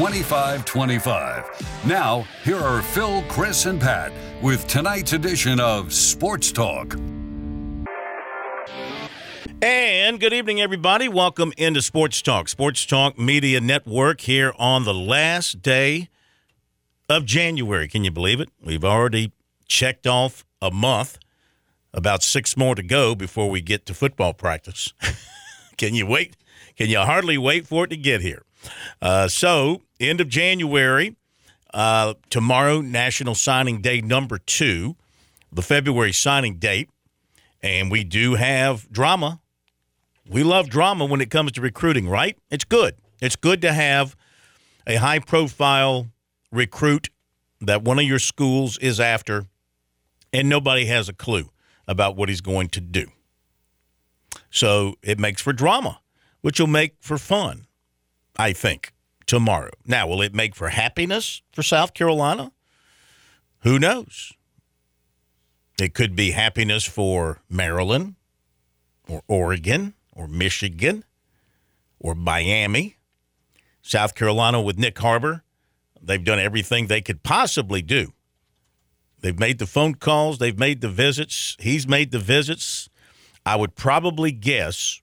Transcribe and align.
2525. 0.00 1.84
Now, 1.84 2.26
here 2.42 2.56
are 2.56 2.80
Phil, 2.80 3.22
Chris, 3.28 3.66
and 3.66 3.78
Pat 3.78 4.10
with 4.40 4.66
tonight's 4.66 5.12
edition 5.12 5.60
of 5.60 5.92
Sports 5.92 6.52
Talk. 6.52 6.94
And 9.60 10.18
good 10.18 10.32
evening, 10.32 10.58
everybody. 10.58 11.06
Welcome 11.06 11.52
into 11.58 11.82
Sports 11.82 12.22
Talk, 12.22 12.48
Sports 12.48 12.86
Talk 12.86 13.18
Media 13.18 13.60
Network 13.60 14.22
here 14.22 14.54
on 14.58 14.84
the 14.84 14.94
last 14.94 15.60
day 15.60 16.08
of 17.10 17.26
January. 17.26 17.86
Can 17.86 18.02
you 18.02 18.10
believe 18.10 18.40
it? 18.40 18.48
We've 18.64 18.86
already 18.86 19.34
checked 19.68 20.06
off 20.06 20.46
a 20.62 20.70
month, 20.70 21.18
about 21.92 22.22
six 22.22 22.56
more 22.56 22.74
to 22.74 22.82
go 22.82 23.14
before 23.14 23.50
we 23.50 23.60
get 23.60 23.84
to 23.84 23.92
football 23.92 24.32
practice. 24.32 24.94
Can 25.76 25.94
you 25.94 26.06
wait? 26.06 26.38
Can 26.74 26.88
you 26.88 27.00
hardly 27.00 27.36
wait 27.36 27.66
for 27.66 27.84
it 27.84 27.88
to 27.88 27.98
get 27.98 28.22
here? 28.22 28.44
Uh, 29.00 29.28
so, 29.28 29.82
end 29.98 30.20
of 30.20 30.28
January, 30.28 31.16
uh, 31.72 32.14
tomorrow, 32.28 32.80
National 32.80 33.34
Signing 33.34 33.80
Day 33.80 34.00
number 34.00 34.38
two, 34.38 34.96
the 35.52 35.62
February 35.62 36.12
signing 36.12 36.56
date. 36.56 36.88
And 37.62 37.90
we 37.90 38.04
do 38.04 38.34
have 38.36 38.90
drama. 38.90 39.40
We 40.28 40.42
love 40.42 40.70
drama 40.70 41.04
when 41.04 41.20
it 41.20 41.30
comes 41.30 41.52
to 41.52 41.60
recruiting, 41.60 42.08
right? 42.08 42.38
It's 42.50 42.64
good. 42.64 42.94
It's 43.20 43.36
good 43.36 43.60
to 43.62 43.72
have 43.72 44.16
a 44.86 44.96
high 44.96 45.18
profile 45.18 46.08
recruit 46.50 47.10
that 47.60 47.82
one 47.82 47.98
of 47.98 48.04
your 48.04 48.18
schools 48.18 48.78
is 48.78 48.98
after, 48.98 49.46
and 50.32 50.48
nobody 50.48 50.86
has 50.86 51.08
a 51.08 51.12
clue 51.12 51.50
about 51.86 52.16
what 52.16 52.28
he's 52.28 52.40
going 52.40 52.68
to 52.68 52.80
do. 52.80 53.06
So 54.50 54.94
it 55.02 55.18
makes 55.18 55.42
for 55.42 55.52
drama, 55.52 56.00
which 56.40 56.58
will 56.58 56.66
make 56.66 56.94
for 57.00 57.18
fun, 57.18 57.66
I 58.40 58.54
think, 58.54 58.94
tomorrow. 59.26 59.72
Now, 59.84 60.06
will 60.06 60.22
it 60.22 60.34
make 60.34 60.54
for 60.54 60.70
happiness 60.70 61.42
for 61.52 61.62
South 61.62 61.92
Carolina? 61.92 62.52
Who 63.64 63.78
knows? 63.78 64.32
It 65.78 65.92
could 65.92 66.16
be 66.16 66.30
happiness 66.30 66.86
for 66.86 67.42
Maryland 67.50 68.14
or 69.06 69.20
Oregon 69.28 69.92
or 70.14 70.26
Michigan 70.26 71.04
or 71.98 72.14
Miami. 72.14 72.96
South 73.82 74.14
Carolina 74.14 74.62
with 74.62 74.78
Nick 74.78 74.98
Harbor, 74.98 75.42
they've 76.00 76.24
done 76.24 76.38
everything 76.38 76.86
they 76.86 77.02
could 77.02 77.22
possibly 77.22 77.82
do. 77.82 78.14
They've 79.20 79.38
made 79.38 79.58
the 79.58 79.66
phone 79.66 79.96
calls, 79.96 80.38
they've 80.38 80.58
made 80.58 80.80
the 80.80 80.88
visits. 80.88 81.58
He's 81.60 81.86
made 81.86 82.10
the 82.10 82.18
visits. 82.18 82.88
I 83.44 83.56
would 83.56 83.74
probably 83.74 84.32
guess 84.32 85.02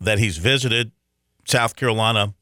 that 0.00 0.18
he's 0.18 0.38
visited 0.38 0.90
South 1.46 1.76
Carolina 1.76 2.34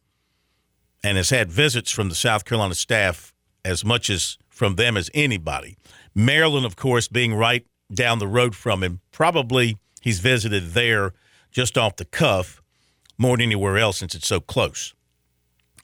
and 1.05 1.17
has 1.17 1.31
had 1.31 1.51
visits 1.51 1.91
from 1.91 2.09
the 2.09 2.15
South 2.15 2.45
Carolina 2.45 2.75
staff 2.75 3.35
as 3.65 3.85
much 3.85 4.11
as 4.11 4.39
from 4.49 4.77
them 4.77 4.97
as 4.97 5.11
anybody. 5.15 5.77
Maryland, 6.15 6.67
of 6.67 6.77
course, 6.77 7.09
being 7.09 7.35
right 7.35 7.67
down 7.93 8.19
the 8.19 8.27
road 8.27 8.55
from 8.55 8.83
him, 8.83 9.01
probably 9.11 9.79
he's 10.01 10.21
visited 10.21 10.71
there 10.71 11.13
just 11.51 11.77
off 11.77 11.97
the 11.97 12.05
cuff 12.05 12.63
more 13.19 13.37
than 13.37 13.45
anywhere 13.45 13.79
else 13.79 13.99
since 13.99 14.15
it's 14.15 14.27
so 14.27 14.41
close. 14.41 14.95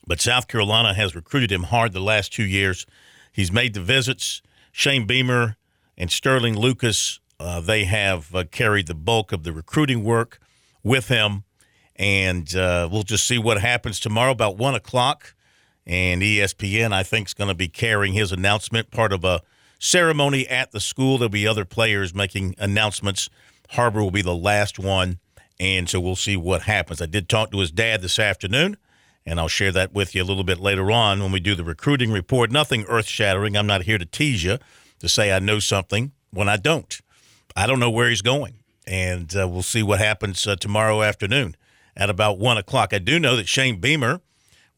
But 0.07 0.21
South 0.21 0.47
Carolina 0.47 0.93
has 0.93 1.15
recruited 1.15 1.51
him 1.51 1.63
hard 1.63 1.93
the 1.93 1.99
last 1.99 2.33
two 2.33 2.43
years. 2.43 2.85
He's 3.31 3.51
made 3.51 3.73
the 3.73 3.81
visits. 3.81 4.41
Shane 4.71 5.05
Beamer 5.05 5.55
and 5.97 6.11
Sterling 6.11 6.57
Lucas, 6.57 7.19
uh, 7.39 7.61
they 7.61 7.85
have 7.85 8.33
uh, 8.33 8.45
carried 8.49 8.87
the 8.87 8.95
bulk 8.95 9.31
of 9.31 9.43
the 9.43 9.53
recruiting 9.53 10.03
work 10.03 10.39
with 10.83 11.09
him. 11.09 11.43
And 11.99 12.55
uh, 12.55 12.87
we'll 12.89 13.03
just 13.03 13.27
see 13.27 13.37
what 13.37 13.59
happens 13.59 13.99
tomorrow 13.99 14.31
about 14.31 14.57
1 14.57 14.73
o'clock. 14.73 15.35
And 15.85 16.21
ESPN, 16.21 16.93
I 16.93 17.03
think, 17.03 17.27
is 17.27 17.33
going 17.33 17.49
to 17.49 17.55
be 17.55 17.67
carrying 17.67 18.13
his 18.13 18.31
announcement, 18.31 18.89
part 18.89 19.11
of 19.11 19.25
a 19.25 19.41
ceremony 19.79 20.47
at 20.47 20.71
the 20.71 20.79
school. 20.79 21.17
There'll 21.17 21.29
be 21.29 21.45
other 21.45 21.65
players 21.65 22.15
making 22.15 22.55
announcements. 22.57 23.29
Harbor 23.71 24.01
will 24.01 24.11
be 24.11 24.21
the 24.21 24.35
last 24.35 24.79
one. 24.79 25.19
And 25.59 25.89
so 25.89 25.99
we'll 25.99 26.15
see 26.15 26.37
what 26.37 26.61
happens. 26.63 27.01
I 27.01 27.05
did 27.05 27.27
talk 27.27 27.51
to 27.51 27.59
his 27.59 27.71
dad 27.71 28.01
this 28.01 28.17
afternoon, 28.17 28.77
and 29.25 29.41
I'll 29.41 29.49
share 29.49 29.73
that 29.73 29.91
with 29.91 30.15
you 30.15 30.23
a 30.23 30.25
little 30.25 30.45
bit 30.45 30.59
later 30.59 30.89
on 30.89 31.21
when 31.21 31.33
we 31.33 31.41
do 31.41 31.53
the 31.53 31.65
recruiting 31.65 32.13
report. 32.13 32.49
Nothing 32.49 32.85
earth 32.87 33.07
shattering. 33.07 33.57
I'm 33.57 33.67
not 33.67 33.83
here 33.83 33.97
to 33.97 34.05
tease 34.05 34.41
you 34.41 34.57
to 34.99 35.09
say 35.09 35.33
I 35.33 35.39
know 35.39 35.59
something 35.59 36.13
when 36.31 36.47
I 36.47 36.55
don't. 36.55 36.97
I 37.57 37.67
don't 37.67 37.79
know 37.79 37.89
where 37.89 38.07
he's 38.07 38.21
going. 38.21 38.59
And 38.87 39.35
uh, 39.35 39.49
we'll 39.49 39.63
see 39.63 39.83
what 39.83 39.99
happens 39.99 40.47
uh, 40.47 40.55
tomorrow 40.55 41.01
afternoon 41.01 41.55
at 41.99 42.09
about 42.09 42.39
1 42.39 42.57
o'clock. 42.57 42.93
I 42.93 42.97
do 42.99 43.19
know 43.19 43.35
that 43.35 43.47
Shane 43.47 43.79
Beamer 43.79 44.21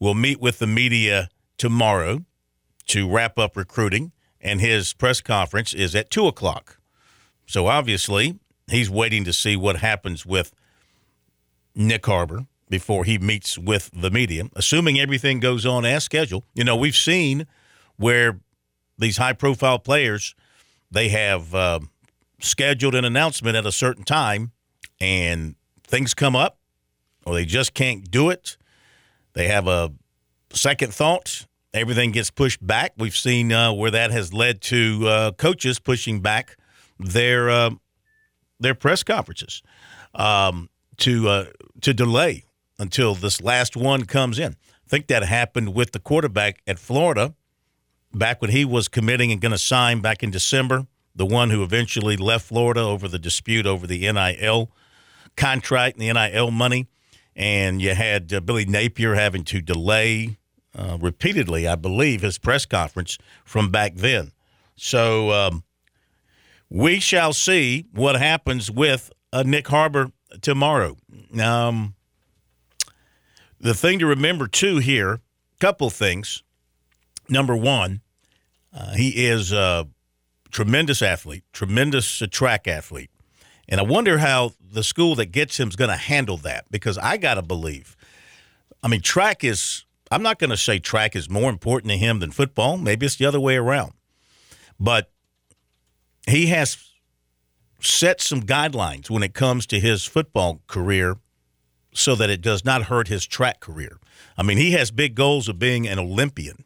will 0.00 0.14
meet 0.14 0.40
with 0.40 0.58
the 0.58 0.66
media 0.66 1.28
tomorrow 1.56 2.24
to 2.88 3.08
wrap 3.08 3.38
up 3.38 3.56
recruiting, 3.56 4.10
and 4.40 4.60
his 4.60 4.92
press 4.92 5.20
conference 5.20 5.72
is 5.72 5.94
at 5.94 6.10
2 6.10 6.26
o'clock. 6.26 6.78
So 7.46 7.68
obviously, 7.68 8.40
he's 8.68 8.90
waiting 8.90 9.22
to 9.24 9.32
see 9.32 9.56
what 9.56 9.76
happens 9.76 10.26
with 10.26 10.52
Nick 11.76 12.04
Harbor 12.04 12.46
before 12.68 13.04
he 13.04 13.18
meets 13.18 13.56
with 13.56 13.90
the 13.94 14.10
media, 14.10 14.44
assuming 14.56 14.98
everything 14.98 15.38
goes 15.38 15.64
on 15.64 15.84
as 15.84 16.02
scheduled. 16.02 16.42
You 16.54 16.64
know, 16.64 16.74
we've 16.74 16.96
seen 16.96 17.46
where 17.96 18.40
these 18.98 19.18
high 19.18 19.34
profile 19.34 19.78
players, 19.78 20.34
they 20.90 21.08
have 21.10 21.54
uh, 21.54 21.80
scheduled 22.40 22.96
an 22.96 23.04
announcement 23.04 23.56
at 23.56 23.64
a 23.64 23.72
certain 23.72 24.04
time 24.04 24.50
and 25.00 25.54
things 25.86 26.14
come 26.14 26.34
up 26.34 26.58
or 27.24 27.34
they 27.34 27.44
just 27.44 27.74
can't 27.74 28.10
do 28.10 28.30
it. 28.30 28.56
They 29.34 29.48
have 29.48 29.66
a 29.66 29.92
second 30.52 30.92
thought. 30.92 31.46
Everything 31.74 32.12
gets 32.12 32.30
pushed 32.30 32.64
back. 32.64 32.92
We've 32.98 33.16
seen 33.16 33.52
uh, 33.52 33.72
where 33.72 33.90
that 33.90 34.10
has 34.10 34.34
led 34.34 34.60
to 34.62 35.08
uh, 35.08 35.32
coaches 35.32 35.78
pushing 35.78 36.20
back 36.20 36.56
their 36.98 37.48
uh, 37.48 37.70
their 38.60 38.74
press 38.74 39.02
conferences 39.02 39.62
um, 40.14 40.68
to 40.98 41.28
uh, 41.28 41.44
to 41.80 41.94
delay 41.94 42.44
until 42.78 43.14
this 43.14 43.40
last 43.40 43.76
one 43.76 44.04
comes 44.04 44.38
in. 44.38 44.52
I 44.52 44.88
think 44.88 45.06
that 45.06 45.22
happened 45.22 45.74
with 45.74 45.92
the 45.92 45.98
quarterback 45.98 46.60
at 46.66 46.78
Florida 46.78 47.34
back 48.12 48.42
when 48.42 48.50
he 48.50 48.64
was 48.64 48.88
committing 48.88 49.32
and 49.32 49.40
going 49.40 49.52
to 49.52 49.58
sign 49.58 50.00
back 50.00 50.22
in 50.22 50.30
December. 50.30 50.86
The 51.14 51.26
one 51.26 51.50
who 51.50 51.62
eventually 51.62 52.16
left 52.16 52.46
Florida 52.46 52.80
over 52.80 53.06
the 53.06 53.18
dispute 53.18 53.66
over 53.66 53.86
the 53.86 54.10
NIL 54.10 54.70
contract 55.36 55.98
and 55.98 56.08
the 56.08 56.12
NIL 56.12 56.50
money 56.50 56.88
and 57.34 57.80
you 57.80 57.94
had 57.94 58.32
uh, 58.32 58.40
Billy 58.40 58.64
Napier 58.64 59.14
having 59.14 59.44
to 59.44 59.60
delay 59.60 60.38
uh, 60.76 60.98
repeatedly, 61.00 61.68
I 61.68 61.74
believe, 61.74 62.22
his 62.22 62.38
press 62.38 62.64
conference 62.64 63.18
from 63.44 63.70
back 63.70 63.94
then. 63.96 64.32
So 64.76 65.30
um, 65.30 65.64
we 66.68 67.00
shall 67.00 67.32
see 67.32 67.86
what 67.92 68.16
happens 68.16 68.70
with 68.70 69.12
uh, 69.32 69.42
Nick 69.42 69.68
Harbor 69.68 70.10
tomorrow. 70.40 70.96
Um, 71.40 71.94
the 73.60 73.74
thing 73.74 73.98
to 74.00 74.06
remember 74.06 74.48
too 74.48 74.78
here, 74.78 75.20
couple 75.60 75.90
things. 75.90 76.42
Number 77.28 77.56
one, 77.56 78.00
uh, 78.74 78.94
he 78.94 79.26
is 79.26 79.52
a 79.52 79.86
tremendous 80.50 81.02
athlete, 81.02 81.44
tremendous 81.52 82.22
track 82.30 82.66
athlete. 82.66 83.10
And 83.72 83.80
I 83.80 83.84
wonder 83.84 84.18
how 84.18 84.52
the 84.60 84.82
school 84.82 85.14
that 85.14 85.32
gets 85.32 85.58
him 85.58 85.68
is 85.68 85.76
going 85.76 85.88
to 85.88 85.96
handle 85.96 86.36
that 86.36 86.66
because 86.70 86.98
I 86.98 87.16
got 87.16 87.34
to 87.36 87.42
believe. 87.42 87.96
I 88.82 88.88
mean, 88.88 89.00
track 89.00 89.42
is, 89.42 89.86
I'm 90.10 90.22
not 90.22 90.38
going 90.38 90.50
to 90.50 90.58
say 90.58 90.78
track 90.78 91.16
is 91.16 91.30
more 91.30 91.48
important 91.48 91.90
to 91.90 91.96
him 91.96 92.18
than 92.18 92.32
football. 92.32 92.76
Maybe 92.76 93.06
it's 93.06 93.16
the 93.16 93.24
other 93.24 93.40
way 93.40 93.56
around. 93.56 93.94
But 94.78 95.10
he 96.28 96.48
has 96.48 96.76
set 97.80 98.20
some 98.20 98.42
guidelines 98.42 99.08
when 99.08 99.22
it 99.22 99.32
comes 99.32 99.64
to 99.68 99.80
his 99.80 100.04
football 100.04 100.60
career 100.66 101.16
so 101.94 102.14
that 102.14 102.28
it 102.28 102.42
does 102.42 102.66
not 102.66 102.84
hurt 102.84 103.08
his 103.08 103.26
track 103.26 103.60
career. 103.60 103.98
I 104.36 104.42
mean, 104.42 104.58
he 104.58 104.72
has 104.72 104.90
big 104.90 105.14
goals 105.14 105.48
of 105.48 105.58
being 105.58 105.88
an 105.88 105.98
Olympian. 105.98 106.64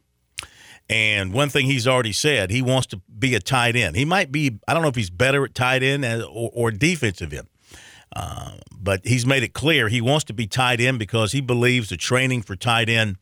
And 0.88 1.32
one 1.32 1.48
thing 1.48 1.66
he's 1.66 1.88
already 1.88 2.12
said, 2.12 2.50
he 2.50 2.62
wants 2.62 2.86
to 2.88 3.00
be 3.18 3.34
a 3.34 3.40
tight 3.40 3.74
end. 3.74 3.96
He 3.96 4.04
might 4.04 4.30
be, 4.30 4.58
I 4.68 4.74
don't 4.74 4.82
know 4.82 4.88
if 4.88 4.94
he's 4.94 5.10
better 5.10 5.44
at 5.44 5.54
tight 5.54 5.82
end 5.82 6.04
or, 6.04 6.50
or 6.52 6.70
defensive 6.70 7.32
end. 7.32 7.48
Uh, 8.14 8.52
but 8.70 9.04
he's 9.04 9.26
made 9.26 9.42
it 9.42 9.52
clear 9.52 9.88
he 9.88 10.00
wants 10.00 10.24
to 10.24 10.32
be 10.32 10.46
tight 10.46 10.80
end 10.80 10.98
because 10.98 11.32
he 11.32 11.40
believes 11.40 11.88
the 11.88 11.96
training 11.96 12.40
for 12.40 12.54
tight 12.54 12.88
end 12.88 13.16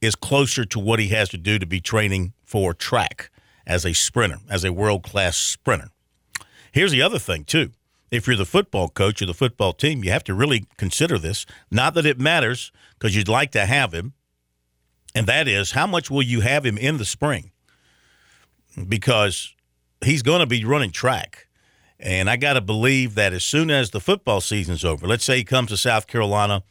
is 0.00 0.16
closer 0.16 0.64
to 0.64 0.78
what 0.78 0.98
he 0.98 1.08
has 1.08 1.28
to 1.28 1.38
do 1.38 1.58
to 1.58 1.66
be 1.66 1.80
training 1.80 2.32
for 2.44 2.74
track 2.74 3.30
as 3.66 3.86
a 3.86 3.92
sprinter, 3.92 4.38
as 4.50 4.64
a 4.64 4.72
world 4.72 5.02
class 5.02 5.36
sprinter. 5.36 5.90
Here's 6.72 6.92
the 6.92 7.02
other 7.02 7.18
thing, 7.18 7.44
too. 7.44 7.70
If 8.10 8.26
you're 8.26 8.36
the 8.36 8.44
football 8.44 8.88
coach 8.88 9.22
or 9.22 9.26
the 9.26 9.34
football 9.34 9.72
team, 9.72 10.04
you 10.04 10.10
have 10.10 10.24
to 10.24 10.34
really 10.34 10.66
consider 10.76 11.18
this. 11.18 11.46
Not 11.70 11.94
that 11.94 12.06
it 12.06 12.20
matters 12.20 12.70
because 12.98 13.16
you'd 13.16 13.28
like 13.28 13.50
to 13.52 13.64
have 13.64 13.92
him, 13.92 14.12
and 15.16 15.26
that 15.26 15.48
is 15.48 15.70
how 15.70 15.86
much 15.86 16.10
will 16.10 16.22
you 16.22 16.42
have 16.42 16.66
him 16.66 16.76
in 16.76 16.98
the 16.98 17.04
spring? 17.06 17.50
Because 18.86 19.54
he's 20.04 20.20
going 20.20 20.40
to 20.40 20.46
be 20.46 20.62
running 20.62 20.90
track. 20.90 21.46
And 21.98 22.28
I 22.28 22.36
got 22.36 22.52
to 22.52 22.60
believe 22.60 23.14
that 23.14 23.32
as 23.32 23.42
soon 23.42 23.70
as 23.70 23.90
the 23.90 24.00
football 24.00 24.42
season's 24.42 24.84
over, 24.84 25.06
let's 25.06 25.24
say 25.24 25.38
he 25.38 25.44
comes 25.44 25.70
to 25.70 25.78
South 25.78 26.06
Carolina, 26.06 26.62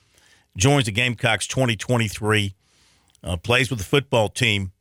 joins 0.56 0.86
the 0.86 0.92
Gamecocks 0.92 1.48
2023, 1.48 2.54
uh, 3.24 3.38
plays 3.38 3.72
with 3.72 3.80
the 3.80 3.86
football 3.86 4.30
team, 4.30 4.72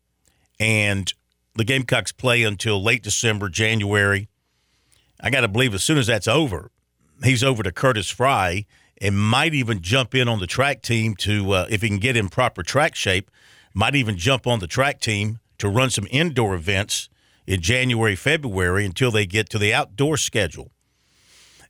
and 0.60 1.14
the 1.54 1.64
Gamecocks 1.64 2.12
play 2.12 2.42
until 2.42 2.82
late 2.82 3.02
December, 3.02 3.48
January. 3.48 4.28
I 5.22 5.30
got 5.30 5.40
to 5.40 5.48
believe 5.48 5.72
as 5.72 5.82
soon 5.82 5.96
as 5.96 6.06
that's 6.06 6.28
over, 6.28 6.70
he's 7.22 7.42
over 7.42 7.62
to 7.62 7.72
Curtis 7.72 8.10
Frye 8.10 8.66
and 9.00 9.18
might 9.18 9.54
even 9.54 9.80
jump 9.80 10.14
in 10.14 10.28
on 10.28 10.38
the 10.38 10.46
track 10.46 10.82
team 10.82 11.14
to, 11.16 11.52
uh, 11.52 11.66
if 11.70 11.80
he 11.80 11.88
can 11.88 11.96
get 11.96 12.14
in 12.14 12.28
proper 12.28 12.62
track 12.62 12.94
shape, 12.94 13.30
might 13.74 13.96
even 13.96 14.16
jump 14.16 14.46
on 14.46 14.60
the 14.60 14.66
track 14.66 15.00
team 15.00 15.40
to 15.58 15.68
run 15.68 15.90
some 15.90 16.06
indoor 16.10 16.54
events 16.54 17.08
in 17.46 17.60
January, 17.60 18.16
February 18.16 18.86
until 18.86 19.10
they 19.10 19.26
get 19.26 19.50
to 19.50 19.58
the 19.58 19.74
outdoor 19.74 20.16
schedule. 20.16 20.70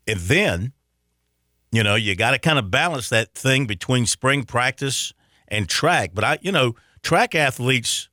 And 0.07 0.21
then, 0.21 0.73
you 1.73 1.83
know, 1.83 1.95
you 1.95 2.15
got 2.15 2.33
to 2.33 2.39
kind 2.39 2.59
of 2.59 2.71
balance 2.71 3.09
that 3.09 3.35
thing 3.35 3.67
between 3.67 4.07
spring 4.07 4.45
practice 4.45 5.13
and 5.49 5.69
track. 5.69 6.11
But 6.15 6.25
I, 6.25 6.39
you 6.43 6.53
know, 6.53 6.77
track 7.03 7.35
athletes, 7.35 8.09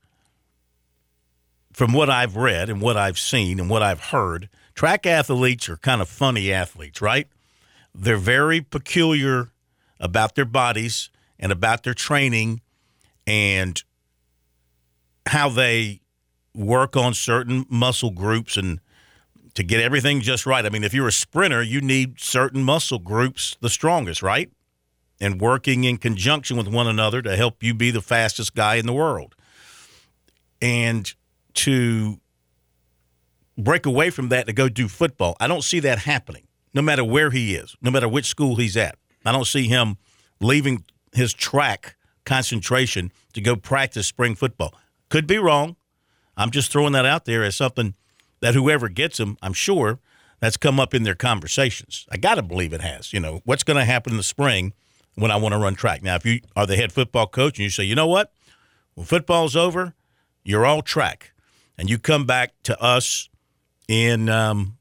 from 1.74 1.94
what 1.94 2.10
I've 2.10 2.36
read 2.36 2.70
and 2.70 2.82
what 2.82 2.98
I've 2.98 3.20
seen 3.20 3.60
and 3.60 3.70
what 3.70 3.82
I've 3.82 4.00
heard, 4.06 4.50
track 4.76 5.06
athletes 5.06 5.70
are 5.70 5.78
kind 5.78 6.02
of 6.02 6.10
funny 6.10 6.52
athletes, 6.52 7.02
right? 7.02 7.28
They're 7.94 8.18
very 8.18 8.62
peculiar 8.62 9.52
about 10.00 10.36
their 10.36 10.46
bodies 10.46 11.10
and 11.40 11.52
about 11.52 11.84
their 11.84 11.94
training 11.94 12.62
and 13.28 13.84
how 15.28 15.50
they 15.50 16.02
work 16.54 16.98
on 16.98 17.14
certain 17.14 17.66
muscle 17.70 18.12
groups 18.12 18.58
and 18.58 18.80
to 19.54 19.64
get 19.64 19.82
everything 19.82 20.22
just 20.22 20.46
right. 20.46 20.66
I 20.66 20.70
mean, 20.70 20.84
if 20.84 20.94
you're 20.94 21.08
a 21.08 21.14
sprinter, 21.14 21.62
you 21.62 21.82
need 21.82 22.20
certain 22.20 22.64
muscle 22.64 23.00
groups 23.00 23.58
the 23.62 23.70
strongest, 23.70 24.22
right? 24.22 24.50
And 25.20 25.40
working 25.40 25.84
in 25.84 25.98
conjunction 25.98 26.58
with 26.58 26.68
one 26.68 26.88
another 26.88 27.22
to 27.22 27.36
help 27.36 27.62
you 27.62 27.74
be 27.74 27.92
the 27.92 28.02
fastest 28.02 28.56
guy 28.56 28.76
in 28.76 28.86
the 28.86 28.94
world. 28.94 29.36
And 30.62 31.14
to 31.56 32.20
break 33.58 33.86
away 33.86 34.10
from 34.10 34.30
that 34.30 34.48
to 34.48 34.54
go 34.54 34.70
do 34.70 34.88
football, 34.88 35.36
I 35.40 35.48
don't 35.48 35.64
see 35.64 35.80
that 35.82 36.00
happening, 36.00 36.48
no 36.74 36.82
matter 36.82 37.04
where 37.04 37.32
he 37.32 37.56
is, 37.56 37.76
no 37.82 37.92
matter 37.92 38.08
which 38.08 38.26
school 38.26 38.56
he's 38.56 38.78
at. 38.78 38.96
I 39.26 39.32
don't 39.32 39.46
see 39.46 39.68
him 39.68 39.98
leaving 40.40 40.84
his 41.14 41.34
track 41.34 41.96
concentration 42.26 43.12
to 43.34 43.42
go 43.42 43.56
practice 43.56 44.08
spring 44.08 44.36
football. 44.36 44.74
Could 45.10 45.28
be 45.28 45.38
wrong. 45.38 45.76
I'm 46.38 46.52
just 46.52 46.72
throwing 46.72 46.94
that 46.94 47.06
out 47.06 47.26
there 47.26 47.44
as 47.44 47.56
something 47.56 47.94
that 48.40 48.54
whoever 48.54 48.90
gets 48.90 49.20
him, 49.20 49.38
I'm 49.42 49.54
sure 49.54 50.00
that's 50.40 50.58
come 50.58 50.80
up 50.80 50.94
in 50.94 51.04
their 51.04 51.16
conversations. 51.16 52.06
I 52.12 52.18
got 52.18 52.36
to 52.36 52.42
believe 52.42 52.74
it 52.74 52.82
has. 52.82 53.14
You 53.14 53.20
know, 53.20 53.42
what's 53.46 53.64
going 53.64 53.78
to 53.78 53.86
happen 53.86 54.14
in 54.14 54.18
the 54.18 54.24
spring 54.24 54.74
when 55.16 55.32
I 55.32 55.36
want 55.36 55.54
to 55.54 55.60
run 55.60 55.76
track? 55.76 56.02
Now, 56.02 56.16
if 56.16 56.26
you 56.26 56.40
are 56.56 56.66
the 56.66 56.76
head 56.76 56.92
football 56.92 57.28
coach 57.28 57.58
and 57.58 57.64
you 57.64 57.70
say, 57.70 57.84
you 57.84 57.96
know 57.96 58.08
what, 58.08 58.34
when 58.96 59.06
football's 59.06 59.56
over, 59.56 59.94
you're 60.44 60.66
all 60.66 60.82
track, 60.82 61.34
and 61.78 61.90
you 61.90 62.00
come 62.00 62.26
back 62.26 62.54
to 62.64 62.82
us 62.82 63.30
in 63.88 64.30
um, 64.30 64.78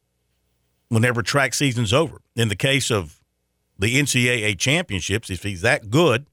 whenever 0.88 1.22
track 1.22 1.52
season's 1.52 1.92
over. 1.92 2.22
In 2.34 2.48
the 2.48 2.56
case 2.56 2.90
of 2.90 3.20
the 3.78 4.00
NCAA 4.00 4.58
championships, 4.58 5.30
if 5.30 5.42
he's 5.42 5.60
that 5.60 5.90
good, 5.90 6.26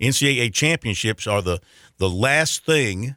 NCAA 0.00 0.52
championships 0.52 1.26
are 1.26 1.42
the 1.42 1.60
the 1.98 2.10
last 2.10 2.64
thing 2.64 3.16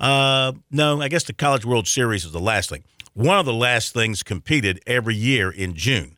uh, 0.00 0.52
no, 0.70 1.00
I 1.02 1.08
guess 1.08 1.24
the 1.24 1.34
College 1.34 1.64
World 1.64 1.86
Series 1.86 2.24
is 2.24 2.32
the 2.32 2.40
last 2.40 2.70
thing. 2.70 2.84
One 3.12 3.38
of 3.38 3.44
the 3.44 3.52
last 3.52 3.92
things 3.92 4.22
competed 4.22 4.80
every 4.86 5.14
year 5.14 5.50
in 5.50 5.74
June. 5.74 6.16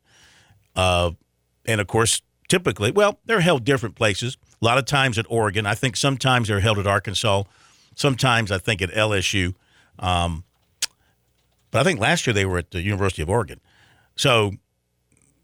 Uh, 0.76 1.10
and 1.66 1.80
of 1.80 1.88
course, 1.88 2.22
typically, 2.48 2.92
well, 2.92 3.18
they're 3.26 3.40
held 3.40 3.64
different 3.64 3.96
places. 3.96 4.36
A 4.60 4.64
lot 4.64 4.78
of 4.78 4.84
times 4.84 5.18
at 5.18 5.26
Oregon. 5.28 5.66
I 5.66 5.74
think 5.74 5.96
sometimes 5.96 6.46
they're 6.48 6.60
held 6.60 6.78
at 6.78 6.86
Arkansas. 6.86 7.42
Sometimes 7.96 8.52
I 8.52 8.58
think 8.58 8.80
at 8.80 8.90
LSU. 8.90 9.54
Um, 9.98 10.44
but 11.72 11.80
I 11.80 11.84
think 11.84 11.98
last 11.98 12.26
year 12.26 12.34
they 12.34 12.44
were 12.44 12.58
at 12.58 12.70
the 12.70 12.82
University 12.82 13.22
of 13.22 13.28
Oregon. 13.28 13.60
So 14.14 14.52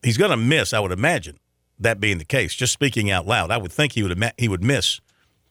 he's 0.02 0.16
going 0.16 0.30
to 0.30 0.36
miss, 0.36 0.72
I 0.72 0.78
would 0.78 0.92
imagine, 0.92 1.38
that 1.78 2.00
being 2.00 2.18
the 2.18 2.24
case. 2.24 2.54
Just 2.54 2.72
speaking 2.72 3.10
out 3.10 3.26
loud, 3.26 3.50
I 3.50 3.56
would 3.56 3.72
think 3.72 3.92
he 3.92 4.02
would 4.02 4.32
he 4.36 4.48
would 4.48 4.62
miss 4.62 5.00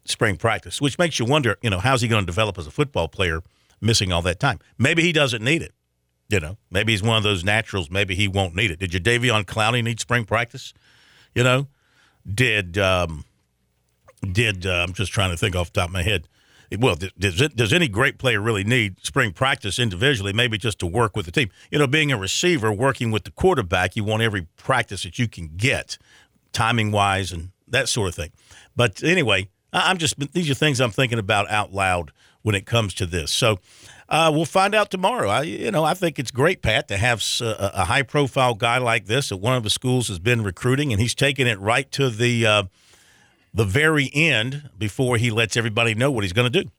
spring 0.06 0.38
practice, 0.38 0.82
which 0.82 0.98
makes 0.98 1.20
you 1.20 1.26
wonder, 1.26 1.58
you 1.62 1.70
know, 1.70 1.80
how's 1.80 2.02
he 2.02 2.08
going 2.08 2.24
to 2.24 2.26
develop 2.26 2.58
as 2.58 2.68
a 2.68 2.72
football 2.72 3.08
player 3.08 3.42
missing 3.82 4.12
all 4.12 4.22
that 4.24 4.40
time? 4.40 4.60
Maybe 4.78 5.04
he 5.04 5.12
doesn't 5.12 5.44
need 5.44 5.62
it. 5.62 5.74
You 6.30 6.40
know, 6.42 6.58
maybe 6.70 6.92
he's 6.92 7.04
one 7.04 7.18
of 7.18 7.24
those 7.24 7.44
naturals. 7.44 7.90
Maybe 7.90 8.14
he 8.14 8.28
won't 8.28 8.54
need 8.56 8.72
it. 8.72 8.80
Did 8.80 8.92
Jadeveon 8.92 9.46
Clowney 9.46 9.84
need 9.84 10.00
spring 10.00 10.26
practice? 10.26 10.74
You 11.34 11.44
know, 11.44 11.68
did 12.30 12.78
um, 12.78 13.24
did 14.30 14.66
uh, 14.66 14.86
I'm 14.88 14.94
just 14.94 15.12
trying 15.12 15.32
to 15.32 15.38
think 15.38 15.56
off 15.56 15.72
the 15.72 15.80
top 15.80 15.90
of 15.90 15.94
my 15.94 16.04
head. 16.04 16.28
Well, 16.78 16.96
does, 16.96 17.42
it, 17.42 17.56
does 17.56 17.72
any 17.72 17.88
great 17.88 18.18
player 18.18 18.42
really 18.42 18.64
need 18.64 19.04
spring 19.06 19.32
practice 19.32 19.80
individually? 19.80 20.34
Maybe 20.34 20.58
just 20.58 20.80
to 20.80 20.88
work 20.88 21.16
with 21.16 21.26
the 21.26 21.32
team. 21.32 21.50
You 21.72 21.80
know, 21.80 21.88
being 21.88 22.12
a 22.12 22.18
receiver, 22.18 22.72
working 22.74 23.12
with 23.12 23.24
the 23.24 23.32
quarterback, 23.32 23.96
you 23.96 24.04
want 24.04 24.22
every 24.22 24.48
practice 24.58 25.04
that 25.04 25.18
you 25.18 25.28
can 25.28 25.52
get, 25.56 25.98
timing 26.52 26.92
wise, 26.92 27.32
and 27.32 27.52
that 27.68 27.88
sort 27.88 28.10
of 28.10 28.16
thing. 28.16 28.32
But 28.76 29.04
anyway, 29.04 29.50
I'm 29.72 29.98
just 29.98 30.20
these 30.34 30.50
are 30.50 30.56
things 30.56 30.82
I'm 30.82 30.92
thinking 30.92 31.20
about 31.20 31.50
out 31.50 31.74
loud 31.74 32.12
when 32.42 32.56
it 32.56 32.66
comes 32.66 32.94
to 32.96 33.06
this. 33.06 33.32
So 33.32 33.60
uh, 34.10 34.32
we'll 34.34 34.46
find 34.46 34.74
out 34.74 34.90
tomorrow. 34.90 35.30
I, 35.30 35.42
you 35.42 35.72
know, 35.72 35.84
I 35.84 35.94
think 35.94 36.18
it's 36.18 36.32
great, 36.32 36.62
Pat, 36.62 36.88
to 36.88 36.98
have 36.98 37.22
a, 37.42 37.72
a 37.74 37.86
high 37.86 38.04
profile 38.04 38.54
guy 38.54 38.78
like 38.78 39.06
this 39.06 39.32
at 39.32 39.40
one 39.40 39.56
of 39.56 39.64
the 39.64 39.70
schools 39.70 40.08
has 40.08 40.20
been 40.20 40.44
recruiting, 40.44 40.94
and 40.94 41.02
he's 41.02 41.16
taking 41.16 41.48
it 41.48 41.60
right 41.60 41.92
to 41.92 42.10
the 42.10 42.46
uh, 42.46 42.64
the 43.58 43.66
very 43.66 44.12
end 44.14 44.70
before 44.78 45.18
he 45.18 45.32
lets 45.32 45.58
everybody 45.58 45.96
know 45.96 46.12
what 46.12 46.24
he's 46.24 46.32
going 46.32 46.52
to 46.52 46.64
do. 46.64 46.70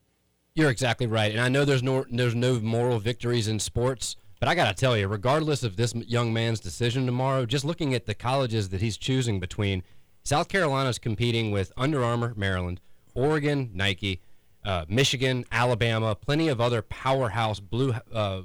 You're 0.55 0.69
exactly 0.69 1.07
right, 1.07 1.31
and 1.31 1.41
I 1.41 1.49
know 1.49 1.65
there's 1.65 1.83
no 1.83 2.05
there's 2.09 2.35
no 2.35 2.59
moral 2.59 2.99
victories 2.99 3.47
in 3.47 3.59
sports. 3.59 4.15
But 4.39 4.47
I 4.47 4.55
got 4.55 4.69
to 4.69 4.73
tell 4.73 4.95
you, 4.95 5.09
regardless 5.09 5.63
of 5.63 5.75
this 5.75 5.93
young 5.93 6.31
man's 6.31 6.61
decision 6.61 7.05
tomorrow, 7.05 7.45
just 7.45 7.65
looking 7.65 7.93
at 7.93 8.05
the 8.05 8.13
colleges 8.13 8.69
that 8.69 8.79
he's 8.79 8.97
choosing 8.97 9.41
between, 9.41 9.83
South 10.23 10.47
Carolina 10.47 10.89
is 10.89 10.97
competing 10.97 11.51
with 11.51 11.73
Under 11.75 12.01
Armour, 12.01 12.33
Maryland, 12.37 12.79
Oregon, 13.13 13.69
Nike, 13.73 14.21
uh, 14.63 14.85
Michigan, 14.87 15.43
Alabama, 15.51 16.15
plenty 16.15 16.47
of 16.47 16.61
other 16.61 16.81
powerhouse 16.81 17.59
blue, 17.59 17.93
uh, 18.13 18.43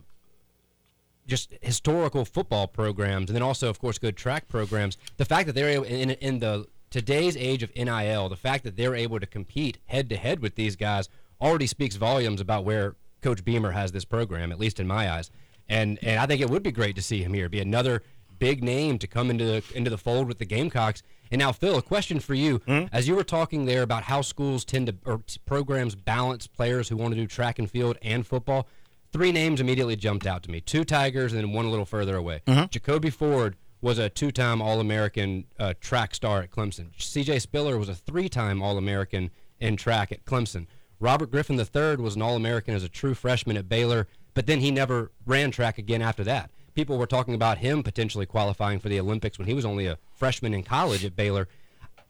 just 1.28 1.54
historical 1.62 2.24
football 2.24 2.66
programs, 2.66 3.30
and 3.30 3.36
then 3.36 3.42
also, 3.42 3.70
of 3.70 3.78
course, 3.78 3.96
good 3.98 4.16
track 4.16 4.48
programs. 4.48 4.98
The 5.16 5.24
fact 5.24 5.46
that 5.46 5.52
they're 5.52 5.70
able, 5.70 5.84
in, 5.84 6.10
in 6.10 6.40
the 6.40 6.66
today's 6.94 7.36
age 7.36 7.64
of 7.64 7.74
NIL, 7.74 8.28
the 8.28 8.36
fact 8.36 8.62
that 8.62 8.76
they're 8.76 8.94
able 8.94 9.18
to 9.18 9.26
compete 9.26 9.78
head 9.86 10.08
to 10.10 10.16
head 10.16 10.38
with 10.38 10.54
these 10.54 10.76
guys 10.76 11.08
already 11.40 11.66
speaks 11.66 11.96
volumes 11.96 12.40
about 12.40 12.64
where 12.64 12.94
Coach 13.20 13.44
Beamer 13.44 13.72
has 13.72 13.90
this 13.90 14.04
program, 14.04 14.52
at 14.52 14.60
least 14.60 14.78
in 14.78 14.86
my 14.86 15.10
eyes. 15.10 15.28
And 15.68 15.98
and 16.02 16.20
I 16.20 16.26
think 16.26 16.40
it 16.40 16.48
would 16.48 16.62
be 16.62 16.70
great 16.70 16.94
to 16.94 17.02
see 17.02 17.20
him 17.20 17.34
here, 17.34 17.48
be 17.48 17.58
another 17.58 18.04
big 18.38 18.62
name 18.62 19.00
to 19.00 19.08
come 19.08 19.28
into 19.28 19.44
the, 19.44 19.64
into 19.74 19.90
the 19.90 19.98
fold 19.98 20.28
with 20.28 20.38
the 20.38 20.44
Gamecocks. 20.44 21.02
And 21.32 21.40
now, 21.40 21.50
Phil, 21.50 21.76
a 21.78 21.82
question 21.82 22.20
for 22.20 22.34
you. 22.34 22.60
Mm-hmm. 22.60 22.94
As 22.94 23.08
you 23.08 23.16
were 23.16 23.24
talking 23.24 23.64
there 23.64 23.82
about 23.82 24.04
how 24.04 24.20
schools 24.20 24.64
tend 24.64 24.86
to, 24.86 24.94
or 25.04 25.20
programs 25.46 25.96
balance 25.96 26.46
players 26.46 26.88
who 26.88 26.96
want 26.96 27.12
to 27.12 27.20
do 27.20 27.26
track 27.26 27.58
and 27.58 27.68
field 27.68 27.98
and 28.02 28.24
football, 28.24 28.68
three 29.12 29.32
names 29.32 29.60
immediately 29.60 29.96
jumped 29.96 30.28
out 30.28 30.44
to 30.44 30.50
me 30.52 30.60
two 30.60 30.84
Tigers 30.84 31.32
and 31.32 31.42
then 31.42 31.52
one 31.52 31.64
a 31.64 31.70
little 31.70 31.86
further 31.86 32.14
away. 32.16 32.42
Mm-hmm. 32.46 32.66
Jacoby 32.70 33.10
Ford 33.10 33.56
was 33.84 33.98
a 33.98 34.08
two 34.08 34.32
time 34.32 34.60
All 34.60 34.80
American 34.80 35.44
uh, 35.58 35.74
track 35.80 36.14
star 36.14 36.42
at 36.42 36.50
Clemson. 36.50 36.92
CJ 36.96 37.40
Spiller 37.40 37.78
was 37.78 37.88
a 37.88 37.94
three 37.94 38.28
time 38.28 38.62
All 38.62 38.76
American 38.76 39.30
in 39.60 39.76
track 39.76 40.10
at 40.10 40.24
Clemson. 40.24 40.66
Robert 40.98 41.30
Griffin 41.30 41.58
III 41.58 41.96
was 41.96 42.16
an 42.16 42.22
All 42.22 42.34
American 42.34 42.74
as 42.74 42.82
a 42.82 42.88
true 42.88 43.14
freshman 43.14 43.56
at 43.56 43.68
Baylor, 43.68 44.08
but 44.32 44.46
then 44.46 44.60
he 44.60 44.70
never 44.70 45.12
ran 45.26 45.50
track 45.50 45.78
again 45.78 46.02
after 46.02 46.24
that 46.24 46.50
people 46.74 46.98
were 46.98 47.06
talking 47.06 47.34
about 47.34 47.58
him 47.58 47.82
potentially 47.82 48.26
qualifying 48.26 48.78
for 48.78 48.88
the 48.88 49.00
Olympics 49.00 49.38
when 49.38 49.46
he 49.46 49.54
was 49.54 49.64
only 49.64 49.86
a 49.86 49.98
freshman 50.12 50.52
in 50.52 50.62
college 50.62 51.04
at 51.04 51.16
Baylor. 51.16 51.48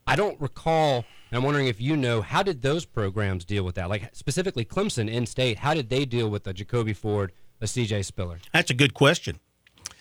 I 0.07 0.16
don't 0.16 0.40
recall, 0.40 1.04
and 1.31 1.38
I'm 1.38 1.43
wondering 1.43 1.66
if 1.66 1.81
you 1.81 1.97
know, 1.97 2.23
how 2.23 2.43
did 2.43 2.62
those 2.62 2.85
programs 2.85 3.45
deal 3.45 3.64
with 3.64 3.75
that? 3.76 3.88
Like 3.88 4.14
specifically 4.14 4.64
Clemson 4.64 5.11
in 5.11 5.26
state, 5.26 5.59
how 5.59 5.75
did 5.75 5.88
they 5.88 6.04
deal 6.04 6.28
with 6.28 6.47
a 6.47 6.52
Jacoby 6.52 6.93
Ford, 6.93 7.33
a 7.61 7.66
CJ 7.66 8.04
Spiller? 8.04 8.38
That's 8.52 8.71
a 8.71 8.75
good 8.75 8.95
question. 8.95 9.38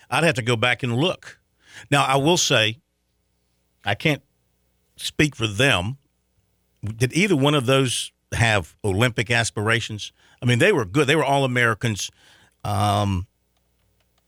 I'd 0.10 0.24
have 0.24 0.36
to 0.36 0.42
go 0.42 0.56
back 0.56 0.84
and 0.84 0.96
look. 0.96 1.39
Now, 1.89 2.03
I 2.06 2.18
will 2.18 2.38
say, 2.38 2.80
I 3.86 3.96
can't 3.96 4.22
speak 4.96 5.36
for 5.36 5.48
them. 5.48 5.98
Did 6.84 7.13
either 7.13 7.36
one 7.36 7.56
of 7.56 7.65
those 7.65 8.12
have 8.34 8.75
Olympic 8.84 9.32
aspirations? 9.32 10.12
I 10.42 10.46
mean, 10.46 10.60
they 10.60 10.72
were 10.72 10.86
good. 10.86 11.08
They 11.08 11.15
were 11.15 11.24
all 11.24 11.46
Americans. 11.46 12.12
Um, 12.63 13.27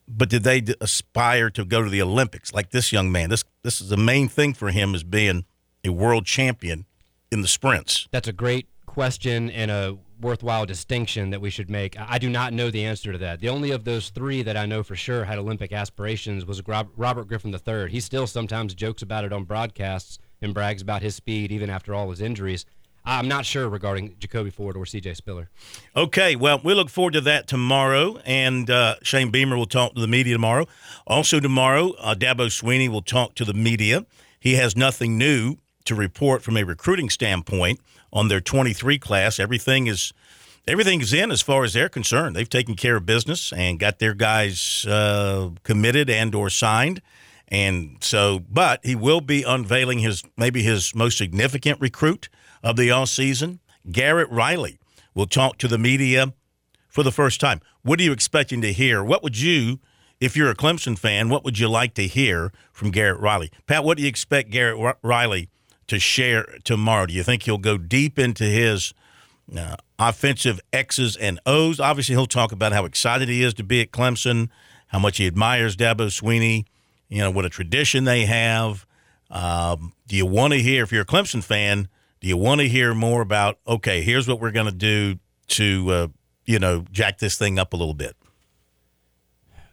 but 0.07 0.29
did 0.29 0.43
they 0.43 0.63
aspire 0.81 1.49
to 1.51 1.65
go 1.65 1.83
to 1.83 1.89
the 1.89 2.01
Olympics 2.01 2.53
like 2.53 2.71
this 2.71 2.91
young 2.91 3.11
man? 3.11 3.29
This 3.29 3.43
this 3.63 3.81
is 3.81 3.89
the 3.89 3.97
main 3.97 4.27
thing 4.27 4.53
for 4.53 4.69
him 4.69 4.93
is 4.93 5.03
being 5.03 5.45
a 5.83 5.89
world 5.89 6.25
champion 6.25 6.85
in 7.31 7.41
the 7.41 7.47
sprints. 7.47 8.07
That's 8.11 8.27
a 8.27 8.33
great 8.33 8.67
question 8.85 9.49
and 9.49 9.71
a 9.71 9.97
worthwhile 10.21 10.65
distinction 10.65 11.29
that 11.29 11.41
we 11.41 11.49
should 11.49 11.69
make. 11.69 11.99
I 11.99 12.17
do 12.17 12.29
not 12.29 12.53
know 12.53 12.71
the 12.71 12.85
answer 12.85 13.11
to 13.11 13.17
that. 13.19 13.39
The 13.39 13.49
only 13.49 13.71
of 13.71 13.83
those 13.83 14.09
three 14.09 14.41
that 14.43 14.57
I 14.57 14.65
know 14.65 14.83
for 14.83 14.95
sure 14.95 15.25
had 15.25 15.37
Olympic 15.37 15.71
aspirations 15.71 16.45
was 16.45 16.61
Robert 16.67 17.27
Griffin 17.27 17.53
III. 17.53 17.89
He 17.89 17.99
still 17.99 18.27
sometimes 18.27 18.73
jokes 18.73 19.01
about 19.01 19.25
it 19.25 19.33
on 19.33 19.43
broadcasts 19.43 20.19
and 20.41 20.53
brags 20.53 20.81
about 20.81 21.01
his 21.01 21.15
speed 21.15 21.51
even 21.51 21.69
after 21.69 21.93
all 21.93 22.09
his 22.09 22.21
injuries. 22.21 22.65
I'm 23.07 23.27
not 23.27 23.45
sure 23.45 23.69
regarding 23.69 24.15
Jacoby 24.17 24.49
Ford 24.49 24.75
or 24.75 24.85
CJ 24.85 25.15
Spiller. 25.15 25.49
Okay, 25.95 26.35
well, 26.35 26.59
we 26.63 26.73
look 26.73 26.89
forward 26.89 27.13
to 27.13 27.21
that 27.21 27.47
tomorrow, 27.47 28.17
and 28.25 28.67
uh, 28.69 28.95
Shane 29.03 29.29
Beamer 29.29 29.55
will 29.55 29.67
talk 29.67 29.93
to 29.93 30.01
the 30.01 30.07
media 30.07 30.33
tomorrow. 30.33 30.65
Also, 31.05 31.39
tomorrow, 31.39 31.91
uh, 31.99 32.15
Dabo 32.15 32.47
Swinney 32.47 32.89
will 32.89 33.03
talk 33.03 33.35
to 33.35 33.45
the 33.45 33.53
media. 33.53 34.07
He 34.39 34.55
has 34.55 34.75
nothing 34.75 35.19
new 35.19 35.57
to 35.85 35.93
report 35.93 36.41
from 36.41 36.57
a 36.57 36.63
recruiting 36.63 37.09
standpoint 37.09 37.79
on 38.11 38.27
their 38.27 38.41
23 38.41 38.97
class. 38.99 39.39
Everything 39.39 39.87
is 39.87 40.13
everything's 40.67 41.13
in 41.13 41.31
as 41.31 41.41
far 41.41 41.63
as 41.63 41.73
they're 41.73 41.89
concerned. 41.89 42.35
They've 42.35 42.49
taken 42.49 42.75
care 42.75 42.95
of 42.95 43.05
business 43.05 43.53
and 43.53 43.79
got 43.79 43.99
their 43.99 44.13
guys 44.13 44.85
uh, 44.85 45.51
committed 45.63 46.09
and 46.09 46.33
or 46.33 46.49
signed. 46.49 47.01
And 47.47 47.97
so, 48.01 48.39
but 48.49 48.79
he 48.83 48.95
will 48.95 49.21
be 49.21 49.43
unveiling 49.43 49.99
his 49.99 50.23
maybe 50.37 50.63
his 50.63 50.95
most 50.95 51.17
significant 51.17 51.79
recruit 51.79 52.29
of 52.63 52.75
the 52.75 52.91
all 52.91 53.05
season. 53.05 53.59
Garrett 53.91 54.29
Riley 54.31 54.79
will 55.13 55.27
talk 55.27 55.57
to 55.59 55.67
the 55.67 55.77
media 55.77 56.33
for 56.89 57.03
the 57.03 57.11
first 57.11 57.39
time. 57.39 57.61
What 57.83 57.99
are 57.99 58.03
you 58.03 58.11
expecting 58.11 58.61
to 58.61 58.73
hear? 58.73 59.03
What 59.03 59.21
would 59.21 59.39
you, 59.39 59.79
if 60.19 60.35
you're 60.35 60.49
a 60.49 60.55
Clemson 60.55 60.97
fan, 60.97 61.29
what 61.29 61.43
would 61.43 61.59
you 61.59 61.69
like 61.69 61.93
to 61.95 62.07
hear 62.07 62.51
from 62.73 62.89
Garrett 62.89 63.19
Riley? 63.19 63.51
Pat, 63.67 63.83
what 63.83 63.97
do 63.97 64.03
you 64.03 64.09
expect 64.09 64.49
Garrett 64.49 64.97
Riley 65.03 65.49
to 65.87 65.99
share 65.99 66.45
tomorrow? 66.63 67.05
Do 67.05 67.13
you 67.13 67.23
think 67.23 67.43
he'll 67.43 67.57
go 67.57 67.77
deep 67.77 68.17
into 68.17 68.43
his 68.43 68.93
uh, 69.57 69.75
offensive 69.99 70.59
X's 70.73 71.15
and 71.15 71.39
O's? 71.45 71.79
Obviously, 71.79 72.15
he'll 72.15 72.25
talk 72.25 72.51
about 72.51 72.73
how 72.73 72.85
excited 72.85 73.29
he 73.29 73.43
is 73.43 73.53
to 73.55 73.63
be 73.63 73.81
at 73.81 73.91
Clemson, 73.91 74.49
how 74.87 74.99
much 74.99 75.17
he 75.17 75.27
admires 75.27 75.75
Dabo 75.75 76.07
Swinney, 76.07 76.65
you 77.09 77.19
know, 77.19 77.31
what 77.31 77.45
a 77.45 77.49
tradition 77.49 78.03
they 78.03 78.25
have. 78.25 78.85
Um, 79.29 79.93
do 80.07 80.15
you 80.15 80.25
want 80.25 80.53
to 80.53 80.59
hear, 80.59 80.83
if 80.83 80.91
you're 80.91 81.01
a 81.01 81.05
Clemson 81.05 81.43
fan, 81.43 81.87
do 82.19 82.27
you 82.27 82.37
want 82.37 82.61
to 82.61 82.67
hear 82.67 82.93
more 82.93 83.21
about, 83.21 83.59
okay, 83.67 84.01
here's 84.01 84.27
what 84.27 84.39
we're 84.39 84.51
going 84.51 84.67
to 84.67 84.71
do 84.71 85.19
to, 85.47 85.91
uh, 85.91 86.07
you 86.45 86.59
know, 86.59 86.85
jack 86.91 87.19
this 87.19 87.37
thing 87.37 87.59
up 87.59 87.73
a 87.73 87.75
little 87.75 87.93
bit? 87.93 88.15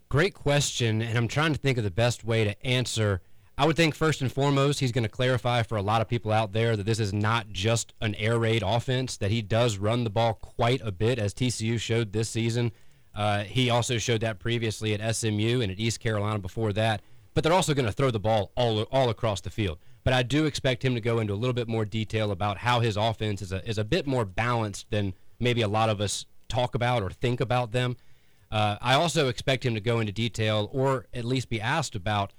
Great 0.09 0.35
question. 0.35 1.01
And 1.01 1.17
I'm 1.17 1.29
trying 1.29 1.55
to 1.55 1.59
think 1.59 1.79
of 1.79 1.85
the 1.85 1.91
best 1.91 2.25
way 2.25 2.45
to 2.45 2.67
answer. 2.67 3.23
I 3.63 3.65
would 3.65 3.77
think 3.77 3.95
first 3.95 4.23
and 4.23 4.33
foremost, 4.33 4.81
he's 4.81 4.91
going 4.91 5.05
to 5.05 5.09
clarify 5.09 5.63
for 5.63 5.77
a 5.77 5.83
lot 5.83 6.01
of 6.01 6.09
people 6.09 6.33
out 6.33 6.53
there 6.53 6.77
that 6.77 6.85
this 6.85 6.99
is 6.99 7.13
not 7.13 7.53
just 7.53 7.95
an 8.01 8.17
air 8.17 8.37
raid 8.37 8.65
offense, 8.67 9.17
that 9.19 9.31
he 9.31 9.41
does 9.41 9.79
run 9.79 10.03
the 10.03 10.11
ball 10.11 10.35
quite 10.35 10.81
a 10.83 10.91
bit, 10.91 11.21
as 11.21 11.33
TCU 11.33 11.79
showed 11.79 12.13
this 12.13 12.29
season. 12.29 12.73
Uh, 13.15 13.45
he 13.45 13.71
also 13.71 13.99
showed 13.99 14.21
that 14.23 14.41
previously 14.41 14.95
at 14.95 15.15
SMU 15.15 15.61
and 15.61 15.71
at 15.71 15.79
East 15.79 16.01
Carolina 16.01 16.41
before 16.41 16.73
that. 16.73 17.03
But 17.35 17.45
they're 17.45 17.53
also 17.53 17.73
going 17.73 17.87
to 17.87 17.93
throw 17.93 18.11
the 18.11 18.19
ball 18.19 18.51
all, 18.57 18.83
all 18.91 19.11
across 19.11 19.41
the 19.41 19.51
field. 19.51 19.79
But 20.03 20.13
I 20.13 20.25
do 20.25 20.45
expect 20.45 20.85
him 20.85 20.97
to 20.97 21.01
go 21.01 21.21
into 21.21 21.33
a 21.33 21.37
little 21.37 21.55
bit 21.55 21.69
more 21.69 21.85
detail 21.85 22.33
about 22.33 22.59
how 22.59 22.81
his 22.81 22.97
offense 22.97 23.43
is 23.43 23.53
a, 23.53 23.65
is 23.65 23.79
a 23.79 23.85
bit 23.85 24.09
more 24.09 24.25
balanced 24.25 24.91
than 24.91 25.15
maybe 25.39 25.63
a 25.63 25.69
lot 25.69 25.89
of 25.89 26.01
us 26.01 26.27
talk 26.49 26.75
about 26.75 27.05
or 27.05 27.11
think 27.11 27.41
about 27.41 27.71
them. 27.71 27.97
Uh, 28.51 28.79
I 28.83 28.95
also 28.95 29.29
expect 29.29 29.65
him 29.65 29.75
to 29.75 29.81
go 29.81 30.01
into 30.01 30.13
detail 30.13 30.69
or 30.73 31.07
at 31.15 31.25
least 31.25 31.49
be 31.49 31.61
asked 31.61 31.95
about 31.95 32.33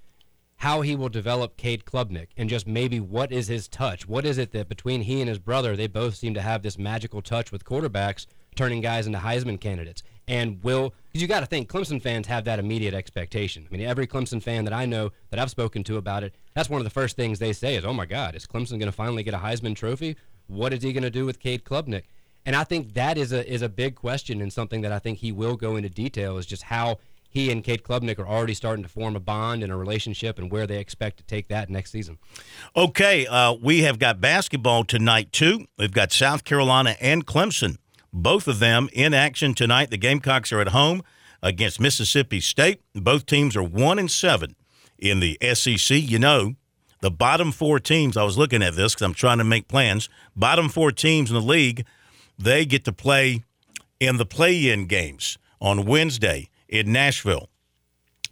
how 0.64 0.80
he 0.80 0.96
will 0.96 1.10
develop 1.10 1.58
Cade 1.58 1.84
Klubnik 1.84 2.28
and 2.38 2.50
just 2.50 2.66
maybe 2.66 2.98
what 2.98 3.34
is 3.34 3.50
his 3.50 3.68
touch? 3.68 4.08
What 4.08 4.26
is 4.26 4.38
it 4.38 4.52
that 4.54 4.70
between 4.70 5.02
he 5.02 5.20
and 5.20 5.28
his 5.28 5.38
brother, 5.38 5.76
they 5.76 5.88
both 5.88 6.16
seem 6.16 6.34
to 6.36 6.42
have 6.42 6.62
this 6.62 6.78
magical 6.78 7.22
touch 7.22 7.52
with 7.52 7.66
quarterbacks, 7.66 8.28
turning 8.56 8.80
guys 8.80 9.06
into 9.06 9.20
Heisman 9.20 9.60
candidates? 9.60 10.04
And 10.26 10.64
will, 10.64 10.94
because 11.10 11.22
you 11.22 11.28
got 11.28 11.42
to 11.42 11.48
think, 11.48 11.70
Clemson 11.70 12.02
fans 12.02 12.28
have 12.28 12.46
that 12.46 12.60
immediate 12.60 12.94
expectation. 12.94 13.68
I 13.70 13.76
mean, 13.76 13.86
every 13.86 14.08
Clemson 14.08 14.42
fan 14.42 14.64
that 14.64 14.74
I 14.74 14.86
know 14.86 15.12
that 15.32 15.40
I've 15.40 15.50
spoken 15.50 15.84
to 15.84 15.98
about 15.98 16.24
it, 16.24 16.34
that's 16.54 16.70
one 16.70 16.80
of 16.80 16.86
the 16.86 16.90
first 16.90 17.18
things 17.18 17.40
they 17.40 17.52
say 17.52 17.76
is, 17.76 17.84
oh 17.84 17.92
my 17.92 18.06
God, 18.06 18.34
is 18.34 18.46
Clemson 18.46 18.80
going 18.80 18.84
to 18.84 18.94
finally 18.94 19.24
get 19.24 19.34
a 19.34 19.40
Heisman 19.40 19.76
trophy? 19.76 20.16
What 20.48 20.72
is 20.72 20.82
he 20.82 20.94
going 20.94 21.04
to 21.04 21.10
do 21.10 21.26
with 21.26 21.42
Cade 21.42 21.66
Klubnik? 21.66 22.04
And 22.46 22.56
I 22.56 22.64
think 22.64 22.94
that 22.94 23.18
is 23.18 23.34
a 23.34 23.46
is 23.52 23.62
a 23.62 23.70
big 23.70 23.96
question 23.96 24.42
and 24.42 24.52
something 24.52 24.82
that 24.82 24.94
I 24.94 25.00
think 25.00 25.20
he 25.20 25.34
will 25.34 25.58
go 25.58 25.76
into 25.76 25.90
detail 25.90 26.38
is 26.38 26.46
just 26.46 26.64
how 26.64 27.00
he 27.34 27.52
and 27.52 27.64
Cade 27.64 27.82
Klubnik 27.82 28.20
are 28.20 28.28
already 28.28 28.54
starting 28.54 28.84
to 28.84 28.90
form 28.90 29.16
a 29.16 29.20
bond 29.20 29.64
and 29.64 29.72
a 29.72 29.76
relationship 29.76 30.38
and 30.38 30.52
where 30.52 30.68
they 30.68 30.78
expect 30.78 31.18
to 31.18 31.24
take 31.24 31.48
that 31.48 31.68
next 31.68 31.92
season. 31.92 32.20
Okay, 32.76 33.26
uh, 33.26 33.54
we 33.54 33.82
have 33.82 33.98
got 33.98 34.22
basketball 34.22 34.84
tonight 34.84 35.32
too. 35.32 35.66
We've 35.80 35.92
got 35.92 36.12
South 36.12 36.44
Carolina 36.44 36.96
and 37.02 37.26
Clemson, 37.26 37.78
both 38.14 38.48
of 38.48 38.60
them 38.60 38.88
in 38.94 39.16
action 39.16 39.56
tonight. 39.56 39.90
The 39.90 39.98
Gamecocks 39.98 40.52
are 40.52 40.62
at 40.62 40.70
home 40.70 41.02
against 41.42 41.80
Mississippi 41.80 42.40
State. 42.40 42.82
Both 42.94 43.26
teams 43.26 43.56
are 43.56 43.64
one 43.64 43.98
and 43.98 44.12
seven 44.12 44.56
in 45.00 45.20
the 45.20 45.38
SEC. 45.56 45.98
You 45.98 46.20
know, 46.20 46.54
the 47.02 47.10
bottom 47.10 47.52
four 47.52 47.80
teams. 47.80 48.16
I 48.16 48.24
was 48.24 48.38
looking 48.38 48.62
at 48.62 48.76
this 48.76 48.94
because 48.94 49.06
I'm 49.06 49.16
trying 49.16 49.40
to 49.40 49.44
make 49.44 49.68
plans. 49.68 50.08
Bottom 50.36 50.70
four 50.70 50.92
teams 50.92 51.32
in 51.32 51.36
the 51.36 51.42
league, 51.42 51.84
they 52.38 52.64
get 52.64 52.86
to 52.86 52.94
play 52.94 53.44
in 54.00 54.18
the 54.18 54.26
play-in 54.26 54.86
games 54.86 55.40
on 55.60 55.86
Wednesday 55.86 56.50
in 56.74 56.92
Nashville. 56.92 57.50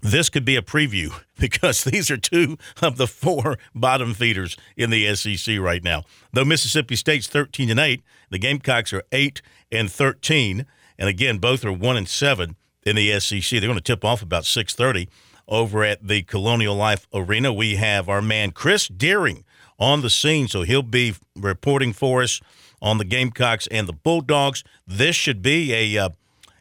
This 0.02 0.30
could 0.30 0.44
be 0.44 0.56
a 0.56 0.64
preview 0.64 1.14
because 1.40 1.84
these 1.84 2.10
are 2.10 2.18
two 2.18 2.58
of 2.82 2.98
the 2.98 3.08
four 3.08 3.58
bottom 3.76 4.14
feeders 4.14 4.58
in 4.76 4.90
the 4.90 5.16
SEC 5.16 5.60
right 5.60 5.84
now. 5.84 6.04
Though 6.34 6.44
Mississippi 6.44 6.96
State's 6.96 7.28
13 7.28 7.70
and 7.70 7.80
8, 7.80 8.02
the 8.32 8.40
Gamecocks 8.40 8.92
are 8.94 9.04
8 9.12 9.42
and 9.72 9.92
13, 9.92 10.66
and 10.98 11.08
again 11.08 11.38
both 11.38 11.64
are 11.64 11.72
1 11.72 11.98
and 11.98 12.10
7 12.10 12.56
in 12.84 12.96
the 12.96 13.20
SEC. 13.20 13.52
They're 13.52 13.70
going 13.70 13.76
to 13.76 13.82
tip 13.82 14.04
off 14.04 14.24
about 14.24 14.44
6:30 14.44 15.08
over 15.48 15.84
at 15.84 16.08
the 16.08 16.24
Colonial 16.24 16.76
Life 16.76 17.08
Arena. 17.14 17.54
We 17.54 17.76
have 17.76 18.10
our 18.10 18.22
man 18.22 18.52
Chris 18.52 18.88
Deering 18.88 19.44
on 19.78 20.02
the 20.02 20.10
scene, 20.10 20.48
so 20.48 20.64
he'll 20.64 20.82
be 20.82 21.14
reporting 21.36 21.94
for 21.94 22.24
us 22.24 22.42
on 22.82 22.98
the 22.98 23.06
Gamecocks 23.06 23.68
and 23.68 23.88
the 23.88 23.94
Bulldogs. 23.94 24.64
This 24.88 25.16
should 25.16 25.44
be 25.44 25.74
a 25.74 26.06
uh, 26.06 26.10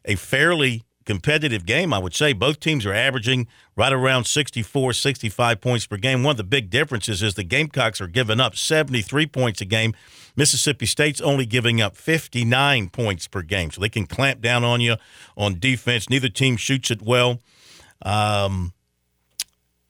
a 0.04 0.16
fairly 0.16 0.82
competitive 1.10 1.66
game, 1.66 1.92
I 1.92 1.98
would 1.98 2.14
say. 2.14 2.32
Both 2.32 2.60
teams 2.60 2.86
are 2.86 2.94
averaging 2.94 3.48
right 3.74 3.92
around 3.92 4.26
64, 4.26 4.92
65 4.92 5.60
points 5.60 5.84
per 5.84 5.96
game. 5.96 6.22
One 6.22 6.34
of 6.34 6.36
the 6.36 6.44
big 6.44 6.70
differences 6.70 7.20
is 7.20 7.34
the 7.34 7.42
Gamecocks 7.42 8.00
are 8.00 8.06
giving 8.06 8.38
up 8.38 8.54
73 8.54 9.26
points 9.26 9.60
a 9.60 9.64
game. 9.64 9.92
Mississippi 10.36 10.86
State's 10.86 11.20
only 11.20 11.46
giving 11.46 11.80
up 11.80 11.96
59 11.96 12.90
points 12.90 13.26
per 13.26 13.42
game. 13.42 13.72
So 13.72 13.80
they 13.80 13.88
can 13.88 14.06
clamp 14.06 14.40
down 14.40 14.62
on 14.62 14.80
you 14.80 14.98
on 15.36 15.58
defense. 15.58 16.08
Neither 16.08 16.28
team 16.28 16.56
shoots 16.56 16.92
it 16.92 17.02
well. 17.02 17.40
Um, 18.02 18.72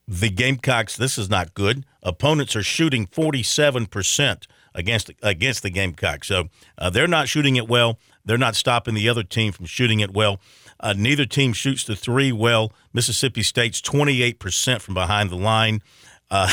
the 0.08 0.30
Gamecocks, 0.30 0.96
this 0.96 1.18
is 1.18 1.28
not 1.28 1.52
good. 1.52 1.84
Opponents 2.02 2.56
are 2.56 2.62
shooting 2.62 3.06
47% 3.06 4.46
against 4.74 5.10
against 5.22 5.62
the 5.62 5.68
Gamecocks. 5.68 6.28
So 6.28 6.48
uh, 6.78 6.88
they're 6.88 7.06
not 7.06 7.28
shooting 7.28 7.56
it 7.56 7.68
well. 7.68 7.98
They're 8.24 8.38
not 8.38 8.56
stopping 8.56 8.94
the 8.94 9.08
other 9.08 9.22
team 9.22 9.52
from 9.52 9.66
shooting 9.66 10.00
it 10.00 10.12
well. 10.12 10.40
Uh, 10.80 10.94
neither 10.96 11.26
team 11.26 11.52
shoots 11.52 11.84
the 11.84 11.94
three 11.94 12.32
well. 12.32 12.72
Mississippi 12.92 13.42
State's 13.42 13.80
28% 13.80 14.80
from 14.80 14.94
behind 14.94 15.30
the 15.30 15.36
line. 15.36 15.82
Uh, 16.30 16.48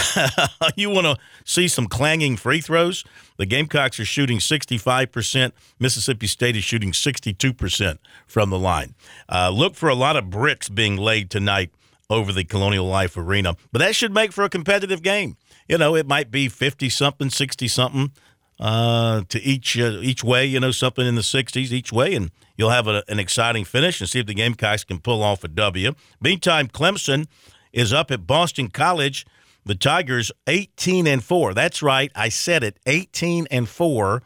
you 0.75 0.89
want 0.89 1.05
to 1.05 1.17
see 1.45 1.67
some 1.67 1.87
clanging 1.87 2.35
free 2.35 2.61
throws? 2.61 3.03
The 3.37 3.45
Gamecocks 3.45 3.99
are 3.99 4.05
shooting 4.05 4.39
65%. 4.39 5.51
Mississippi 5.79 6.27
State 6.27 6.55
is 6.55 6.63
shooting 6.63 6.91
62% 6.91 7.97
from 8.25 8.49
the 8.49 8.59
line. 8.59 8.95
Uh, 9.31 9.49
look 9.49 9.75
for 9.75 9.87
a 9.87 9.95
lot 9.95 10.17
of 10.17 10.29
bricks 10.29 10.67
being 10.67 10.97
laid 10.97 11.29
tonight 11.29 11.71
over 12.09 12.33
the 12.33 12.43
Colonial 12.43 12.87
Life 12.87 13.17
Arena, 13.17 13.55
but 13.71 13.79
that 13.79 13.93
should 13.93 14.13
make 14.13 14.31
for 14.31 14.43
a 14.45 14.49
competitive 14.49 15.01
game. 15.03 15.35
You 15.67 15.77
know, 15.77 15.95
it 15.95 16.07
might 16.07 16.31
be 16.31 16.47
50 16.47 16.89
something, 16.89 17.29
60 17.29 17.67
something 17.67 18.11
uh, 18.59 19.21
to 19.29 19.41
each 19.41 19.77
uh, 19.77 19.99
each 20.01 20.23
way. 20.23 20.45
You 20.45 20.59
know, 20.59 20.71
something 20.71 21.05
in 21.05 21.15
the 21.15 21.21
60s 21.21 21.71
each 21.71 21.91
way, 21.91 22.15
and 22.15 22.31
you'll 22.55 22.71
have 22.71 22.87
a, 22.87 23.03
an 23.07 23.19
exciting 23.19 23.65
finish 23.65 23.99
and 24.01 24.09
see 24.09 24.19
if 24.19 24.25
the 24.25 24.33
Gamecocks 24.33 24.83
can 24.83 24.99
pull 24.99 25.23
off 25.23 25.43
a 25.43 25.47
W. 25.47 25.93
Meantime, 26.21 26.67
Clemson 26.67 27.27
is 27.73 27.93
up 27.93 28.11
at 28.11 28.27
Boston 28.27 28.69
College. 28.69 29.25
The 29.65 29.75
Tigers 29.75 30.31
18 30.47 31.07
and 31.07 31.21
4. 31.21 31.53
That's 31.53 31.83
right, 31.83 32.09
I 32.15 32.29
said 32.29 32.63
it. 32.63 32.79
18 32.85 33.47
and 33.51 33.67
4. 33.67 34.23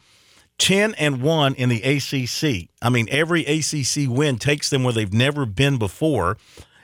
10 0.60 0.94
and 0.94 1.24
1 1.24 1.56
in 1.56 1.70
the 1.70 1.82
ACC. 1.82 2.70
I 2.84 2.90
mean, 2.90 3.08
every 3.10 3.44
ACC 3.46 4.08
win 4.08 4.38
takes 4.38 4.70
them 4.70 4.84
where 4.84 4.94
they've 4.94 5.12
never 5.12 5.48
been 5.48 5.80
before 5.80 6.38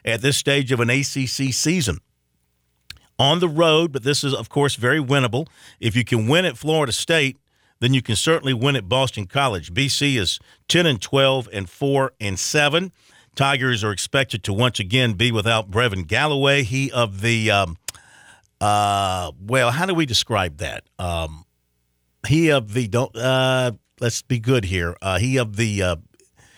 at 0.04 0.22
this 0.22 0.36
stage 0.36 0.72
of 0.72 0.80
an 0.80 0.90
ACC 0.90 1.54
season 1.54 2.00
on 3.20 3.40
the 3.40 3.50
road, 3.50 3.92
but 3.92 4.04
this 4.04 4.24
is, 4.24 4.34
of 4.34 4.50
course, 4.50 4.76
very 4.76 5.00
winnable. 5.00 5.48
If 5.80 5.96
you 5.96 6.04
can 6.04 6.28
win 6.28 6.46
at 6.46 6.58
Florida 6.58 6.92
State, 6.92 7.38
then 7.80 7.94
you 7.94 8.02
can 8.02 8.16
certainly 8.16 8.54
win 8.54 8.76
at 8.76 8.90
Boston 8.90 9.28
College. 9.28 9.74
BC 9.74 10.18
is 10.18 10.40
10 10.68 10.86
and 10.86 11.02
12 11.02 11.50
and 11.54 11.70
4 11.70 12.14
and 12.20 12.40
7. 12.40 12.92
Tigers 13.36 13.84
are 13.84 13.92
expected 13.92 14.44
to 14.44 14.54
once 14.54 14.80
again 14.80 15.14
be 15.14 15.32
without 15.32 15.70
Brevin 15.70 16.08
Galloway. 16.08 16.64
He 16.64 16.92
of 16.92 17.22
the, 17.22 17.52
um, 17.52 17.78
uh, 18.60 19.32
well, 19.40 19.72
how 19.72 19.86
do 19.86 19.94
we 19.94 20.06
describe 20.08 20.58
that? 20.58 20.84
Um, 20.98 21.46
he 22.28 22.50
of 22.50 22.74
the, 22.74 22.88
don't, 22.88 23.16
uh, 23.16 23.74
let's 24.00 24.24
be 24.24 24.40
good 24.40 24.66
here. 24.66 24.98
Uh, 25.02 25.20
he 25.20 25.38
of 25.38 25.56
the 25.56 25.84
uh, 25.84 25.96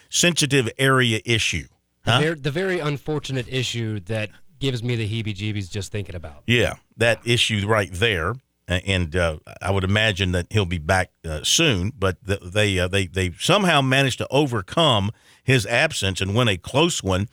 sensitive 0.10 0.70
area 0.78 1.20
issue. 1.26 1.68
The, 2.06 2.20
very, 2.20 2.36
the 2.36 2.52
very 2.52 2.80
unfortunate 2.80 3.48
issue 3.50 4.00
that 4.02 4.30
gives 4.60 4.84
me 4.84 4.96
the 4.96 5.08
heebie-jeebies 5.08 5.70
just 5.70 5.92
thinking 5.92 6.16
about. 6.16 6.44
Yeah, 6.48 6.76
that 6.98 7.22
issue 7.26 7.66
right 7.68 7.92
there, 7.92 8.36
and 8.68 9.16
uh, 9.16 9.38
I 9.62 9.72
would 9.72 9.84
imagine 9.84 10.32
that 10.34 10.48
he'll 10.50 10.66
be 10.66 10.78
back 10.78 11.12
uh, 11.26 11.44
soon. 11.44 11.92
But 11.98 12.18
they 12.24 12.80
uh, 12.80 12.88
they 12.88 13.08
they 13.08 13.32
somehow 13.40 13.82
managed 13.82 14.20
to 14.20 14.28
overcome 14.30 15.12
his 15.44 15.66
absence 15.66 16.22
and 16.22 16.36
win 16.36 16.48
a 16.48 16.58
close 16.58 17.02
one 17.02 17.28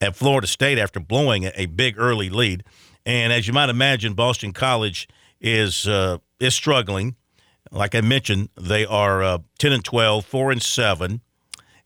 at 0.00 0.16
Florida 0.16 0.46
State 0.46 0.78
after 0.78 0.98
blowing 0.98 1.48
a, 1.54 1.66
big 1.66 1.98
early 1.98 2.28
lead. 2.28 2.64
And 3.06 3.32
as 3.32 3.46
you 3.46 3.52
might 3.52 3.68
imagine, 3.68 4.14
Boston 4.14 4.52
College 4.52 5.08
is 5.40 5.86
uh, 5.86 6.18
is 6.40 6.54
struggling. 6.54 7.16
Like 7.70 7.94
I 7.94 8.00
mentioned, 8.00 8.50
they 8.60 8.84
are 8.84 9.22
uh, 9.22 9.38
ten 9.58 9.72
and 9.72 9.84
12, 9.84 10.24
4 10.24 10.52
and 10.52 10.62
seven 10.62 11.20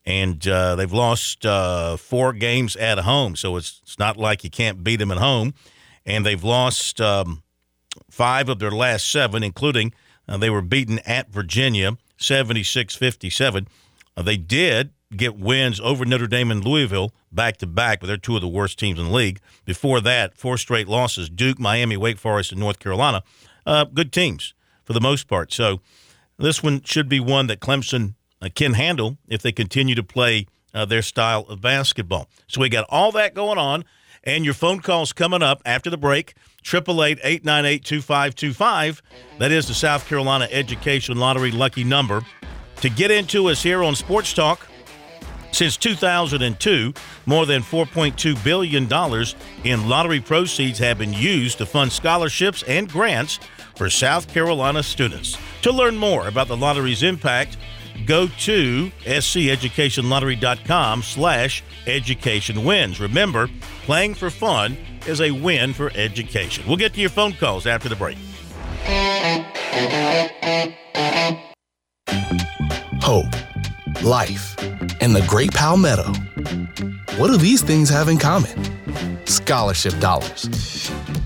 and 0.06 0.46
uh, 0.46 0.76
they've 0.76 0.92
lost 0.92 1.44
uh, 1.44 1.96
four 1.96 2.32
games 2.32 2.76
at 2.76 2.98
home. 3.00 3.34
So 3.34 3.56
it's, 3.56 3.80
it's 3.82 3.98
not 3.98 4.16
like 4.16 4.44
you 4.44 4.50
can't 4.50 4.84
beat 4.84 4.96
them 4.96 5.10
at 5.10 5.18
home. 5.18 5.52
And 6.06 6.24
they've 6.24 6.44
lost 6.44 7.00
um, 7.00 7.42
five 8.08 8.48
of 8.48 8.60
their 8.60 8.70
last 8.70 9.10
seven, 9.10 9.42
including 9.42 9.92
uh, 10.28 10.36
they 10.36 10.50
were 10.50 10.62
beaten 10.62 11.00
at 11.00 11.30
Virginia 11.30 11.98
76 12.18 12.94
57. 12.94 13.68
Uh, 14.16 14.22
they 14.22 14.36
did 14.36 14.90
get 15.16 15.36
wins 15.36 15.80
over 15.80 16.04
Notre 16.04 16.26
Dame 16.26 16.50
and 16.50 16.64
Louisville 16.64 17.12
back 17.32 17.56
to 17.58 17.66
back, 17.66 18.00
but 18.00 18.06
they're 18.06 18.16
two 18.16 18.36
of 18.36 18.42
the 18.42 18.48
worst 18.48 18.78
teams 18.78 18.98
in 18.98 19.06
the 19.06 19.12
league. 19.12 19.40
Before 19.64 20.00
that, 20.00 20.36
four 20.36 20.56
straight 20.56 20.88
losses 20.88 21.28
Duke, 21.28 21.58
Miami, 21.58 21.96
Wake 21.96 22.18
Forest, 22.18 22.52
and 22.52 22.60
North 22.60 22.78
Carolina. 22.78 23.22
Uh, 23.64 23.84
good 23.84 24.12
teams 24.12 24.54
for 24.84 24.92
the 24.92 25.00
most 25.00 25.26
part. 25.26 25.52
So 25.52 25.80
this 26.38 26.62
one 26.62 26.82
should 26.82 27.08
be 27.08 27.18
one 27.18 27.48
that 27.48 27.60
Clemson 27.60 28.14
can 28.54 28.74
handle 28.74 29.16
if 29.28 29.42
they 29.42 29.52
continue 29.52 29.94
to 29.94 30.02
play 30.02 30.46
uh, 30.74 30.84
their 30.84 31.02
style 31.02 31.46
of 31.48 31.60
basketball. 31.60 32.28
So 32.46 32.60
we 32.60 32.68
got 32.68 32.84
all 32.88 33.12
that 33.12 33.34
going 33.34 33.58
on, 33.58 33.84
and 34.24 34.44
your 34.44 34.54
phone 34.54 34.80
calls 34.80 35.12
coming 35.12 35.42
up 35.42 35.62
after 35.64 35.90
the 35.90 35.96
break. 35.96 36.34
888-898-2525. 36.64 39.00
That 39.38 39.52
is 39.52 39.68
the 39.68 39.74
South 39.74 40.06
Carolina 40.06 40.48
Education 40.50 41.16
Lottery 41.16 41.52
lucky 41.52 41.84
number. 41.84 42.22
To 42.82 42.90
get 42.90 43.10
into 43.10 43.48
us 43.48 43.62
here 43.62 43.82
on 43.82 43.94
Sports 43.94 44.34
Talk, 44.34 44.68
since 45.52 45.78
2002, 45.78 46.92
more 47.24 47.46
than 47.46 47.62
$4.2 47.62 48.44
billion 48.44 48.92
in 49.64 49.88
lottery 49.88 50.20
proceeds 50.20 50.78
have 50.80 50.98
been 50.98 51.14
used 51.14 51.56
to 51.58 51.66
fund 51.66 51.90
scholarships 51.90 52.62
and 52.64 52.90
grants 52.90 53.38
for 53.74 53.88
South 53.88 54.28
Carolina 54.28 54.82
students. 54.82 55.38
To 55.62 55.72
learn 55.72 55.96
more 55.96 56.28
about 56.28 56.48
the 56.48 56.56
lottery's 56.56 57.02
impact, 57.02 57.56
go 57.96 58.28
to 58.28 58.90
sceducationlottery.com 59.04 61.02
slash 61.02 61.62
education 61.86 62.64
wins. 62.64 63.00
Remember, 63.00 63.48
playing 63.82 64.14
for 64.14 64.30
fun 64.30 64.76
is 65.06 65.20
a 65.20 65.30
win 65.30 65.72
for 65.72 65.90
education. 65.94 66.64
We'll 66.66 66.76
get 66.76 66.94
to 66.94 67.00
your 67.00 67.10
phone 67.10 67.32
calls 67.32 67.66
after 67.66 67.88
the 67.88 67.96
break. 67.96 68.18
hope, 73.06 74.02
life, 74.02 74.58
and 75.00 75.14
the 75.14 75.24
Great 75.28 75.52
Palmetto. 75.52 76.12
What 77.18 77.28
do 77.28 77.36
these 77.36 77.62
things 77.62 77.88
have 77.88 78.08
in 78.08 78.18
common? 78.18 78.50
Scholarship 79.26 79.96
dollars. 80.00 80.42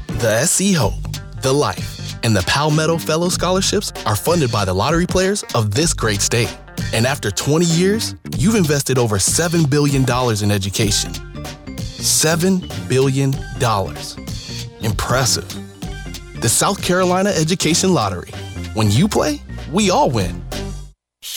The 0.09 0.45
SC 0.45 0.75
Hope, 0.75 1.01
the 1.41 1.55
Life, 1.55 2.00
and 2.23 2.35
the 2.35 2.43
Palmetto 2.43 2.99
Fellow 2.99 3.29
Scholarships 3.29 3.93
are 4.07 4.17
funded 4.17 4.51
by 4.53 4.65
the 4.65 4.73
lottery 4.73 5.07
players 5.07 5.45
of 5.55 5.75
this 5.75 5.93
great 5.93 6.21
state. 6.21 6.57
And 6.93 7.07
after 7.07 7.31
20 7.31 7.67
years, 7.67 8.15
you've 8.37 8.55
invested 8.55 8.99
over 8.99 9.17
$7 9.17 9.69
billion 9.69 10.03
in 10.43 10.51
education. 10.51 11.13
$7 11.13 12.89
billion. 12.89 13.35
Impressive. 14.81 16.41
The 16.41 16.49
South 16.49 16.83
Carolina 16.83 17.31
Education 17.31 17.93
Lottery. 17.93 18.31
When 18.75 18.91
you 18.91 19.09
play, 19.09 19.43
we 19.73 19.91
all 19.91 20.11
win. 20.11 20.43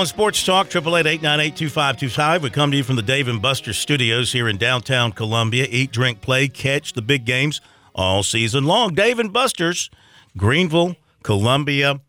On 0.00 0.06
Sports 0.06 0.42
Talk, 0.42 0.70
888-898-2525. 0.70 2.40
We 2.40 2.48
come 2.48 2.70
to 2.70 2.76
you 2.78 2.82
from 2.82 2.96
the 2.96 3.02
Dave 3.02 3.28
and 3.28 3.42
Buster 3.42 3.74
studios 3.74 4.32
here 4.32 4.48
in 4.48 4.56
downtown 4.56 5.12
Columbia. 5.12 5.66
Eat, 5.68 5.92
drink, 5.92 6.22
play, 6.22 6.48
catch 6.48 6.94
the 6.94 7.02
big 7.02 7.26
games 7.26 7.60
all 7.94 8.22
season 8.22 8.64
long. 8.64 8.94
Dave 8.94 9.18
and 9.18 9.30
Buster's, 9.30 9.90
Greenville, 10.38 10.96
Columbia, 11.22 12.00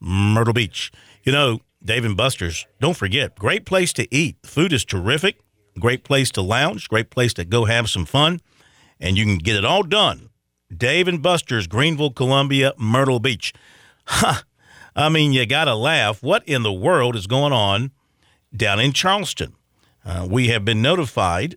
Myrtle 0.00 0.52
Beach. 0.52 0.90
You 1.22 1.30
know, 1.30 1.60
Dave 1.80 2.04
and 2.04 2.16
Buster's, 2.16 2.66
don't 2.80 2.96
forget, 2.96 3.36
great 3.36 3.64
place 3.64 3.92
to 3.92 4.12
eat. 4.12 4.42
The 4.42 4.48
food 4.48 4.72
is 4.72 4.84
terrific, 4.84 5.38
great 5.78 6.02
place 6.02 6.32
to 6.32 6.42
lounge, 6.42 6.88
great 6.88 7.08
place 7.08 7.32
to 7.34 7.44
go 7.44 7.66
have 7.66 7.88
some 7.88 8.04
fun, 8.04 8.40
and 8.98 9.16
you 9.16 9.24
can 9.24 9.38
get 9.38 9.54
it 9.54 9.64
all 9.64 9.84
done. 9.84 10.30
Dave 10.76 11.06
and 11.06 11.22
Buster's, 11.22 11.68
Greenville, 11.68 12.10
Columbia, 12.10 12.72
Myrtle 12.78 13.20
Beach. 13.20 13.54
Ha! 14.06 14.42
I 14.98 15.08
mean, 15.10 15.32
you 15.32 15.46
got 15.46 15.66
to 15.66 15.76
laugh. 15.76 16.24
What 16.24 16.42
in 16.48 16.64
the 16.64 16.72
world 16.72 17.14
is 17.14 17.28
going 17.28 17.52
on 17.52 17.92
down 18.54 18.80
in 18.80 18.92
Charleston? 18.92 19.54
Uh, 20.04 20.26
we 20.28 20.48
have 20.48 20.64
been 20.64 20.82
notified 20.82 21.56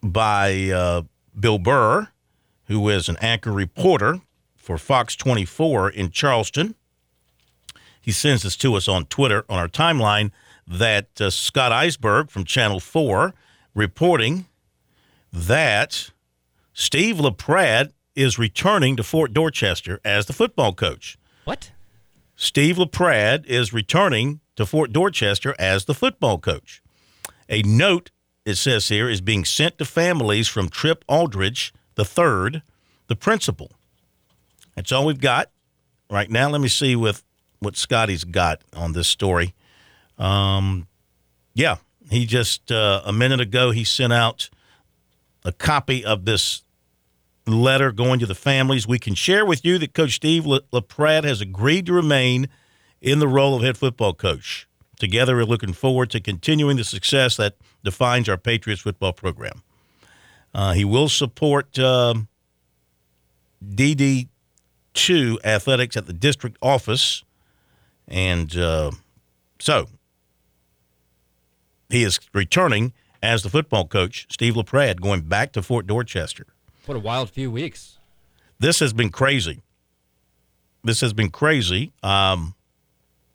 by 0.00 0.70
uh, 0.70 1.02
Bill 1.38 1.58
Burr, 1.58 2.06
who 2.66 2.88
is 2.88 3.08
an 3.08 3.16
anchor 3.20 3.50
reporter 3.50 4.20
for 4.54 4.78
Fox 4.78 5.16
24 5.16 5.90
in 5.90 6.12
Charleston. 6.12 6.76
He 8.00 8.12
sends 8.12 8.44
this 8.44 8.56
to 8.58 8.74
us 8.74 8.86
on 8.86 9.06
Twitter 9.06 9.44
on 9.48 9.58
our 9.58 9.68
timeline 9.68 10.30
that 10.64 11.20
uh, 11.20 11.30
Scott 11.30 11.72
Eisberg 11.72 12.30
from 12.30 12.44
Channel 12.44 12.78
4 12.78 13.34
reporting 13.74 14.46
that 15.32 16.10
Steve 16.72 17.16
LaPrad 17.16 17.90
is 18.14 18.38
returning 18.38 18.94
to 18.94 19.02
Fort 19.02 19.32
Dorchester 19.32 19.98
as 20.04 20.26
the 20.26 20.32
football 20.32 20.72
coach. 20.72 21.18
What? 21.44 21.72
Steve 22.42 22.74
LaPrad 22.74 23.46
is 23.46 23.72
returning 23.72 24.40
to 24.56 24.66
Fort 24.66 24.92
Dorchester 24.92 25.54
as 25.60 25.84
the 25.84 25.94
football 25.94 26.38
coach. 26.38 26.82
A 27.48 27.62
note, 27.62 28.10
it 28.44 28.56
says 28.56 28.88
here, 28.88 29.08
is 29.08 29.20
being 29.20 29.44
sent 29.44 29.78
to 29.78 29.84
families 29.84 30.48
from 30.48 30.68
Trip 30.68 31.04
Aldridge 31.08 31.72
III, 31.96 32.62
the 33.06 33.16
principal. 33.16 33.70
That's 34.74 34.90
all 34.90 35.06
we've 35.06 35.20
got 35.20 35.52
right 36.10 36.28
now. 36.28 36.48
Let 36.50 36.60
me 36.60 36.66
see 36.66 36.96
with 36.96 37.22
what 37.60 37.76
Scotty's 37.76 38.24
got 38.24 38.60
on 38.74 38.90
this 38.90 39.06
story. 39.06 39.54
Um, 40.18 40.88
yeah, 41.54 41.76
he 42.10 42.26
just 42.26 42.72
uh, 42.72 43.02
a 43.04 43.12
minute 43.12 43.40
ago 43.40 43.70
he 43.70 43.84
sent 43.84 44.12
out 44.12 44.50
a 45.44 45.52
copy 45.52 46.04
of 46.04 46.24
this 46.24 46.64
letter 47.46 47.92
going 47.92 48.20
to 48.20 48.26
the 48.26 48.34
families. 48.34 48.86
We 48.86 48.98
can 48.98 49.14
share 49.14 49.44
with 49.44 49.64
you 49.64 49.78
that 49.78 49.94
Coach 49.94 50.14
Steve 50.14 50.44
LaPrad 50.44 51.24
has 51.24 51.40
agreed 51.40 51.86
to 51.86 51.92
remain 51.92 52.48
in 53.00 53.18
the 53.18 53.28
role 53.28 53.54
of 53.56 53.62
head 53.62 53.76
football 53.76 54.14
coach. 54.14 54.68
Together, 54.98 55.34
we're 55.34 55.44
looking 55.44 55.72
forward 55.72 56.10
to 56.10 56.20
continuing 56.20 56.76
the 56.76 56.84
success 56.84 57.36
that 57.36 57.56
defines 57.82 58.28
our 58.28 58.36
Patriots 58.36 58.82
football 58.82 59.12
program. 59.12 59.62
Uh, 60.54 60.72
he 60.72 60.84
will 60.84 61.08
support 61.08 61.78
um, 61.78 62.28
DD2 63.64 65.44
athletics 65.44 65.96
at 65.96 66.06
the 66.06 66.12
district 66.12 66.56
office. 66.62 67.24
And 68.06 68.56
uh, 68.56 68.92
so 69.58 69.88
he 71.88 72.04
is 72.04 72.20
returning 72.32 72.92
as 73.22 73.42
the 73.42 73.50
football 73.50 73.86
coach, 73.86 74.26
Steve 74.30 74.54
LaPrad, 74.54 75.00
going 75.00 75.22
back 75.22 75.52
to 75.52 75.62
Fort 75.62 75.86
Dorchester. 75.86 76.46
What 76.86 76.96
a 76.96 77.00
wild 77.00 77.30
few 77.30 77.50
weeks. 77.50 77.98
This 78.58 78.80
has 78.80 78.92
been 78.92 79.10
crazy. 79.10 79.62
This 80.84 81.00
has 81.00 81.12
been 81.12 81.30
crazy 81.30 81.92
um, 82.02 82.54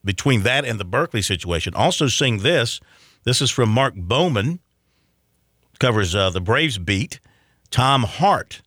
between 0.04 0.44
that 0.44 0.66
and 0.66 0.80
the 0.80 0.86
Berkeley 0.86 1.22
situation. 1.22 1.74
Also, 1.74 2.08
seeing 2.08 2.40
this, 2.40 2.82
this 3.24 3.42
is 3.42 3.50
from 3.50 3.70
Mark 3.70 3.94
Bowman, 3.96 4.60
covers 5.80 6.14
uh, 6.16 6.30
the 6.30 6.42
Braves 6.42 6.78
beat. 6.78 7.20
Tom 7.70 8.04
Hart 8.04 8.62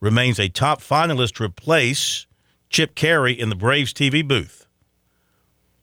remains 0.00 0.38
a 0.40 0.48
top 0.48 0.80
finalist 0.80 1.36
to 1.36 1.44
replace 1.44 2.26
Chip 2.70 2.94
Caray 2.94 3.32
in 3.32 3.50
the 3.50 3.56
Braves 3.56 3.92
TV 3.92 4.26
booth. 4.26 4.66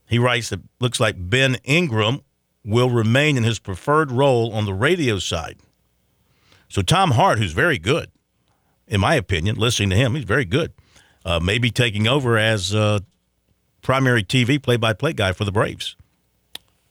He 0.07 0.19
writes 0.19 0.49
that 0.49 0.59
looks 0.79 0.99
like 0.99 1.15
Ben 1.17 1.55
Ingram 1.63 2.21
will 2.65 2.89
remain 2.89 3.37
in 3.37 3.43
his 3.43 3.59
preferred 3.59 4.11
role 4.11 4.51
on 4.53 4.65
the 4.65 4.73
radio 4.73 5.19
side. 5.19 5.57
So 6.67 6.81
Tom 6.81 7.11
Hart, 7.11 7.39
who's 7.39 7.53
very 7.53 7.77
good, 7.77 8.11
in 8.91 9.01
my 9.01 9.15
opinion, 9.15 9.55
listening 9.55 9.89
to 9.89 9.95
him, 9.95 10.13
he's 10.15 10.25
very 10.25 10.45
good. 10.45 10.73
Uh, 11.23 11.39
maybe 11.39 11.69
taking 11.71 12.07
over 12.07 12.37
as 12.37 12.75
uh, 12.75 12.99
primary 13.81 14.23
TV 14.23 14.61
play-by-play 14.61 15.13
guy 15.13 15.31
for 15.31 15.45
the 15.45 15.51
Braves 15.51 15.95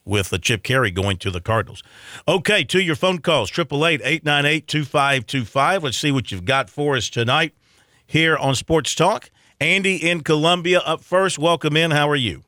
with 0.07 0.31
the 0.31 0.39
Chip 0.39 0.63
Caray 0.63 0.91
going 0.91 1.19
to 1.19 1.31
the 1.31 1.43
Cardinals. 1.43 1.83
Okay, 2.27 2.65
to 2.65 2.81
your 2.81 2.97
phone 2.97 3.19
calls, 3.19 3.51
888-898-2525. 3.51 5.83
Let's 5.83 5.99
see 5.99 6.11
what 6.11 6.33
you've 6.33 6.47
got 6.47 6.71
for 6.71 6.97
us 6.97 7.11
tonight 7.11 7.53
here 8.07 8.35
on 8.37 8.55
Sports 8.55 8.95
Talk. 8.95 9.31
Andy 9.61 9.97
in 9.97 10.23
Columbia 10.23 10.79
up 10.81 11.03
first. 11.03 11.39
Welcome 11.39 11.77
in. 11.77 11.91
How 11.91 12.09
are 12.09 12.17
you? 12.17 12.45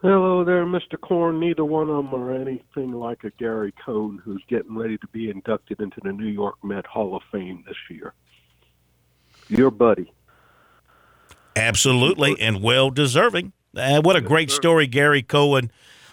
Hello 0.00 0.42
there, 0.42 0.66
Mr. 0.66 1.00
Korn. 1.00 1.38
Neither 1.38 1.64
one 1.64 1.88
of 1.88 2.10
them 2.10 2.12
are 2.12 2.34
anything 2.34 2.90
like 2.92 3.22
a 3.22 3.30
Gary 3.38 3.72
Cohen 3.86 4.20
who's 4.24 4.42
getting 4.48 4.76
ready 4.76 4.98
to 4.98 5.06
be 5.12 5.30
inducted 5.30 5.80
into 5.80 6.00
the 6.02 6.12
New 6.12 6.26
York 6.26 6.56
Met 6.64 6.84
Hall 6.84 7.14
of 7.14 7.22
Fame 7.30 7.62
this 7.64 7.76
year. 7.88 8.12
Your 9.52 9.70
buddy. 9.70 10.10
Absolutely, 11.54 12.40
and 12.40 12.62
well 12.62 12.90
deserving. 12.90 13.52
Uh, 13.76 14.00
what 14.00 14.16
a 14.16 14.20
great 14.20 14.50
story, 14.50 14.86
Gary 14.86 15.22
Cohen. 15.22 15.70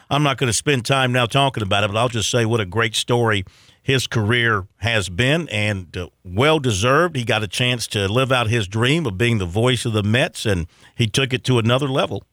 I'm 0.10 0.23
not 0.23 0.38
going 0.38 0.47
to 0.47 0.54
spend 0.54 0.86
time 0.86 1.12
now 1.12 1.25
talking 1.25 1.63
about 1.63 1.84
it, 1.84 1.88
but 1.88 1.97
I'll 1.97 2.10
just 2.10 2.30
say 2.30 2.45
what 2.45 2.60
a 2.60 2.65
great 2.65 2.95
story 2.95 3.45
his 3.82 4.08
career 4.08 4.67
has 4.78 5.08
been 5.08 5.47
and 5.49 5.95
uh, 5.95 6.10
well 6.23 6.60
deserved. 6.60 7.15
He 7.15 7.23
got 7.23 7.41
a 7.41 7.47
chance 7.47 7.88
to 7.88 8.08
live 8.08 8.32
out 8.32 8.47
his 8.47 8.67
dream 8.67 9.06
of 9.06 9.17
being 9.17 9.38
the 9.38 9.45
voice 9.45 9.86
of 9.86 9.93
the 9.93 10.04
Mets, 10.04 10.45
and 10.45 10.67
he 10.95 11.08
took 11.08 11.34
it 11.34 11.43
to 11.45 11.60
another 11.60 11.88
level. 11.88 12.23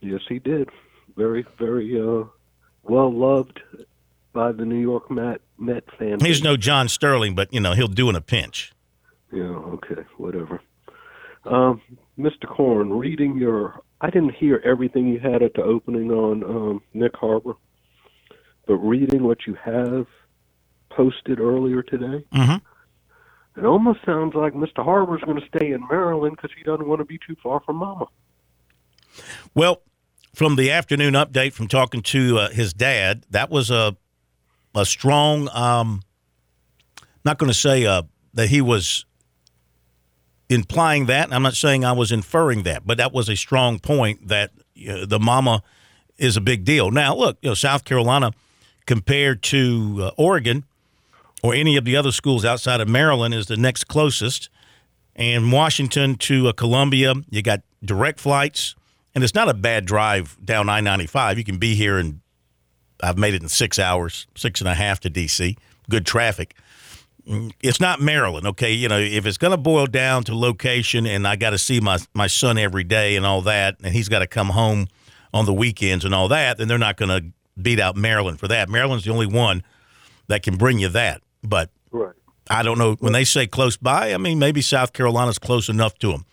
Yes, 0.00 0.20
he 0.28 0.38
did. 0.38 0.68
Very, 1.16 1.46
very 1.58 1.98
uh, 1.98 2.24
well 2.82 3.10
loved 3.10 3.60
by 4.34 4.52
the 4.52 4.66
New 4.66 4.80
York 4.80 5.10
Met, 5.10 5.40
Met 5.58 5.84
fan. 5.98 6.20
He's 6.20 6.42
no 6.42 6.58
John 6.58 6.88
Sterling, 6.88 7.34
but, 7.34 7.52
you 7.54 7.60
know, 7.60 7.72
he'll 7.72 7.88
do 7.88 8.10
in 8.10 8.16
a 8.16 8.20
pinch. 8.20 8.72
Yeah, 9.36 9.44
okay, 9.44 10.02
whatever. 10.16 10.62
Um, 11.44 11.82
Mr. 12.18 12.48
Korn, 12.48 12.90
reading 12.90 13.36
your, 13.36 13.82
I 14.00 14.08
didn't 14.08 14.34
hear 14.34 14.62
everything 14.64 15.08
you 15.08 15.20
had 15.20 15.42
at 15.42 15.52
the 15.52 15.62
opening 15.62 16.10
on 16.10 16.42
um, 16.42 16.82
Nick 16.94 17.14
Harbor, 17.14 17.52
but 18.66 18.76
reading 18.76 19.24
what 19.24 19.46
you 19.46 19.54
have 19.62 20.06
posted 20.88 21.38
earlier 21.38 21.82
today, 21.82 22.24
mm-hmm. 22.32 23.60
it 23.60 23.66
almost 23.66 24.00
sounds 24.06 24.34
like 24.34 24.54
Mr. 24.54 24.82
Harbor's 24.82 25.20
going 25.20 25.38
to 25.38 25.46
stay 25.54 25.72
in 25.72 25.86
Maryland 25.90 26.36
because 26.36 26.56
he 26.56 26.64
doesn't 26.64 26.88
want 26.88 27.00
to 27.00 27.04
be 27.04 27.18
too 27.18 27.36
far 27.42 27.60
from 27.60 27.76
Mama. 27.76 28.06
Well, 29.54 29.82
from 30.34 30.56
the 30.56 30.70
afternoon 30.70 31.12
update 31.12 31.52
from 31.52 31.68
talking 31.68 32.00
to 32.02 32.38
uh, 32.38 32.50
his 32.50 32.72
dad, 32.72 33.26
that 33.30 33.50
was 33.50 33.70
a 33.70 33.98
a 34.74 34.86
strong. 34.86 35.48
Um, 35.52 36.02
not 37.24 37.38
going 37.38 37.50
to 37.50 37.58
say 37.58 37.84
uh, 37.86 38.02
that 38.34 38.48
he 38.48 38.60
was 38.60 39.06
implying 40.48 41.06
that. 41.06 41.32
I'm 41.32 41.42
not 41.42 41.54
saying 41.54 41.84
I 41.84 41.92
was 41.92 42.12
inferring 42.12 42.62
that, 42.64 42.86
but 42.86 42.98
that 42.98 43.12
was 43.12 43.28
a 43.28 43.36
strong 43.36 43.78
point 43.78 44.28
that 44.28 44.50
uh, 44.88 45.06
the 45.06 45.18
mama 45.18 45.62
is 46.18 46.36
a 46.36 46.40
big 46.40 46.64
deal. 46.64 46.90
Now, 46.90 47.14
look, 47.14 47.38
you 47.42 47.50
know, 47.50 47.54
South 47.54 47.84
Carolina 47.84 48.32
compared 48.86 49.42
to 49.42 49.98
uh, 50.00 50.10
Oregon 50.16 50.64
or 51.42 51.54
any 51.54 51.76
of 51.76 51.84
the 51.84 51.96
other 51.96 52.12
schools 52.12 52.44
outside 52.44 52.80
of 52.80 52.88
Maryland 52.88 53.34
is 53.34 53.46
the 53.46 53.56
next 53.56 53.84
closest. 53.84 54.48
And 55.14 55.50
Washington 55.50 56.16
to 56.16 56.48
uh, 56.48 56.52
Columbia, 56.52 57.14
you 57.30 57.42
got 57.42 57.62
direct 57.82 58.20
flights, 58.20 58.74
and 59.14 59.24
it's 59.24 59.34
not 59.34 59.48
a 59.48 59.54
bad 59.54 59.86
drive 59.86 60.36
down 60.44 60.68
I 60.68 60.80
95. 60.80 61.38
You 61.38 61.44
can 61.44 61.56
be 61.56 61.74
here, 61.74 61.96
and 61.96 62.20
I've 63.02 63.16
made 63.16 63.34
it 63.34 63.42
in 63.42 63.48
six 63.48 63.78
hours, 63.78 64.26
six 64.34 64.60
and 64.60 64.68
a 64.68 64.74
half 64.74 65.00
to 65.00 65.10
D.C. 65.10 65.56
Good 65.88 66.04
traffic 66.04 66.54
it's 67.26 67.80
not 67.80 68.00
Maryland, 68.00 68.46
okay? 68.46 68.72
You 68.72 68.88
know, 68.88 68.98
if 68.98 69.26
it's 69.26 69.38
going 69.38 69.50
to 69.50 69.56
boil 69.56 69.86
down 69.86 70.22
to 70.24 70.34
location 70.36 71.06
and 71.06 71.26
I 71.26 71.36
got 71.36 71.50
to 71.50 71.58
see 71.58 71.80
my, 71.80 71.98
my 72.14 72.28
son 72.28 72.56
every 72.56 72.84
day 72.84 73.16
and 73.16 73.26
all 73.26 73.42
that, 73.42 73.76
and 73.82 73.92
he's 73.92 74.08
got 74.08 74.20
to 74.20 74.26
come 74.26 74.50
home 74.50 74.86
on 75.34 75.44
the 75.44 75.52
weekends 75.52 76.04
and 76.04 76.14
all 76.14 76.28
that, 76.28 76.58
then 76.58 76.68
they're 76.68 76.78
not 76.78 76.96
going 76.96 77.08
to 77.08 77.32
beat 77.60 77.80
out 77.80 77.96
Maryland 77.96 78.38
for 78.38 78.48
that. 78.48 78.68
Maryland's 78.68 79.04
the 79.04 79.12
only 79.12 79.26
one 79.26 79.62
that 80.28 80.42
can 80.42 80.56
bring 80.56 80.78
you 80.78 80.88
that. 80.88 81.20
But 81.42 81.70
right. 81.90 82.14
I 82.48 82.62
don't 82.62 82.78
know. 82.78 82.94
When 83.00 83.12
they 83.12 83.24
say 83.24 83.46
close 83.46 83.76
by, 83.76 84.14
I 84.14 84.18
mean, 84.18 84.38
maybe 84.38 84.62
South 84.62 84.92
Carolina's 84.92 85.38
close 85.38 85.68
enough 85.68 85.98
to 85.98 86.12
them. 86.12 86.24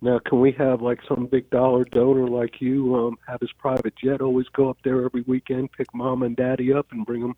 Now, 0.00 0.18
can 0.18 0.40
we 0.40 0.52
have 0.52 0.82
like 0.82 1.00
some 1.08 1.26
big 1.26 1.48
dollar 1.50 1.84
donor 1.84 2.28
like 2.28 2.60
you 2.60 2.94
um, 2.94 3.18
have 3.26 3.40
his 3.40 3.52
private 3.52 3.94
jet 3.96 4.20
always 4.20 4.46
go 4.48 4.68
up 4.68 4.78
there 4.84 5.04
every 5.04 5.22
weekend, 5.22 5.72
pick 5.72 5.92
mom 5.94 6.22
and 6.22 6.36
daddy 6.36 6.72
up, 6.72 6.86
and 6.92 7.04
bring 7.04 7.22
them 7.22 7.34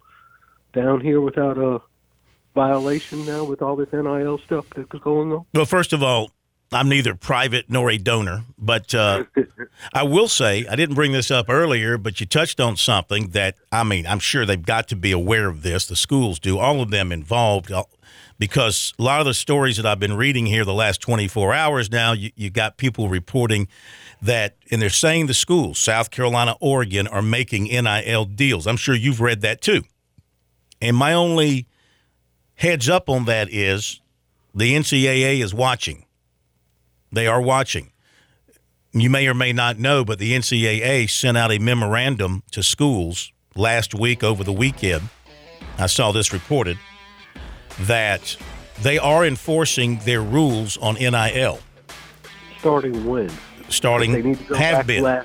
down 0.73 1.01
here 1.01 1.21
without 1.21 1.57
a 1.57 1.81
violation 2.59 3.25
now 3.25 3.45
with 3.45 3.63
all 3.63 3.77
this 3.77 3.93
NIL 3.93 4.37
stuff 4.39 4.67
that's 4.75 4.89
going 5.05 5.33
on? 5.33 5.45
Well, 5.55 5.65
first 5.65 5.93
of 5.93 6.03
all, 6.03 6.33
I'm 6.73 6.89
neither 6.89 7.15
private 7.15 7.67
nor 7.71 7.89
a 7.89 7.99
donor, 7.99 8.43
but 8.59 8.93
uh, 8.93 9.25
I 9.93 10.03
will 10.03 10.27
say 10.27 10.67
I 10.67 10.75
didn't 10.75 10.97
bring 10.97 11.13
this 11.13 11.31
up 11.31 11.49
earlier, 11.49 11.97
but 11.97 12.19
you 12.19 12.27
touched 12.27 12.59
on 12.59 12.77
something 12.77 13.29
that 13.29 13.55
I 13.71 13.85
mean 13.85 14.09
I'm 14.09 14.19
sure 14.19 14.45
they've 14.45 14.61
got 14.61 14.89
to 14.89 14.97
be 14.97 15.13
aware 15.13 15.47
of 15.49 15.63
this. 15.63 15.87
The 15.87 15.95
schools 15.95 16.41
do, 16.41 16.59
all 16.59 16.81
of 16.81 16.91
them 16.91 17.13
involved, 17.13 17.71
uh, 17.71 17.85
because 18.41 18.93
a 18.99 19.03
lot 19.05 19.21
of 19.21 19.27
the 19.27 19.35
stories 19.35 19.77
that 19.77 19.87
I've 19.87 20.01
been 20.01 20.17
reading 20.17 20.47
here 20.47 20.65
the 20.65 20.75
last 20.75 21.01
24 21.01 21.55
hours 21.55 21.93
now, 21.93 22.13
you, 22.13 22.33
you 22.35 22.51
got 22.51 22.77
people 22.77 23.09
reporting 23.09 23.69
that, 24.21 24.57
and 24.73 24.83
they're 24.83 24.91
saying 24.91 25.29
the 25.29 25.35
schools, 25.35 25.79
South 25.79 26.11
Carolina, 26.11 26.57
Oregon, 26.61 27.07
are 27.07 27.23
making 27.23 27.65
NIL 27.65 28.25
deals. 28.25 28.67
I'm 28.67 28.77
sure 28.77 28.97
you've 28.97 29.21
read 29.21 29.43
that 29.43 29.61
too. 29.61 29.85
And 30.81 30.97
my 30.97 31.13
only 31.13 31.68
heads 32.59 32.89
up 32.89 33.09
on 33.09 33.25
that 33.25 33.49
is 33.51 34.01
the 34.55 34.75
NCAA 34.75 35.43
is 35.43 35.55
watching. 35.55 36.05
They 37.11 37.27
are 37.27 37.41
watching. 37.41 37.93
You 38.93 39.11
may 39.11 39.27
or 39.29 39.35
may 39.35 39.53
not 39.53 39.79
know, 39.79 40.05
but 40.05 40.19
the 40.19 40.33
NCAA 40.33 41.09
sent 41.09 41.39
out 41.39 41.53
a 41.53 41.59
memorandum 41.59 42.43
to 42.51 42.63
schools 42.63 43.33
last 43.55 43.95
week 43.95 44.23
over 44.25 44.43
the 44.45 44.53
weekend. 44.53 45.09
I 45.79 45.87
saw 45.87 46.11
this 46.11 46.33
reported 46.33 46.79
that 47.83 48.37
they 48.83 48.99
are 48.99 49.25
enforcing 49.25 49.99
their 49.99 50.23
rules 50.23 50.77
on 50.79 50.95
NIL. 50.95 51.61
Starting 52.59 53.07
when? 53.07 53.31
Starting 53.69 54.35
have 54.35 54.87
been. 54.87 55.25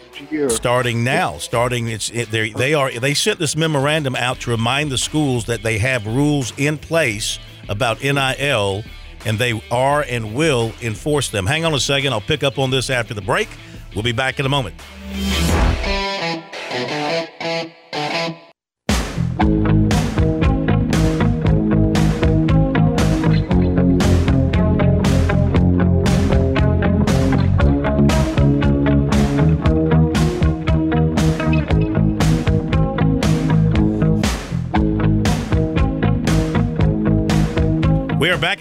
starting 0.50 1.04
now. 1.04 1.38
Starting 1.38 1.88
it's 1.88 2.10
it, 2.10 2.30
they 2.32 2.74
are 2.74 2.92
they 2.92 3.14
sent 3.14 3.40
this 3.40 3.56
memorandum 3.56 4.16
out 4.16 4.42
to 4.42 4.52
remind 4.52 4.92
the 4.92 4.98
schools 4.98 5.46
that 5.46 5.64
they 5.64 5.78
have 5.78 6.06
rules 6.06 6.54
in 6.58 6.78
place 6.78 7.40
about 7.70 8.02
NIL 8.04 8.84
and 9.26 9.40
they 9.40 9.62
are 9.72 10.02
and 10.02 10.36
will 10.36 10.74
enforce 10.82 11.30
them. 11.30 11.46
Hang 11.46 11.66
on 11.66 11.74
a 11.74 11.80
second. 11.80 12.14
I'll 12.14 12.22
pick 12.22 12.44
up 12.44 12.60
on 12.60 12.70
this 12.70 12.90
after 12.90 13.14
the 13.14 13.22
break. 13.22 13.50
We'll 13.94 14.04
be 14.04 14.12
back 14.12 14.40
in 14.40 14.46
a 14.46 14.50
moment. 14.50 14.76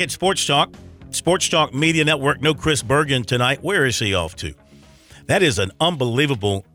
At 0.02 0.10
Sports 0.10 0.44
Talk, 0.44 0.74
Sports 1.10 1.48
Talk 1.48 1.72
Media 1.72 2.04
Network. 2.04 2.42
No 2.42 2.54
Chris 2.54 2.82
Bergen 2.82 3.22
tonight. 3.22 3.62
Where 3.62 3.86
is 3.86 4.00
he 4.00 4.14
off 4.14 4.34
to? 4.36 4.52
That 5.26 5.44
is 5.44 5.60
an 5.60 5.70
unbelievable 5.80 6.66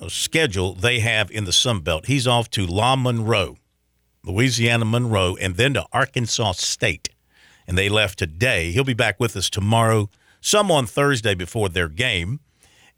uh, 0.00 0.08
schedule 0.08 0.72
they 0.72 1.00
have 1.00 1.30
in 1.30 1.44
the 1.44 1.52
Sun 1.52 1.80
Belt. 1.80 2.06
He's 2.06 2.26
off 2.26 2.48
to 2.50 2.64
La 2.66 2.96
Monroe, 2.96 3.58
Louisiana 4.24 4.86
Monroe, 4.86 5.36
and 5.36 5.56
then 5.56 5.74
to 5.74 5.84
Arkansas 5.92 6.52
State. 6.52 7.10
And 7.66 7.76
they 7.76 7.90
left 7.90 8.18
today. 8.18 8.72
He'll 8.72 8.84
be 8.84 8.94
back 8.94 9.20
with 9.20 9.36
us 9.36 9.50
tomorrow, 9.50 10.08
some 10.40 10.70
on 10.70 10.86
Thursday 10.86 11.34
before 11.34 11.68
their 11.68 11.88
game. 11.88 12.40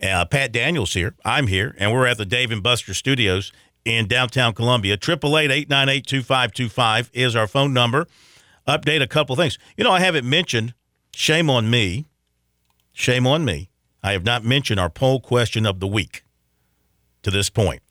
Uh, 0.01 0.25
Pat 0.25 0.53
Daniels 0.53 0.95
here. 0.95 1.17
I'm 1.25 1.49
here, 1.49 1.75
and 1.79 1.93
we're 1.93 2.07
at 2.07 2.19
the 2.19 2.25
Dave 2.25 2.53
and 2.53 2.63
Buster 2.63 2.95
Studios 2.95 3.51
in 3.85 4.07
downtown 4.07 4.55
Columbia. 4.55 4.97
888-898-2525 4.99 7.11
is 7.13 7.35
our 7.35 7.49
phone 7.49 7.73
number. 7.73 8.07
Update 8.67 9.03
a 9.03 9.07
couple 9.07 9.37
things. 9.37 9.59
You 9.77 9.85
know, 9.85 9.93
I 9.93 10.01
haven't 10.01 10.29
mentioned, 10.29 10.75
shame 11.15 11.51
on 11.51 11.71
me, 11.71 12.07
shame 12.93 13.27
on 13.27 13.45
me. 13.45 13.71
I 14.03 14.13
have 14.13 14.25
not 14.25 14.45
mentioned 14.45 14.81
our 14.81 14.91
poll 14.91 15.21
question 15.21 15.67
of 15.67 15.81
the 15.81 15.87
week 15.87 16.25
to 17.23 17.31
this 17.31 17.51
point. 17.51 17.83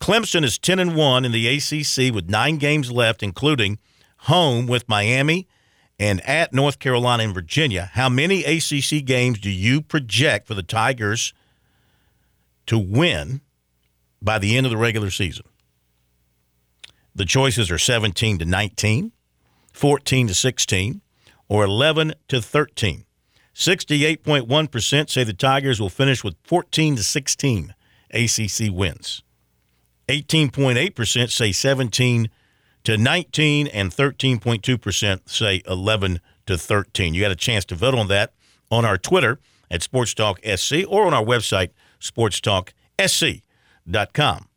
Clemson 0.00 0.44
is 0.44 0.58
10 0.58 0.78
and 0.78 0.96
1 0.96 1.24
in 1.24 1.32
the 1.32 1.46
ACC 1.46 2.12
with 2.12 2.28
9 2.28 2.56
games 2.56 2.90
left 2.90 3.22
including 3.22 3.78
home 4.18 4.66
with 4.66 4.88
Miami 4.88 5.46
and 5.98 6.20
at 6.28 6.52
North 6.52 6.78
Carolina 6.78 7.22
and 7.22 7.34
Virginia. 7.34 7.90
How 7.92 8.08
many 8.08 8.44
ACC 8.44 9.04
games 9.04 9.38
do 9.38 9.50
you 9.50 9.80
project 9.80 10.48
for 10.48 10.54
the 10.54 10.62
Tigers 10.62 11.32
to 12.66 12.78
win 12.78 13.40
by 14.20 14.38
the 14.38 14.56
end 14.56 14.66
of 14.66 14.70
the 14.70 14.76
regular 14.76 15.10
season? 15.10 15.46
The 17.14 17.24
choices 17.24 17.70
are 17.70 17.78
17 17.78 18.38
to 18.38 18.44
19, 18.44 19.12
14 19.72 20.28
to 20.28 20.34
16, 20.34 21.00
or 21.48 21.64
11 21.64 22.14
to 22.28 22.40
13. 22.40 23.04
68.1% 23.54 25.10
say 25.10 25.24
the 25.24 25.32
Tigers 25.32 25.80
will 25.80 25.90
finish 25.90 26.24
with 26.24 26.34
14 26.44 26.96
to 26.96 27.02
16 27.02 27.74
ACC 28.10 28.70
wins. 28.70 29.22
18.8% 30.08 31.30
say 31.30 31.52
17 31.52 32.30
to 32.84 32.96
19 32.96 33.66
and 33.68 33.90
13.2% 33.90 35.28
say 35.28 35.62
11 35.66 36.20
to 36.46 36.58
13. 36.58 37.14
You 37.14 37.20
got 37.20 37.30
a 37.30 37.36
chance 37.36 37.64
to 37.66 37.74
vote 37.74 37.94
on 37.94 38.08
that 38.08 38.32
on 38.70 38.84
our 38.84 38.98
Twitter 38.98 39.38
at 39.70 39.82
Sports 39.82 40.14
Talk 40.14 40.40
SC 40.44 40.84
or 40.88 41.06
on 41.06 41.14
our 41.14 41.24
website 41.24 41.70
sportstalksc.com. 42.00 44.48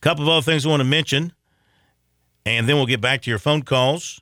Couple 0.00 0.24
of 0.24 0.28
other 0.28 0.42
things 0.42 0.66
I 0.66 0.68
want 0.68 0.80
to 0.80 0.84
mention 0.84 1.32
and 2.46 2.68
then 2.68 2.76
we'll 2.76 2.86
get 2.86 3.00
back 3.00 3.22
to 3.22 3.30
your 3.30 3.38
phone 3.38 3.62
calls. 3.62 4.20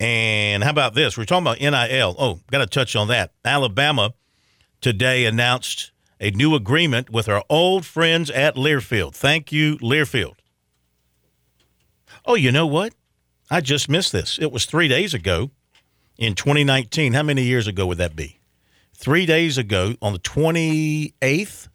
And 0.00 0.62
how 0.62 0.70
about 0.70 0.94
this? 0.94 1.16
We're 1.16 1.24
talking 1.24 1.46
about 1.46 1.60
NIL. 1.60 2.14
Oh, 2.18 2.40
got 2.50 2.58
to 2.58 2.66
touch 2.66 2.94
on 2.94 3.08
that. 3.08 3.32
Alabama 3.44 4.14
today 4.80 5.24
announced 5.24 5.90
a 6.20 6.30
new 6.30 6.54
agreement 6.54 7.10
with 7.10 7.28
our 7.28 7.44
old 7.48 7.84
friends 7.84 8.30
at 8.30 8.54
Learfield. 8.54 9.14
Thank 9.14 9.50
you, 9.52 9.76
Learfield. 9.78 10.36
Oh, 12.24 12.34
you 12.34 12.52
know 12.52 12.66
what? 12.66 12.94
I 13.50 13.60
just 13.60 13.88
missed 13.88 14.12
this. 14.12 14.38
It 14.38 14.52
was 14.52 14.66
three 14.66 14.88
days 14.88 15.14
ago 15.14 15.50
in 16.16 16.34
2019. 16.34 17.14
How 17.14 17.22
many 17.22 17.42
years 17.42 17.66
ago 17.66 17.86
would 17.86 17.98
that 17.98 18.14
be? 18.14 18.40
Three 18.94 19.26
days 19.26 19.56
ago, 19.56 19.94
on 20.02 20.12
the 20.12 20.18
28th 20.18 21.68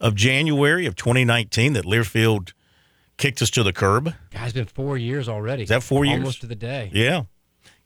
of 0.00 0.14
January 0.14 0.86
of 0.86 0.96
2019, 0.96 1.74
that 1.74 1.84
Learfield 1.84 2.52
kicked 3.22 3.40
us 3.40 3.50
to 3.50 3.62
the 3.62 3.72
curb. 3.72 4.12
Guys, 4.32 4.46
it's 4.46 4.52
been 4.54 4.64
four 4.64 4.98
years 4.98 5.28
already. 5.28 5.62
Is 5.62 5.68
that 5.68 5.84
four 5.84 6.04
years? 6.04 6.18
Almost 6.18 6.40
to 6.40 6.48
the 6.48 6.56
day. 6.56 6.90
Yeah, 6.92 7.22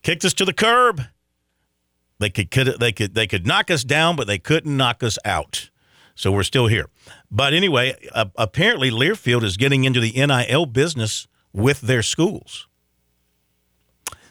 kicked 0.02 0.24
us 0.24 0.32
to 0.34 0.46
the 0.46 0.54
curb. 0.54 1.02
They 2.18 2.30
could, 2.30 2.50
could 2.50 2.80
they 2.80 2.90
could 2.90 3.14
they 3.14 3.26
could 3.26 3.46
knock 3.46 3.70
us 3.70 3.84
down, 3.84 4.16
but 4.16 4.26
they 4.26 4.38
couldn't 4.38 4.74
knock 4.74 5.02
us 5.02 5.18
out. 5.26 5.68
So 6.14 6.32
we're 6.32 6.42
still 6.42 6.68
here. 6.68 6.86
But 7.30 7.52
anyway, 7.52 7.94
uh, 8.14 8.26
apparently 8.36 8.90
Learfield 8.90 9.42
is 9.42 9.58
getting 9.58 9.84
into 9.84 10.00
the 10.00 10.12
NIL 10.12 10.64
business 10.64 11.28
with 11.52 11.82
their 11.82 12.02
schools. 12.02 12.66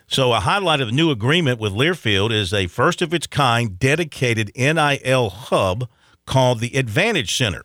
So 0.08 0.34
a 0.34 0.39
highlight 0.39 0.82
of 0.82 0.88
the 0.88 0.94
new 0.94 1.12
agreement 1.12 1.60
with 1.60 1.74
Learfield 1.74 2.32
is 2.32 2.52
a 2.52 2.65
first 2.65 3.04
of 3.04 3.13
its 3.13 3.28
kind 3.28 3.78
dedicated 3.78 4.52
NIL 4.56 5.30
hub 5.30 5.88
called 6.26 6.62
the 6.62 6.76
Advantage 6.76 7.38
Center, 7.38 7.63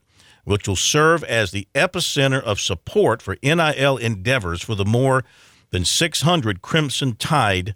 which 0.51 0.69
will 0.69 0.77
serve 0.77 1.23
as 1.25 1.53
the 1.53 1.69
epicenter 1.75 2.43
of 2.43 2.61
support 2.61 3.23
for 3.23 3.37
NIL 3.43 3.97
endeavors 3.97 4.63
for 4.63 4.75
the 4.75 4.85
more 4.85 5.25
than 5.71 5.85
600 5.85 6.61
Crimson 6.61 7.15
Tide 7.15 7.75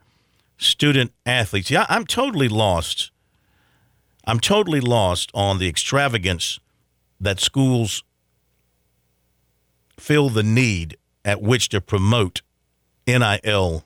student 0.59 1.13
athletes. 1.25 1.71
Yeah, 1.71 1.87
I'm 1.89 2.05
totally 2.05 2.49
lost. 2.49 3.11
I'm 4.27 4.41
totally 4.41 4.81
lost 4.81 5.31
on 5.35 5.59
the 5.59 5.69
extravagance 5.69 6.59
that 7.21 7.41
schools 7.41 8.03
feel 9.99 10.29
the 10.29 10.43
need 10.43 10.97
at 11.25 11.41
which 11.41 11.69
to 11.71 11.81
promote 11.81 12.43
NIL 13.07 13.85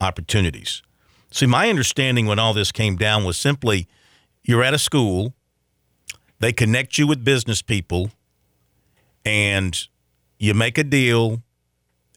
opportunities. 0.00 0.82
See, 1.30 1.46
my 1.46 1.68
understanding 1.68 2.26
when 2.26 2.38
all 2.38 2.54
this 2.54 2.72
came 2.72 2.96
down 2.96 3.24
was 3.24 3.36
simply 3.36 3.86
you're 4.42 4.62
at 4.62 4.74
a 4.74 4.78
school, 4.78 5.34
they 6.38 6.52
connect 6.52 6.98
you 6.98 7.06
with 7.06 7.24
business 7.24 7.62
people, 7.62 8.10
and 9.24 9.88
you 10.38 10.54
make 10.54 10.78
a 10.78 10.84
deal, 10.84 11.42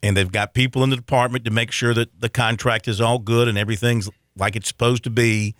and 0.03 0.15
they've 0.15 0.31
got 0.31 0.53
people 0.53 0.83
in 0.83 0.89
the 0.89 0.95
department 0.95 1.45
to 1.45 1.51
make 1.51 1.71
sure 1.71 1.93
that 1.93 2.19
the 2.19 2.29
contract 2.29 2.87
is 2.87 3.01
all 3.01 3.19
good 3.19 3.47
and 3.47 3.57
everything's 3.57 4.09
like 4.37 4.55
it's 4.55 4.67
supposed 4.67 5.03
to 5.03 5.09
be. 5.09 5.55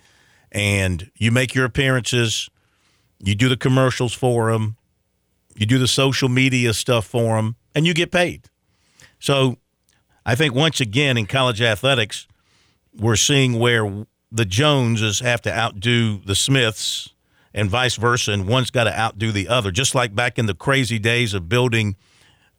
And 0.52 1.12
you 1.15 1.32
make 1.32 1.54
your 1.54 1.65
appearances, 1.65 2.50
you 3.19 3.36
do 3.36 3.50
the 3.50 3.58
commercials 3.58 4.13
for 4.13 4.52
them, 4.52 4.78
you 5.56 5.65
do 5.65 5.78
the 5.78 5.88
social 5.88 6.30
media 6.30 6.74
stuff 6.74 7.06
for 7.06 7.36
them, 7.36 7.56
and 7.76 7.86
you 7.86 7.93
get 7.93 8.12
paid. 8.12 8.45
So 9.19 9.58
I 10.26 10.36
think 10.36 10.56
once 10.56 10.80
again 10.80 11.17
in 11.17 11.26
college 11.26 11.62
athletics, 11.62 12.28
we're 12.98 13.15
seeing 13.15 13.60
where 13.60 14.06
the 14.32 14.45
Joneses 14.45 15.19
have 15.19 15.41
to 15.43 15.56
outdo 15.56 16.19
the 16.19 16.36
Smiths 16.36 17.10
and 17.54 17.70
vice 17.70 17.96
versa, 17.96 18.32
and 18.32 18.48
one's 18.48 18.72
got 18.72 18.86
to 18.86 18.98
outdo 18.98 19.32
the 19.32 19.48
other, 19.48 19.72
just 19.72 19.96
like 19.96 20.16
back 20.16 20.38
in 20.38 20.46
the 20.46 20.54
crazy 20.54 21.00
days 21.00 21.34
of 21.34 21.50
building 21.50 21.96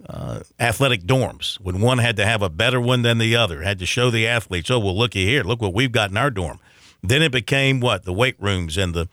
uh, 0.08 0.40
athletic 0.58 1.02
dorms 1.02 1.60
when 1.60 1.80
one 1.80 1.98
had 1.98 2.16
to 2.16 2.26
have 2.26 2.42
a 2.42 2.48
better 2.48 2.80
one 2.80 3.02
than 3.02 3.18
the 3.18 3.36
other, 3.36 3.62
had 3.62 3.78
to 3.78 3.86
show 3.86 4.10
the 4.10 4.26
athletes, 4.26 4.70
oh, 4.70 4.78
well, 4.78 4.96
looky 4.96 5.24
here, 5.26 5.42
look 5.42 5.60
what 5.60 5.74
we've 5.74 5.92
got 5.92 6.10
in 6.10 6.16
our 6.16 6.30
dorm. 6.30 6.58
Then 7.02 7.22
it 7.22 7.32
became 7.32 7.80
what? 7.80 8.04
The 8.04 8.12
weight 8.12 8.36
rooms 8.38 8.76
and 8.76 8.94
the 8.94 9.08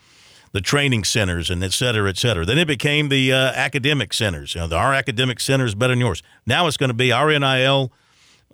the 0.54 0.62
training 0.62 1.04
centers 1.04 1.50
and 1.50 1.64
et 1.64 1.74
cetera, 1.74 2.10
et 2.10 2.18
cetera. 2.18 2.46
Then 2.46 2.58
it 2.58 2.68
became 2.68 3.10
the 3.10 3.34
uh, 3.34 3.52
academic 3.54 4.14
centers. 4.14 4.56
You 4.56 4.62
know, 4.62 4.68
the, 4.68 4.78
our 4.78 4.94
academic 4.94 5.40
center 5.40 5.66
is 5.66 5.76
better 5.76 5.92
than 5.92 6.00
yours. 6.00 6.24
Now 6.46 6.68
it's 6.68 6.78
going 6.78 6.90
to 6.90 6.96
be 6.96 7.12
our 7.12 7.38
NIL 7.38 7.92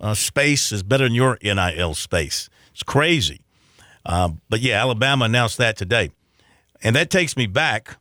uh, 0.00 0.14
space 0.14 0.72
is 0.72 0.82
better 0.82 1.04
than 1.04 1.14
your 1.14 1.38
NIL 1.40 1.94
space. 1.94 2.50
It's 2.72 2.82
crazy. 2.82 3.44
Uh, 4.04 4.30
but 4.48 4.60
yeah, 4.60 4.80
Alabama 4.80 5.24
announced 5.24 5.56
that 5.58 5.76
today. 5.76 6.10
And 6.84 6.94
that 6.94 7.08
takes 7.08 7.36
me 7.36 7.46
back, 7.46 7.96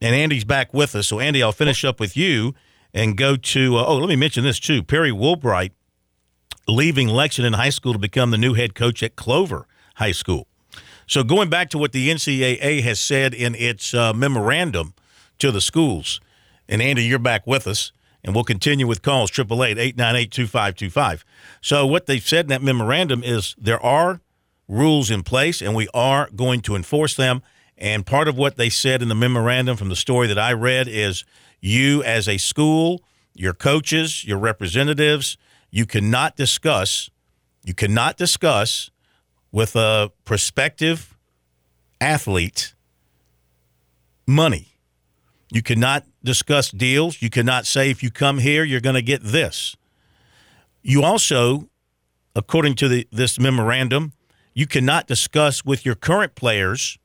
and 0.00 0.14
Andy's 0.14 0.44
back 0.44 0.74
with 0.74 0.96
us. 0.96 1.06
So, 1.06 1.20
Andy, 1.20 1.42
I'll 1.42 1.52
finish 1.52 1.84
up 1.84 2.00
with 2.00 2.16
you 2.16 2.54
and 2.92 3.16
go 3.16 3.36
to, 3.36 3.76
uh, 3.76 3.84
oh, 3.86 3.96
let 3.96 4.08
me 4.08 4.16
mention 4.16 4.42
this 4.42 4.58
too. 4.58 4.82
Perry 4.82 5.12
Woolbright 5.12 5.70
leaving 6.66 7.06
Lexington 7.06 7.52
High 7.52 7.70
School 7.70 7.92
to 7.92 7.98
become 7.98 8.32
the 8.32 8.38
new 8.38 8.54
head 8.54 8.74
coach 8.74 9.02
at 9.02 9.14
Clover 9.14 9.68
High 9.94 10.12
School. 10.12 10.48
So, 11.06 11.22
going 11.22 11.48
back 11.48 11.70
to 11.70 11.78
what 11.78 11.92
the 11.92 12.10
NCAA 12.10 12.82
has 12.82 12.98
said 12.98 13.32
in 13.32 13.54
its 13.54 13.94
uh, 13.94 14.12
memorandum 14.12 14.94
to 15.38 15.52
the 15.52 15.60
schools, 15.60 16.20
and 16.68 16.82
Andy, 16.82 17.04
you're 17.04 17.20
back 17.20 17.46
with 17.46 17.68
us, 17.68 17.92
and 18.24 18.34
we'll 18.34 18.42
continue 18.42 18.88
with 18.88 19.02
calls 19.02 19.30
888 19.30 19.78
898 19.78 20.32
2525. 20.32 21.24
So, 21.60 21.86
what 21.86 22.06
they've 22.06 22.26
said 22.26 22.46
in 22.46 22.48
that 22.48 22.62
memorandum 22.62 23.22
is 23.22 23.54
there 23.56 23.80
are 23.80 24.20
rules 24.66 25.12
in 25.12 25.22
place, 25.22 25.62
and 25.62 25.76
we 25.76 25.86
are 25.94 26.28
going 26.34 26.60
to 26.62 26.74
enforce 26.74 27.14
them. 27.14 27.40
And 27.78 28.06
part 28.06 28.28
of 28.28 28.36
what 28.36 28.56
they 28.56 28.70
said 28.70 29.02
in 29.02 29.08
the 29.08 29.14
memorandum 29.14 29.76
from 29.76 29.88
the 29.88 29.96
story 29.96 30.26
that 30.28 30.38
I 30.38 30.52
read 30.52 30.88
is 30.88 31.24
you, 31.60 32.02
as 32.02 32.28
a 32.28 32.38
school, 32.38 33.02
your 33.34 33.52
coaches, 33.52 34.24
your 34.24 34.38
representatives, 34.38 35.36
you 35.70 35.84
cannot 35.84 36.36
discuss, 36.36 37.10
you 37.64 37.74
cannot 37.74 38.16
discuss 38.16 38.90
with 39.52 39.76
a 39.76 40.10
prospective 40.24 41.16
athlete 42.00 42.74
money. 44.26 44.76
You 45.50 45.62
cannot 45.62 46.04
discuss 46.24 46.70
deals. 46.70 47.22
You 47.22 47.30
cannot 47.30 47.66
say 47.66 47.90
if 47.90 48.02
you 48.02 48.10
come 48.10 48.38
here, 48.38 48.64
you're 48.64 48.80
going 48.80 48.96
to 48.96 49.02
get 49.02 49.22
this. 49.22 49.76
You 50.82 51.02
also, 51.02 51.68
according 52.34 52.74
to 52.76 52.88
the, 52.88 53.08
this 53.12 53.38
memorandum, 53.38 54.12
you 54.54 54.66
cannot 54.66 55.06
discuss 55.06 55.64
with 55.64 55.84
your 55.84 55.94
current 55.94 56.34
players, 56.34 56.98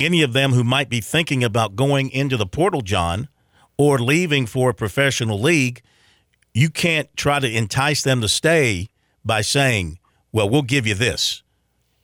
any 0.00 0.22
of 0.22 0.32
them 0.32 0.52
who 0.52 0.64
might 0.64 0.88
be 0.88 1.00
thinking 1.00 1.42
about 1.42 1.76
going 1.76 2.10
into 2.10 2.36
the 2.36 2.46
portal, 2.46 2.80
John, 2.80 3.28
or 3.76 3.98
leaving 3.98 4.46
for 4.46 4.70
a 4.70 4.74
professional 4.74 5.40
league. 5.40 5.82
You 6.54 6.70
can't 6.70 7.14
try 7.16 7.38
to 7.40 7.50
entice 7.50 8.02
them 8.02 8.20
to 8.20 8.28
stay 8.28 8.88
by 9.24 9.40
saying, 9.40 9.98
well, 10.32 10.48
we'll 10.48 10.62
give 10.62 10.86
you 10.86 10.94
this. 10.94 11.42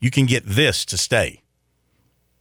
You 0.00 0.10
can 0.10 0.26
get 0.26 0.44
this 0.46 0.84
to 0.86 0.98
stay. 0.98 1.42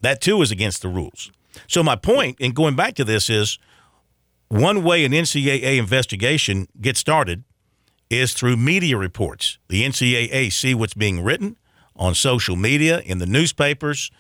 That 0.02 0.22
too 0.22 0.42
is 0.42 0.52
against 0.52 0.82
the 0.82 0.90
rules. 0.90 1.32
So 1.68 1.82
my 1.82 1.96
point 1.96 2.40
in 2.40 2.52
going 2.52 2.76
back 2.76 2.96
to 2.96 3.04
this 3.04 3.30
is 3.30 3.58
one 4.50 4.84
way 4.84 5.06
an 5.06 5.14
NCAA 5.14 5.78
investigation 5.78 6.68
gets 6.80 7.00
started 7.00 7.44
is 8.10 8.34
through 8.34 8.58
media 8.58 8.98
reports. 8.98 9.58
The 9.70 9.84
NCAA 9.84 10.52
see 10.52 10.76
what's 10.76 10.94
being 10.94 11.24
written 11.24 11.58
on 11.96 12.16
social 12.16 12.56
media, 12.56 13.00
in 13.00 13.20
the 13.20 13.26
newspapers. 13.26 14.12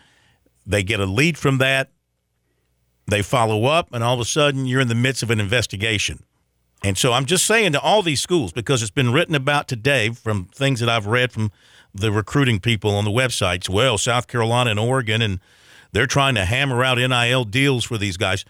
They 0.65 0.83
get 0.83 0.99
a 0.99 1.05
lead 1.05 1.37
from 1.37 1.57
that. 1.59 1.91
They 3.07 3.21
follow 3.21 3.65
up, 3.65 3.89
and 3.91 4.03
all 4.03 4.13
of 4.13 4.19
a 4.19 4.25
sudden, 4.25 4.65
you're 4.65 4.81
in 4.81 4.87
the 4.87 4.95
midst 4.95 5.23
of 5.23 5.29
an 5.29 5.39
investigation. 5.39 6.23
And 6.83 6.97
so 6.97 7.13
I'm 7.13 7.25
just 7.25 7.45
saying 7.45 7.73
to 7.73 7.79
all 7.79 8.01
these 8.01 8.21
schools, 8.21 8.51
because 8.51 8.81
it's 8.81 8.91
been 8.91 9.11
written 9.11 9.35
about 9.35 9.67
today 9.67 10.09
from 10.09 10.45
things 10.45 10.79
that 10.79 10.89
I've 10.89 11.05
read 11.05 11.31
from 11.31 11.51
the 11.93 12.11
recruiting 12.11 12.59
people 12.59 12.91
on 12.95 13.05
the 13.05 13.11
websites. 13.11 13.69
Well, 13.69 13.97
South 13.97 14.27
Carolina 14.27 14.71
and 14.71 14.79
Oregon, 14.79 15.21
and 15.21 15.39
they're 15.91 16.07
trying 16.07 16.35
to 16.35 16.45
hammer 16.45 16.83
out 16.83 16.97
NIL 16.97 17.43
deals 17.45 17.83
for 17.85 17.97
these 17.97 18.17
guys. 18.17 18.45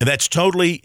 And 0.00 0.08
that's 0.08 0.28
totally 0.28 0.82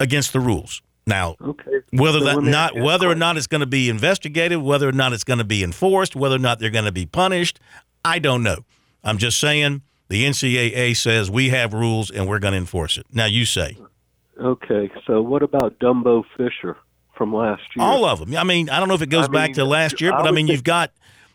against 0.00 0.32
the 0.32 0.40
rules. 0.40 0.82
Now, 1.06 1.36
Okay. 1.40 1.70
whether 1.92 2.18
So 2.18 2.24
that 2.24 2.42
not 2.42 2.70
ask 2.70 2.74
you 2.74 2.82
a 2.82 2.84
whether 2.84 3.08
or 3.08 3.14
not 3.14 3.36
it's 3.36 3.46
going 3.46 3.60
to 3.60 3.66
be 3.66 3.88
investigated, 3.88 4.58
whether 4.58 4.88
or 4.88 4.92
not 4.92 5.12
it's 5.12 5.22
going 5.22 5.38
to 5.38 5.44
be 5.44 5.62
enforced, 5.62 6.16
whether 6.16 6.34
or 6.34 6.40
not 6.40 6.58
they're 6.58 6.70
going 6.70 6.84
to 6.84 6.92
be 6.92 7.06
punished, 7.06 7.60
I 8.04 8.18
don't 8.18 8.42
know. 8.42 8.64
I'm 9.06 9.18
just 9.18 9.38
saying 9.38 9.82
the 10.08 10.24
NCAA 10.24 10.96
says 10.96 11.30
we 11.30 11.48
have 11.50 11.72
rules 11.72 12.10
and 12.10 12.28
we're 12.28 12.38
going 12.38 12.52
to 12.52 12.58
enforce 12.58 12.98
it. 12.98 13.06
Now 13.12 13.24
you 13.26 13.44
say 13.44 13.78
Okay. 14.38 14.90
So 15.06 15.22
what 15.22 15.42
about 15.42 15.78
Dumbo 15.78 16.22
Fisher 16.36 16.76
from 17.16 17.34
last 17.34 17.62
year? 17.74 17.84
all 17.86 18.04
of 18.04 18.18
them. 18.18 18.36
I 18.36 18.44
mean, 18.44 18.68
I 18.68 18.78
don't 18.78 18.88
know 18.88 18.94
if 18.94 19.00
it 19.02 19.08
goes 19.08 19.28
I 19.28 19.32
back 19.32 19.48
mean, 19.48 19.54
to 19.54 19.64
last 19.64 20.00
year, 20.02 20.10
but 20.10 20.20
I 20.20 20.22
would 20.24 20.34
mean, 20.34 20.46
think- 20.46 20.56
you've 20.56 20.64
got 20.64 20.92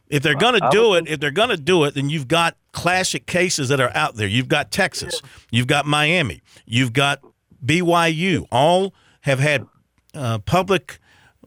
if 0.08 0.22
they're 0.22 0.36
going 0.36 0.60
to 0.60 0.68
do 0.72 0.96
it, 0.96 1.08
if 1.08 1.22
they're 1.22 1.32
going 1.32 1.50
to 1.50 1.58
do 1.58 1.86
it, 1.86 1.96
then 1.96 2.10
you've 2.10 2.28
got 2.28 2.58
classic 2.74 3.26
cases 3.26 3.70
that 3.70 3.80
are 3.80 3.92
out 3.96 4.16
there. 4.16 4.28
You've 4.28 4.50
got 4.50 4.70
Texas, 4.70 5.22
you've 5.52 5.68
got 5.68 5.86
Miami, 5.86 6.42
you've 6.66 6.92
got 6.92 7.22
BYU. 7.66 8.46
All 8.52 8.94
have 9.22 9.40
had 9.40 9.66
uh, 10.14 10.40
public 10.40 11.00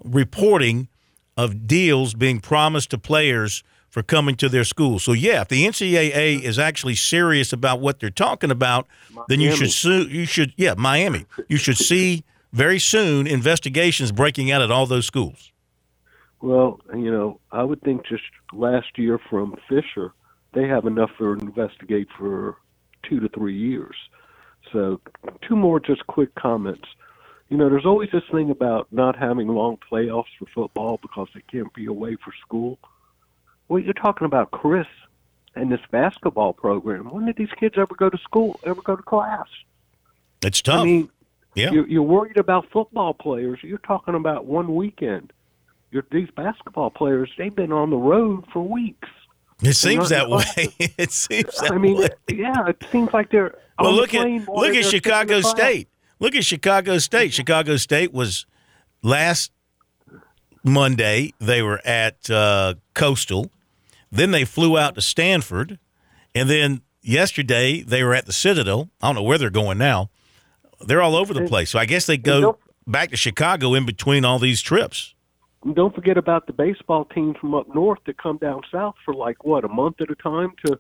reporting 0.03 0.89
of 1.37 1.67
deals 1.67 2.15
being 2.15 2.41
promised 2.41 2.91
to 2.91 2.99
players 2.99 3.63
for 3.95 4.03
coming 4.03 4.35
to 4.35 4.49
their 4.49 4.65
school. 4.65 4.99
So 4.99 5.13
yeah, 5.13 5.43
if 5.43 5.49
the 5.49 5.65
NCAA 5.65 6.43
is 6.43 6.59
actually 6.59 6.97
serious 6.97 7.53
about 7.53 7.81
what 7.81 8.01
they're 8.01 8.11
talking 8.11 8.51
about, 8.51 8.89
then 9.29 9.39
you 9.39 9.55
should 9.55 9.71
sue. 9.71 10.09
You 10.09 10.27
should 10.27 10.53
yeah, 10.57 10.75
Miami. 10.77 11.27
You 11.49 11.59
should 11.59 11.77
see 11.93 12.25
very 12.53 12.81
soon 12.81 13.29
investigations 13.29 14.11
breaking 14.11 14.51
out 14.51 14.63
at 14.63 14.73
all 14.73 14.87
those 14.87 15.07
schools. 15.07 15.53
Well, 16.41 16.81
you 16.93 17.09
know, 17.09 17.39
I 17.53 17.63
would 17.63 17.83
think 17.83 18.05
just 18.05 18.25
last 18.53 18.99
year 18.99 19.21
from 19.31 19.55
Fisher, 19.69 20.13
they 20.55 20.67
have 20.67 20.87
enough 20.87 21.11
to 21.19 21.35
investigate 21.35 22.09
for 22.19 22.57
two 23.09 23.21
to 23.21 23.29
three 23.29 23.57
years. 23.57 23.95
So, 24.73 25.01
two 25.49 25.55
more 25.55 25.79
just 25.79 26.05
quick 26.09 26.35
comments. 26.35 26.89
You 27.49 27.57
know, 27.59 27.71
there's 27.71 27.87
always 27.87 28.09
this 28.13 28.25
thing 28.33 28.51
about 28.51 28.89
not 28.91 29.17
having 29.17 29.47
long 29.47 29.79
playoffs 29.89 30.35
for 30.37 30.47
football 30.53 30.99
because 31.01 31.29
they 31.33 31.43
can't 31.49 31.73
be 31.75 31.87
away 31.87 32.17
for 32.17 32.33
school. 32.45 32.81
Well, 33.69 33.81
you're 33.81 33.95
talking 33.95 34.27
about 34.27 34.51
Chris 34.51 34.87
and 35.55 35.71
this 35.71 35.81
basketball 35.91 36.53
program. 36.53 37.11
When 37.11 37.27
did 37.27 37.37
these 37.37 37.53
kids 37.59 37.77
ever 37.79 37.95
go 37.95 38.11
to 38.11 38.19
school, 38.19 38.59
ever 38.65 38.83
go 38.83 38.97
to 38.97 39.03
class? 39.03 39.47
It's 40.43 40.61
tough. 40.61 40.81
I 40.81 40.85
mean, 40.85 41.11
yeah. 41.55 41.71
you're, 41.71 41.89
you're 41.89 42.03
worried 42.03 42.37
about 42.37 42.71
football 42.71 43.15
players. 43.15 43.61
You're 43.63 43.79
talking 43.79 44.15
about 44.15 44.47
one 44.47 44.75
weekend. 44.75 45.33
You're, 45.91 46.05
these 46.11 46.29
basketball 46.37 46.91
players, 46.91 47.31
they've 47.39 47.55
been 47.55 47.73
on 47.73 47.91
the 47.91 47.97
road 47.97 48.45
for 48.53 48.63
weeks. 48.63 49.09
It 49.63 49.75
seems 49.75 50.09
that 50.09 50.29
way. 50.29 50.45
it 50.99 51.13
seems 51.13 51.57
that 51.61 51.73
I 51.73 51.79
mean, 51.79 51.99
way. 51.99 52.09
yeah, 52.29 52.69
it 52.69 52.85
seems 52.91 53.13
like 53.13 53.31
they're. 53.31 53.57
Well, 53.79 53.91
on 53.91 53.95
the 53.95 54.01
look 54.01 54.15
at 54.15 54.49
look 54.49 54.75
at 54.75 54.85
Chicago. 54.85 55.41
State. 55.41 55.89
Look 56.19 56.35
at 56.35 56.45
Chicago 56.45 56.99
State. 56.99 57.33
Chicago 57.33 57.77
State 57.77 58.13
was 58.13 58.47
last 59.03 59.53
Monday. 60.65 61.33
They 61.39 61.63
were 61.63 61.81
at 61.87 62.29
uh, 62.31 62.75
Coastal. 62.95 63.51
Then 64.15 64.31
they 64.31 64.45
flew 64.45 64.79
out 64.79 64.95
to 64.95 65.03
Stanford, 65.03 65.79
and 66.35 66.49
then 66.49 66.83
yesterday 67.03 67.83
they 67.83 68.05
were 68.05 68.15
at 68.15 68.27
the 68.27 68.33
Citadel. 68.33 68.91
I 69.03 69.09
don't 69.09 69.17
know 69.17 69.23
where 69.23 69.39
they're 69.39 69.51
going 69.51 69.77
now. 69.77 70.11
They're 70.81 71.03
all 71.03 71.17
over 71.17 71.35
the 71.35 71.47
place. 71.47 71.71
So 71.71 71.79
I 71.79 71.85
guess 71.85 72.07
they 72.07 72.17
go 72.17 72.59
back 72.87 73.11
to 73.11 73.17
Chicago 73.17 73.75
in 73.75 73.85
between 73.85 74.25
all 74.25 74.39
these 74.39 74.63
trips. 74.63 75.15
And 75.65 75.75
don't 75.75 75.95
forget 75.95 76.17
about 76.17 76.47
the 76.47 76.53
baseball 76.53 77.07
teams 77.07 77.37
from 77.39 77.55
up 77.55 77.75
north 77.75 77.99
that 78.07 78.19
come 78.19 78.37
down 78.37 78.63
south 78.71 78.95
for 79.05 79.15
like 79.15 79.45
what 79.45 79.65
a 79.65 79.69
month 79.69 80.01
at 80.01 80.11
a 80.11 80.15
time 80.15 80.53
to 80.67 80.79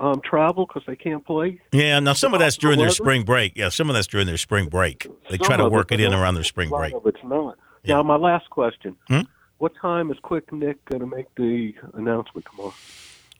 um, 0.00 0.20
travel 0.22 0.66
because 0.66 0.82
they 0.86 0.96
can't 0.96 1.24
play. 1.24 1.60
Yeah, 1.72 2.00
now 2.00 2.14
some 2.14 2.34
of 2.34 2.40
that's 2.40 2.56
during 2.56 2.78
their 2.78 2.90
spring 2.90 3.24
break. 3.24 3.52
Yeah, 3.56 3.68
some 3.68 3.88
of 3.88 3.94
that's 3.94 4.06
during 4.06 4.26
their 4.26 4.36
spring 4.36 4.68
break. 4.68 5.06
They 5.30 5.36
Some 5.36 5.46
try 5.46 5.56
to 5.58 5.68
work 5.68 5.92
it 5.92 6.00
in 6.00 6.12
around 6.12 6.34
their 6.34 6.44
spring 6.44 6.70
break. 6.70 6.94
Of 6.94 7.06
it's 7.06 7.22
not. 7.22 7.56
Yeah. 7.84 7.96
Now, 7.96 8.02
my 8.02 8.16
last 8.16 8.50
question: 8.50 8.96
Hmm? 9.08 9.20
What 9.58 9.72
time 9.80 10.10
is 10.10 10.18
Quick 10.22 10.52
Nick 10.52 10.84
going 10.86 11.00
to 11.00 11.06
make 11.06 11.32
the 11.34 11.74
announcement 11.94 12.46
tomorrow? 12.50 12.74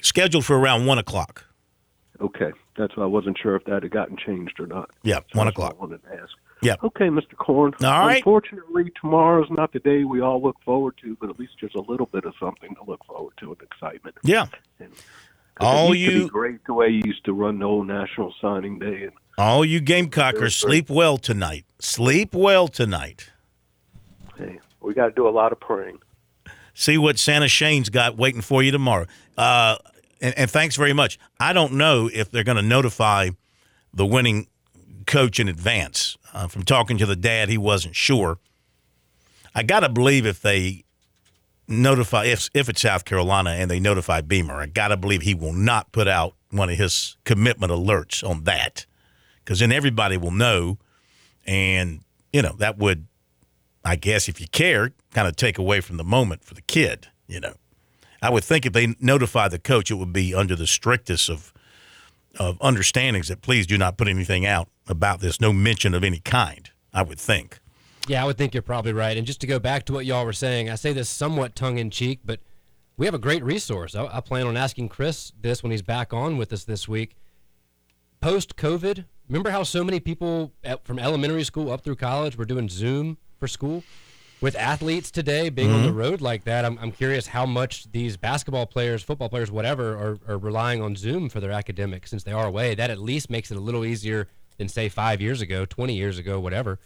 Scheduled 0.02 0.44
for 0.44 0.58
around 0.58 0.86
one 0.86 0.98
o'clock. 0.98 1.44
Okay, 2.20 2.50
that's 2.76 2.96
why 2.96 3.04
I 3.04 3.06
wasn't 3.06 3.38
sure 3.40 3.54
if 3.54 3.64
that 3.66 3.84
had 3.84 3.92
gotten 3.92 4.16
changed 4.16 4.58
or 4.58 4.66
not. 4.66 4.90
Yeah, 5.04 5.20
So 5.32 5.38
one 5.38 5.46
o'clock. 5.46 5.76
I 5.78 5.80
wanted 5.80 6.02
to 6.02 6.12
ask. 6.20 6.32
Yeah. 6.60 6.74
Okay, 6.82 7.04
Mr. 7.06 7.36
Corn. 7.36 7.72
All 7.84 8.00
right. 8.00 8.16
Unfortunately, 8.16 8.90
tomorrow's 9.00 9.48
not 9.50 9.72
the 9.72 9.78
day 9.78 10.02
we 10.02 10.20
all 10.20 10.42
look 10.42 10.56
forward 10.64 10.94
to, 11.04 11.16
but 11.20 11.30
at 11.30 11.38
least 11.38 11.52
there's 11.60 11.76
a 11.76 11.80
little 11.90 12.06
bit 12.06 12.24
of 12.24 12.34
something 12.40 12.74
to 12.74 12.82
look 12.84 13.04
forward 13.04 13.34
to 13.38 13.52
and 13.52 13.62
excitement. 13.62 14.16
Yeah. 14.24 14.46
'Cause 14.80 14.88
All 15.60 15.92
it 15.92 15.98
used 15.98 16.10
to 16.10 16.16
you- 16.18 16.24
be 16.24 16.30
great 16.30 16.64
the 16.66 16.74
way 16.74 16.88
you 16.88 17.02
used 17.04 17.24
to 17.26 17.32
run 17.32 17.60
the 17.60 17.64
old 17.66 17.86
National 17.86 18.34
Signing 18.40 18.80
Day, 18.80 19.04
and 19.04 19.12
All 19.38 19.64
you 19.64 19.80
Gamecockers, 19.80 20.56
sleep 20.56 20.90
well 20.90 21.16
tonight. 21.18 21.64
Sleep 21.78 22.34
well 22.34 22.66
tonight. 22.66 23.30
hey, 24.36 24.58
we 24.80 24.94
got 24.94 25.06
to 25.06 25.12
do 25.12 25.28
a 25.28 25.30
lot 25.30 25.52
of 25.52 25.60
praying. 25.60 25.98
See 26.78 26.96
what 26.96 27.18
Santa 27.18 27.48
Shane's 27.48 27.88
got 27.88 28.16
waiting 28.16 28.40
for 28.40 28.62
you 28.62 28.70
tomorrow. 28.70 29.06
Uh, 29.36 29.78
and, 30.20 30.32
and 30.38 30.48
thanks 30.48 30.76
very 30.76 30.92
much. 30.92 31.18
I 31.40 31.52
don't 31.52 31.72
know 31.72 32.08
if 32.14 32.30
they're 32.30 32.44
going 32.44 32.54
to 32.54 32.62
notify 32.62 33.30
the 33.92 34.06
winning 34.06 34.46
coach 35.04 35.40
in 35.40 35.48
advance. 35.48 36.16
Uh, 36.32 36.46
from 36.46 36.62
talking 36.62 36.96
to 36.98 37.04
the 37.04 37.16
dad, 37.16 37.48
he 37.48 37.58
wasn't 37.58 37.96
sure. 37.96 38.38
I 39.56 39.64
got 39.64 39.80
to 39.80 39.88
believe 39.88 40.24
if 40.24 40.40
they 40.40 40.84
notify 41.66 42.26
if 42.26 42.48
if 42.54 42.68
it's 42.68 42.80
South 42.80 43.04
Carolina 43.04 43.50
and 43.50 43.68
they 43.68 43.80
notify 43.80 44.20
Beamer, 44.20 44.54
I 44.54 44.66
got 44.66 44.88
to 44.88 44.96
believe 44.96 45.22
he 45.22 45.34
will 45.34 45.52
not 45.52 45.90
put 45.90 46.06
out 46.06 46.34
one 46.52 46.70
of 46.70 46.78
his 46.78 47.16
commitment 47.24 47.72
alerts 47.72 48.22
on 48.22 48.44
that 48.44 48.86
because 49.44 49.58
then 49.58 49.72
everybody 49.72 50.16
will 50.16 50.30
know, 50.30 50.78
and 51.44 52.02
you 52.32 52.40
know 52.40 52.54
that 52.58 52.78
would, 52.78 53.08
I 53.88 53.96
guess, 53.96 54.28
if 54.28 54.40
you 54.40 54.46
care, 54.48 54.92
kind 55.12 55.26
of 55.26 55.36
take 55.36 55.58
away 55.58 55.80
from 55.80 55.96
the 55.96 56.04
moment 56.04 56.44
for 56.44 56.54
the 56.54 56.62
kid. 56.62 57.08
You 57.26 57.40
know, 57.40 57.54
I 58.22 58.30
would 58.30 58.44
think 58.44 58.66
if 58.66 58.72
they 58.72 58.94
notify 59.00 59.48
the 59.48 59.58
coach, 59.58 59.90
it 59.90 59.94
would 59.94 60.12
be 60.12 60.34
under 60.34 60.54
the 60.54 60.66
strictest 60.66 61.28
of 61.28 61.52
of 62.38 62.58
understandings 62.60 63.28
that 63.28 63.42
please 63.42 63.66
do 63.66 63.76
not 63.76 63.96
put 63.96 64.06
anything 64.06 64.46
out 64.46 64.68
about 64.86 65.20
this, 65.20 65.40
no 65.40 65.52
mention 65.52 65.94
of 65.94 66.04
any 66.04 66.20
kind. 66.20 66.70
I 66.92 67.02
would 67.02 67.18
think. 67.18 67.58
Yeah, 68.06 68.22
I 68.22 68.26
would 68.26 68.38
think 68.38 68.54
you're 68.54 68.62
probably 68.62 68.92
right. 68.92 69.16
And 69.16 69.26
just 69.26 69.40
to 69.42 69.46
go 69.46 69.58
back 69.58 69.84
to 69.86 69.92
what 69.92 70.06
y'all 70.06 70.24
were 70.24 70.32
saying, 70.32 70.70
I 70.70 70.76
say 70.76 70.92
this 70.92 71.08
somewhat 71.08 71.54
tongue 71.54 71.78
in 71.78 71.90
cheek, 71.90 72.20
but 72.24 72.40
we 72.96 73.06
have 73.06 73.14
a 73.14 73.18
great 73.18 73.44
resource. 73.44 73.94
I, 73.94 74.06
I 74.06 74.20
plan 74.20 74.46
on 74.46 74.56
asking 74.56 74.88
Chris 74.88 75.32
this 75.40 75.62
when 75.62 75.72
he's 75.72 75.82
back 75.82 76.12
on 76.12 76.36
with 76.36 76.52
us 76.52 76.64
this 76.64 76.88
week. 76.88 77.16
Post 78.20 78.56
COVID, 78.56 79.04
remember 79.28 79.50
how 79.50 79.62
so 79.62 79.84
many 79.84 80.00
people 80.00 80.52
at, 80.64 80.84
from 80.84 80.98
elementary 80.98 81.44
school 81.44 81.70
up 81.70 81.82
through 81.82 81.96
college 81.96 82.36
were 82.36 82.46
doing 82.46 82.68
Zoom 82.68 83.18
for 83.38 83.48
school? 83.48 83.84
With 84.40 84.54
athletes 84.54 85.10
today 85.10 85.48
being 85.48 85.72
on 85.72 85.82
the 85.82 85.92
road 85.92 86.20
like 86.20 86.44
that, 86.44 86.64
I'm, 86.64 86.78
I'm 86.80 86.92
curious 86.92 87.26
how 87.26 87.44
much 87.44 87.90
these 87.90 88.16
basketball 88.16 88.66
players, 88.66 89.02
football 89.02 89.28
players, 89.28 89.50
whatever, 89.50 89.96
are, 89.96 90.18
are 90.28 90.38
relying 90.38 90.80
on 90.80 90.94
Zoom 90.94 91.28
for 91.28 91.40
their 91.40 91.50
academics 91.50 92.10
since 92.10 92.22
they 92.22 92.30
are 92.30 92.46
away. 92.46 92.76
That 92.76 92.88
at 92.88 92.98
least 93.00 93.30
makes 93.30 93.50
it 93.50 93.56
a 93.56 93.60
little 93.60 93.84
easier 93.84 94.28
than, 94.56 94.68
say, 94.68 94.88
five 94.88 95.20
years 95.20 95.40
ago, 95.40 95.64
20 95.64 95.92
years 95.92 96.18
ago, 96.18 96.38
whatever. 96.38 96.78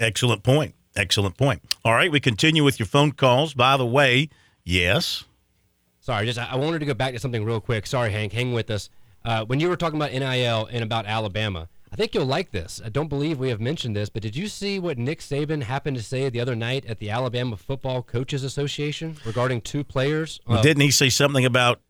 Excellent 0.00 0.42
point. 0.42 0.74
Excellent 0.96 1.36
point. 1.36 1.62
All 1.84 1.94
right, 1.94 2.10
we 2.10 2.18
continue 2.18 2.64
with 2.64 2.80
your 2.80 2.86
phone 2.86 3.12
calls. 3.12 3.54
By 3.54 3.76
the 3.76 3.86
way, 3.86 4.28
yes. 4.64 5.24
Sorry, 6.00 6.26
just 6.26 6.38
I 6.38 6.46
I 6.46 6.56
wanted 6.56 6.80
to 6.80 6.86
go 6.86 6.94
back 6.94 7.12
to 7.12 7.20
something 7.20 7.44
real 7.44 7.60
quick. 7.60 7.86
Sorry, 7.86 8.10
Hank, 8.10 8.32
hang 8.32 8.52
with 8.52 8.70
us. 8.70 8.90
Uh, 9.24 9.44
when 9.44 9.60
you 9.60 9.68
were 9.68 9.76
talking 9.76 10.00
about 10.00 10.12
NIL 10.12 10.66
and 10.72 10.82
about 10.82 11.06
Alabama, 11.06 11.68
I 11.92 11.96
think 11.96 12.14
you'll 12.14 12.24
like 12.26 12.52
this. 12.52 12.80
I 12.84 12.88
don't 12.88 13.08
believe 13.08 13.38
we 13.38 13.48
have 13.48 13.60
mentioned 13.60 13.96
this, 13.96 14.08
but 14.08 14.22
did 14.22 14.36
you 14.36 14.46
see 14.46 14.78
what 14.78 14.96
Nick 14.96 15.18
Saban 15.18 15.64
happened 15.64 15.96
to 15.96 16.02
say 16.02 16.28
the 16.28 16.40
other 16.40 16.54
night 16.54 16.86
at 16.86 17.00
the 17.00 17.10
Alabama 17.10 17.56
Football 17.56 18.02
Coaches 18.02 18.44
Association 18.44 19.16
regarding 19.24 19.60
two 19.60 19.82
players? 19.82 20.40
Uh, 20.46 20.62
Didn't 20.62 20.82
he 20.82 20.92
say 20.92 21.08
something 21.08 21.44
about 21.44 21.80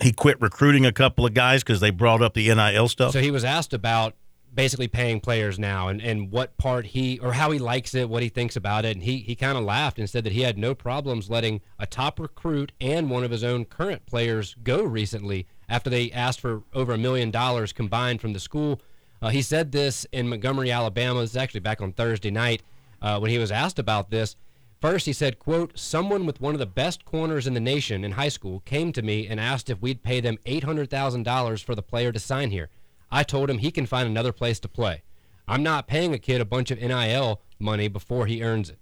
he 0.00 0.12
quit 0.12 0.40
recruiting 0.40 0.86
a 0.86 0.92
couple 0.92 1.26
of 1.26 1.34
guys 1.34 1.62
because 1.62 1.80
they 1.80 1.90
brought 1.90 2.22
up 2.22 2.34
the 2.34 2.54
NIL 2.54 2.88
stuff? 2.88 3.12
So 3.12 3.20
he 3.20 3.32
was 3.32 3.44
asked 3.44 3.74
about 3.74 4.14
basically 4.52 4.88
paying 4.88 5.20
players 5.20 5.58
now 5.58 5.88
and, 5.88 6.00
and 6.00 6.30
what 6.30 6.56
part 6.56 6.86
he 6.86 7.18
or 7.18 7.32
how 7.32 7.50
he 7.50 7.58
likes 7.58 7.94
it, 7.94 8.08
what 8.08 8.22
he 8.22 8.28
thinks 8.28 8.56
about 8.56 8.84
it. 8.84 8.96
And 8.96 9.02
he, 9.02 9.18
he 9.18 9.34
kind 9.34 9.56
of 9.58 9.64
laughed 9.64 9.98
and 9.98 10.08
said 10.08 10.24
that 10.24 10.32
he 10.32 10.42
had 10.42 10.58
no 10.58 10.74
problems 10.74 11.30
letting 11.30 11.60
a 11.78 11.86
top 11.86 12.18
recruit 12.18 12.72
and 12.80 13.10
one 13.10 13.24
of 13.24 13.30
his 13.30 13.44
own 13.44 13.64
current 13.64 14.06
players 14.06 14.54
go 14.62 14.82
recently 14.82 15.46
after 15.68 15.88
they 15.90 16.10
asked 16.10 16.40
for 16.40 16.62
over 16.74 16.92
a 16.92 16.98
million 16.98 17.30
dollars 17.30 17.72
combined 17.72 18.20
from 18.20 18.32
the 18.32 18.40
school. 18.40 18.80
Uh, 19.22 19.28
he 19.28 19.42
said 19.42 19.72
this 19.72 20.06
in 20.12 20.28
Montgomery, 20.28 20.70
Alabama. 20.70 21.20
This 21.20 21.30
is 21.30 21.36
actually 21.36 21.60
back 21.60 21.80
on 21.80 21.92
Thursday 21.92 22.30
night 22.30 22.62
uh, 23.02 23.18
when 23.18 23.30
he 23.30 23.38
was 23.38 23.50
asked 23.50 23.78
about 23.78 24.10
this. 24.10 24.36
First, 24.80 25.04
he 25.04 25.12
said, 25.12 25.38
quote, 25.38 25.78
someone 25.78 26.24
with 26.24 26.40
one 26.40 26.54
of 26.54 26.58
the 26.58 26.64
best 26.64 27.04
corners 27.04 27.46
in 27.46 27.52
the 27.52 27.60
nation 27.60 28.02
in 28.02 28.12
high 28.12 28.30
school 28.30 28.60
came 28.60 28.92
to 28.92 29.02
me 29.02 29.26
and 29.26 29.38
asked 29.38 29.68
if 29.68 29.82
we'd 29.82 30.02
pay 30.02 30.20
them 30.20 30.38
$800,000 30.46 31.62
for 31.62 31.74
the 31.74 31.82
player 31.82 32.12
to 32.12 32.18
sign 32.18 32.50
here. 32.50 32.70
I 33.10 33.22
told 33.22 33.50
him 33.50 33.58
he 33.58 33.70
can 33.70 33.84
find 33.84 34.08
another 34.08 34.32
place 34.32 34.58
to 34.60 34.68
play. 34.68 35.02
I'm 35.46 35.62
not 35.62 35.86
paying 35.86 36.14
a 36.14 36.18
kid 36.18 36.40
a 36.40 36.46
bunch 36.46 36.70
of 36.70 36.80
NIL 36.80 37.42
money 37.58 37.88
before 37.88 38.26
he 38.26 38.42
earns 38.42 38.70
it. 38.70 38.78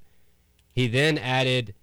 He 0.70 0.86
then 0.86 1.18
added, 1.18 1.74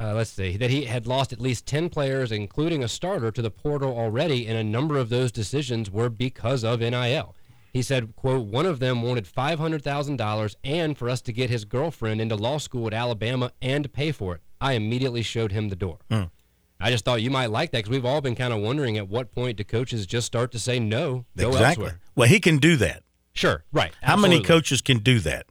uh, 0.00 0.14
let's 0.14 0.30
see, 0.30 0.56
that 0.56 0.70
he 0.70 0.86
had 0.86 1.06
lost 1.06 1.32
at 1.32 1.40
least 1.40 1.66
10 1.66 1.90
players, 1.90 2.32
including 2.32 2.82
a 2.82 2.88
starter, 2.88 3.30
to 3.30 3.42
the 3.42 3.50
portal 3.50 3.94
already, 3.94 4.46
and 4.46 4.56
a 4.56 4.64
number 4.64 4.96
of 4.96 5.10
those 5.10 5.30
decisions 5.30 5.90
were 5.90 6.08
because 6.08 6.64
of 6.64 6.80
NIL. 6.80 7.34
He 7.72 7.80
said, 7.80 8.14
quote, 8.16 8.46
one 8.46 8.66
of 8.66 8.80
them 8.80 9.02
wanted 9.02 9.24
$500,000 9.24 10.56
and 10.62 10.98
for 10.98 11.08
us 11.08 11.22
to 11.22 11.32
get 11.32 11.48
his 11.48 11.64
girlfriend 11.64 12.20
into 12.20 12.36
law 12.36 12.58
school 12.58 12.86
at 12.86 12.92
Alabama 12.92 13.50
and 13.62 13.90
pay 13.92 14.12
for 14.12 14.34
it. 14.34 14.40
I 14.60 14.74
immediately 14.74 15.22
showed 15.22 15.52
him 15.52 15.70
the 15.70 15.76
door. 15.76 15.98
Mm. 16.10 16.30
I 16.78 16.90
just 16.90 17.04
thought 17.04 17.22
you 17.22 17.30
might 17.30 17.50
like 17.50 17.70
that 17.70 17.78
because 17.78 17.90
we've 17.90 18.04
all 18.04 18.20
been 18.20 18.34
kind 18.34 18.52
of 18.52 18.60
wondering 18.60 18.98
at 18.98 19.08
what 19.08 19.32
point 19.32 19.56
do 19.56 19.64
coaches 19.64 20.04
just 20.04 20.26
start 20.26 20.52
to 20.52 20.58
say 20.58 20.78
no, 20.78 21.24
go 21.36 21.48
exactly. 21.48 21.84
elsewhere. 21.84 22.00
Well, 22.14 22.28
he 22.28 22.40
can 22.40 22.58
do 22.58 22.76
that. 22.76 23.04
Sure, 23.34 23.64
right. 23.72 23.92
How 24.02 24.16
many 24.16 24.42
coaches 24.42 24.82
can 24.82 24.98
do 24.98 25.18
that? 25.20 25.46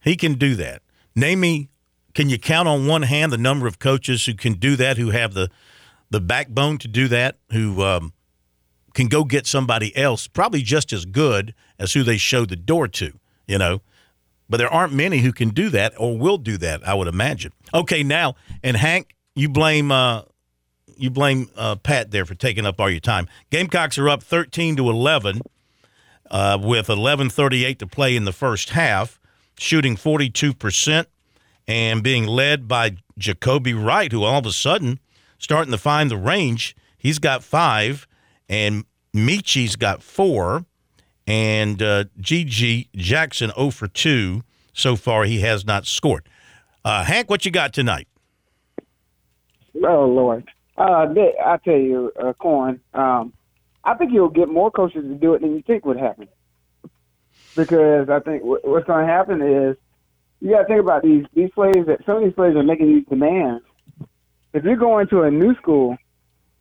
He 0.00 0.16
can 0.16 0.34
do 0.34 0.56
that. 0.56 0.82
Name 1.14 1.40
me. 1.40 1.68
Can 2.14 2.28
you 2.28 2.38
count 2.38 2.66
on 2.66 2.88
one 2.88 3.02
hand 3.02 3.30
the 3.30 3.38
number 3.38 3.68
of 3.68 3.78
coaches 3.78 4.26
who 4.26 4.34
can 4.34 4.54
do 4.54 4.74
that, 4.76 4.96
who 4.96 5.10
have 5.10 5.34
the 5.34 5.48
the 6.10 6.20
backbone 6.20 6.78
to 6.78 6.88
do 6.88 7.06
that, 7.06 7.38
who 7.52 7.84
um, 7.84 8.12
can 9.00 9.08
go 9.08 9.24
get 9.24 9.46
somebody 9.46 9.96
else, 9.96 10.28
probably 10.28 10.62
just 10.62 10.92
as 10.92 11.06
good 11.06 11.54
as 11.78 11.94
who 11.94 12.02
they 12.02 12.18
showed 12.18 12.50
the 12.50 12.56
door 12.56 12.86
to. 12.86 13.12
You 13.46 13.58
know, 13.58 13.80
but 14.48 14.58
there 14.58 14.72
aren't 14.72 14.92
many 14.92 15.18
who 15.18 15.32
can 15.32 15.50
do 15.50 15.70
that 15.70 15.94
or 15.96 16.18
will 16.18 16.36
do 16.36 16.56
that. 16.58 16.86
I 16.86 16.94
would 16.94 17.08
imagine. 17.08 17.52
Okay, 17.72 18.02
now 18.02 18.36
and 18.62 18.76
Hank, 18.76 19.14
you 19.34 19.48
blame 19.48 19.90
uh, 19.90 20.22
you 20.96 21.10
blame 21.10 21.48
uh, 21.56 21.76
Pat 21.76 22.10
there 22.10 22.26
for 22.26 22.34
taking 22.34 22.66
up 22.66 22.78
all 22.78 22.90
your 22.90 23.00
time. 23.00 23.26
Gamecocks 23.50 23.96
are 23.96 24.08
up 24.08 24.22
13 24.22 24.76
to 24.76 24.90
11 24.90 25.40
uh, 26.30 26.58
with 26.60 26.88
11:38 26.88 27.78
to 27.78 27.86
play 27.86 28.14
in 28.14 28.24
the 28.24 28.32
first 28.32 28.70
half, 28.70 29.18
shooting 29.58 29.96
42 29.96 30.52
percent 30.52 31.08
and 31.66 32.02
being 32.02 32.26
led 32.26 32.68
by 32.68 32.96
Jacobi 33.18 33.72
Wright, 33.72 34.12
who 34.12 34.24
all 34.24 34.38
of 34.38 34.46
a 34.46 34.52
sudden 34.52 35.00
starting 35.38 35.72
to 35.72 35.78
find 35.78 36.10
the 36.10 36.16
range. 36.16 36.76
He's 36.98 37.18
got 37.18 37.42
five, 37.42 38.06
and 38.48 38.84
Meechie's 39.14 39.76
got 39.76 40.02
four, 40.02 40.64
and 41.26 41.82
uh, 41.82 42.04
GG 42.20 42.88
Jackson 42.94 43.50
0 43.54 43.70
for 43.70 43.88
2 43.88 44.42
so 44.72 44.96
far. 44.96 45.24
He 45.24 45.40
has 45.40 45.64
not 45.64 45.86
scored. 45.86 46.28
Uh, 46.84 47.04
Hank, 47.04 47.28
what 47.28 47.44
you 47.44 47.50
got 47.50 47.72
tonight? 47.72 48.08
Oh 49.76 50.06
Lord. 50.06 50.48
Uh, 50.76 51.06
I 51.44 51.58
tell 51.62 51.76
you, 51.76 52.10
uh, 52.18 52.32
Corn, 52.32 52.80
um, 52.94 53.34
I 53.84 53.94
think 53.94 54.12
you'll 54.12 54.30
get 54.30 54.48
more 54.48 54.70
coaches 54.70 55.02
to 55.02 55.14
do 55.14 55.34
it 55.34 55.42
than 55.42 55.54
you 55.54 55.62
think 55.62 55.84
would 55.84 55.98
happen. 55.98 56.28
Because 57.54 58.08
I 58.08 58.20
think 58.20 58.42
what's 58.44 58.86
going 58.86 59.06
to 59.06 59.12
happen 59.12 59.42
is 59.42 59.76
you 60.40 60.52
got 60.52 60.62
to 60.62 60.66
think 60.66 60.80
about 60.80 61.02
these 61.02 61.24
these 61.34 61.50
players 61.54 61.86
that 61.86 62.04
some 62.06 62.16
of 62.16 62.24
these 62.24 62.32
players 62.32 62.56
are 62.56 62.62
making 62.62 62.86
these 62.86 63.04
demands. 63.08 63.64
If 64.54 64.64
you're 64.64 64.76
going 64.76 65.08
to 65.08 65.22
a 65.22 65.30
new 65.30 65.54
school, 65.56 65.96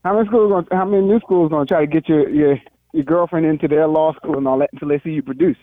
how 0.04 0.16
many 0.16 0.28
schools 0.28 0.50
going 0.50 0.66
how 0.72 0.86
many 0.86 1.06
new 1.06 1.20
schools 1.20 1.50
going 1.50 1.68
to 1.68 1.74
try 1.74 1.82
to 1.82 1.88
get 1.88 2.08
your 2.08 2.30
your 2.30 2.58
your 2.94 3.04
girlfriend 3.04 3.46
into 3.46 3.68
their 3.68 3.88
law 3.88 4.14
school 4.14 4.38
and 4.38 4.48
all 4.48 4.60
that 4.60 4.70
until 4.74 4.88
they 4.88 5.00
see 5.00 5.12
you 5.12 5.24
produce? 5.24 5.58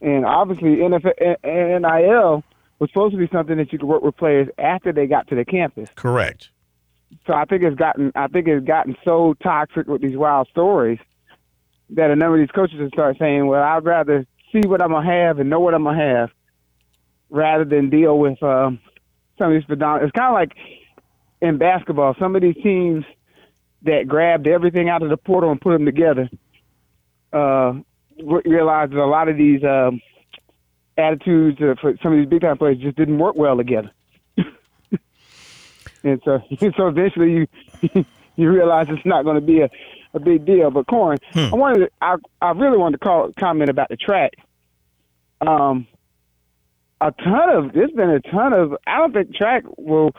and 0.00 0.24
obviously, 0.24 0.76
NFL, 0.76 1.12
NIL 1.44 2.44
was 2.78 2.90
supposed 2.90 3.12
to 3.12 3.18
be 3.18 3.28
something 3.32 3.56
that 3.56 3.72
you 3.72 3.78
could 3.78 3.88
work 3.88 4.02
with 4.02 4.16
players 4.16 4.48
after 4.58 4.92
they 4.92 5.06
got 5.06 5.28
to 5.28 5.34
the 5.34 5.44
campus. 5.44 5.88
Correct 5.94 6.50
so 7.26 7.34
I 7.34 7.44
think 7.44 7.62
it's 7.62 7.76
gotten 7.76 8.12
I 8.14 8.28
think 8.28 8.48
it's 8.48 8.66
gotten 8.66 8.96
so 9.04 9.34
toxic 9.42 9.86
with 9.86 10.02
these 10.02 10.16
wild 10.16 10.48
stories 10.48 10.98
that 11.90 12.10
a 12.10 12.16
number 12.16 12.40
of 12.40 12.40
these 12.40 12.54
coaches 12.54 12.80
have 12.80 12.88
started 12.88 13.18
saying, 13.18 13.46
"Well, 13.46 13.62
I'd 13.62 13.84
rather 13.84 14.26
see 14.50 14.66
what 14.66 14.82
I'm 14.82 14.90
gonna 14.90 15.06
have 15.06 15.38
and 15.38 15.50
know 15.50 15.60
what 15.60 15.74
I'm 15.74 15.84
gonna 15.84 15.98
have, 15.98 16.30
rather 17.30 17.64
than 17.64 17.90
deal 17.90 18.18
with 18.18 18.42
um, 18.42 18.80
some 19.38 19.48
of 19.48 19.52
these 19.52 19.64
predominant." 19.64 20.08
It's 20.08 20.18
kind 20.18 20.28
of 20.28 20.34
like 20.34 20.56
in 21.42 21.58
basketball. 21.58 22.14
Some 22.18 22.34
of 22.36 22.40
these 22.40 22.56
teams 22.62 23.04
that 23.82 24.08
grabbed 24.08 24.46
everything 24.46 24.88
out 24.88 25.02
of 25.02 25.10
the 25.10 25.16
portal 25.16 25.50
and 25.50 25.60
put 25.60 25.72
them 25.72 25.84
together 25.84 26.30
uh, 27.32 27.74
realized 28.22 28.92
that 28.92 28.98
a 28.98 29.04
lot 29.04 29.28
of 29.28 29.36
these 29.36 29.62
um, 29.64 30.00
attitudes 30.96 31.60
uh, 31.60 31.74
for 31.80 31.94
some 32.02 32.12
of 32.12 32.18
these 32.18 32.28
big 32.28 32.40
time 32.40 32.56
players 32.56 32.78
just 32.78 32.96
didn't 32.96 33.18
work 33.18 33.34
well 33.34 33.56
together 33.56 33.90
and 36.04 36.20
so 36.24 36.40
so 36.76 36.86
eventually 36.86 37.32
you 37.32 37.46
you 38.36 38.50
realize 38.50 38.86
it's 38.88 39.04
not 39.04 39.24
going 39.24 39.36
to 39.36 39.46
be 39.46 39.60
a, 39.60 39.70
a 40.14 40.20
big 40.20 40.44
deal. 40.44 40.70
But 40.70 40.86
Corn, 40.86 41.18
hmm. 41.32 41.38
I 41.38 41.54
wanted 41.54 41.78
to, 41.78 41.90
I 42.00 42.16
I 42.40 42.50
really 42.52 42.78
wanted 42.78 42.98
to 42.98 43.04
call 43.04 43.32
comment 43.38 43.70
about 43.70 43.88
the 43.88 43.96
track. 43.96 44.32
Um, 45.40 45.88
a 47.00 47.10
ton 47.10 47.48
of 47.50 47.72
there's 47.72 47.90
been 47.90 48.10
a 48.10 48.20
ton 48.20 48.52
of 48.52 48.76
I 48.86 48.98
don't 48.98 49.12
think 49.12 49.34
track 49.34 49.64
will 49.76 50.12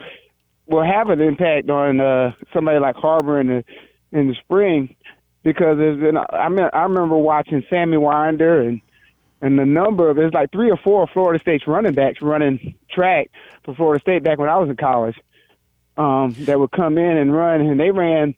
will 0.68 0.84
have 0.84 1.10
an 1.10 1.22
impact 1.22 1.70
on 1.70 2.00
uh, 2.00 2.32
somebody 2.54 2.80
like 2.80 2.96
Harbor 2.96 3.40
in 3.40 3.48
the 3.48 3.64
in 4.12 4.28
the 4.28 4.36
spring 4.44 4.96
because 5.44 5.78
there's 5.78 6.00
been 6.00 6.18
I 6.18 6.50
mean 6.50 6.70
I 6.74 6.84
remember 6.84 7.18
watching 7.18 7.64
Sammy 7.70 7.98
Winder 7.98 8.62
and 8.62 8.82
and 9.42 9.60
the 9.60 9.66
number 9.66 10.10
of 10.10 10.16
there's 10.16 10.34
like 10.34 10.52
three 10.52 10.72
or 10.72 10.78
four 10.78 11.08
Florida 11.08 11.42
State's 11.42 11.68
running 11.68 11.94
backs 11.94 12.22
running 12.22 12.76
track 12.90 13.30
for 13.64 13.76
Florida 13.76 14.02
State 14.02 14.24
back 14.24 14.38
when 14.38 14.50
I 14.50 14.58
was 14.58 14.70
in 14.70 14.78
college 14.78 15.16
um, 15.98 16.36
that 16.40 16.60
would 16.60 16.72
come 16.72 16.98
in 16.98 17.18
and 17.18 17.34
run, 17.34 17.62
and 17.62 17.80
they 17.80 17.92
ran 17.92 18.36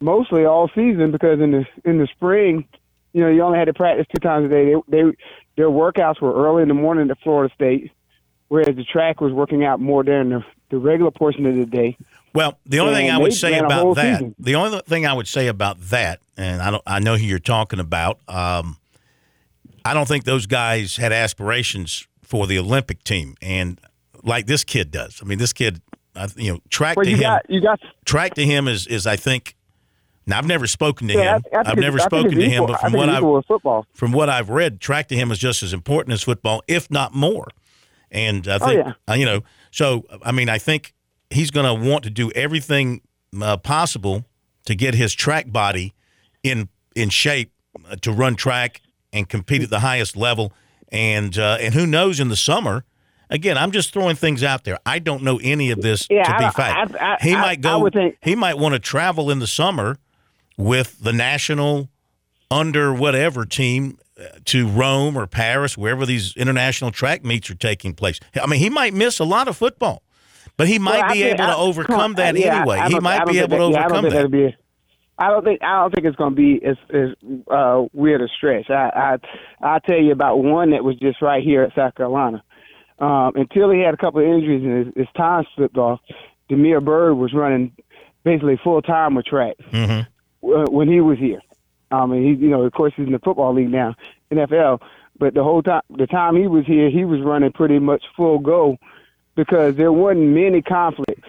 mostly 0.00 0.44
all 0.44 0.68
season 0.74 1.10
because 1.10 1.40
in 1.40 1.50
the 1.52 1.64
in 1.84 1.98
the 1.98 2.06
spring, 2.08 2.66
you 3.12 3.22
know, 3.22 3.28
you 3.28 3.42
only 3.42 3.58
had 3.58 3.66
to 3.66 3.74
practice 3.74 4.06
two 4.14 4.20
times 4.20 4.46
a 4.46 4.48
day. 4.48 4.72
They, 4.72 4.80
they 4.88 5.12
their 5.56 5.68
workouts 5.68 6.20
were 6.20 6.34
early 6.34 6.62
in 6.62 6.68
the 6.68 6.74
morning 6.74 7.10
at 7.10 7.18
Florida 7.20 7.52
State, 7.54 7.90
whereas 8.48 8.76
the 8.76 8.84
track 8.84 9.20
was 9.20 9.32
working 9.32 9.64
out 9.64 9.80
more 9.80 10.02
during 10.02 10.30
the, 10.30 10.44
the 10.72 10.78
regular 10.78 11.10
portion 11.10 11.44
of 11.44 11.54
the 11.54 11.66
day. 11.66 11.96
Well, 12.34 12.58
the 12.64 12.80
only 12.80 12.94
thing 12.94 13.10
I 13.10 13.18
would 13.18 13.34
say 13.34 13.58
about 13.58 13.94
that, 13.96 14.18
season. 14.18 14.34
the 14.38 14.54
only 14.54 14.80
thing 14.86 15.06
I 15.06 15.12
would 15.12 15.28
say 15.28 15.48
about 15.48 15.78
that, 15.90 16.20
and 16.36 16.62
I 16.62 16.70
don't, 16.70 16.82
I 16.86 16.98
know 16.98 17.16
who 17.16 17.26
you're 17.26 17.38
talking 17.38 17.78
about. 17.78 18.18
Um, 18.26 18.78
I 19.84 19.92
don't 19.92 20.08
think 20.08 20.24
those 20.24 20.46
guys 20.46 20.96
had 20.96 21.12
aspirations 21.12 22.08
for 22.22 22.46
the 22.46 22.58
Olympic 22.58 23.04
team, 23.04 23.36
and 23.42 23.78
like 24.24 24.46
this 24.46 24.64
kid 24.64 24.90
does. 24.90 25.20
I 25.22 25.26
mean, 25.26 25.36
this 25.36 25.52
kid 25.52 25.82
you 26.36 26.54
know, 26.54 26.58
track 26.70 26.96
well, 26.96 27.04
to 27.04 27.10
you 27.10 27.16
him. 27.16 27.22
Got, 27.22 27.50
you 27.50 27.60
got 27.60 27.80
track 28.06 28.34
to 28.34 28.44
him 28.44 28.66
is 28.66 28.86
is 28.86 29.06
I 29.06 29.16
think. 29.16 29.54
Now 30.24 30.38
I've 30.38 30.46
never 30.46 30.68
spoken 30.68 31.08
to 31.08 31.14
yeah, 31.14 31.38
him. 31.38 31.42
I, 31.52 31.68
have 31.70 31.78
never 31.78 31.98
spoken 31.98 32.30
to 32.38 32.48
him, 32.48 32.64
but 32.64 32.80
from 32.80 32.92
what 32.92 33.08
I've 33.08 33.84
from 33.92 34.12
what 34.12 34.28
I've 34.28 34.50
read, 34.50 34.80
track 34.80 35.08
to 35.08 35.16
him 35.16 35.32
is 35.32 35.38
just 35.38 35.64
as 35.64 35.72
important 35.72 36.12
as 36.12 36.22
football, 36.22 36.62
if 36.68 36.88
not 36.92 37.12
more. 37.12 37.48
And 38.08 38.46
I 38.46 38.54
oh, 38.54 38.58
think 38.60 38.86
oh, 38.86 38.92
yeah. 39.08 39.12
uh, 39.12 39.16
you 39.16 39.26
know, 39.26 39.42
so 39.72 40.04
I 40.22 40.30
mean, 40.30 40.48
I 40.48 40.58
think 40.58 40.94
he's 41.30 41.50
going 41.50 41.66
to 41.66 41.88
want 41.88 42.04
to 42.04 42.10
do 42.10 42.30
everything 42.32 43.00
uh, 43.40 43.56
possible 43.56 44.24
to 44.66 44.76
get 44.76 44.94
his 44.94 45.12
track 45.12 45.50
body 45.50 45.94
in 46.44 46.68
in 46.94 47.08
shape 47.08 47.52
uh, 47.90 47.96
to 48.02 48.12
run 48.12 48.36
track 48.36 48.80
and 49.12 49.28
compete 49.28 49.62
at 49.62 49.70
the 49.70 49.80
highest 49.80 50.16
level. 50.16 50.52
And 50.92 51.36
uh, 51.36 51.56
and 51.60 51.74
who 51.74 51.86
knows 51.86 52.20
in 52.20 52.28
the 52.28 52.36
summer 52.36 52.84
again, 53.32 53.58
I'm 53.58 53.72
just 53.72 53.92
throwing 53.92 54.14
things 54.14 54.44
out 54.44 54.64
there. 54.64 54.78
I 54.86 54.98
don't 54.98 55.22
know 55.22 55.40
any 55.42 55.70
of 55.70 55.80
this 55.80 56.06
yeah, 56.08 56.24
to 56.24 56.38
be 56.38 56.50
fact. 56.50 56.94
I, 56.94 57.14
I, 57.14 57.16
he 57.20 57.34
might 57.34 57.60
go. 57.60 57.88
Think, 57.88 58.18
he 58.22 58.36
might 58.36 58.58
want 58.58 58.74
to 58.74 58.78
travel 58.78 59.30
in 59.30 59.40
the 59.40 59.46
summer 59.46 59.98
with 60.56 61.00
the 61.00 61.12
national 61.12 61.88
under 62.50 62.92
whatever 62.92 63.46
team 63.46 63.98
to 64.46 64.68
Rome 64.68 65.16
or 65.16 65.26
Paris, 65.26 65.76
wherever 65.76 66.06
these 66.06 66.36
international 66.36 66.90
track 66.90 67.24
meets 67.24 67.50
are 67.50 67.54
taking 67.54 67.94
place. 67.94 68.20
I 68.40 68.46
mean, 68.46 68.60
he 68.60 68.70
might 68.70 68.94
miss 68.94 69.18
a 69.18 69.24
lot 69.24 69.48
of 69.48 69.56
football, 69.56 70.02
but 70.56 70.68
he 70.68 70.78
might 70.78 71.02
well, 71.02 71.12
be 71.12 71.22
able 71.24 71.46
to 71.46 71.56
overcome 71.56 72.14
that 72.14 72.36
yeah, 72.38 72.60
anyway. 72.60 72.80
He 72.88 73.00
might 73.00 73.26
be 73.26 73.38
able 73.38 73.72
that, 73.72 73.88
to 73.88 73.94
overcome 73.94 74.10
that. 74.10 74.30
Be, 74.30 74.56
I 75.18 75.28
don't 75.28 75.44
think 75.44 75.62
I 75.62 75.80
don't 75.80 75.94
think 75.94 76.06
it's 76.06 76.16
going 76.16 76.34
to 76.34 76.36
be 76.36 76.64
as 76.64 76.76
as 76.92 77.10
uh, 77.50 77.84
weird 77.92 78.22
a 78.22 78.28
stretch. 78.28 78.70
I 78.70 79.18
I 79.62 79.66
I'll 79.66 79.80
tell 79.80 80.00
you 80.00 80.12
about 80.12 80.38
one 80.38 80.70
that 80.70 80.84
was 80.84 80.96
just 80.96 81.22
right 81.22 81.42
here 81.42 81.62
at 81.62 81.74
South 81.74 81.94
Carolina. 81.94 82.42
Um, 82.98 83.32
until 83.34 83.70
he 83.70 83.80
had 83.80 83.94
a 83.94 83.96
couple 83.96 84.20
of 84.20 84.26
injuries 84.26 84.62
and 84.62 84.86
his, 84.86 84.94
his 84.96 85.08
time 85.16 85.44
slipped 85.56 85.76
off, 85.76 86.00
Damiere 86.48 86.80
Byrd 86.80 87.16
was 87.16 87.32
running 87.34 87.72
basically 88.24 88.60
full 88.62 88.80
time 88.80 89.14
with 89.14 89.26
track 89.26 89.56
Mhm. 89.72 90.06
uh, 90.44 90.70
when 90.70 90.88
he 90.88 91.00
was 91.00 91.18
here. 91.18 91.40
Um, 91.92 92.12
and 92.12 92.24
he, 92.24 92.30
you 92.44 92.50
know, 92.50 92.62
of 92.62 92.72
course, 92.72 92.92
he's 92.96 93.06
in 93.06 93.12
the 93.12 93.18
football 93.18 93.54
league 93.54 93.70
now, 93.70 93.94
NFL. 94.32 94.80
But 95.18 95.34
the 95.34 95.44
whole 95.44 95.62
time, 95.62 95.82
the 95.96 96.06
time 96.06 96.36
he 96.36 96.48
was 96.48 96.66
here, 96.66 96.90
he 96.90 97.04
was 97.04 97.20
running 97.20 97.52
pretty 97.52 97.78
much 97.78 98.02
full 98.16 98.38
go 98.38 98.78
because 99.36 99.76
there 99.76 99.92
wasn't 99.92 100.28
many 100.28 100.62
conflicts 100.62 101.28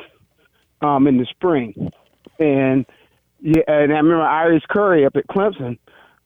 um, 0.82 1.06
in 1.08 1.18
the 1.18 1.26
spring. 1.26 1.92
And 2.40 2.86
yeah, 3.42 3.62
and 3.68 3.92
I 3.92 3.98
remember 3.98 4.22
Irish 4.22 4.64
Curry 4.70 5.06
up 5.06 5.16
at 5.18 5.28
Clemson 5.28 5.78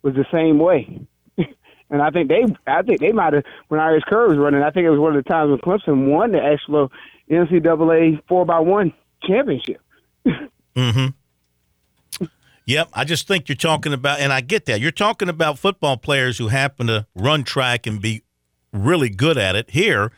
was 0.03 0.13
the 0.13 0.25
same 0.31 0.59
way. 0.59 1.01
and 1.37 2.01
I 2.01 2.11
think 2.11 2.29
they, 2.29 2.45
I 2.67 2.83
think 2.83 2.99
they 2.99 3.11
might 3.11 3.33
have 3.33 3.43
when 3.69 3.79
Irish 3.79 4.03
Curry 4.03 4.29
was 4.29 4.37
running. 4.37 4.61
I 4.61 4.69
think 4.69 4.85
it 4.85 4.91
was 4.91 4.99
one 4.99 5.15
of 5.15 5.23
the 5.23 5.27
times 5.27 5.49
when 5.49 5.59
Clemson 5.59 6.11
won 6.11 6.31
the 6.31 6.43
actual 6.43 6.91
NCAA 7.29 8.21
four 8.27 8.45
by 8.45 8.59
one 8.59 8.93
championship. 9.23 9.81
Mm-hmm. 10.77 11.07
Yep, 12.67 12.89
I 12.93 13.05
just 13.05 13.27
think 13.29 13.47
you're 13.47 13.55
talking 13.55 13.93
about, 13.93 14.19
and 14.19 14.31
I 14.33 14.41
get 14.41 14.65
that. 14.65 14.81
You're 14.81 14.91
talking 14.91 15.29
about 15.29 15.57
football 15.57 15.95
players 15.95 16.37
who 16.37 16.49
happen 16.49 16.87
to 16.87 17.07
run 17.15 17.45
track 17.45 17.87
and 17.87 18.01
be 18.01 18.23
really 18.73 19.09
good 19.09 19.37
at 19.37 19.55
it. 19.55 19.69
Here, 19.69 20.11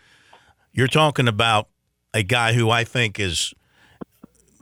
you're 0.74 0.88
talking 0.88 1.28
about 1.28 1.68
a 2.12 2.24
guy 2.24 2.54
who 2.54 2.72
I 2.72 2.84
think 2.86 3.20
is 3.20 3.54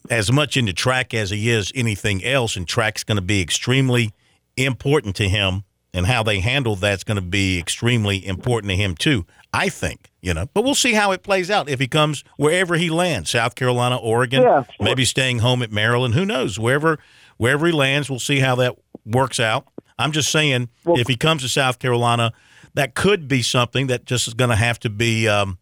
as 0.09 0.29
much 0.31 0.57
into 0.57 0.73
track 0.73 1.13
as 1.13 1.29
he 1.29 1.49
is 1.49 1.71
anything 1.75 2.25
else, 2.25 2.57
and 2.57 2.67
track's 2.67 3.05
going 3.05 3.15
to 3.15 3.21
be 3.21 3.41
extremely 3.41 4.11
important 4.57 5.15
to 5.15 5.29
him, 5.29 5.63
and 5.93 6.07
how 6.07 6.23
they 6.23 6.41
handle 6.41 6.75
that's 6.75 7.05
going 7.05 7.15
to 7.15 7.21
be 7.21 7.57
extremely 7.57 8.25
important 8.27 8.69
to 8.71 8.75
him 8.75 8.95
too. 8.95 9.25
I 9.53 9.69
think, 9.69 10.11
you 10.21 10.33
know, 10.33 10.47
but 10.53 10.65
we'll 10.65 10.75
see 10.75 10.91
how 10.93 11.11
it 11.13 11.23
plays 11.23 11.49
out 11.49 11.69
if 11.69 11.79
he 11.79 11.87
comes 11.87 12.25
wherever 12.35 12.75
he 12.75 12.89
lands, 12.89 13.29
South 13.29 13.55
Carolina, 13.55 13.95
Oregon, 13.95 14.43
Yeah. 14.43 14.63
maybe 14.81 15.05
staying 15.05 15.39
home 15.39 15.63
at 15.63 15.71
Maryland. 15.71 16.15
Who 16.15 16.25
knows? 16.25 16.59
Wherever 16.59 16.99
wherever 17.37 17.65
he 17.65 17.71
lands, 17.71 18.09
we'll 18.09 18.19
see 18.19 18.39
how 18.39 18.55
that 18.55 18.75
works 19.05 19.39
out. 19.39 19.67
I'm 19.99 20.11
just 20.11 20.31
saying, 20.31 20.69
if 20.85 21.07
he 21.07 21.15
comes 21.15 21.41
to 21.41 21.49
South 21.49 21.79
Carolina, 21.79 22.31
that 22.75 22.93
could 22.93 23.27
be 23.27 23.41
something 23.41 23.87
that 23.87 24.05
just 24.05 24.27
is 24.27 24.33
going 24.35 24.51
to 24.51 24.55
have 24.55 24.79
to 24.81 24.89
be. 24.89 25.27
Um, 25.27 25.57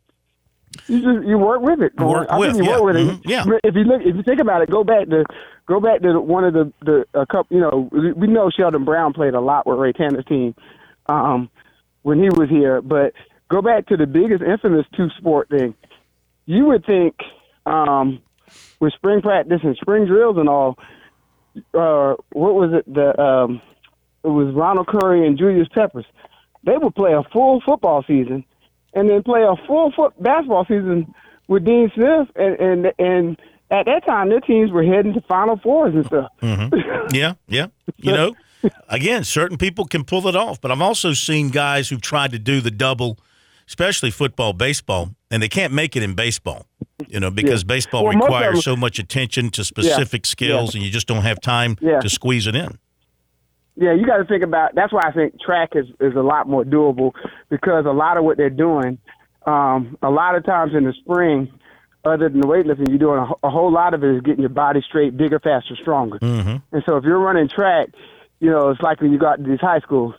You 0.87 1.01
just 1.01 1.27
you 1.27 1.37
work 1.37 1.61
with 1.61 1.81
it. 1.81 1.95
Work 1.97 2.27
I 2.29 2.37
with, 2.37 2.57
you 2.57 2.65
yeah. 2.65 2.79
work 2.79 2.83
with 2.83 2.95
it. 2.97 3.19
yeah. 3.23 3.45
If 3.63 3.75
you 3.75 3.83
look, 3.85 4.01
if 4.01 4.15
you 4.15 4.23
think 4.23 4.41
about 4.41 4.61
it, 4.61 4.69
go 4.69 4.83
back 4.83 5.07
to 5.07 5.23
go 5.67 5.79
back 5.79 6.01
to 6.01 6.19
one 6.19 6.43
of 6.43 6.53
the 6.53 6.73
the 6.81 7.05
a 7.13 7.25
couple. 7.25 7.55
You 7.55 7.61
know, 7.61 7.87
we- 7.91 8.11
we 8.11 8.27
know 8.27 8.49
Sheldon 8.49 8.83
Brown 8.83 9.13
played 9.13 9.33
a 9.35 9.39
lot 9.39 9.65
with 9.65 9.79
Ray 9.79 9.93
Tanner's 9.93 10.25
team 10.25 10.53
um, 11.07 11.49
when 12.01 12.19
he 12.21 12.29
was 12.29 12.49
here. 12.49 12.81
But 12.81 13.13
go 13.49 13.61
back 13.61 13.85
to 13.87 13.95
the 13.95 14.05
biggest 14.05 14.43
infamous 14.43 14.85
two 14.97 15.07
sport 15.17 15.47
thing. 15.49 15.75
You 16.45 16.65
would 16.65 16.85
think 16.85 17.15
um, 17.65 18.19
with 18.81 18.91
spring 18.93 19.21
practice 19.21 19.61
and 19.63 19.77
spring 19.77 20.05
drills 20.07 20.35
and 20.37 20.49
all. 20.49 20.77
Uh, 21.73 22.15
what 22.31 22.55
was 22.55 22.71
it? 22.73 22.93
The 22.93 23.19
um, 23.21 23.61
it 24.23 24.29
was 24.29 24.53
Ronald 24.53 24.87
Curry 24.87 25.25
and 25.25 25.37
Julius 25.37 25.67
Peppers. 25.73 26.05
They 26.63 26.77
would 26.77 26.95
play 26.95 27.13
a 27.13 27.23
full 27.31 27.61
football 27.61 28.03
season 28.07 28.43
and 28.93 29.09
then 29.09 29.21
play 29.23 29.43
a 29.43 29.55
full 29.67 29.91
foot 29.91 30.13
basketball 30.21 30.65
season 30.65 31.13
with 31.47 31.65
Dean 31.65 31.91
Smith, 31.93 32.27
and 32.35 32.59
and 32.59 32.93
and 32.97 33.37
at 33.71 33.85
that 33.85 34.05
time 34.05 34.29
their 34.29 34.39
teams 34.39 34.71
were 34.71 34.83
heading 34.83 35.13
to 35.13 35.21
Final 35.21 35.57
Fours 35.57 35.93
and 35.93 36.05
stuff. 36.05 36.31
yeah, 37.11 37.33
yeah. 37.47 37.67
You 37.97 38.11
know, 38.11 38.35
again, 38.89 39.23
certain 39.23 39.57
people 39.57 39.85
can 39.85 40.03
pull 40.03 40.27
it 40.27 40.35
off, 40.35 40.59
but 40.59 40.71
I've 40.71 40.81
also 40.81 41.13
seen 41.13 41.49
guys 41.49 41.89
who've 41.89 42.01
tried 42.01 42.31
to 42.31 42.39
do 42.39 42.61
the 42.61 42.71
double, 42.71 43.19
especially 43.67 44.11
football, 44.11 44.53
baseball, 44.53 45.11
and 45.35 45.43
they 45.43 45.49
can't 45.49 45.73
make 45.73 45.95
it 45.97 46.01
in 46.03 46.13
baseball. 46.15 46.65
You 47.07 47.19
know, 47.19 47.29
because 47.29 47.61
Yeah. 47.63 47.67
baseball 47.75 48.05
Well, 48.05 48.13
requires 48.13 48.53
them- 48.55 48.61
so 48.61 48.75
much 48.77 48.99
attention 48.99 49.49
to 49.51 49.63
specific 49.65 50.25
skills, 50.25 50.73
and 50.75 50.81
you 50.83 50.89
just 50.89 51.07
don't 51.07 51.23
have 51.23 51.41
time 51.41 51.75
Yeah. 51.81 51.99
to 51.99 52.07
squeeze 52.09 52.47
it 52.47 52.55
in. 52.55 52.77
Yeah, 53.75 53.91
you 53.91 54.05
got 54.07 54.17
to 54.17 54.23
think 54.23 54.43
about. 54.43 54.73
That's 54.75 54.93
why 54.93 55.01
I 55.03 55.11
think 55.11 55.33
track 55.41 55.71
is 55.75 55.87
is 55.99 56.15
a 56.15 56.21
lot 56.21 56.47
more 56.47 56.63
doable 56.63 57.11
because 57.49 57.85
a 57.85 57.91
lot 57.91 58.15
of 58.17 58.23
what 58.23 58.37
they're 58.37 58.49
doing, 58.49 58.97
um, 59.45 59.97
a 60.01 60.09
lot 60.09 60.35
of 60.35 60.45
times 60.45 60.73
in 60.73 60.85
the 60.85 60.93
spring, 60.93 61.51
other 62.05 62.29
than 62.29 62.39
the 62.39 62.47
weightlifting, 62.47 62.87
you're 62.87 62.97
doing 62.97 63.19
a, 63.19 63.47
a 63.47 63.49
whole 63.49 63.71
lot 63.71 63.93
of 63.93 64.01
it 64.05 64.15
is 64.15 64.21
getting 64.21 64.39
your 64.39 64.49
body 64.49 64.81
straight, 64.87 65.17
bigger, 65.17 65.39
faster, 65.39 65.75
stronger. 65.75 66.17
Mm-hmm. 66.19 66.55
And 66.71 66.83
so 66.85 66.95
if 66.95 67.03
you're 67.03 67.19
running 67.19 67.49
track, 67.49 67.89
you 68.39 68.49
know, 68.49 68.69
it's 68.69 68.81
like 68.81 69.01
when 69.01 69.11
you 69.11 69.17
got 69.19 69.37
to 69.37 69.43
these 69.43 69.59
high 69.59 69.79
schools, 69.79 70.13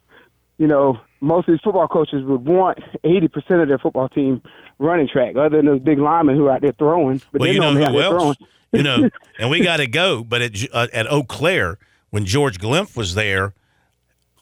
you 0.59 0.67
know, 0.67 0.99
most 1.21 1.49
of 1.49 1.53
these 1.53 1.61
football 1.63 1.89
coaches 1.89 2.25
would 2.25 2.45
want 2.47 2.79
80% 3.05 3.63
of 3.63 3.69
their 3.69 3.79
football 3.79 4.09
team 4.09 4.43
running 4.79 5.09
track, 5.09 5.37
other 5.37 5.57
than 5.57 5.67
those 5.67 5.81
big 5.81 5.99
linemen 5.99 6.37
who 6.37 6.47
are 6.47 6.53
out 6.53 6.61
there 6.61 6.73
throwing. 6.73 7.21
But 7.33 7.41
well, 7.41 7.53
you 7.53 7.61
know 7.61 7.71
out 7.71 7.93
who 7.93 8.01
else? 8.01 8.23
throwing. 8.23 8.37
you 8.73 8.83
know, 8.83 9.11
and 9.39 9.51
we 9.51 9.63
got 9.63 9.79
to 9.79 9.87
go. 9.87 10.23
But 10.23 10.43
at 10.43 10.57
uh, 10.73 10.89
at 10.93 11.11
Eau 11.11 11.23
Claire, 11.23 11.79
when 12.11 12.25
George 12.25 12.59
Glymph 12.59 12.97
was 12.97 13.15
there, 13.15 13.55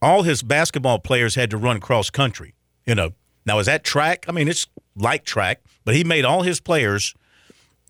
all 0.03 0.23
his 0.23 0.43
basketball 0.43 0.99
players 0.99 1.35
had 1.35 1.51
to 1.51 1.57
run 1.57 1.81
cross 1.81 2.11
country. 2.11 2.55
You 2.87 2.95
know, 2.95 3.13
now 3.47 3.59
is 3.59 3.67
that 3.67 3.85
track? 3.85 4.25
I 4.29 4.33
mean, 4.33 4.49
it's 4.49 4.67
like 4.97 5.25
track, 5.25 5.61
but 5.85 5.95
he 5.95 6.05
made 6.05 6.25
all 6.25 6.43
his 6.43 6.61
players 6.61 7.15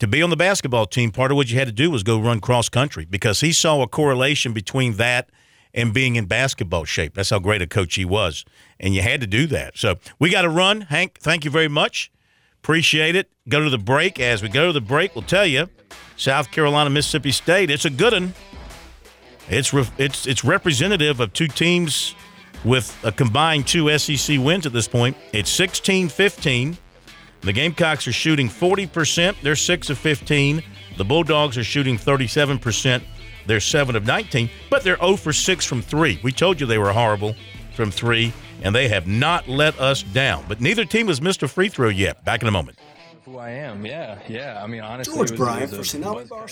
to 0.00 0.06
be 0.06 0.22
on 0.22 0.30
the 0.30 0.36
basketball 0.36 0.86
team. 0.86 1.10
Part 1.10 1.30
of 1.30 1.36
what 1.36 1.50
you 1.50 1.58
had 1.58 1.66
to 1.68 1.72
do 1.72 1.90
was 1.90 2.02
go 2.02 2.20
run 2.20 2.40
cross 2.40 2.68
country 2.68 3.04
because 3.04 3.40
he 3.40 3.52
saw 3.52 3.82
a 3.82 3.88
correlation 3.88 4.52
between 4.52 4.94
that 4.94 5.30
and 5.74 5.92
being 5.92 6.16
in 6.16 6.26
basketball 6.26 6.84
shape. 6.84 7.14
That's 7.14 7.30
how 7.30 7.40
great 7.40 7.60
a 7.60 7.66
coach 7.66 7.96
he 7.96 8.04
was, 8.04 8.44
and 8.78 8.94
you 8.94 9.02
had 9.02 9.20
to 9.20 9.26
do 9.26 9.46
that. 9.48 9.76
So 9.76 9.96
we 10.18 10.30
got 10.30 10.42
to 10.42 10.48
run, 10.48 10.82
Hank. 10.82 11.18
Thank 11.18 11.44
you 11.44 11.50
very 11.50 11.68
much. 11.68 12.10
Appreciate 12.62 13.16
it. 13.16 13.28
Go 13.48 13.62
to 13.62 13.68
the 13.68 13.78
break. 13.78 14.18
As 14.18 14.42
we 14.42 14.48
go 14.48 14.68
to 14.68 14.72
the 14.72 14.80
break, 14.80 15.14
we'll 15.14 15.22
tell 15.22 15.44
you 15.44 15.68
South 16.16 16.50
Carolina, 16.50 16.88
Mississippi 16.88 17.32
State. 17.32 17.70
It's 17.70 17.84
a 17.84 17.90
good 17.90 18.12
one. 18.12 18.32
It's 19.50 19.74
re- 19.74 19.90
it's 19.98 20.26
it's 20.26 20.44
representative 20.44 21.20
of 21.20 21.32
two 21.34 21.48
teams 21.48 22.14
with 22.64 22.96
a 23.04 23.12
combined 23.12 23.66
two 23.66 23.96
SEC 23.98 24.38
wins 24.38 24.64
at 24.64 24.72
this 24.72 24.88
point. 24.88 25.16
It's 25.32 25.54
16-15. 25.54 26.78
The 27.42 27.52
Gamecocks 27.52 28.08
are 28.08 28.12
shooting 28.12 28.48
40%. 28.48 29.42
They're 29.42 29.54
6 29.54 29.90
of 29.90 29.98
15. 29.98 30.62
The 30.96 31.04
Bulldogs 31.04 31.58
are 31.58 31.64
shooting 31.64 31.98
37%. 31.98 33.02
They're 33.46 33.60
7 33.60 33.94
of 33.96 34.06
19, 34.06 34.48
but 34.70 34.82
they're 34.84 34.96
0 34.98 35.16
for 35.16 35.32
6 35.32 35.64
from 35.64 35.82
3. 35.82 36.20
We 36.22 36.32
told 36.32 36.60
you 36.60 36.66
they 36.66 36.78
were 36.78 36.92
horrible 36.92 37.34
from 37.74 37.90
3, 37.90 38.32
and 38.62 38.74
they 38.74 38.88
have 38.88 39.06
not 39.06 39.48
let 39.48 39.78
us 39.78 40.02
down. 40.02 40.44
But 40.48 40.60
neither 40.60 40.84
team 40.84 41.08
has 41.08 41.20
missed 41.20 41.42
a 41.42 41.48
free 41.48 41.68
throw 41.68 41.88
yet. 41.88 42.24
Back 42.24 42.42
in 42.42 42.48
a 42.48 42.52
moment. 42.52 42.78
Who 43.24 43.38
I 43.38 43.50
am, 43.50 43.86
yeah, 43.86 44.18
yeah. 44.28 44.62
I 44.62 44.66
mean, 44.66 44.82
honestly, 44.82 45.14
George 45.14 45.30
it 45.32 45.36
Bryant 45.36 45.70
for 45.70 45.76
a- 45.76 45.78
Tsunami 45.80 46.14
was- 46.14 46.28
Bar. 46.28 46.46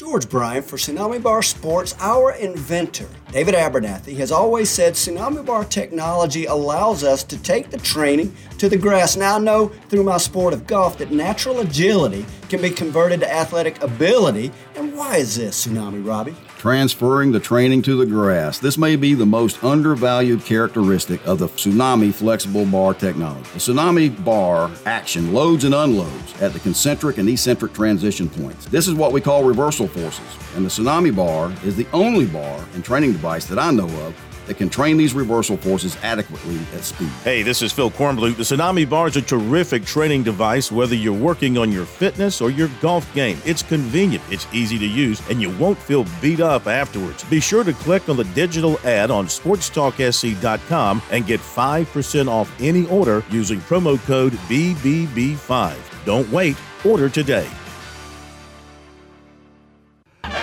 George 0.00 0.30
Bryan 0.30 0.62
for 0.62 0.78
Tsunami 0.78 1.22
Bar 1.22 1.42
Sports, 1.42 1.94
our 2.00 2.32
inventor, 2.32 3.06
David 3.32 3.52
Abernathy, 3.52 4.16
has 4.16 4.32
always 4.32 4.70
said 4.70 4.94
Tsunami 4.94 5.44
Bar 5.44 5.62
technology 5.64 6.46
allows 6.46 7.04
us 7.04 7.22
to 7.24 7.36
take 7.42 7.68
the 7.68 7.76
training 7.76 8.34
to 8.56 8.70
the 8.70 8.78
grass. 8.78 9.14
Now 9.14 9.36
I 9.36 9.40
know 9.40 9.68
through 9.90 10.04
my 10.04 10.16
sport 10.16 10.54
of 10.54 10.66
golf 10.66 10.96
that 10.96 11.12
natural 11.12 11.60
agility 11.60 12.24
can 12.50 12.60
be 12.60 12.70
converted 12.70 13.20
to 13.20 13.32
athletic 13.32 13.82
ability. 13.82 14.52
And 14.74 14.94
why 14.94 15.16
is 15.16 15.36
this, 15.36 15.66
Tsunami 15.66 16.06
Robbie? 16.06 16.36
transferring 16.60 17.32
the 17.32 17.40
training 17.40 17.80
to 17.80 17.96
the 17.96 18.04
grass. 18.04 18.58
This 18.58 18.76
may 18.76 18.94
be 18.94 19.14
the 19.14 19.24
most 19.24 19.64
undervalued 19.64 20.44
characteristic 20.44 21.26
of 21.26 21.38
the 21.38 21.48
Tsunami 21.48 22.12
flexible 22.12 22.66
bar 22.66 22.92
technology. 22.92 23.48
The 23.54 23.60
Tsunami 23.60 24.22
bar 24.22 24.70
action 24.84 25.32
loads 25.32 25.64
and 25.64 25.74
unloads 25.74 26.42
at 26.42 26.52
the 26.52 26.58
concentric 26.58 27.16
and 27.16 27.26
eccentric 27.30 27.72
transition 27.72 28.28
points. 28.28 28.66
This 28.66 28.88
is 28.88 28.94
what 28.94 29.12
we 29.12 29.22
call 29.22 29.42
reversal 29.42 29.88
forces, 29.88 30.20
and 30.54 30.62
the 30.62 30.68
Tsunami 30.68 31.16
bar 31.16 31.50
is 31.64 31.76
the 31.76 31.86
only 31.94 32.26
bar 32.26 32.62
and 32.74 32.84
training 32.84 33.12
device 33.12 33.46
that 33.46 33.58
I 33.58 33.70
know 33.70 33.88
of 34.04 34.29
that 34.50 34.56
can 34.56 34.68
train 34.68 34.96
these 34.96 35.14
reversal 35.14 35.56
forces 35.56 35.96
adequately 36.02 36.58
at 36.74 36.82
speed. 36.82 37.08
Hey, 37.22 37.44
this 37.44 37.62
is 37.62 37.72
Phil 37.72 37.88
Kornblut. 37.88 38.36
The 38.36 38.42
Tsunami 38.42 38.88
Bar 38.88 39.06
is 39.06 39.16
a 39.16 39.22
terrific 39.22 39.84
training 39.84 40.24
device, 40.24 40.72
whether 40.72 40.96
you're 40.96 41.16
working 41.16 41.56
on 41.56 41.70
your 41.70 41.84
fitness 41.84 42.40
or 42.40 42.50
your 42.50 42.68
golf 42.80 43.14
game. 43.14 43.38
It's 43.44 43.62
convenient, 43.62 44.24
it's 44.28 44.48
easy 44.52 44.76
to 44.76 44.86
use, 44.86 45.22
and 45.30 45.40
you 45.40 45.56
won't 45.56 45.78
feel 45.78 46.04
beat 46.20 46.40
up 46.40 46.66
afterwards. 46.66 47.22
Be 47.30 47.38
sure 47.38 47.62
to 47.62 47.72
click 47.72 48.08
on 48.08 48.16
the 48.16 48.24
digital 48.24 48.80
ad 48.82 49.12
on 49.12 49.26
sportstalksc.com 49.26 51.02
and 51.12 51.26
get 51.26 51.38
5% 51.38 52.28
off 52.28 52.52
any 52.60 52.88
order 52.88 53.22
using 53.30 53.60
promo 53.60 54.04
code 54.04 54.32
BBB5. 54.32 55.76
Don't 56.04 56.28
wait, 56.32 56.56
order 56.84 57.08
today. 57.08 57.48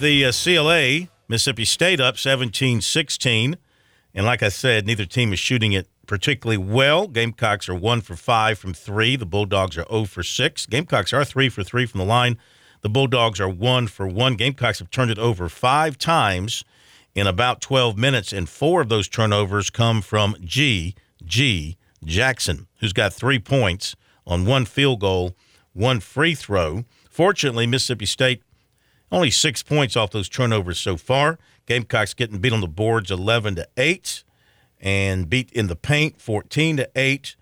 the 0.00 0.26
uh, 0.26 0.32
CLA, 0.32 1.08
Mississippi 1.28 1.64
State 1.64 2.00
up 2.00 2.16
17 2.16 2.80
16. 2.80 3.56
And 4.14 4.26
like 4.26 4.42
I 4.42 4.48
said, 4.48 4.86
neither 4.86 5.04
team 5.04 5.32
is 5.32 5.38
shooting 5.38 5.72
it 5.72 5.88
particularly 6.06 6.56
well. 6.56 7.08
Gamecocks 7.08 7.68
are 7.68 7.74
one 7.74 8.00
for 8.00 8.16
five 8.16 8.58
from 8.58 8.74
three. 8.74 9.16
The 9.16 9.26
Bulldogs 9.26 9.76
are 9.76 9.86
0 9.90 10.04
for 10.04 10.22
six. 10.22 10.66
Gamecocks 10.66 11.12
are 11.12 11.24
three 11.24 11.48
for 11.48 11.62
three 11.62 11.84
from 11.84 11.98
the 11.98 12.04
line. 12.04 12.38
The 12.82 12.88
Bulldogs 12.88 13.40
are 13.40 13.48
one 13.48 13.88
for 13.88 14.06
one. 14.06 14.36
Gamecocks 14.36 14.78
have 14.78 14.90
turned 14.90 15.10
it 15.10 15.18
over 15.18 15.48
five 15.48 15.98
times 15.98 16.64
in 17.14 17.26
about 17.26 17.60
12 17.60 17.98
minutes, 17.98 18.32
and 18.32 18.48
four 18.48 18.80
of 18.80 18.88
those 18.88 19.08
turnovers 19.08 19.70
come 19.70 20.00
from 20.00 20.36
G. 20.44 20.94
G. 21.24 21.76
Jackson, 22.04 22.68
who's 22.78 22.92
got 22.92 23.12
three 23.12 23.40
points 23.40 23.96
on 24.26 24.46
one 24.46 24.64
field 24.64 25.00
goal, 25.00 25.34
one 25.72 25.98
free 25.98 26.34
throw. 26.34 26.84
Fortunately, 27.10 27.66
Mississippi 27.66 28.06
State 28.06 28.42
only 29.10 29.30
six 29.30 29.62
points 29.62 29.96
off 29.96 30.10
those 30.10 30.28
turnovers 30.28 30.78
so 30.78 30.96
far. 30.96 31.38
Gamecocks 31.66 32.14
getting 32.14 32.38
beat 32.38 32.52
on 32.52 32.60
the 32.60 32.68
boards 32.68 33.10
11 33.10 33.56
to 33.56 33.68
8 33.76 34.24
and 34.80 35.28
beat 35.28 35.50
in 35.52 35.66
the 35.66 35.76
paint 35.76 36.20
14 36.20 36.78
to 36.78 36.90
8. 36.94 37.36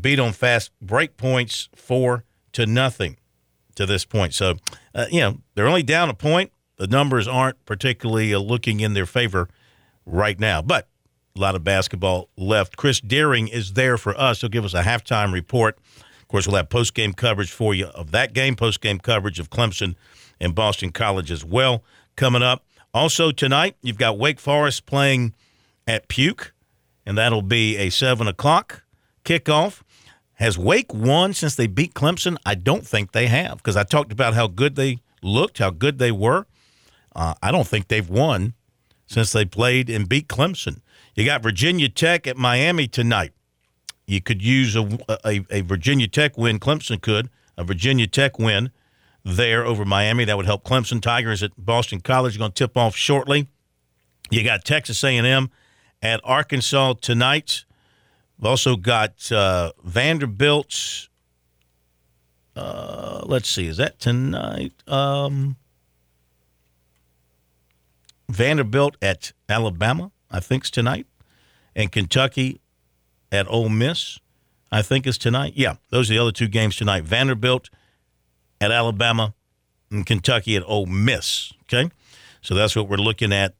Beat 0.00 0.20
on 0.20 0.32
fast 0.32 0.70
break 0.80 1.16
points 1.16 1.68
4 1.74 2.24
to 2.52 2.66
nothing 2.66 3.16
to 3.74 3.86
this 3.86 4.04
point. 4.04 4.34
So, 4.34 4.56
uh, 4.94 5.06
you 5.10 5.20
know, 5.20 5.38
they're 5.54 5.66
only 5.66 5.82
down 5.82 6.08
a 6.08 6.14
point. 6.14 6.52
The 6.76 6.86
numbers 6.86 7.28
aren't 7.28 7.64
particularly 7.66 8.32
uh, 8.32 8.38
looking 8.38 8.80
in 8.80 8.94
their 8.94 9.06
favor 9.06 9.48
right 10.06 10.38
now, 10.38 10.62
but 10.62 10.88
a 11.36 11.40
lot 11.40 11.54
of 11.54 11.64
basketball 11.64 12.28
left. 12.36 12.76
Chris 12.76 13.00
Deering 13.00 13.48
is 13.48 13.74
there 13.74 13.96
for 13.96 14.18
us. 14.18 14.40
He'll 14.40 14.50
give 14.50 14.64
us 14.64 14.74
a 14.74 14.82
halftime 14.82 15.32
report. 15.32 15.78
Of 16.20 16.28
course, 16.28 16.46
we'll 16.46 16.56
have 16.56 16.68
post 16.68 16.94
game 16.94 17.12
coverage 17.12 17.50
for 17.50 17.74
you 17.74 17.86
of 17.86 18.10
that 18.12 18.32
game, 18.32 18.56
post 18.56 18.80
game 18.80 18.98
coverage 18.98 19.38
of 19.38 19.50
Clemson 19.50 19.94
and 20.40 20.54
Boston 20.54 20.90
College 20.90 21.30
as 21.30 21.44
well 21.44 21.84
coming 22.16 22.42
up. 22.42 22.64
Also 22.92 23.30
tonight, 23.30 23.76
you've 23.82 23.98
got 23.98 24.18
Wake 24.18 24.40
Forest 24.40 24.86
playing 24.86 25.34
at 25.86 26.08
Puke, 26.08 26.52
and 27.06 27.16
that'll 27.16 27.42
be 27.42 27.76
a 27.76 27.90
seven 27.90 28.26
o'clock 28.26 28.84
kickoff. 29.24 29.82
Has 30.34 30.56
Wake 30.56 30.92
won 30.94 31.34
since 31.34 31.54
they 31.54 31.66
beat 31.66 31.94
Clemson? 31.94 32.36
I 32.46 32.54
don't 32.54 32.86
think 32.86 33.12
they 33.12 33.26
have 33.26 33.58
because 33.58 33.76
I 33.76 33.84
talked 33.84 34.10
about 34.10 34.34
how 34.34 34.46
good 34.46 34.74
they 34.74 35.00
looked, 35.22 35.58
how 35.58 35.70
good 35.70 35.98
they 35.98 36.10
were. 36.10 36.46
Uh, 37.14 37.34
I 37.42 37.50
don't 37.50 37.66
think 37.66 37.88
they've 37.88 38.08
won 38.08 38.54
since 39.06 39.32
they 39.32 39.44
played 39.44 39.90
and 39.90 40.08
beat 40.08 40.28
Clemson. 40.28 40.80
You 41.14 41.24
got 41.24 41.42
Virginia 41.42 41.88
Tech 41.88 42.26
at 42.26 42.36
Miami 42.36 42.88
tonight. 42.88 43.32
You 44.06 44.20
could 44.20 44.42
use 44.42 44.74
a, 44.74 44.98
a, 45.24 45.44
a 45.50 45.60
Virginia 45.60 46.08
Tech 46.08 46.38
win. 46.38 46.58
Clemson 46.58 47.00
could 47.00 47.28
a 47.56 47.64
Virginia 47.64 48.06
Tech 48.06 48.38
win 48.38 48.70
there 49.24 49.64
over 49.64 49.84
Miami. 49.84 50.24
That 50.24 50.36
would 50.36 50.46
help 50.46 50.64
Clemson 50.64 51.00
Tigers 51.00 51.42
at 51.42 51.52
Boston 51.56 52.00
College. 52.00 52.38
Going 52.38 52.52
to 52.52 52.54
tip 52.54 52.76
off 52.76 52.96
shortly. 52.96 53.48
You 54.30 54.44
got 54.44 54.64
Texas 54.64 55.02
A&M 55.02 55.50
at 56.02 56.20
Arkansas 56.24 56.94
tonight. 57.00 57.64
We've 58.38 58.46
also 58.46 58.76
got 58.76 59.30
uh, 59.30 59.72
Vanderbilt. 59.84 61.08
Uh, 62.56 63.22
let's 63.24 63.48
see, 63.48 63.66
is 63.66 63.76
that 63.76 63.98
tonight? 64.00 64.72
Um, 64.86 65.56
Vanderbilt 68.28 68.96
at 69.02 69.32
Alabama, 69.48 70.12
I 70.30 70.40
think, 70.40 70.64
is 70.64 70.70
tonight, 70.70 71.06
and 71.74 71.90
Kentucky 71.90 72.60
at 73.32 73.48
Ole 73.48 73.68
Miss, 73.68 74.18
I 74.72 74.82
think, 74.82 75.06
is 75.06 75.18
tonight. 75.18 75.54
Yeah, 75.56 75.76
those 75.90 76.10
are 76.10 76.14
the 76.14 76.18
other 76.18 76.32
two 76.32 76.48
games 76.48 76.76
tonight. 76.76 77.04
Vanderbilt 77.04 77.70
at 78.60 78.70
Alabama 78.70 79.34
and 79.90 80.06
Kentucky 80.06 80.56
at 80.56 80.62
Ole 80.66 80.86
Miss. 80.86 81.52
Okay, 81.64 81.90
so 82.40 82.54
that's 82.54 82.76
what 82.76 82.88
we're 82.88 82.96
looking 82.96 83.32
at, 83.32 83.54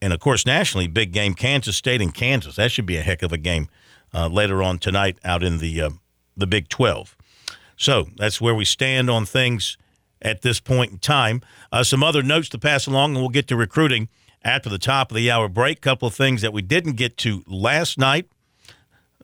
and 0.00 0.12
of 0.12 0.20
course, 0.20 0.46
nationally, 0.46 0.86
big 0.86 1.12
game: 1.12 1.34
Kansas 1.34 1.76
State 1.76 2.00
and 2.00 2.14
Kansas. 2.14 2.56
That 2.56 2.70
should 2.70 2.86
be 2.86 2.96
a 2.96 3.02
heck 3.02 3.22
of 3.22 3.32
a 3.32 3.38
game 3.38 3.68
uh, 4.14 4.28
later 4.28 4.62
on 4.62 4.78
tonight 4.78 5.18
out 5.24 5.42
in 5.42 5.58
the 5.58 5.80
uh, 5.80 5.90
the 6.36 6.46
Big 6.46 6.68
Twelve. 6.68 7.16
So 7.76 8.08
that's 8.16 8.40
where 8.40 8.54
we 8.54 8.64
stand 8.64 9.10
on 9.10 9.26
things 9.26 9.76
at 10.20 10.42
this 10.42 10.60
point 10.60 10.92
in 10.92 10.98
time. 10.98 11.42
Uh, 11.72 11.82
some 11.82 12.02
other 12.04 12.22
notes 12.22 12.48
to 12.50 12.58
pass 12.58 12.86
along, 12.86 13.12
and 13.12 13.20
we'll 13.20 13.28
get 13.28 13.48
to 13.48 13.56
recruiting 13.56 14.08
after 14.44 14.68
the 14.68 14.78
top 14.78 15.10
of 15.10 15.16
the 15.16 15.30
hour 15.30 15.48
break. 15.48 15.80
Couple 15.80 16.08
of 16.08 16.14
things 16.14 16.42
that 16.42 16.52
we 16.52 16.62
didn't 16.62 16.92
get 16.92 17.16
to 17.18 17.42
last 17.46 17.98
night. 17.98 18.28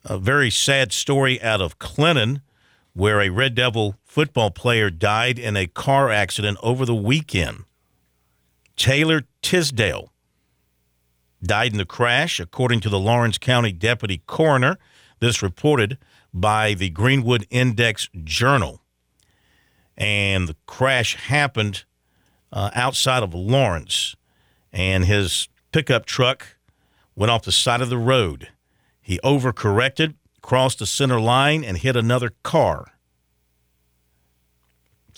A 0.05 0.19
very 0.19 0.51
sad 0.51 0.93
story 0.93 1.41
out 1.43 1.61
of 1.61 1.79
Clinton, 1.79 2.41
where 2.95 3.21
a 3.21 3.29
Red 3.29 3.55
Devil 3.55 3.97
football 4.19 4.51
player 4.51 4.91
died 4.91 5.39
in 5.39 5.57
a 5.57 5.69
car 5.69 6.11
accident 6.11 6.59
over 6.61 6.85
the 6.85 6.93
weekend. 6.93 7.63
Taylor 8.75 9.23
Tisdale 9.43 10.13
died 11.41 11.71
in 11.71 11.79
the 11.79 11.85
crash, 11.85 12.41
according 12.41 12.81
to 12.81 12.89
the 12.89 12.99
Laurens 12.99 13.39
County 13.39 13.71
Deputy 13.71 14.21
Coroner. 14.27 14.77
This 15.21 15.41
reported 15.41 15.99
by 16.35 16.75
the 16.75 16.91
Greenwood 16.91 17.47
Index 17.49 18.09
Journal. 18.25 18.81
And 19.97 20.49
the 20.49 20.57
crash 20.67 21.15
happened 21.15 21.85
uh, 22.51 22.71
outside 22.75 23.23
of 23.23 23.35
Laurens, 23.35 24.17
and 24.73 25.05
his 25.05 25.49
pickup 25.71 26.07
truck 26.07 26.57
went 27.15 27.31
off 27.31 27.45
the 27.45 27.53
side 27.53 27.81
of 27.81 27.89
the 27.89 27.97
road. 27.97 28.49
He 29.01 29.21
overcorrected, 29.23 30.15
crossed 30.43 30.81
the 30.81 30.87
center 30.87 31.21
line, 31.21 31.63
and 31.63 31.79
hit 31.79 31.95
another 31.95 32.33
car. 32.43 32.98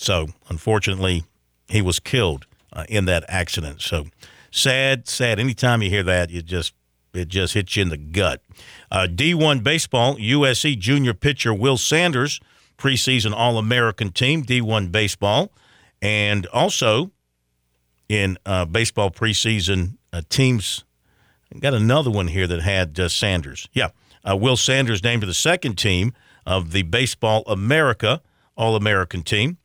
So, 0.01 0.29
unfortunately, 0.49 1.25
he 1.69 1.83
was 1.83 2.01
killed 2.01 2.47
uh, 2.73 2.87
in 2.89 3.05
that 3.05 3.23
accident. 3.29 3.83
So, 3.83 4.07
sad, 4.51 5.07
sad. 5.07 5.39
Anytime 5.39 5.83
you 5.83 5.91
hear 5.91 6.03
that, 6.05 6.31
you 6.31 6.41
just 6.41 6.73
it 7.13 7.29
just 7.29 7.53
hits 7.53 7.77
you 7.77 7.83
in 7.83 7.91
the 7.91 7.99
gut. 7.99 8.43
Uh, 8.91 9.07
D1 9.11 9.63
baseball, 9.63 10.17
USC 10.17 10.79
junior 10.79 11.13
pitcher 11.13 11.53
Will 11.53 11.77
Sanders, 11.77 12.41
preseason 12.79 13.35
All 13.35 13.59
American 13.59 14.11
team, 14.11 14.43
D1 14.43 14.91
baseball, 14.91 15.53
and 16.01 16.47
also 16.47 17.11
in 18.09 18.39
uh, 18.47 18.65
baseball 18.65 19.11
preseason 19.11 19.99
uh, 20.15 20.23
teams. 20.31 20.83
Got 21.59 21.75
another 21.75 22.11
one 22.11 22.29
here 22.29 22.47
that 22.47 22.63
had 22.63 22.99
uh, 22.99 23.11
Sanders. 23.11 23.69
Yeah, 23.75 23.91
uh, 24.27 24.35
Will 24.35 24.57
Sanders 24.57 25.05
named 25.05 25.21
to 25.21 25.27
the 25.27 25.35
second 25.35 25.77
team 25.77 26.15
of 26.47 26.73
the 26.73 26.85
Baseball 26.85 27.43
America 27.47 28.23
All 28.57 28.77
American 28.77 29.23
team. 29.23 29.59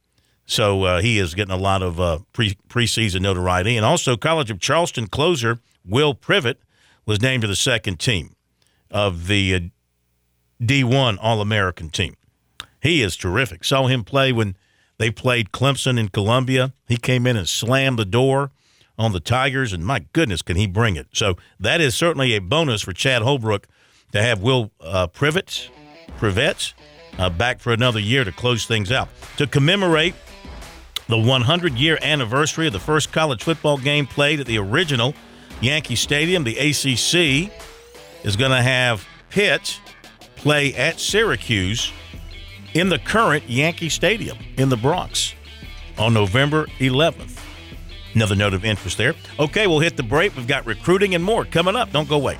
So 0.45 0.83
uh, 0.83 1.01
he 1.01 1.17
is 1.17 1.33
getting 1.33 1.53
a 1.53 1.57
lot 1.57 1.81
of 1.81 1.99
uh, 1.99 2.19
pre 2.33 2.55
preseason 2.69 3.21
notoriety. 3.21 3.75
And 3.77 3.85
also, 3.85 4.15
College 4.15 4.51
of 4.51 4.59
Charleston 4.59 5.07
closer 5.07 5.59
Will 5.83 6.13
Privet 6.13 6.59
was 7.05 7.21
named 7.21 7.41
to 7.41 7.47
the 7.47 7.55
second 7.55 7.99
team 7.99 8.35
of 8.91 9.27
the 9.27 9.55
uh, 9.55 9.59
D1 10.61 11.17
All 11.21 11.41
American 11.41 11.89
team. 11.89 12.15
He 12.81 13.01
is 13.01 13.15
terrific. 13.15 13.63
Saw 13.63 13.87
him 13.87 14.03
play 14.03 14.31
when 14.31 14.55
they 14.97 15.09
played 15.09 15.51
Clemson 15.51 15.99
in 15.99 16.09
Columbia. 16.09 16.73
He 16.87 16.97
came 16.97 17.25
in 17.25 17.35
and 17.35 17.49
slammed 17.49 17.99
the 17.99 18.05
door 18.05 18.51
on 18.97 19.11
the 19.11 19.19
Tigers, 19.19 19.73
and 19.73 19.85
my 19.85 20.05
goodness, 20.13 20.41
can 20.41 20.55
he 20.55 20.67
bring 20.67 20.95
it? 20.95 21.07
So 21.11 21.35
that 21.59 21.81
is 21.81 21.95
certainly 21.95 22.33
a 22.33 22.39
bonus 22.39 22.81
for 22.81 22.93
Chad 22.93 23.23
Holbrook 23.23 23.67
to 24.13 24.21
have 24.21 24.41
Will 24.41 24.71
uh, 24.79 25.07
Privet, 25.07 25.69
Privet 26.17 26.73
uh, 27.17 27.29
back 27.29 27.59
for 27.59 27.73
another 27.73 27.99
year 27.99 28.23
to 28.23 28.31
close 28.31 28.65
things 28.65 28.91
out. 28.91 29.09
To 29.37 29.47
commemorate 29.47 30.15
the 31.07 31.17
100 31.17 31.73
year 31.73 31.97
anniversary 32.01 32.67
of 32.67 32.73
the 32.73 32.79
first 32.79 33.11
college 33.11 33.43
football 33.43 33.77
game 33.77 34.07
played 34.07 34.39
at 34.39 34.47
the 34.47 34.57
original 34.57 35.13
Yankee 35.61 35.95
Stadium, 35.95 36.43
the 36.43 36.57
ACC 36.57 37.51
is 38.23 38.35
going 38.35 38.51
to 38.51 38.61
have 38.61 39.05
Pitt 39.29 39.79
play 40.35 40.73
at 40.73 40.99
Syracuse 40.99 41.91
in 42.73 42.89
the 42.89 42.99
current 42.99 43.49
Yankee 43.49 43.89
Stadium 43.89 44.37
in 44.57 44.69
the 44.69 44.77
Bronx 44.77 45.33
on 45.97 46.13
November 46.13 46.65
11th. 46.79 47.39
Another 48.13 48.35
note 48.35 48.53
of 48.53 48.65
interest 48.65 48.97
there. 48.97 49.13
Okay, 49.39 49.67
we'll 49.67 49.79
hit 49.79 49.97
the 49.97 50.03
break. 50.03 50.35
We've 50.35 50.47
got 50.47 50.65
recruiting 50.65 51.15
and 51.15 51.23
more 51.23 51.45
coming 51.45 51.75
up. 51.75 51.91
Don't 51.91 52.07
go 52.07 52.15
away. 52.15 52.37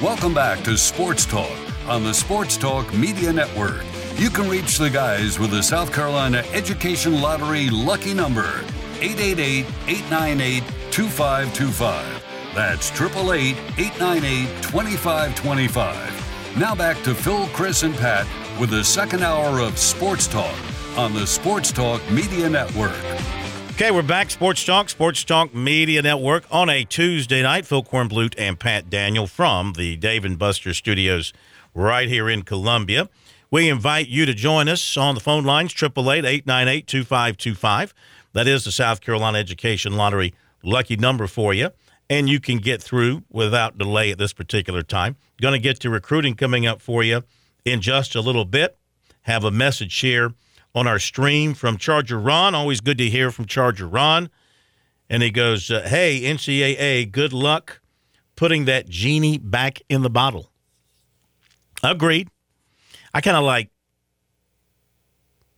Welcome 0.00 0.34
back 0.34 0.62
to 0.64 0.76
Sports 0.76 1.24
Talk 1.24 1.61
on 1.92 2.02
the 2.02 2.14
Sports 2.14 2.56
Talk 2.56 2.90
Media 2.94 3.30
Network. 3.30 3.84
You 4.16 4.30
can 4.30 4.48
reach 4.48 4.78
the 4.78 4.88
guys 4.88 5.38
with 5.38 5.50
the 5.50 5.62
South 5.62 5.92
Carolina 5.92 6.38
Education 6.54 7.20
Lottery 7.20 7.68
lucky 7.68 8.14
number 8.14 8.64
888 9.02 9.66
898 9.86 10.62
2525. 10.90 12.54
That's 12.54 12.90
888 12.90 13.58
898 13.78 14.62
2525. 14.62 16.56
Now 16.56 16.74
back 16.74 16.96
to 17.02 17.14
Phil, 17.14 17.46
Chris, 17.48 17.82
and 17.82 17.94
Pat 17.94 18.26
with 18.58 18.70
the 18.70 18.82
second 18.82 19.22
hour 19.22 19.60
of 19.60 19.76
Sports 19.76 20.26
Talk 20.26 20.56
on 20.96 21.12
the 21.12 21.26
Sports 21.26 21.72
Talk 21.72 22.00
Media 22.10 22.48
Network. 22.48 22.96
Okay, 23.72 23.90
we're 23.90 24.00
back. 24.00 24.30
Sports 24.30 24.64
Talk, 24.64 24.88
Sports 24.88 25.24
Talk 25.24 25.54
Media 25.54 26.00
Network 26.00 26.46
on 26.50 26.70
a 26.70 26.84
Tuesday 26.84 27.42
night. 27.42 27.66
Phil 27.66 27.82
Kornblut 27.82 28.34
and 28.38 28.58
Pat 28.58 28.88
Daniel 28.88 29.26
from 29.26 29.74
the 29.74 29.96
Dave 29.96 30.24
and 30.24 30.38
Buster 30.38 30.72
Studios 30.72 31.34
right 31.74 32.08
here 32.08 32.28
in 32.28 32.42
Columbia. 32.42 33.08
We 33.50 33.68
invite 33.68 34.08
you 34.08 34.26
to 34.26 34.34
join 34.34 34.68
us 34.68 34.96
on 34.96 35.14
the 35.14 35.20
phone 35.20 35.44
lines, 35.44 35.72
888-898-2525. 35.74 37.92
That 38.32 38.46
is 38.46 38.64
the 38.64 38.72
South 38.72 39.02
Carolina 39.02 39.38
Education 39.38 39.94
Lottery 39.94 40.32
lucky 40.62 40.96
number 40.96 41.26
for 41.26 41.52
you. 41.52 41.70
And 42.08 42.28
you 42.28 42.40
can 42.40 42.58
get 42.58 42.82
through 42.82 43.22
without 43.30 43.78
delay 43.78 44.10
at 44.10 44.18
this 44.18 44.32
particular 44.32 44.82
time. 44.82 45.16
Going 45.40 45.52
to 45.52 45.58
get 45.58 45.80
to 45.80 45.90
recruiting 45.90 46.34
coming 46.34 46.66
up 46.66 46.80
for 46.80 47.02
you 47.02 47.22
in 47.64 47.80
just 47.80 48.14
a 48.14 48.20
little 48.20 48.44
bit. 48.44 48.76
Have 49.22 49.44
a 49.44 49.50
message 49.50 49.98
here 50.00 50.34
on 50.74 50.86
our 50.86 50.98
stream 50.98 51.54
from 51.54 51.76
Charger 51.76 52.18
Ron. 52.18 52.54
Always 52.54 52.80
good 52.80 52.98
to 52.98 53.08
hear 53.08 53.30
from 53.30 53.46
Charger 53.46 53.86
Ron. 53.86 54.30
And 55.08 55.22
he 55.22 55.30
goes, 55.30 55.70
uh, 55.70 55.86
Hey, 55.86 56.22
NCAA, 56.22 57.10
good 57.10 57.32
luck 57.32 57.80
putting 58.36 58.64
that 58.64 58.88
genie 58.88 59.38
back 59.38 59.80
in 59.88 60.02
the 60.02 60.10
bottle. 60.10 60.50
Agreed. 61.82 62.28
I 63.14 63.20
kind 63.20 63.36
of 63.36 63.44
like 63.44 63.70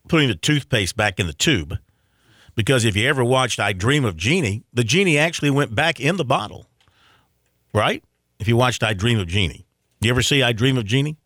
putting 0.09 0.29
the 0.29 0.35
toothpaste 0.35 0.97
back 0.97 1.19
in 1.21 1.27
the 1.27 1.33
tube 1.33 1.79
because 2.55 2.85
if 2.85 2.97
you 2.97 3.09
ever 3.09 3.25
watched 3.25 3.59
I 3.61 3.73
Dream 3.73 4.05
of 4.05 4.17
Jeannie, 4.17 4.65
the 4.73 4.85
genie 4.85 5.19
actually 5.19 5.51
went 5.51 5.75
back 5.75 6.01
in 6.01 6.17
the 6.17 6.25
bottle, 6.25 6.67
right? 7.73 8.03
If 8.39 8.49
you 8.49 8.57
watched 8.57 8.83
I 8.83 8.95
Dream 8.95 9.19
of 9.19 9.29
Jeannie, 9.29 9.67
you 10.01 10.11
ever 10.11 10.23
see 10.23 10.43
I 10.43 10.53
Dream 10.53 10.77
of 10.77 10.85
Jeannie? 10.85 11.17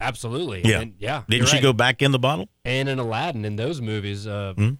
Absolutely. 0.00 0.62
Yeah. 0.64 0.80
And 0.80 0.94
yeah. 0.98 1.22
Didn't 1.28 1.48
she 1.48 1.56
right. 1.56 1.62
go 1.62 1.72
back 1.74 2.00
in 2.00 2.10
the 2.12 2.18
bottle? 2.18 2.48
And 2.64 2.88
in 2.88 2.98
Aladdin, 2.98 3.44
in 3.44 3.56
those 3.56 3.80
movies, 3.82 4.26
uh, 4.26 4.54
Hmm? 4.56 4.70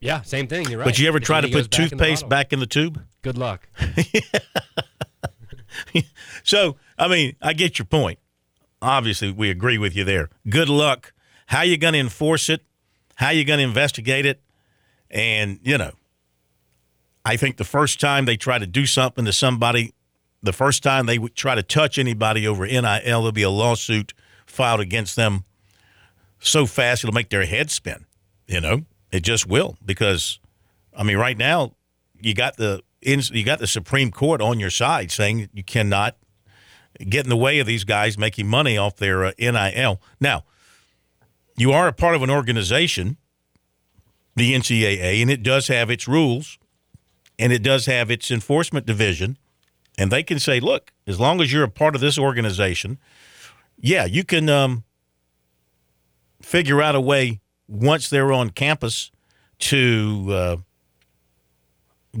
yeah, 0.00 0.20
same 0.22 0.46
thing. 0.48 0.68
You're 0.68 0.80
right. 0.80 0.84
But 0.84 0.98
you 0.98 1.08
ever 1.08 1.18
The 1.18 1.24
try 1.24 1.40
to 1.40 1.48
put 1.48 1.70
back 1.70 1.70
toothpaste 1.70 2.22
bottle. 2.22 2.28
back 2.28 2.52
in 2.52 2.58
the 2.60 2.66
tube? 2.66 3.02
Good 3.22 3.38
luck. 3.38 3.66
So, 6.42 6.76
I 6.96 7.08
mean, 7.08 7.36
I 7.42 7.52
get 7.52 7.78
your 7.78 7.86
point. 7.86 8.18
Obviously, 8.82 9.30
we 9.32 9.50
agree 9.50 9.78
with 9.78 9.96
you 9.96 10.04
there. 10.04 10.30
Good 10.48 10.68
luck. 10.68 11.12
How 11.46 11.62
you 11.62 11.76
going 11.76 11.94
to 11.94 12.00
enforce 12.00 12.48
it? 12.48 12.62
How 13.16 13.30
you 13.30 13.44
going 13.44 13.58
to 13.58 13.64
investigate 13.64 14.26
it? 14.26 14.40
And, 15.10 15.60
you 15.62 15.78
know, 15.78 15.92
I 17.24 17.36
think 17.36 17.56
the 17.56 17.64
first 17.64 18.00
time 18.00 18.24
they 18.24 18.36
try 18.36 18.58
to 18.58 18.66
do 18.66 18.86
something 18.86 19.24
to 19.24 19.32
somebody, 19.32 19.94
the 20.42 20.52
first 20.52 20.82
time 20.82 21.06
they 21.06 21.18
try 21.18 21.54
to 21.54 21.62
touch 21.62 21.98
anybody 21.98 22.46
over 22.46 22.66
NIL, 22.66 22.80
there'll 22.82 23.32
be 23.32 23.42
a 23.42 23.50
lawsuit 23.50 24.12
filed 24.46 24.80
against 24.80 25.16
them 25.16 25.44
so 26.38 26.66
fast 26.66 27.04
it'll 27.04 27.14
make 27.14 27.30
their 27.30 27.44
head 27.44 27.70
spin. 27.70 28.06
You 28.46 28.60
know, 28.60 28.82
it 29.10 29.20
just 29.20 29.46
will 29.46 29.76
because, 29.84 30.38
I 30.96 31.02
mean, 31.02 31.16
right 31.16 31.36
now 31.36 31.72
you 32.20 32.34
got 32.34 32.56
the 32.56 32.82
you 33.00 33.44
got 33.44 33.58
the 33.58 33.66
Supreme 33.66 34.10
Court 34.10 34.40
on 34.40 34.58
your 34.58 34.70
side 34.70 35.10
saying 35.10 35.48
you 35.52 35.62
cannot 35.62 36.16
get 36.98 37.24
in 37.24 37.30
the 37.30 37.36
way 37.36 37.58
of 37.58 37.66
these 37.66 37.84
guys 37.84 38.16
making 38.16 38.46
money 38.46 38.76
off 38.76 38.96
their 38.96 39.24
uh, 39.24 39.32
NIL. 39.38 40.00
Now, 40.20 40.44
you 41.56 41.72
are 41.72 41.88
a 41.88 41.92
part 41.92 42.14
of 42.14 42.22
an 42.22 42.30
organization, 42.30 43.16
the 44.34 44.54
NCAA, 44.54 45.22
and 45.22 45.30
it 45.30 45.42
does 45.42 45.68
have 45.68 45.90
its 45.90 46.06
rules 46.06 46.58
and 47.38 47.52
it 47.52 47.62
does 47.62 47.86
have 47.86 48.10
its 48.10 48.30
enforcement 48.30 48.86
division. 48.86 49.38
And 49.98 50.10
they 50.10 50.22
can 50.22 50.38
say, 50.38 50.60
look, 50.60 50.92
as 51.06 51.18
long 51.18 51.40
as 51.40 51.52
you're 51.52 51.64
a 51.64 51.70
part 51.70 51.94
of 51.94 52.00
this 52.00 52.18
organization, 52.18 52.98
yeah, 53.78 54.04
you 54.04 54.24
can 54.24 54.48
um, 54.48 54.84
figure 56.42 56.82
out 56.82 56.94
a 56.94 57.00
way 57.00 57.40
once 57.68 58.10
they're 58.10 58.32
on 58.32 58.50
campus 58.50 59.10
to 59.58 60.26
uh, 60.30 60.56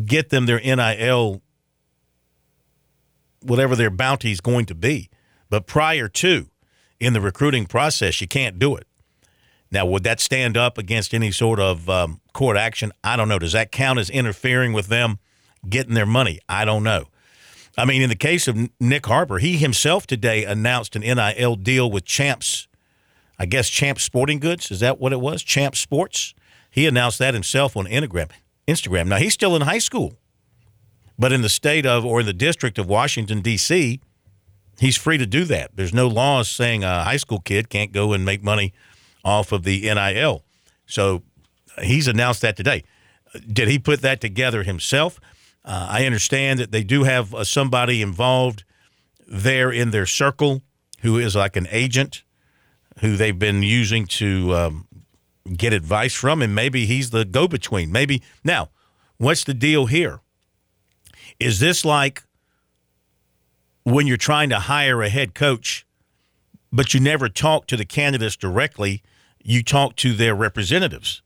get 0.04 0.30
them 0.30 0.46
their 0.46 0.60
NIL, 0.60 1.42
whatever 3.42 3.76
their 3.76 3.90
bounty 3.90 4.32
is 4.32 4.40
going 4.40 4.66
to 4.66 4.74
be. 4.74 5.10
But 5.48 5.66
prior 5.66 6.08
to, 6.08 6.48
in 6.98 7.12
the 7.12 7.20
recruiting 7.20 7.66
process, 7.66 8.20
you 8.20 8.28
can't 8.28 8.58
do 8.58 8.76
it. 8.76 8.86
Now, 9.70 9.84
would 9.86 10.04
that 10.04 10.20
stand 10.20 10.56
up 10.56 10.78
against 10.78 11.12
any 11.12 11.30
sort 11.30 11.58
of 11.58 11.90
um, 11.90 12.20
court 12.32 12.56
action? 12.56 12.92
I 13.02 13.16
don't 13.16 13.28
know. 13.28 13.38
Does 13.38 13.52
that 13.52 13.72
count 13.72 13.98
as 13.98 14.08
interfering 14.10 14.72
with 14.72 14.86
them 14.86 15.18
getting 15.68 15.94
their 15.94 16.06
money? 16.06 16.38
I 16.48 16.64
don't 16.64 16.84
know. 16.84 17.06
I 17.76 17.84
mean, 17.84 18.00
in 18.00 18.08
the 18.08 18.16
case 18.16 18.48
of 18.48 18.56
Nick 18.80 19.06
Harbor, 19.06 19.38
he 19.38 19.58
himself 19.58 20.06
today 20.06 20.44
announced 20.44 20.96
an 20.96 21.02
NIL 21.02 21.56
deal 21.56 21.90
with 21.90 22.04
Champs, 22.04 22.68
I 23.38 23.44
guess 23.44 23.68
Champs 23.68 24.02
Sporting 24.02 24.38
Goods. 24.38 24.70
Is 24.70 24.80
that 24.80 24.98
what 24.98 25.12
it 25.12 25.20
was? 25.20 25.42
Champs 25.42 25.78
Sports? 25.78 26.34
He 26.70 26.86
announced 26.86 27.18
that 27.18 27.34
himself 27.34 27.76
on 27.76 27.86
Instagram. 27.86 28.30
Instagram. 28.66 29.08
Now, 29.08 29.16
he's 29.16 29.34
still 29.34 29.54
in 29.56 29.62
high 29.62 29.78
school, 29.78 30.14
but 31.18 31.32
in 31.32 31.42
the 31.42 31.48
state 31.48 31.86
of 31.86 32.04
or 32.04 32.20
in 32.20 32.26
the 32.26 32.32
district 32.32 32.78
of 32.78 32.88
Washington, 32.88 33.40
D.C., 33.40 34.00
he's 34.78 34.96
free 34.96 35.18
to 35.18 35.26
do 35.26 35.44
that. 35.44 35.70
There's 35.74 35.94
no 35.94 36.08
laws 36.08 36.48
saying 36.48 36.84
a 36.84 37.04
high 37.04 37.16
school 37.16 37.40
kid 37.40 37.68
can't 37.68 37.92
go 37.92 38.12
and 38.12 38.24
make 38.24 38.42
money 38.42 38.72
off 39.24 39.52
of 39.52 39.64
the 39.64 39.80
NIL. 39.82 40.44
So 40.86 41.22
he's 41.82 42.08
announced 42.08 42.42
that 42.42 42.56
today. 42.56 42.84
Did 43.46 43.68
he 43.68 43.78
put 43.78 44.02
that 44.02 44.20
together 44.20 44.62
himself? 44.62 45.20
Uh, 45.64 45.88
I 45.90 46.06
understand 46.06 46.60
that 46.60 46.70
they 46.70 46.84
do 46.84 47.04
have 47.04 47.34
uh, 47.34 47.44
somebody 47.44 48.00
involved 48.00 48.64
there 49.26 49.72
in 49.72 49.90
their 49.90 50.06
circle 50.06 50.62
who 51.00 51.18
is 51.18 51.34
like 51.34 51.56
an 51.56 51.66
agent 51.70 52.22
who 53.00 53.16
they've 53.16 53.38
been 53.38 53.62
using 53.62 54.06
to 54.06 54.54
um, 54.54 54.88
get 55.56 55.72
advice 55.72 56.14
from, 56.14 56.40
and 56.40 56.54
maybe 56.54 56.86
he's 56.86 57.10
the 57.10 57.24
go 57.24 57.46
between. 57.46 57.92
Maybe 57.92 58.22
now, 58.44 58.70
what's 59.18 59.44
the 59.44 59.54
deal 59.54 59.86
here? 59.86 60.20
Is 61.38 61.60
this 61.60 61.84
like 61.84 62.22
when 63.84 64.06
you're 64.06 64.16
trying 64.16 64.48
to 64.50 64.60
hire 64.60 65.02
a 65.02 65.08
head 65.08 65.34
coach, 65.34 65.86
but 66.72 66.94
you 66.94 67.00
never 67.00 67.28
talk 67.28 67.66
to 67.66 67.76
the 67.76 67.84
candidates 67.84 68.36
directly? 68.36 69.02
You 69.42 69.62
talk 69.62 69.96
to 69.96 70.12
their 70.12 70.34
representatives 70.34 71.22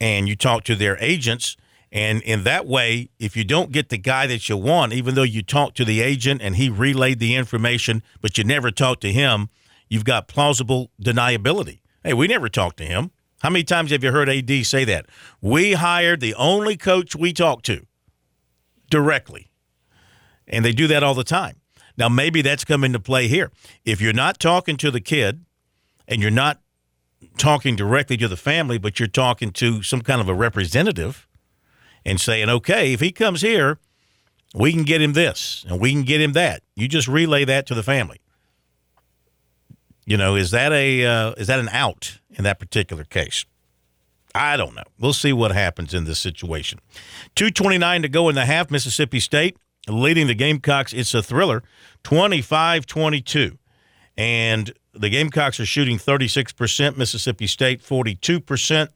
and 0.00 0.28
you 0.28 0.36
talk 0.36 0.64
to 0.64 0.74
their 0.74 0.98
agents. 0.98 1.56
And 1.92 2.22
in 2.22 2.44
that 2.44 2.66
way, 2.66 3.10
if 3.18 3.36
you 3.36 3.44
don't 3.44 3.72
get 3.72 3.88
the 3.88 3.98
guy 3.98 4.26
that 4.26 4.48
you 4.48 4.56
want, 4.56 4.92
even 4.92 5.14
though 5.14 5.22
you 5.22 5.42
talk 5.42 5.74
to 5.74 5.84
the 5.84 6.00
agent 6.00 6.40
and 6.42 6.56
he 6.56 6.68
relayed 6.68 7.18
the 7.18 7.34
information, 7.34 8.02
but 8.20 8.36
you 8.38 8.44
never 8.44 8.70
talked 8.70 9.00
to 9.02 9.12
him, 9.12 9.48
you've 9.88 10.04
got 10.04 10.28
plausible 10.28 10.90
deniability. 11.02 11.80
Hey, 12.04 12.14
we 12.14 12.28
never 12.28 12.48
talked 12.48 12.76
to 12.78 12.84
him. 12.84 13.10
How 13.40 13.50
many 13.50 13.64
times 13.64 13.90
have 13.90 14.04
you 14.04 14.12
heard 14.12 14.28
AD 14.28 14.66
say 14.66 14.84
that? 14.84 15.06
We 15.40 15.72
hired 15.72 16.20
the 16.20 16.34
only 16.34 16.76
coach 16.76 17.16
we 17.16 17.32
talked 17.32 17.64
to 17.66 17.86
directly. 18.90 19.50
And 20.46 20.64
they 20.64 20.72
do 20.72 20.86
that 20.88 21.02
all 21.02 21.14
the 21.14 21.24
time. 21.24 21.56
Now, 21.96 22.08
maybe 22.08 22.42
that's 22.42 22.64
come 22.64 22.84
into 22.84 22.98
play 22.98 23.28
here. 23.28 23.50
If 23.84 24.00
you're 24.00 24.12
not 24.12 24.40
talking 24.40 24.76
to 24.78 24.90
the 24.90 25.00
kid 25.00 25.44
and 26.08 26.20
you're 26.20 26.30
not 26.30 26.60
talking 27.36 27.76
directly 27.76 28.16
to 28.18 28.28
the 28.28 28.36
family, 28.36 28.78
but 28.78 28.98
you're 28.98 29.08
talking 29.08 29.52
to 29.52 29.82
some 29.82 30.00
kind 30.00 30.20
of 30.20 30.28
a 30.28 30.34
representative 30.34 31.26
and 32.04 32.20
saying, 32.20 32.48
okay, 32.48 32.92
if 32.92 33.00
he 33.00 33.12
comes 33.12 33.42
here, 33.42 33.78
we 34.54 34.72
can 34.72 34.82
get 34.82 35.00
him 35.00 35.12
this 35.12 35.64
and 35.68 35.80
we 35.80 35.92
can 35.92 36.02
get 36.02 36.20
him 36.20 36.32
that. 36.32 36.62
You 36.74 36.88
just 36.88 37.08
relay 37.08 37.44
that 37.44 37.66
to 37.66 37.74
the 37.74 37.82
family. 37.82 38.20
You 40.06 40.16
know, 40.16 40.34
is 40.34 40.50
that 40.50 40.72
a 40.72 41.04
uh, 41.04 41.32
is 41.36 41.46
that 41.46 41.60
an 41.60 41.68
out 41.68 42.18
in 42.30 42.42
that 42.44 42.58
particular 42.58 43.04
case? 43.04 43.44
I 44.34 44.56
don't 44.56 44.74
know. 44.74 44.84
We'll 44.98 45.12
see 45.12 45.32
what 45.32 45.52
happens 45.52 45.94
in 45.94 46.04
this 46.04 46.18
situation. 46.18 46.80
229 47.34 48.02
to 48.02 48.08
go 48.08 48.28
in 48.28 48.34
the 48.34 48.46
half. 48.46 48.70
Mississippi 48.70 49.20
State 49.20 49.56
leading 49.88 50.26
the 50.26 50.34
Gamecocks. 50.34 50.92
It's 50.92 51.14
a 51.14 51.22
thriller, 51.22 51.62
25-22. 52.04 53.58
And 54.16 54.72
the 54.92 55.08
Gamecocks 55.08 55.60
are 55.60 55.66
shooting 55.66 55.98
36%, 55.98 56.96
Mississippi 56.96 57.46
State 57.46 57.82
42%. 57.82 58.88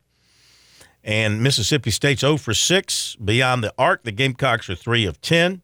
And 1.03 1.43
Mississippi 1.43 1.91
State's 1.91 2.23
0 2.23 2.39
for 2.39 2.55
6. 2.55 3.17
Beyond 3.17 3.63
the 3.63 3.75
arc, 3.77 4.05
the 4.05 4.13
Gamecocks 4.13 4.71
are 4.71 4.75
3 4.75 5.05
of 5.05 5.21
10. 5.21 5.63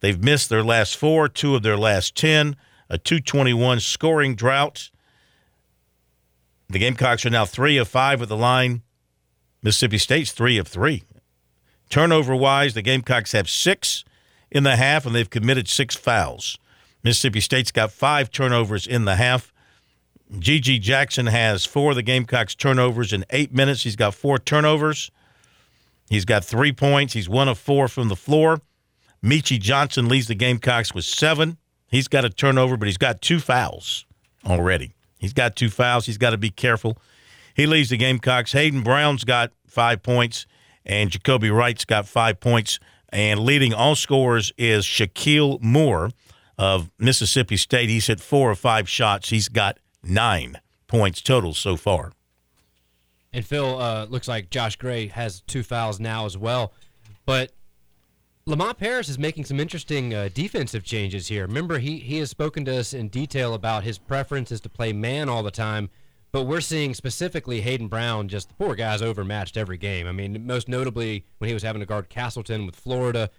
They've 0.00 0.22
missed 0.22 0.50
their 0.50 0.62
last 0.62 0.96
four, 0.96 1.28
two 1.28 1.54
of 1.56 1.62
their 1.62 1.76
last 1.76 2.14
10, 2.16 2.56
a 2.90 2.98
221 2.98 3.80
scoring 3.80 4.34
drought. 4.34 4.90
The 6.68 6.78
Gamecocks 6.78 7.24
are 7.24 7.30
now 7.30 7.44
three 7.44 7.78
of 7.78 7.88
five 7.88 8.20
at 8.20 8.28
the 8.28 8.36
line. 8.36 8.82
Mississippi 9.66 9.98
State's 9.98 10.30
three 10.30 10.58
of 10.58 10.68
three. 10.68 11.02
Turnover 11.90 12.36
wise, 12.36 12.74
the 12.74 12.82
Gamecocks 12.82 13.32
have 13.32 13.50
six 13.50 14.04
in 14.48 14.62
the 14.62 14.76
half, 14.76 15.04
and 15.04 15.12
they've 15.12 15.28
committed 15.28 15.66
six 15.66 15.96
fouls. 15.96 16.56
Mississippi 17.02 17.40
State's 17.40 17.72
got 17.72 17.90
five 17.90 18.30
turnovers 18.30 18.86
in 18.86 19.06
the 19.06 19.16
half. 19.16 19.52
G.G. 20.38 20.78
Jackson 20.78 21.26
has 21.26 21.64
four 21.64 21.90
of 21.90 21.96
the 21.96 22.02
Gamecocks 22.02 22.54
turnovers 22.54 23.12
in 23.12 23.24
eight 23.30 23.52
minutes. 23.52 23.82
He's 23.82 23.96
got 23.96 24.14
four 24.14 24.38
turnovers. 24.38 25.10
He's 26.08 26.24
got 26.24 26.44
three 26.44 26.72
points. 26.72 27.14
He's 27.14 27.28
one 27.28 27.48
of 27.48 27.58
four 27.58 27.88
from 27.88 28.06
the 28.06 28.14
floor. 28.14 28.60
Meechie 29.20 29.60
Johnson 29.60 30.08
leads 30.08 30.28
the 30.28 30.36
Gamecocks 30.36 30.94
with 30.94 31.04
seven. 31.04 31.56
He's 31.88 32.06
got 32.06 32.24
a 32.24 32.30
turnover, 32.30 32.76
but 32.76 32.86
he's 32.86 32.98
got 32.98 33.20
two 33.20 33.40
fouls 33.40 34.06
already. 34.46 34.94
He's 35.18 35.32
got 35.32 35.56
two 35.56 35.70
fouls. 35.70 36.06
He's 36.06 36.18
got 36.18 36.30
to 36.30 36.38
be 36.38 36.50
careful. 36.50 36.98
He 37.56 37.66
leads 37.66 37.88
the 37.88 37.96
Gamecocks. 37.96 38.52
Hayden 38.52 38.82
Brown's 38.82 39.24
got 39.24 39.50
five 39.76 40.02
points, 40.02 40.46
and 40.86 41.10
Jacobi 41.10 41.54
Wright's 41.54 41.84
got 41.84 42.08
five 42.08 42.40
points. 42.40 42.80
And 43.10 43.40
leading 43.40 43.74
all 43.74 43.94
scorers 43.94 44.52
is 44.56 44.86
Shakeel 44.86 45.60
Moore 45.60 46.10
of 46.56 46.90
Mississippi 46.98 47.58
State. 47.58 47.90
He's 47.90 48.06
hit 48.06 48.18
four 48.18 48.50
or 48.50 48.54
five 48.54 48.88
shots. 48.88 49.28
He's 49.28 49.50
got 49.50 49.78
nine 50.02 50.60
points 50.86 51.20
total 51.20 51.52
so 51.52 51.76
far. 51.76 52.12
And 53.34 53.44
Phil, 53.44 53.78
uh, 53.78 54.06
looks 54.06 54.28
like 54.28 54.48
Josh 54.48 54.76
Gray 54.76 55.08
has 55.08 55.42
two 55.42 55.62
fouls 55.62 56.00
now 56.00 56.24
as 56.24 56.38
well. 56.38 56.72
But 57.26 57.52
Lamont 58.46 58.78
Paris 58.78 59.10
is 59.10 59.18
making 59.18 59.44
some 59.44 59.60
interesting 59.60 60.14
uh, 60.14 60.30
defensive 60.32 60.84
changes 60.84 61.28
here. 61.28 61.46
Remember, 61.46 61.78
he, 61.78 61.98
he 61.98 62.16
has 62.18 62.30
spoken 62.30 62.64
to 62.64 62.78
us 62.78 62.94
in 62.94 63.08
detail 63.08 63.52
about 63.52 63.84
his 63.84 63.98
preference 63.98 64.50
is 64.50 64.62
to 64.62 64.70
play 64.70 64.94
man 64.94 65.28
all 65.28 65.42
the 65.42 65.50
time. 65.50 65.90
But 66.36 66.46
we're 66.48 66.60
seeing 66.60 66.92
specifically 66.92 67.62
Hayden 67.62 67.88
Brown, 67.88 68.28
just 68.28 68.48
the 68.48 68.54
poor 68.56 68.74
guy's 68.74 69.00
overmatched 69.00 69.56
every 69.56 69.78
game. 69.78 70.06
I 70.06 70.12
mean, 70.12 70.46
most 70.46 70.68
notably 70.68 71.24
when 71.38 71.48
he 71.48 71.54
was 71.54 71.62
having 71.62 71.80
to 71.80 71.86
guard 71.86 72.10
Castleton 72.10 72.66
with 72.66 72.76
Florida, 72.76 73.30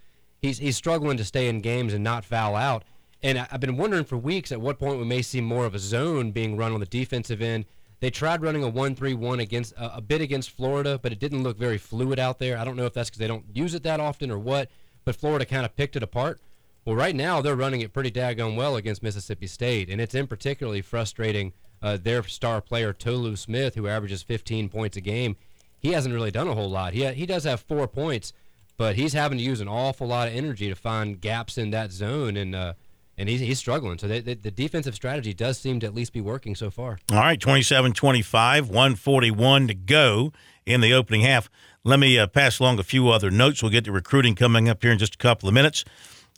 he's 0.42 0.58
he's 0.58 0.78
struggling 0.78 1.16
to 1.18 1.24
stay 1.24 1.48
in 1.48 1.62
games 1.62 1.94
and 1.94 2.04
not 2.04 2.26
foul 2.26 2.56
out. 2.56 2.86
And 3.22 3.38
I've 3.38 3.60
been 3.60 3.78
wondering 3.78 4.04
for 4.04 4.18
weeks 4.18 4.52
at 4.52 4.60
what 4.60 4.80
point 4.80 4.98
we 4.98 5.06
may 5.06 5.22
see 5.22 5.42
more 5.42 5.68
of 5.68 5.76
a 5.76 5.80
zone 5.80 6.32
being 6.32 6.58
run 6.58 6.72
on 6.72 6.80
the 6.80 6.88
defensive 6.88 7.40
end. 7.40 7.66
They 8.00 8.10
tried 8.10 8.42
running 8.42 8.64
a 8.64 8.68
one-three-one 8.68 9.42
against 9.42 9.76
uh, 9.78 9.92
a 9.94 10.02
bit 10.02 10.22
against 10.22 10.50
Florida, 10.50 11.00
but 11.00 11.12
it 11.12 11.20
didn't 11.20 11.44
look 11.44 11.60
very 11.60 11.78
fluid 11.78 12.18
out 12.18 12.40
there. 12.40 12.58
I 12.58 12.66
don't 12.66 12.78
know 12.78 12.88
if 12.88 12.94
that's 12.94 13.12
because 13.12 13.20
they 13.20 13.28
don't 13.28 13.46
use 13.54 13.76
it 13.76 13.84
that 13.84 14.00
often 14.00 14.32
or 14.32 14.40
what, 14.40 14.72
but 15.06 15.16
Florida 15.16 15.46
kind 15.46 15.66
of 15.66 15.76
picked 15.76 15.98
it 15.98 16.02
apart. 16.02 16.40
Well, 16.84 16.96
right 16.96 17.16
now 17.16 17.44
they're 17.44 17.56
running 17.56 17.82
it 17.82 17.94
pretty 17.94 18.10
daggone 18.10 18.56
well 18.56 18.76
against 18.76 19.04
Mississippi 19.04 19.46
State, 19.46 19.88
and 19.88 20.02
it's 20.02 20.16
in 20.16 20.26
particularly 20.26 20.82
frustrating 20.82 21.54
uh, 21.82 21.98
their 21.98 22.24
star 22.24 22.62
player 22.62 22.94
Tolu 22.94 23.36
Smith, 23.36 23.76
who 23.76 23.88
averages 23.88 24.24
15 24.24 24.70
points 24.70 24.98
a 24.98 25.02
game. 25.02 25.36
He 25.80 25.92
hasn't 25.92 26.14
really 26.14 26.32
done 26.32 26.48
a 26.48 26.56
whole 26.56 26.70
lot. 26.70 26.94
He 26.94 27.06
he 27.14 27.26
does 27.26 27.44
have 27.44 27.62
four 27.62 27.88
points, 27.88 28.34
but 28.78 28.96
he's 28.96 29.14
having 29.14 29.38
to 29.38 29.44
use 29.44 29.62
an 29.62 29.68
awful 29.68 30.08
lot 30.08 30.28
of 30.28 30.34
energy 30.34 30.70
to 30.70 30.76
find 30.76 31.22
gaps 31.22 31.58
in 31.58 31.70
that 31.72 31.92
zone, 31.92 32.36
and 32.36 32.56
uh, 32.56 32.74
and 33.18 33.30
he's, 33.30 33.40
he's 33.40 33.60
struggling. 33.60 33.98
So 33.98 34.08
they, 34.08 34.20
they, 34.20 34.36
the 34.36 34.52
defensive 34.52 34.96
strategy 34.96 35.34
does 35.34 35.58
seem 35.58 35.80
to 35.80 35.88
at 35.88 35.96
least 35.96 36.14
be 36.14 36.22
working 36.22 36.56
so 36.56 36.70
far. 36.70 37.00
All 37.12 37.18
right, 37.18 37.40
27 37.40 37.94
25, 37.94 38.70
141 38.70 39.68
to 39.68 39.74
go 39.74 40.32
in 40.66 40.82
the 40.82 40.94
opening 40.94 41.22
half. 41.22 41.50
Let 41.84 42.00
me 42.00 42.20
uh, 42.20 42.28
pass 42.28 42.60
along 42.60 42.80
a 42.80 42.84
few 42.84 43.10
other 43.10 43.32
notes. 43.32 43.64
We'll 43.64 43.72
get 43.72 43.86
to 43.86 43.92
recruiting 43.92 44.36
coming 44.36 44.68
up 44.70 44.84
here 44.84 44.92
in 44.92 45.00
just 45.00 45.16
a 45.16 45.18
couple 45.18 45.48
of 45.48 45.56
minutes. 45.56 45.86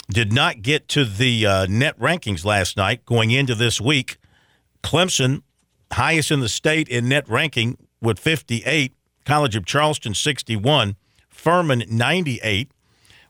Did 0.10 0.32
not 0.32 0.62
get 0.62 0.88
to 0.90 1.06
the 1.06 1.46
uh, 1.46 1.66
net 1.68 2.00
rankings 2.00 2.46
last 2.46 2.78
night 2.78 3.06
going 3.06 3.32
into 3.32 3.56
this 3.56 3.82
week. 3.82 4.18
Clemson, 4.84 5.43
highest 5.91 6.32
in 6.32 6.39
the 6.39 6.49
state 6.49 6.88
in 6.88 7.09
net 7.09 7.27
ranking 7.30 7.77
with 8.01 8.19
58. 8.19 8.93
College 9.25 9.55
of 9.55 9.65
Charleston, 9.65 10.13
61. 10.13 10.95
Furman, 11.30 11.84
98. 11.88 12.71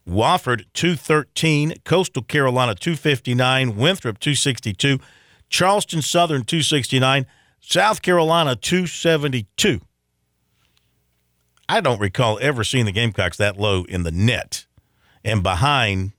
Wofford 0.08 0.66
213, 0.74 1.76
Coastal 1.86 2.24
Carolina 2.24 2.74
259, 2.74 3.76
Winthrop 3.76 4.20
262, 4.20 5.00
Charleston 5.50 6.02
Southern 6.02 6.44
269, 6.44 7.28
South 7.60 8.02
Carolina 8.02 8.56
272. 8.56 9.82
I 11.68 11.82
don't 11.82 12.02
recall 12.02 12.40
ever 12.42 12.64
seeing 12.64 12.86
the 12.86 12.92
Gamecocks 12.92 13.38
that 13.38 13.58
low 13.60 13.84
in 13.84 14.02
the 14.02 14.12
net. 14.12 14.66
And 15.24 15.44
behind, 15.44 16.14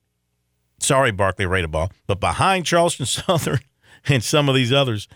sorry, 0.79 1.11
Barclay 1.11 1.47
Radebaugh, 1.47 1.91
but 2.07 2.21
behind 2.21 2.67
Charleston 2.67 3.07
Southern 3.07 3.59
and 4.09 4.23
some 4.23 4.49
of 4.49 4.55
these 4.55 4.73
others, 4.73 5.09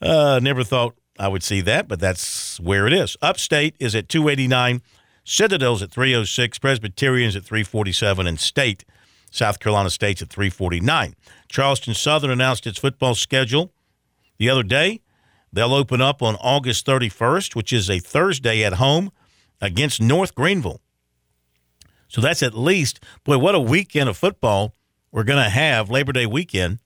uh, 0.00 0.40
never 0.42 0.64
thought 0.64 0.96
I 1.18 1.28
would 1.28 1.42
see 1.42 1.60
that, 1.62 1.88
but 1.88 2.00
that's 2.00 2.60
where 2.60 2.86
it 2.86 2.92
is. 2.92 3.16
Upstate 3.22 3.74
is 3.78 3.94
at 3.94 4.08
289. 4.08 4.82
Citadel's 5.24 5.82
at 5.82 5.90
306, 5.90 6.58
Presbyterians 6.58 7.34
at 7.34 7.44
347, 7.44 8.26
and 8.26 8.38
State, 8.38 8.84
South 9.30 9.58
Carolina 9.58 9.90
State's 9.90 10.22
at 10.22 10.28
349. 10.28 11.14
Charleston 11.48 11.94
Southern 11.94 12.30
announced 12.30 12.66
its 12.66 12.78
football 12.78 13.14
schedule 13.14 13.72
the 14.38 14.48
other 14.48 14.62
day. 14.62 15.00
They'll 15.52 15.74
open 15.74 16.00
up 16.00 16.22
on 16.22 16.36
August 16.36 16.86
31st, 16.86 17.56
which 17.56 17.72
is 17.72 17.88
a 17.88 17.98
Thursday 17.98 18.62
at 18.62 18.74
home 18.74 19.10
against 19.60 20.00
North 20.00 20.34
Greenville. 20.34 20.80
So 22.08 22.20
that's 22.20 22.42
at 22.42 22.54
least, 22.54 23.00
boy, 23.24 23.38
what 23.38 23.54
a 23.54 23.60
weekend 23.60 24.08
of 24.08 24.16
football 24.16 24.74
we're 25.10 25.24
going 25.24 25.42
to 25.42 25.50
have 25.50 25.90
Labor 25.90 26.12
Day 26.12 26.26
weekend 26.26 26.78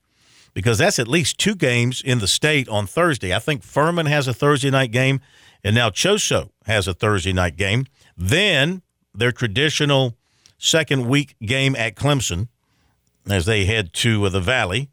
because 0.53 0.77
that's 0.77 0.99
at 0.99 1.07
least 1.07 1.37
two 1.37 1.55
games 1.55 2.01
in 2.01 2.19
the 2.19 2.27
state 2.27 2.67
on 2.69 2.87
Thursday. 2.87 3.33
I 3.33 3.39
think 3.39 3.63
Furman 3.63 4.05
has 4.05 4.27
a 4.27 4.33
Thursday 4.33 4.69
night 4.69 4.91
game, 4.91 5.21
and 5.63 5.75
now 5.75 5.89
Choso 5.89 6.49
has 6.65 6.87
a 6.87 6.93
Thursday 6.93 7.33
night 7.33 7.55
game. 7.55 7.85
Then 8.17 8.81
their 9.13 9.31
traditional 9.31 10.15
second 10.57 11.07
week 11.07 11.35
game 11.41 11.75
at 11.75 11.95
Clemson 11.95 12.47
as 13.29 13.45
they 13.45 13.65
head 13.65 13.93
to 13.93 14.25
uh, 14.25 14.29
the 14.29 14.41
Valley. 14.41 14.89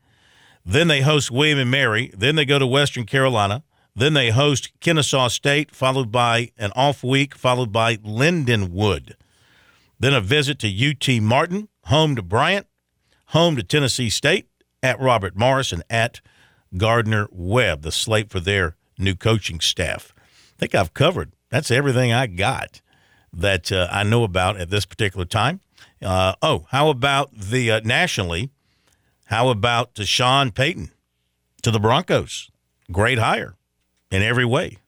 Then 0.64 0.88
they 0.88 1.00
host 1.00 1.30
William 1.30 1.58
and 1.58 1.70
Mary. 1.70 2.12
Then 2.16 2.36
they 2.36 2.44
go 2.44 2.58
to 2.58 2.66
Western 2.66 3.06
Carolina. 3.06 3.62
Then 3.94 4.14
they 4.14 4.30
host 4.30 4.70
Kennesaw 4.80 5.28
State, 5.28 5.74
followed 5.74 6.12
by 6.12 6.52
an 6.58 6.72
off 6.76 7.02
week, 7.02 7.34
followed 7.34 7.72
by 7.72 7.96
Lindenwood. 7.96 9.14
Then 9.98 10.14
a 10.14 10.20
visit 10.20 10.58
to 10.60 10.68
UT 10.68 11.22
Martin, 11.22 11.68
home 11.86 12.14
to 12.14 12.22
Bryant, 12.22 12.66
home 13.28 13.56
to 13.56 13.62
Tennessee 13.62 14.10
State, 14.10 14.46
at 14.82 15.00
Robert 15.00 15.36
Morris, 15.36 15.72
and 15.72 15.82
at 15.90 16.20
Gardner 16.76 17.28
Webb, 17.30 17.82
the 17.82 17.92
slate 17.92 18.30
for 18.30 18.40
their 18.40 18.76
new 18.98 19.14
coaching 19.14 19.60
staff. 19.60 20.12
I 20.18 20.58
think 20.58 20.74
I've 20.74 20.94
covered. 20.94 21.32
That's 21.50 21.70
everything 21.70 22.12
I 22.12 22.26
got 22.26 22.80
that 23.32 23.70
uh, 23.72 23.88
I 23.90 24.02
know 24.02 24.24
about 24.24 24.58
at 24.58 24.70
this 24.70 24.86
particular 24.86 25.24
time. 25.24 25.60
Uh, 26.02 26.34
oh, 26.42 26.66
how 26.70 26.88
about 26.88 27.30
the 27.34 27.70
uh, 27.70 27.80
nationally? 27.84 28.50
How 29.26 29.48
about 29.48 29.90
Sean 29.98 30.50
Payton 30.50 30.90
to 31.62 31.70
the 31.70 31.80
Broncos? 31.80 32.50
Great 32.90 33.18
hire 33.18 33.56
in 34.10 34.22
every 34.22 34.44
way. 34.44 34.78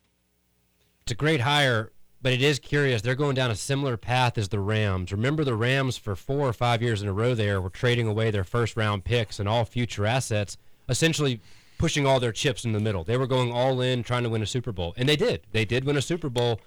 It's 1.03 1.13
a 1.13 1.17
great 1.17 1.41
hire, 1.41 1.93
but 2.23 2.33
it 2.33 2.43
is 2.43 2.59
curious. 2.59 3.03
They're 3.03 3.15
going 3.15 3.35
down 3.35 3.51
a 3.51 3.57
similar 3.57 3.97
path 3.97 4.37
as 4.39 4.49
the 4.49 4.61
Rams. 4.61 5.13
Remember, 5.13 5.45
the 5.45 5.55
Rams 5.55 5.97
for 5.97 6.15
four 6.15 6.49
or 6.49 6.53
five 6.53 6.83
years 6.83 7.03
in 7.03 7.09
a 7.09 7.13
row 7.13 7.35
there 7.35 7.61
were 7.61 7.71
trading 7.71 8.07
away 8.07 8.31
their 8.31 8.45
first 8.45 8.77
round 8.77 9.05
picks 9.05 9.39
and 9.39 9.49
all 9.49 9.65
future 9.65 10.07
assets, 10.07 10.57
essentially 10.89 11.41
pushing 11.79 12.07
all 12.07 12.21
their 12.21 12.33
chips 12.33 12.65
in 12.65 12.73
the 12.73 12.81
middle. 12.81 13.05
They 13.05 13.17
were 13.17 13.27
going 13.27 13.53
all 13.53 13.81
in, 13.81 14.03
trying 14.03 14.25
to 14.25 14.29
win 14.29 14.43
a 14.43 14.47
Super 14.47 14.73
Bowl, 14.73 14.93
and 14.97 15.09
they 15.09 15.17
did. 15.17 15.43
They 15.53 15.65
did 15.65 15.85
win 15.85 15.97
a 15.97 16.03
Super 16.03 16.29
Bowl 16.29 16.61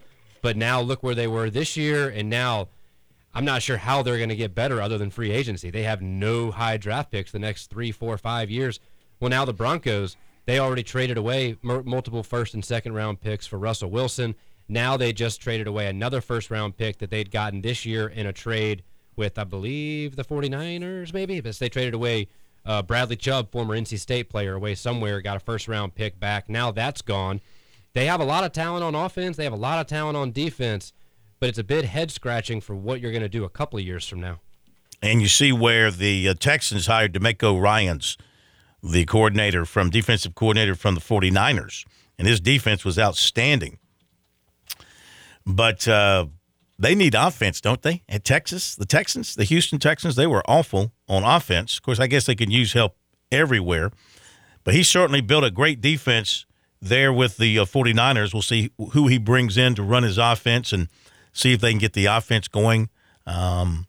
but 0.43 0.57
now 0.57 0.81
look 0.81 1.01
where 1.01 1.15
they 1.15 1.25
were 1.25 1.49
this 1.49 1.75
year, 1.77 2.09
and 2.09 2.29
now 2.29 2.67
I'm 3.33 3.45
not 3.45 3.63
sure 3.63 3.77
how 3.77 4.03
they're 4.03 4.17
going 4.17 4.29
to 4.29 4.35
get 4.35 4.53
better 4.53 4.81
other 4.81 4.97
than 4.97 5.09
free 5.09 5.31
agency. 5.31 5.71
They 5.71 5.83
have 5.83 6.01
no 6.01 6.51
high 6.51 6.77
draft 6.77 7.11
picks 7.11 7.31
the 7.31 7.39
next 7.39 7.71
three, 7.71 7.91
four, 7.91 8.15
five 8.17 8.51
years. 8.51 8.79
Well, 9.19 9.29
now 9.29 9.45
the 9.45 9.53
Broncos, 9.53 10.17
they 10.45 10.59
already 10.59 10.83
traded 10.83 11.17
away 11.17 11.55
m- 11.63 11.83
multiple 11.85 12.23
first 12.23 12.53
and 12.53 12.63
second 12.63 12.93
round 12.93 13.21
picks 13.21 13.47
for 13.47 13.57
Russell 13.57 13.89
Wilson. 13.89 14.35
Now 14.67 14.97
they 14.97 15.13
just 15.13 15.41
traded 15.41 15.67
away 15.67 15.87
another 15.87 16.21
first 16.21 16.49
round 16.49 16.77
pick 16.77 16.99
that 16.99 17.09
they'd 17.09 17.31
gotten 17.31 17.61
this 17.61 17.85
year 17.85 18.07
in 18.07 18.25
a 18.25 18.33
trade 18.33 18.83
with, 19.15 19.37
I 19.37 19.43
believe, 19.43 20.15
the 20.15 20.23
49ers, 20.23 21.13
maybe. 21.13 21.39
But 21.41 21.57
they 21.59 21.69
traded 21.69 21.93
away 21.93 22.27
uh, 22.65 22.81
Bradley 22.81 23.15
Chubb, 23.15 23.51
former 23.51 23.77
NC 23.77 23.99
State 23.99 24.29
player, 24.29 24.55
away 24.55 24.75
somewhere, 24.75 25.21
got 25.21 25.37
a 25.37 25.39
first 25.39 25.67
round 25.67 25.95
pick 25.95 26.19
back. 26.19 26.49
Now 26.49 26.71
that's 26.71 27.01
gone. 27.01 27.41
They 27.93 28.05
have 28.05 28.19
a 28.19 28.25
lot 28.25 28.43
of 28.43 28.51
talent 28.51 28.83
on 28.83 28.95
offense. 28.95 29.37
They 29.37 29.43
have 29.43 29.53
a 29.53 29.57
lot 29.57 29.79
of 29.79 29.87
talent 29.87 30.17
on 30.17 30.31
defense, 30.31 30.93
but 31.39 31.49
it's 31.49 31.59
a 31.59 31.63
bit 31.63 31.85
head 31.85 32.09
scratching 32.09 32.61
for 32.61 32.75
what 32.75 32.99
you're 32.99 33.11
going 33.11 33.21
to 33.21 33.29
do 33.29 33.43
a 33.43 33.49
couple 33.49 33.77
of 33.77 33.85
years 33.85 34.07
from 34.07 34.19
now. 34.19 34.39
And 35.01 35.21
you 35.21 35.27
see 35.27 35.51
where 35.51 35.91
the 35.91 36.29
uh, 36.29 36.33
Texans 36.33 36.87
hired 36.87 37.13
DeMeco 37.13 37.61
Ryans, 37.61 38.17
the 38.81 39.05
coordinator 39.05 39.65
from 39.65 39.89
defensive 39.89 40.33
coordinator 40.33 40.75
from 40.75 40.95
the 40.95 41.01
49ers, 41.01 41.85
and 42.17 42.27
his 42.27 42.39
defense 42.39 42.85
was 42.85 42.97
outstanding. 42.97 43.77
But 45.45 45.87
uh, 45.87 46.27
they 46.79 46.95
need 46.95 47.15
offense, 47.15 47.61
don't 47.61 47.81
they? 47.81 48.03
At 48.09 48.23
Texas, 48.23 48.75
the 48.75 48.85
Texans, 48.85 49.35
the 49.35 49.43
Houston 49.43 49.79
Texans, 49.79 50.15
they 50.15 50.27
were 50.27 50.43
awful 50.49 50.91
on 51.07 51.23
offense. 51.23 51.77
Of 51.77 51.83
course, 51.83 51.99
I 51.99 52.07
guess 52.07 52.25
they 52.25 52.35
can 52.35 52.51
use 52.51 52.73
help 52.73 52.95
everywhere, 53.31 53.91
but 54.63 54.73
he 54.73 54.83
certainly 54.83 55.21
built 55.21 55.43
a 55.43 55.51
great 55.51 55.81
defense 55.81 56.45
there 56.81 57.11
with 57.11 57.37
the 57.37 57.59
uh, 57.59 57.65
49ers. 57.65 58.33
We'll 58.33 58.41
see 58.41 58.71
who 58.91 59.07
he 59.07 59.17
brings 59.17 59.57
in 59.57 59.75
to 59.75 59.83
run 59.83 60.03
his 60.03 60.17
offense 60.17 60.73
and 60.73 60.87
see 61.31 61.53
if 61.53 61.61
they 61.61 61.71
can 61.71 61.79
get 61.79 61.93
the 61.93 62.05
offense 62.05 62.47
going. 62.47 62.89
Um, 63.25 63.87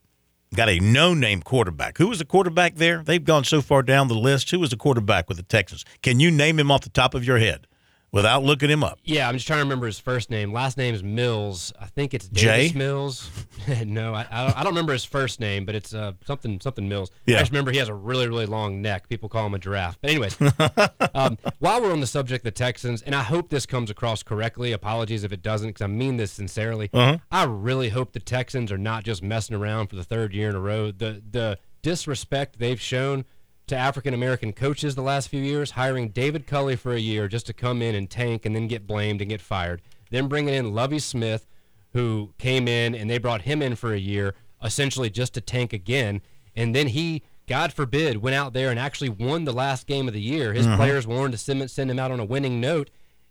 got 0.54 0.68
a 0.68 0.78
no-name 0.78 1.42
quarterback. 1.42 1.98
Who 1.98 2.08
was 2.08 2.20
the 2.20 2.24
quarterback 2.24 2.76
there? 2.76 3.02
They've 3.02 3.24
gone 3.24 3.44
so 3.44 3.60
far 3.60 3.82
down 3.82 4.08
the 4.08 4.14
list. 4.14 4.50
Who 4.50 4.60
was 4.60 4.70
the 4.70 4.76
quarterback 4.76 5.28
with 5.28 5.36
the 5.36 5.42
Texans? 5.42 5.84
Can 6.02 6.20
you 6.20 6.30
name 6.30 6.58
him 6.58 6.70
off 6.70 6.82
the 6.82 6.90
top 6.90 7.14
of 7.14 7.24
your 7.24 7.38
head? 7.38 7.66
Without 8.14 8.44
looking 8.44 8.70
him 8.70 8.84
up. 8.84 9.00
Yeah, 9.02 9.28
I'm 9.28 9.34
just 9.34 9.46
trying 9.46 9.58
to 9.58 9.64
remember 9.64 9.86
his 9.86 9.98
first 9.98 10.30
name. 10.30 10.52
Last 10.52 10.78
name 10.78 10.94
is 10.94 11.02
Mills. 11.02 11.72
I 11.80 11.86
think 11.86 12.14
it's 12.14 12.28
Jay 12.28 12.70
Mills. 12.74 13.28
no, 13.84 14.14
I, 14.14 14.26
I, 14.30 14.62
don't 14.62 14.72
remember 14.72 14.92
his 14.92 15.04
first 15.04 15.40
name, 15.40 15.64
but 15.64 15.74
it's 15.74 15.92
uh, 15.92 16.12
something 16.24 16.60
something 16.60 16.88
Mills. 16.88 17.10
Yeah. 17.26 17.36
I 17.36 17.40
just 17.40 17.50
remember 17.50 17.72
he 17.72 17.78
has 17.78 17.88
a 17.88 17.94
really 17.94 18.28
really 18.28 18.46
long 18.46 18.80
neck. 18.80 19.08
People 19.08 19.28
call 19.28 19.46
him 19.46 19.54
a 19.54 19.58
giraffe. 19.58 19.98
But 20.00 20.10
anyways, 20.10 20.38
um, 21.14 21.36
while 21.58 21.82
we're 21.82 21.92
on 21.92 22.00
the 22.00 22.06
subject 22.06 22.46
of 22.46 22.54
the 22.54 22.56
Texans, 22.56 23.02
and 23.02 23.14
I 23.14 23.22
hope 23.22 23.50
this 23.50 23.66
comes 23.66 23.90
across 23.90 24.22
correctly. 24.22 24.70
Apologies 24.72 25.24
if 25.24 25.32
it 25.32 25.42
doesn't, 25.42 25.70
because 25.70 25.82
I 25.82 25.88
mean 25.88 26.16
this 26.16 26.30
sincerely. 26.30 26.90
Uh-huh. 26.92 27.18
I 27.32 27.44
really 27.44 27.88
hope 27.88 28.12
the 28.12 28.20
Texans 28.20 28.70
are 28.70 28.78
not 28.78 29.02
just 29.02 29.22
messing 29.22 29.56
around 29.56 29.88
for 29.88 29.96
the 29.96 30.04
third 30.04 30.32
year 30.32 30.48
in 30.48 30.54
a 30.54 30.60
row. 30.60 30.92
The 30.92 31.20
the 31.28 31.58
disrespect 31.82 32.58
they've 32.58 32.80
shown 32.80 33.24
to 33.66 33.76
African 33.76 34.12
American 34.14 34.52
coaches 34.52 34.94
the 34.94 35.02
last 35.02 35.28
few 35.28 35.40
years, 35.40 35.72
hiring 35.72 36.08
David 36.10 36.46
Culley 36.46 36.76
for 36.76 36.92
a 36.92 36.98
year 37.00 37.28
just 37.28 37.46
to 37.46 37.52
come 37.52 37.80
in 37.80 37.94
and 37.94 38.10
tank 38.10 38.44
and 38.44 38.54
then 38.54 38.68
get 38.68 38.86
blamed 38.86 39.20
and 39.20 39.30
get 39.30 39.40
fired. 39.40 39.80
Then 40.10 40.28
bringing 40.28 40.54
in 40.54 40.74
Lovie 40.74 40.98
Smith, 40.98 41.46
who 41.92 42.34
came 42.38 42.68
in 42.68 42.94
and 42.94 43.08
they 43.08 43.18
brought 43.18 43.42
him 43.42 43.62
in 43.62 43.74
for 43.76 43.92
a 43.92 43.98
year, 43.98 44.34
essentially 44.62 45.08
just 45.10 45.34
to 45.34 45.40
tank 45.40 45.72
again. 45.72 46.20
And 46.54 46.74
then 46.74 46.88
he, 46.88 47.22
God 47.46 47.72
forbid, 47.72 48.18
went 48.18 48.36
out 48.36 48.52
there 48.52 48.70
and 48.70 48.78
actually 48.78 49.08
won 49.08 49.44
the 49.44 49.52
last 49.52 49.86
game 49.86 50.08
of 50.08 50.14
the 50.14 50.20
year. 50.20 50.52
His 50.52 50.66
Mhm. 50.66 50.76
players 50.76 51.06
wanted 51.06 51.32
to 51.32 51.38
send, 51.38 51.70
send 51.70 51.90
him 51.90 51.98
out 51.98 52.10
on 52.10 52.20
a 52.20 52.24
winning 52.24 52.60
note, 52.60 52.90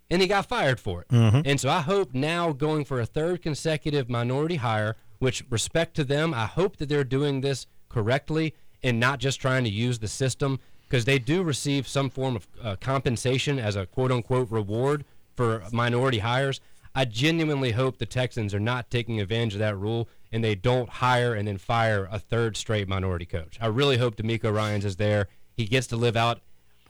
and 0.10 0.22
he 0.22 0.28
got 0.28 0.48
fired 0.48 0.80
for 0.80 1.02
it. 1.02 1.08
Mhm. 1.10 1.44
And 1.46 1.60
so 1.60 1.70
I 1.70 1.82
hope 1.82 2.14
now 2.14 2.52
going 2.54 2.86
for 2.86 3.00
a 3.00 3.06
third 3.06 3.42
consecutive 3.42 4.10
minority 4.10 4.58
hire, 4.58 4.96
which 5.20 5.44
respect 5.50 5.96
to 5.96 6.04
them, 6.04 6.34
I 6.34 6.46
hope 6.46 6.78
that 6.78 6.90
they're 6.90 7.04
doing 7.04 7.42
this 7.42 7.66
correctly 7.90 8.54
and 8.84 9.00
not 9.00 9.20
just 9.20 9.40
trying 9.40 9.64
to 9.64 9.70
use 9.70 10.00
the 10.00 10.08
system 10.08 10.60
because 10.88 11.06
they 11.06 11.20
do 11.20 11.42
receive 11.42 11.88
some 11.88 12.10
form 12.10 12.36
of 12.36 12.48
uh, 12.62 12.76
compensation 12.80 13.58
as 13.60 13.76
a 13.76 13.86
quote 13.86 14.12
unquote 14.12 14.52
reward 14.52 15.06
for 15.36 15.64
minority 15.72 16.20
hires. 16.20 16.60
I 16.96 17.06
genuinely 17.06 17.72
hope 17.72 17.98
the 17.98 18.06
Texans 18.06 18.54
are 18.54 18.60
not 18.60 18.92
taking 18.92 19.20
advantage 19.20 19.54
of 19.54 19.60
that 19.60 19.76
rule 19.76 20.08
and 20.32 20.44
they 20.44 20.56
don't 20.56 20.90
hire 20.90 21.34
and 21.34 21.48
then 21.48 21.58
fire 21.58 22.08
a 22.12 22.20
third 22.20 22.58
straight 22.58 22.88
minority 22.88 23.26
coach. 23.26 23.58
I 23.62 23.68
really 23.68 23.98
hope 23.98 24.16
DeMeco 24.16 24.54
Ryans 24.54 24.86
is 24.86 24.98
there. 24.98 25.28
He 25.56 25.66
gets 25.66 25.88
to 25.88 25.96
live 25.96 26.16
out 26.16 26.42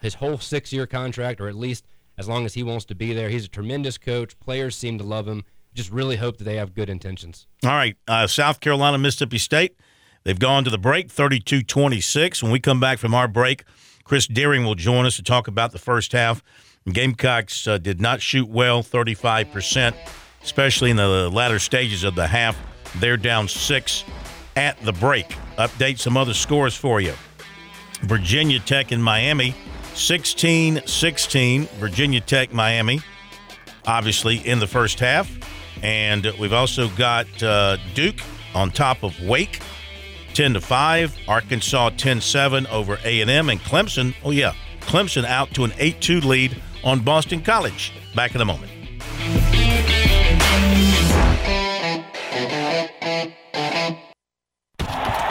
his 0.02 0.16
whole 0.16 0.38
six 0.38 0.74
year 0.74 0.86
contract, 0.86 1.40
or 1.40 1.48
at 1.48 1.56
least 1.56 1.86
as 2.18 2.28
long 2.28 2.46
as 2.46 2.54
he 2.54 2.64
wants 2.64 2.86
to 2.86 2.96
be 2.96 3.14
there. 3.14 3.30
He's 3.30 3.46
a 3.46 3.50
tremendous 3.50 3.98
coach. 3.98 4.38
Players 4.40 4.76
seem 4.76 4.98
to 4.98 5.04
love 5.04 5.28
him. 5.28 5.44
Just 5.74 5.92
really 5.92 6.18
hope 6.18 6.38
that 6.38 6.44
they 6.44 6.58
have 6.58 6.76
good 6.76 6.90
intentions. 6.90 7.48
All 7.64 7.72
right, 7.72 7.98
uh, 8.08 8.28
South 8.28 8.60
Carolina, 8.60 8.98
Mississippi 8.98 9.40
State. 9.40 9.76
They've 10.24 10.40
gone 10.40 10.64
to 10.64 10.70
the 10.70 10.78
break 10.78 11.12
32 11.12 11.64
26. 11.64 12.44
When 12.44 12.52
we 12.52 12.60
come 12.60 12.80
back 12.80 13.00
from 13.00 13.14
our 13.14 13.28
break, 13.28 13.64
Chris 14.04 14.28
Deering 14.28 14.64
will 14.64 14.76
join 14.76 15.06
us 15.06 15.16
to 15.18 15.24
talk 15.24 15.48
about 15.48 15.72
the 15.72 15.80
first 15.80 16.12
half. 16.12 16.44
Gamecocks 16.92 17.68
uh, 17.68 17.78
did 17.78 18.02
not 18.02 18.22
shoot 18.22 18.50
well, 18.50 18.84
35%, 18.84 19.96
especially 20.44 20.90
in 20.90 20.98
the 20.98 21.30
latter 21.30 21.60
stages 21.60 22.04
of 22.04 22.16
the 22.16 22.28
half. 22.28 22.58
They're 23.00 23.18
down 23.18 23.48
six 23.48 24.04
at 24.56 24.80
the 24.82 24.92
break. 24.94 25.30
Update 25.58 26.00
some 26.00 26.18
other 26.18 26.34
scores 26.34 26.76
for 26.76 27.00
you. 27.00 27.14
Virginia 28.02 28.60
Tech 28.60 28.92
and 28.92 29.04
Miami, 29.04 29.56
16 29.94 30.82
16. 30.86 31.66
Virginia 31.80 32.20
Tech, 32.20 32.52
Miami, 32.54 33.00
obviously 33.86 34.38
in 34.48 34.60
the 34.60 34.68
first 34.68 35.00
half. 35.00 35.32
And 35.82 36.26
we've 36.40 36.54
also 36.54 36.90
got 36.90 37.28
uh, 37.42 37.78
Duke 37.94 38.20
on 38.54 38.72
top 38.72 39.04
of 39.04 39.20
Wake, 39.22 39.60
10 40.34 40.54
to 40.54 40.62
5. 40.62 41.18
Arkansas 41.28 41.90
10 41.92 42.22
7 42.22 42.68
over 42.68 42.98
A&M. 43.04 43.50
And 43.50 43.60
Clemson, 43.62 44.16
oh, 44.24 44.32
yeah, 44.32 44.54
Clemson 44.82 45.26
out 45.26 45.54
to 45.54 45.64
an 45.64 45.74
8 45.78 46.02
2 46.02 46.22
lead 46.22 46.62
on 46.84 47.00
Boston 47.02 47.42
College. 47.42 47.94
Back 48.16 48.36
in 48.36 48.42
a 48.42 48.46
moment. 48.46 48.72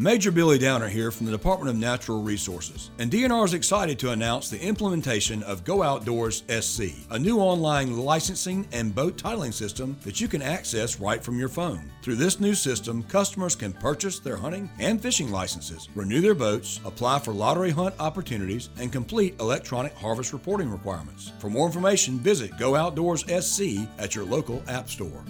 Major 0.00 0.30
Billy 0.30 0.58
Downer 0.58 0.86
here 0.86 1.10
from 1.10 1.26
the 1.26 1.32
Department 1.32 1.70
of 1.70 1.76
Natural 1.76 2.22
Resources, 2.22 2.92
and 3.00 3.10
DNR 3.10 3.44
is 3.44 3.52
excited 3.52 3.98
to 3.98 4.12
announce 4.12 4.48
the 4.48 4.62
implementation 4.62 5.42
of 5.42 5.64
Go 5.64 5.82
Outdoors 5.82 6.44
SC, 6.48 6.82
a 7.10 7.18
new 7.18 7.40
online 7.40 7.96
licensing 7.96 8.68
and 8.70 8.94
boat 8.94 9.16
titling 9.16 9.52
system 9.52 9.96
that 10.04 10.20
you 10.20 10.28
can 10.28 10.40
access 10.40 11.00
right 11.00 11.20
from 11.20 11.36
your 11.36 11.48
phone. 11.48 11.90
Through 12.02 12.14
this 12.14 12.38
new 12.38 12.54
system, 12.54 13.02
customers 13.02 13.56
can 13.56 13.72
purchase 13.72 14.20
their 14.20 14.36
hunting 14.36 14.70
and 14.78 15.02
fishing 15.02 15.32
licenses, 15.32 15.88
renew 15.96 16.20
their 16.20 16.32
boats, 16.32 16.78
apply 16.84 17.18
for 17.18 17.32
lottery 17.32 17.70
hunt 17.70 17.96
opportunities, 17.98 18.70
and 18.78 18.92
complete 18.92 19.34
electronic 19.40 19.94
harvest 19.94 20.32
reporting 20.32 20.70
requirements. 20.70 21.32
For 21.40 21.50
more 21.50 21.66
information, 21.66 22.20
visit 22.20 22.56
Go 22.56 22.76
Outdoors 22.76 23.24
SC 23.24 23.88
at 23.98 24.14
your 24.14 24.24
local 24.24 24.62
app 24.68 24.88
store. 24.88 25.24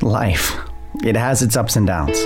Life. 0.00 0.58
It 1.04 1.16
has 1.16 1.42
its 1.42 1.56
ups 1.56 1.76
and 1.76 1.86
downs. 1.86 2.18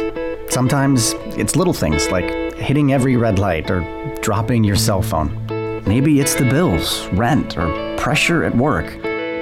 Sometimes 0.49 1.15
it's 1.39 1.57
little 1.57 1.75
things 1.75 2.11
like 2.11 2.25
hitting 2.55 2.93
every 2.93 3.17
red 3.17 3.39
light 3.39 3.71
or 3.71 3.81
dropping 4.23 4.65
your 4.65 4.77
cell 4.77 5.03
phone. 5.03 5.39
Maybe 5.87 6.21
it's 6.21 6.35
the 6.35 6.49
bills, 6.49 7.07
rent, 7.09 7.59
or 7.59 7.97
pressure 7.97 8.45
at 8.45 8.57
work. 8.57 8.87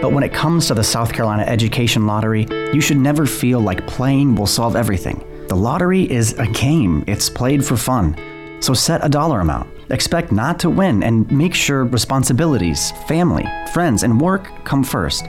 But 0.00 0.12
when 0.12 0.24
it 0.24 0.32
comes 0.32 0.66
to 0.66 0.74
the 0.74 0.82
South 0.82 1.12
Carolina 1.12 1.42
Education 1.42 2.06
Lottery, 2.06 2.46
you 2.72 2.80
should 2.80 2.96
never 2.96 3.26
feel 3.26 3.60
like 3.60 3.86
playing 3.86 4.34
will 4.34 4.46
solve 4.46 4.74
everything. 4.74 5.24
The 5.48 5.56
lottery 5.56 6.10
is 6.10 6.32
a 6.34 6.46
game, 6.46 7.04
it's 7.06 7.28
played 7.28 7.64
for 7.64 7.76
fun. 7.76 8.16
So 8.60 8.72
set 8.72 9.04
a 9.04 9.08
dollar 9.08 9.40
amount. 9.40 9.68
Expect 9.90 10.32
not 10.32 10.58
to 10.60 10.70
win 10.70 11.02
and 11.02 11.30
make 11.30 11.54
sure 11.54 11.84
responsibilities, 11.84 12.92
family, 13.08 13.46
friends, 13.72 14.02
and 14.02 14.20
work 14.20 14.48
come 14.64 14.84
first. 14.84 15.26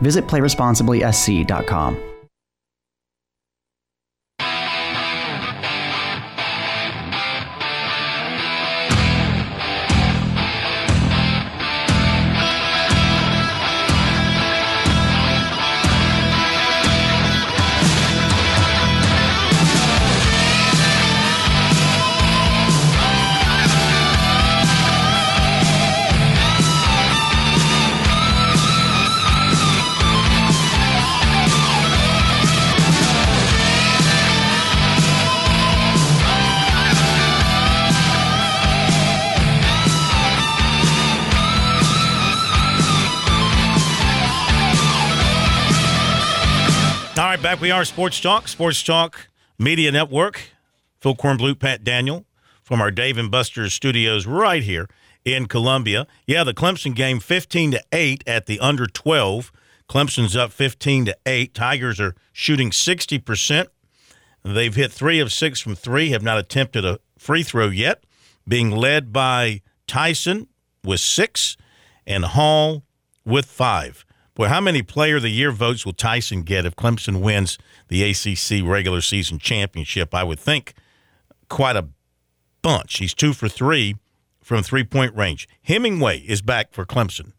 Visit 0.00 0.26
playresponsiblysc.com. 0.26 2.13
we 47.64 47.70
are. 47.70 47.86
Sports 47.86 48.20
Talk, 48.20 48.46
Sports 48.46 48.82
Talk 48.82 49.28
Media 49.58 49.90
Network. 49.90 50.50
Phil 51.00 51.14
Kornblut, 51.16 51.58
Pat 51.58 51.82
Daniel 51.82 52.26
from 52.62 52.78
our 52.78 52.90
Dave 52.90 53.16
and 53.16 53.30
Buster's 53.30 53.72
studios 53.72 54.26
right 54.26 54.62
here 54.62 54.86
in 55.24 55.46
Columbia. 55.46 56.06
Yeah, 56.26 56.44
the 56.44 56.52
Clemson 56.52 56.94
game 56.94 57.20
15 57.20 57.70
to 57.70 57.82
8 57.90 58.22
at 58.26 58.44
the 58.44 58.60
under 58.60 58.86
12. 58.86 59.50
Clemson's 59.88 60.36
up 60.36 60.52
15 60.52 61.06
to 61.06 61.16
8. 61.24 61.54
Tigers 61.54 61.98
are 62.00 62.14
shooting 62.34 62.68
60%. 62.68 63.68
They've 64.42 64.74
hit 64.74 64.92
three 64.92 65.18
of 65.18 65.32
six 65.32 65.58
from 65.58 65.74
three, 65.74 66.10
have 66.10 66.22
not 66.22 66.36
attempted 66.36 66.84
a 66.84 67.00
free 67.16 67.42
throw 67.42 67.68
yet, 67.68 68.04
being 68.46 68.72
led 68.72 69.10
by 69.10 69.62
Tyson 69.86 70.48
with 70.84 71.00
six 71.00 71.56
and 72.06 72.26
Hall 72.26 72.82
with 73.24 73.46
five. 73.46 74.04
Boy, 74.34 74.48
how 74.48 74.60
many 74.60 74.82
player 74.82 75.16
of 75.16 75.22
the 75.22 75.30
year 75.30 75.52
votes 75.52 75.86
will 75.86 75.92
Tyson 75.92 76.42
get 76.42 76.66
if 76.66 76.74
Clemson 76.74 77.20
wins 77.20 77.56
the 77.86 78.02
ACC 78.02 78.66
regular 78.68 79.00
season 79.00 79.38
championship? 79.38 80.12
I 80.12 80.24
would 80.24 80.40
think 80.40 80.74
quite 81.48 81.76
a 81.76 81.86
bunch. 82.62 82.98
He's 82.98 83.14
two 83.14 83.32
for 83.32 83.48
three 83.48 83.96
from 84.42 84.62
three 84.62 84.82
point 84.82 85.14
range. 85.14 85.48
Hemenway 85.68 86.24
is 86.24 86.42
back 86.42 86.72
for 86.72 86.84
Clemson 86.84 87.32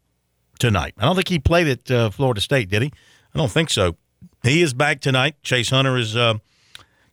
tonight. 0.58 0.94
I 0.96 1.04
don't 1.04 1.16
think 1.16 1.28
he 1.28 1.38
played 1.38 1.68
at 1.68 1.90
uh, 1.90 2.10
Florida 2.10 2.40
State, 2.40 2.70
did 2.70 2.82
he? 2.82 2.92
I 3.34 3.38
don't 3.38 3.50
think 3.50 3.68
so. 3.68 3.96
He 4.42 4.62
is 4.62 4.72
back 4.72 5.00
tonight. 5.00 5.36
Chase 5.42 5.70
Hunter 5.70 5.98
is. 5.98 6.16
Uh, 6.16 6.38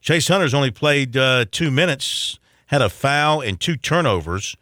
Chase 0.00 0.28
Hunter's 0.28 0.54
only 0.54 0.70
played 0.70 1.16
uh, 1.16 1.46
two 1.50 1.70
minutes, 1.70 2.38
had 2.66 2.82
a 2.82 2.90
foul 2.90 3.40
and 3.40 3.58
two 3.58 3.76
turnovers 3.76 4.56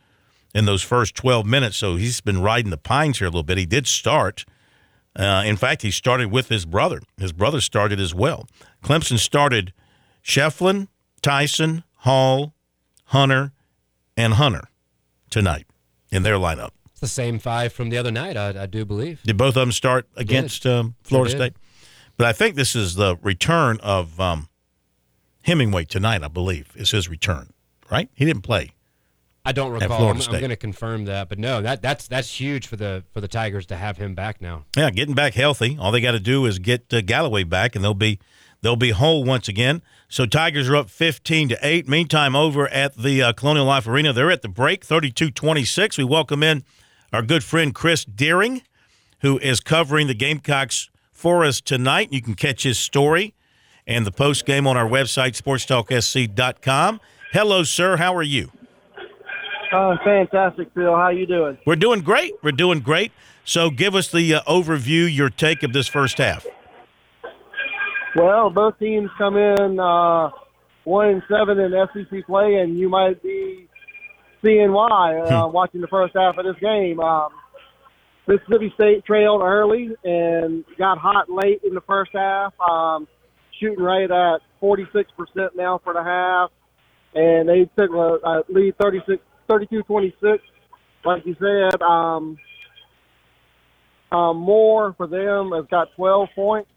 in 0.54 0.66
those 0.66 0.82
first 0.82 1.14
12 1.16 1.46
minutes, 1.46 1.76
so 1.76 1.96
he's 1.96 2.20
been 2.20 2.40
riding 2.40 2.70
the 2.70 2.76
pines 2.76 3.18
here 3.18 3.26
a 3.26 3.30
little 3.30 3.42
bit. 3.42 3.58
He 3.58 3.66
did 3.66 3.86
start. 3.86 4.44
Uh, 5.14 5.42
in 5.44 5.56
fact, 5.56 5.82
he 5.82 5.90
started 5.90 6.30
with 6.30 6.48
his 6.48 6.64
brother. 6.64 7.00
His 7.18 7.32
brother 7.32 7.60
started 7.60 8.00
as 8.00 8.14
well. 8.14 8.46
Clemson 8.82 9.18
started 9.18 9.72
Schieffelin, 10.24 10.88
Tyson, 11.20 11.84
Hall, 11.98 12.54
Hunter, 13.06 13.52
and 14.16 14.34
Hunter 14.34 14.68
tonight 15.30 15.66
in 16.10 16.22
their 16.22 16.36
lineup. 16.36 16.70
It's 16.92 17.00
the 17.00 17.08
same 17.08 17.38
five 17.38 17.72
from 17.72 17.90
the 17.90 17.98
other 17.98 18.10
night, 18.10 18.36
I, 18.36 18.62
I 18.62 18.66
do 18.66 18.84
believe. 18.84 19.22
Did 19.22 19.36
both 19.36 19.56
of 19.56 19.60
them 19.60 19.72
start 19.72 20.08
against 20.16 20.66
um, 20.66 20.94
Florida 21.02 21.30
State? 21.30 21.54
But 22.16 22.26
I 22.26 22.32
think 22.32 22.56
this 22.56 22.74
is 22.76 22.94
the 22.94 23.16
return 23.22 23.78
of 23.82 24.18
um, 24.20 24.48
Hemenway 25.46 25.88
tonight, 25.88 26.22
I 26.22 26.28
believe, 26.28 26.72
is 26.74 26.90
his 26.90 27.08
return, 27.08 27.52
right? 27.90 28.08
He 28.14 28.24
didn't 28.24 28.42
play. 28.42 28.72
I 29.44 29.52
don't 29.52 29.72
recall. 29.72 30.08
I'm, 30.08 30.20
I'm 30.20 30.30
going 30.30 30.50
to 30.50 30.56
confirm 30.56 31.06
that, 31.06 31.28
but 31.28 31.38
no, 31.38 31.60
that 31.62 31.82
that's 31.82 32.06
that's 32.06 32.40
huge 32.40 32.66
for 32.68 32.76
the 32.76 33.02
for 33.12 33.20
the 33.20 33.28
Tigers 33.28 33.66
to 33.66 33.76
have 33.76 33.96
him 33.96 34.14
back 34.14 34.40
now. 34.40 34.64
Yeah, 34.76 34.90
getting 34.90 35.14
back 35.14 35.34
healthy. 35.34 35.76
All 35.80 35.90
they 35.90 36.00
got 36.00 36.12
to 36.12 36.20
do 36.20 36.46
is 36.46 36.60
get 36.60 36.92
uh, 36.94 37.00
Galloway 37.00 37.42
back, 37.42 37.74
and 37.74 37.84
they'll 37.84 37.92
be 37.92 38.20
they'll 38.60 38.76
be 38.76 38.90
whole 38.90 39.24
once 39.24 39.48
again. 39.48 39.82
So 40.08 40.26
Tigers 40.26 40.68
are 40.68 40.76
up 40.76 40.90
15 40.90 41.48
to 41.48 41.58
eight. 41.62 41.88
Meantime, 41.88 42.36
over 42.36 42.68
at 42.68 42.96
the 42.96 43.22
uh, 43.22 43.32
Colonial 43.32 43.66
Life 43.66 43.88
Arena, 43.88 44.12
they're 44.12 44.30
at 44.30 44.42
the 44.42 44.48
break, 44.48 44.86
32-26. 44.86 45.98
We 45.98 46.04
welcome 46.04 46.42
in 46.42 46.64
our 47.12 47.22
good 47.22 47.42
friend 47.42 47.74
Chris 47.74 48.04
Deering, 48.04 48.62
who 49.22 49.38
is 49.38 49.60
covering 49.60 50.06
the 50.06 50.14
Gamecocks 50.14 50.90
for 51.10 51.44
us 51.44 51.60
tonight. 51.60 52.12
You 52.12 52.20
can 52.20 52.34
catch 52.34 52.62
his 52.62 52.78
story 52.78 53.34
and 53.86 54.06
the 54.06 54.12
post 54.12 54.44
game 54.44 54.66
on 54.66 54.76
our 54.76 54.88
website, 54.88 55.40
sportstalksc.com. 55.40 57.00
Hello, 57.32 57.62
sir. 57.62 57.96
How 57.96 58.14
are 58.14 58.22
you? 58.22 58.52
Uh, 59.72 59.96
fantastic, 60.04 60.68
Phil. 60.74 60.94
How 60.94 61.08
you 61.08 61.26
doing? 61.26 61.58
We're 61.66 61.76
doing 61.76 62.02
great. 62.02 62.34
We're 62.42 62.52
doing 62.52 62.80
great. 62.80 63.12
So, 63.44 63.70
give 63.70 63.94
us 63.94 64.10
the 64.10 64.34
uh, 64.34 64.42
overview, 64.42 65.12
your 65.12 65.30
take 65.30 65.62
of 65.62 65.72
this 65.72 65.88
first 65.88 66.18
half. 66.18 66.46
Well, 68.14 68.50
both 68.50 68.78
teams 68.78 69.10
come 69.16 69.36
in 69.36 69.80
uh, 69.80 70.30
one 70.84 71.08
and 71.08 71.22
seven 71.28 71.58
in 71.58 71.72
SEC 71.92 72.26
play, 72.26 72.56
and 72.56 72.78
you 72.78 72.88
might 72.88 73.22
be 73.22 73.66
seeing 74.44 74.72
why 74.72 75.18
uh, 75.18 75.46
hmm. 75.46 75.52
watching 75.52 75.80
the 75.80 75.88
first 75.88 76.14
half 76.14 76.36
of 76.36 76.44
this 76.44 76.60
game. 76.60 77.00
Um, 77.00 77.30
Mississippi 78.26 78.72
State 78.74 79.04
trailed 79.04 79.42
early 79.42 79.90
and 80.04 80.64
got 80.78 80.98
hot 80.98 81.28
late 81.28 81.62
in 81.64 81.74
the 81.74 81.80
first 81.80 82.12
half. 82.14 82.52
Um, 82.60 83.08
shooting 83.58 83.82
right 83.82 84.10
at 84.10 84.40
46% 84.60 85.06
now 85.56 85.80
for 85.82 85.92
the 85.92 86.02
half. 86.02 86.50
And 87.14 87.48
they 87.48 87.68
took 87.78 87.90
a, 87.90 88.18
a 88.24 88.42
lead 88.48 88.76
36, 88.78 89.22
32-26. 89.60 90.38
Like 91.04 91.26
you 91.26 91.34
said, 91.38 91.82
um, 91.82 92.38
um, 94.10 94.36
Moore 94.36 94.94
for 94.96 95.06
them 95.06 95.52
has 95.52 95.64
got 95.70 95.88
12 95.96 96.28
points. 96.34 96.68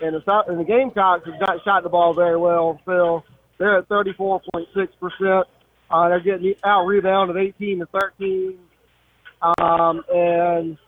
And 0.00 0.16
the, 0.16 0.42
and 0.48 0.58
the 0.58 0.64
Gamecocks 0.64 1.26
have 1.26 1.40
not 1.40 1.64
shot 1.64 1.82
the 1.84 1.88
ball 1.88 2.12
very 2.12 2.36
well, 2.36 2.80
Phil. 2.84 3.24
They're 3.58 3.78
at 3.78 3.88
34.6%. 3.88 5.44
Uh, 5.90 6.08
they're 6.08 6.20
getting 6.20 6.54
out 6.64 6.86
rebounded 6.86 7.36
18 7.36 7.80
to 7.80 7.86
13. 7.86 8.58
Um, 9.60 10.02
and 10.12 10.78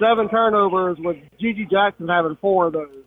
seven 0.00 0.28
turnovers 0.28 0.96
with 1.00 1.16
GG 1.40 1.70
Jackson 1.70 2.08
having 2.08 2.36
four 2.40 2.66
of 2.66 2.72
those. 2.74 3.01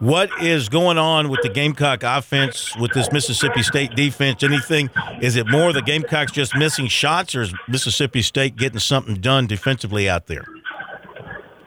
What 0.00 0.30
is 0.40 0.68
going 0.68 0.96
on 0.96 1.28
with 1.28 1.40
the 1.42 1.48
Gamecock 1.48 2.04
offense 2.04 2.76
with 2.76 2.92
this 2.92 3.10
Mississippi 3.10 3.64
State 3.64 3.96
defense? 3.96 4.44
Anything? 4.44 4.90
Is 5.20 5.34
it 5.34 5.48
more 5.48 5.72
the 5.72 5.82
Gamecocks 5.82 6.30
just 6.30 6.54
missing 6.54 6.86
shots, 6.86 7.34
or 7.34 7.42
is 7.42 7.52
Mississippi 7.66 8.22
State 8.22 8.54
getting 8.54 8.78
something 8.78 9.16
done 9.16 9.48
defensively 9.48 10.08
out 10.08 10.28
there? 10.28 10.44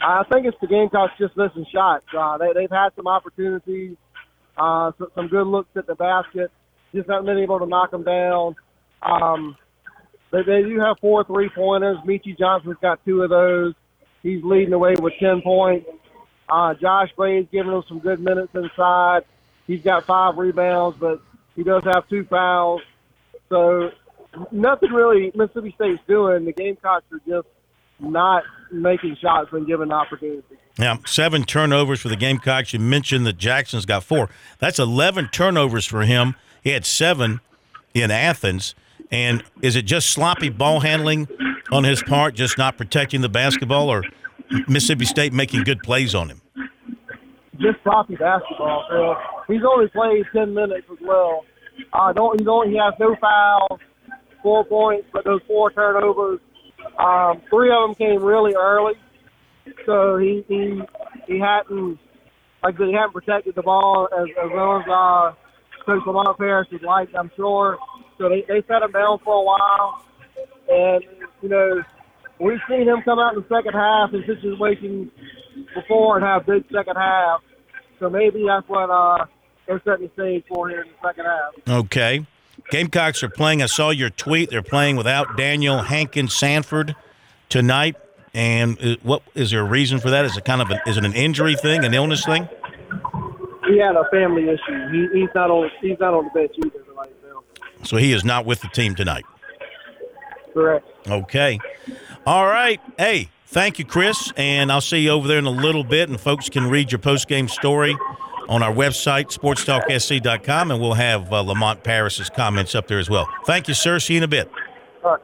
I 0.02 0.24
think 0.32 0.46
it's 0.46 0.56
the 0.62 0.68
Gamecocks 0.68 1.12
just 1.20 1.36
missing 1.36 1.66
shots. 1.74 2.06
Uh, 2.18 2.38
they, 2.38 2.54
they've 2.54 2.72
had 2.72 2.90
some 2.96 3.06
opportunities, 3.06 3.98
uh, 4.58 4.94
some, 5.14 5.28
good 5.28 5.48
looks 5.48 5.70
at 5.76 5.86
the 5.86 5.96
basket, 5.96 6.52
just 6.96 7.10
haven't 7.10 7.26
been 7.26 7.38
able 7.38 7.60
to 7.60 7.66
knock 7.66 7.92
them 7.92 8.04
down. 8.04 8.56
Um, 9.02 9.58
they, 10.32 10.44
they 10.44 10.62
do 10.62 10.80
have 10.80 10.96
four 11.02 11.26
three 11.26 11.50
pointers. 11.54 11.98
Meechie 12.08 12.38
Johnson's 12.40 12.78
got 12.82 13.04
two 13.04 13.24
of 13.24 13.30
those. 13.30 13.74
He's 14.24 14.42
leading 14.42 14.70
the 14.70 14.80
way 14.80 14.94
with 14.98 15.14
10 15.20 15.42
points. 15.42 15.86
Uh, 16.52 16.74
Josh 16.74 17.10
Blade's 17.16 17.48
giving 17.50 17.74
us 17.74 17.86
some 17.88 18.00
good 18.00 18.20
minutes 18.20 18.54
inside. 18.54 19.24
He's 19.68 19.82
got 19.82 20.06
five 20.06 20.38
rebounds, 20.38 20.98
but 21.00 21.22
he 21.56 21.64
does 21.64 21.82
have 21.86 22.08
two 22.10 22.26
fouls. 22.26 22.82
So 23.48 23.92
nothing 24.52 24.92
really 24.92 25.32
Mississippi 25.34 25.72
State's 25.76 26.02
doing. 26.10 26.44
The 26.44 26.52
Gamecocks 26.52 27.06
are 27.14 27.22
just 27.26 27.48
not 28.00 28.44
making 28.70 29.16
shots 29.16 29.50
when 29.52 29.66
given 29.66 29.94
opportunity. 29.94 30.44
Yeah, 30.78 30.98
seven 31.06 31.44
turnovers 31.46 32.02
for 32.02 32.10
the 32.10 32.18
Gamecocks. 32.18 32.74
You 32.74 32.80
mentioned 32.80 33.26
that 33.28 33.38
Jackson's 33.38 33.86
got 33.86 34.04
four. 34.04 34.30
That's 34.60 34.78
11 34.78 35.30
turnovers 35.30 35.86
for 35.86 36.02
him. 36.02 36.36
He 36.62 36.72
had 36.72 36.86
seven 36.86 37.40
in 37.94 38.12
Athens. 38.12 38.76
And 39.10 39.44
is 39.62 39.78
it 39.78 39.84
just 39.84 40.10
sloppy 40.10 40.50
ball 40.50 40.82
handling 40.82 41.30
on 41.72 41.86
his 41.86 42.04
part, 42.04 42.34
just 42.34 42.58
not 42.58 42.78
protecting 42.78 43.22
the 43.22 43.30
basketball, 43.30 43.90
or 43.90 44.04
Mississippi 44.68 45.06
State 45.06 45.34
making 45.34 45.64
good 45.64 45.80
plays 45.82 46.14
on 46.16 46.30
him? 46.30 46.42
just 47.62 47.82
sloppy 47.84 48.16
basketball. 48.16 48.86
So 48.90 49.16
he's 49.48 49.62
only 49.64 49.88
played 49.90 50.26
ten 50.34 50.54
minutes 50.54 50.88
as 50.92 50.98
well. 51.02 51.46
Uh, 51.94 52.12
don't 52.14 52.40
he's 52.40 52.48
only 52.48 52.72
he 52.72 52.78
has 52.78 52.94
no 53.00 53.16
fouls, 53.22 53.80
four 54.42 54.66
points, 54.66 55.08
but 55.14 55.24
those 55.24 55.42
four 55.48 55.72
turnovers. 55.72 56.40
Um, 56.98 57.42
three 57.50 57.72
of 57.72 57.90
them 57.90 57.96
came 57.96 58.22
really 58.24 58.56
early, 58.56 58.94
so 59.86 60.18
he 60.18 60.44
he 60.48 60.82
he 61.28 61.40
hadn't 61.40 62.00
like 62.64 62.78
he 62.78 62.94
hadn't 62.94 63.14
protected 63.14 63.56
the 63.56 63.62
ball 63.62 64.10
as, 64.18 64.28
as 64.44 64.52
well 64.52 64.80
as 64.80 64.88
uh, 64.88 65.34
Coach 65.86 66.06
Lamont 66.06 66.38
Paris 66.38 66.68
would 66.72 66.84
like, 66.84 67.10
I'm 67.18 67.32
sure. 67.36 67.78
So 68.18 68.30
they 68.30 68.44
they 68.48 68.64
set 68.68 68.82
him 68.82 68.92
down 68.92 69.20
for 69.24 69.36
a 69.36 69.44
while, 69.44 70.04
and 70.70 71.04
you 71.42 71.50
know 71.50 71.84
we've 72.42 72.60
seen 72.68 72.88
him 72.88 73.02
come 73.04 73.20
out 73.20 73.36
in 73.36 73.42
the 73.42 73.56
second 73.56 73.74
half 73.74 74.14
in 74.14 74.24
situations 74.26 75.12
before 75.76 76.18
and 76.18 76.26
have 76.26 76.46
big 76.46 76.64
second 76.74 76.96
half. 76.96 77.42
So 78.00 78.10
maybe 78.10 78.44
that's 78.48 78.68
what 78.68 78.90
uh, 78.90 79.26
they're 79.68 79.82
setting 79.86 80.08
the 80.08 80.14
stage 80.14 80.44
for 80.48 80.70
here 80.70 80.82
in 80.82 80.88
the 80.90 81.08
second 81.08 81.26
half. 81.26 81.78
Okay. 81.86 82.26
Gamecocks 82.70 83.24
are 83.24 83.30
playing. 83.30 83.62
I 83.62 83.68
saw 83.68 83.90
your 83.90 84.10
tweet. 84.10 84.50
They're 84.50 84.62
playing 84.62 84.96
without 84.96 85.38
Daniel 85.38 85.80
Hankins 85.80 86.36
Sanford 86.36 86.96
tonight. 87.50 87.96
And 88.34 88.98
what 89.04 89.24
is 89.36 89.52
there 89.52 89.62
a 89.62 89.66
reason 89.66 90.00
for 90.00 90.10
that? 90.10 90.26
Is 90.26 90.38
it 90.38 90.46
kind 90.46 90.62
of 90.62 90.72
a, 90.72 90.82
is 90.88 90.98
it 90.98 91.06
an 91.06 91.14
injury 91.14 91.56
thing, 91.56 91.84
an 91.84 91.94
illness 91.94 92.26
thing? 92.26 92.48
He 93.68 93.78
had 93.78 93.96
a 93.96 94.06
family 94.12 94.44
issue. 94.44 94.90
He, 94.92 95.20
he's 95.20 95.30
not 95.36 95.50
on 95.52 95.70
he's 95.82 96.00
not 96.00 96.14
on 96.14 96.26
the 96.26 96.32
bench 96.32 96.52
either 96.58 96.84
right 96.96 97.12
now. 97.24 97.44
So 97.84 97.98
he 97.98 98.14
is 98.14 98.24
not 98.24 98.46
with 98.46 98.62
the 98.62 98.68
team 98.70 98.96
tonight. 98.96 99.26
Correct. 100.54 100.86
Okay. 101.08 101.60
All 102.26 102.46
right. 102.46 102.80
Hey, 102.98 103.30
Thank 103.52 103.80
you, 103.80 103.84
Chris, 103.84 104.32
and 104.38 104.72
I'll 104.72 104.80
see 104.80 105.00
you 105.00 105.10
over 105.10 105.28
there 105.28 105.38
in 105.38 105.46
a 105.46 105.50
little 105.50 105.84
bit, 105.84 106.08
and 106.08 106.18
folks 106.18 106.48
can 106.48 106.70
read 106.70 106.90
your 106.90 107.00
post-game 107.00 107.50
story 107.50 107.98
on 108.48 108.64
our 108.64 108.72
website, 108.72 109.38
sportstalksc.com, 109.38 110.72
and 110.72 110.80
we'll 110.80 110.94
have 110.94 111.34
uh, 111.34 111.42
Lamont 111.42 111.84
Paris's 111.84 112.30
comments 112.30 112.76
up 112.76 112.88
there 112.88 112.98
as 112.98 113.10
well. 113.10 113.28
Thank 113.46 113.68
you, 113.68 113.74
sir. 113.74 114.00
See 114.00 114.14
you 114.14 114.20
in 114.20 114.24
a 114.24 114.30
bit. 114.30 114.50
All 115.04 115.12
right. 115.12 115.22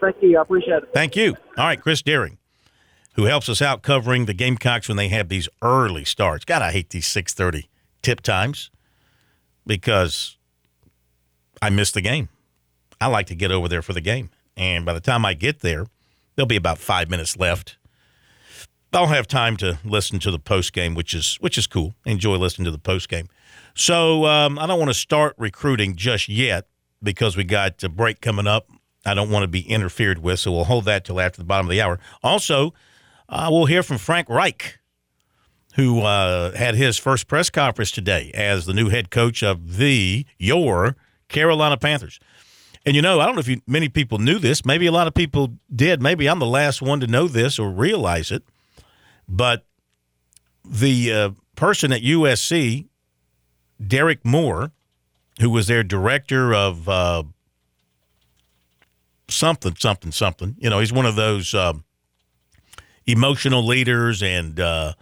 Thank 0.00 0.22
you. 0.22 0.38
I 0.38 0.42
appreciate 0.42 0.84
it. 0.84 0.90
Thank 0.94 1.16
you. 1.16 1.36
All 1.58 1.64
right, 1.64 1.80
Chris 1.80 2.00
Deering, 2.00 2.38
who 3.16 3.24
helps 3.24 3.48
us 3.48 3.60
out 3.60 3.82
covering 3.82 4.26
the 4.26 4.34
Gamecocks 4.34 4.86
when 4.86 4.96
they 4.96 5.08
have 5.08 5.28
these 5.28 5.48
early 5.60 6.04
starts. 6.04 6.44
God, 6.44 6.62
I 6.62 6.70
hate 6.70 6.90
these 6.90 7.08
6.30 7.08 7.66
tip 8.02 8.20
times 8.20 8.70
because 9.66 10.36
I 11.60 11.70
miss 11.70 11.90
the 11.90 12.02
game. 12.02 12.28
I 13.00 13.08
like 13.08 13.26
to 13.26 13.34
get 13.34 13.50
over 13.50 13.66
there 13.66 13.82
for 13.82 13.94
the 13.94 14.00
game. 14.00 14.30
And 14.56 14.86
by 14.86 14.92
the 14.92 15.00
time 15.00 15.24
I 15.24 15.34
get 15.34 15.58
there– 15.58 15.86
There'll 16.36 16.46
be 16.46 16.56
about 16.56 16.78
five 16.78 17.08
minutes 17.10 17.36
left. 17.36 17.78
I'll 18.92 19.06
have 19.06 19.26
time 19.26 19.56
to 19.56 19.78
listen 19.84 20.20
to 20.20 20.30
the 20.30 20.38
post 20.38 20.72
game, 20.72 20.94
which 20.94 21.14
is 21.14 21.36
which 21.40 21.58
is 21.58 21.66
cool. 21.66 21.94
Enjoy 22.04 22.36
listening 22.36 22.64
to 22.66 22.70
the 22.70 22.78
post 22.78 23.08
game. 23.08 23.26
So 23.74 24.24
um, 24.26 24.58
I 24.58 24.66
don't 24.66 24.78
want 24.78 24.90
to 24.90 24.94
start 24.94 25.34
recruiting 25.36 25.96
just 25.96 26.28
yet 26.28 26.68
because 27.02 27.36
we 27.36 27.42
got 27.42 27.82
a 27.82 27.88
break 27.88 28.20
coming 28.20 28.46
up. 28.46 28.68
I 29.04 29.14
don't 29.14 29.30
want 29.30 29.42
to 29.42 29.48
be 29.48 29.60
interfered 29.60 30.20
with, 30.20 30.40
so 30.40 30.52
we'll 30.52 30.64
hold 30.64 30.84
that 30.84 31.04
till 31.04 31.20
after 31.20 31.38
the 31.38 31.44
bottom 31.44 31.66
of 31.66 31.70
the 31.70 31.82
hour. 31.82 31.98
Also, 32.22 32.72
uh, 33.28 33.48
we'll 33.50 33.66
hear 33.66 33.82
from 33.82 33.98
Frank 33.98 34.28
Reich, 34.28 34.78
who 35.74 36.00
uh, 36.02 36.52
had 36.52 36.74
his 36.76 36.96
first 36.96 37.26
press 37.26 37.50
conference 37.50 37.90
today 37.90 38.30
as 38.32 38.64
the 38.64 38.72
new 38.72 38.88
head 38.88 39.10
coach 39.10 39.42
of 39.42 39.76
the 39.76 40.24
your 40.38 40.96
Carolina 41.28 41.76
Panthers. 41.76 42.20
And 42.86 42.94
you 42.94 43.02
know, 43.02 43.20
I 43.20 43.26
don't 43.26 43.34
know 43.34 43.40
if 43.40 43.48
you, 43.48 43.60
many 43.66 43.88
people 43.88 44.18
knew 44.18 44.38
this. 44.38 44.64
Maybe 44.64 44.86
a 44.86 44.92
lot 44.92 45.06
of 45.06 45.14
people 45.14 45.54
did. 45.74 46.02
Maybe 46.02 46.28
I'm 46.28 46.38
the 46.38 46.46
last 46.46 46.82
one 46.82 47.00
to 47.00 47.06
know 47.06 47.28
this 47.28 47.58
or 47.58 47.70
realize 47.70 48.30
it. 48.30 48.42
But 49.26 49.64
the 50.64 51.12
uh, 51.12 51.30
person 51.56 51.92
at 51.92 52.02
USC, 52.02 52.86
Derrick 53.84 54.24
Moore, 54.24 54.72
who 55.40 55.50
was 55.50 55.66
their 55.66 55.82
director 55.82 56.54
of 56.54 56.88
uh, 56.88 57.22
something, 59.28 59.74
something, 59.78 60.12
something. 60.12 60.56
You 60.58 60.70
know, 60.70 60.80
he's 60.80 60.92
one 60.92 61.06
of 61.06 61.16
those 61.16 61.54
um, 61.54 61.84
emotional 63.06 63.66
leaders 63.66 64.22
and 64.22 64.58
uh, 64.60 64.94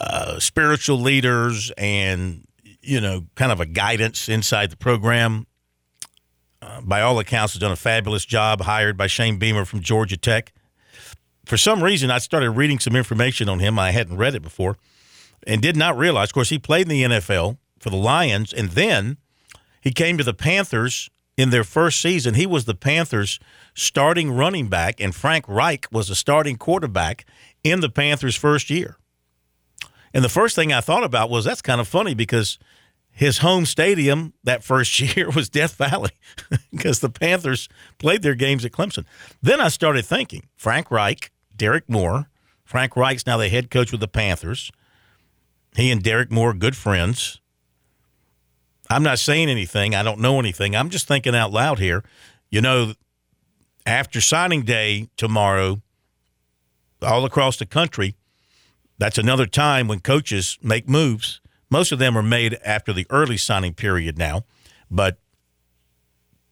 uh, 0.00 0.38
spiritual 0.38 1.00
leaders 1.00 1.72
and, 1.76 2.46
you 2.80 3.00
know, 3.00 3.24
kind 3.34 3.52
of 3.52 3.60
a 3.60 3.66
guidance 3.66 4.28
inside 4.28 4.70
the 4.70 4.76
program. 4.76 5.46
By 6.82 7.00
all 7.00 7.18
accounts, 7.18 7.54
has 7.54 7.60
done 7.60 7.72
a 7.72 7.76
fabulous 7.76 8.24
job, 8.24 8.62
hired 8.62 8.96
by 8.96 9.06
Shane 9.06 9.38
Beamer 9.38 9.64
from 9.64 9.80
Georgia 9.80 10.16
Tech. 10.16 10.52
For 11.46 11.56
some 11.56 11.82
reason, 11.82 12.10
I 12.10 12.18
started 12.18 12.50
reading 12.50 12.78
some 12.78 12.96
information 12.96 13.48
on 13.48 13.58
him. 13.58 13.78
I 13.78 13.90
hadn't 13.90 14.16
read 14.16 14.34
it 14.34 14.42
before 14.42 14.76
and 15.46 15.60
did 15.60 15.76
not 15.76 15.96
realize. 15.96 16.28
Of 16.28 16.34
course, 16.34 16.50
he 16.50 16.58
played 16.58 16.82
in 16.82 16.88
the 16.88 17.02
NFL 17.02 17.58
for 17.78 17.90
the 17.90 17.96
Lions, 17.96 18.52
and 18.52 18.70
then 18.70 19.18
he 19.80 19.92
came 19.92 20.16
to 20.18 20.24
the 20.24 20.34
Panthers 20.34 21.10
in 21.36 21.50
their 21.50 21.64
first 21.64 22.00
season. 22.00 22.34
He 22.34 22.46
was 22.46 22.64
the 22.64 22.74
Panthers' 22.74 23.38
starting 23.74 24.30
running 24.30 24.68
back, 24.68 25.00
and 25.00 25.14
Frank 25.14 25.44
Reich 25.48 25.86
was 25.90 26.08
the 26.08 26.14
starting 26.14 26.56
quarterback 26.56 27.26
in 27.62 27.80
the 27.80 27.90
Panthers' 27.90 28.36
first 28.36 28.70
year. 28.70 28.96
And 30.12 30.24
the 30.24 30.28
first 30.28 30.54
thing 30.54 30.72
I 30.72 30.80
thought 30.80 31.04
about 31.04 31.28
was 31.28 31.44
that's 31.44 31.60
kind 31.60 31.80
of 31.80 31.88
funny 31.88 32.14
because 32.14 32.58
his 33.14 33.38
home 33.38 33.64
stadium 33.64 34.34
that 34.42 34.64
first 34.64 34.98
year 35.16 35.30
was 35.30 35.48
Death 35.48 35.76
Valley 35.76 36.10
because 36.72 37.00
the 37.00 37.08
Panthers 37.08 37.68
played 37.98 38.22
their 38.22 38.34
games 38.34 38.64
at 38.64 38.72
Clemson. 38.72 39.04
Then 39.40 39.60
I 39.60 39.68
started 39.68 40.04
thinking 40.04 40.48
Frank 40.56 40.90
Reich, 40.90 41.30
Derrick 41.56 41.88
Moore. 41.88 42.28
Frank 42.64 42.96
Reich's 42.96 43.26
now 43.26 43.36
the 43.36 43.48
head 43.48 43.70
coach 43.70 43.92
with 43.92 44.00
the 44.00 44.08
Panthers. 44.08 44.72
He 45.76 45.90
and 45.90 46.02
Derrick 46.02 46.30
Moore 46.30 46.50
are 46.50 46.54
good 46.54 46.76
friends. 46.76 47.40
I'm 48.90 49.02
not 49.02 49.18
saying 49.18 49.48
anything. 49.48 49.94
I 49.94 50.02
don't 50.02 50.20
know 50.20 50.38
anything. 50.38 50.74
I'm 50.74 50.90
just 50.90 51.06
thinking 51.06 51.34
out 51.34 51.52
loud 51.52 51.78
here. 51.78 52.02
You 52.50 52.60
know, 52.60 52.94
after 53.86 54.20
signing 54.20 54.62
day 54.62 55.08
tomorrow, 55.16 55.82
all 57.02 57.24
across 57.24 57.58
the 57.58 57.66
country, 57.66 58.14
that's 58.98 59.18
another 59.18 59.46
time 59.46 59.88
when 59.88 60.00
coaches 60.00 60.58
make 60.62 60.88
moves. 60.88 61.40
Most 61.74 61.90
of 61.90 61.98
them 61.98 62.16
are 62.16 62.22
made 62.22 62.56
after 62.64 62.92
the 62.92 63.04
early 63.10 63.36
signing 63.36 63.74
period 63.74 64.16
now, 64.16 64.44
but 64.88 65.18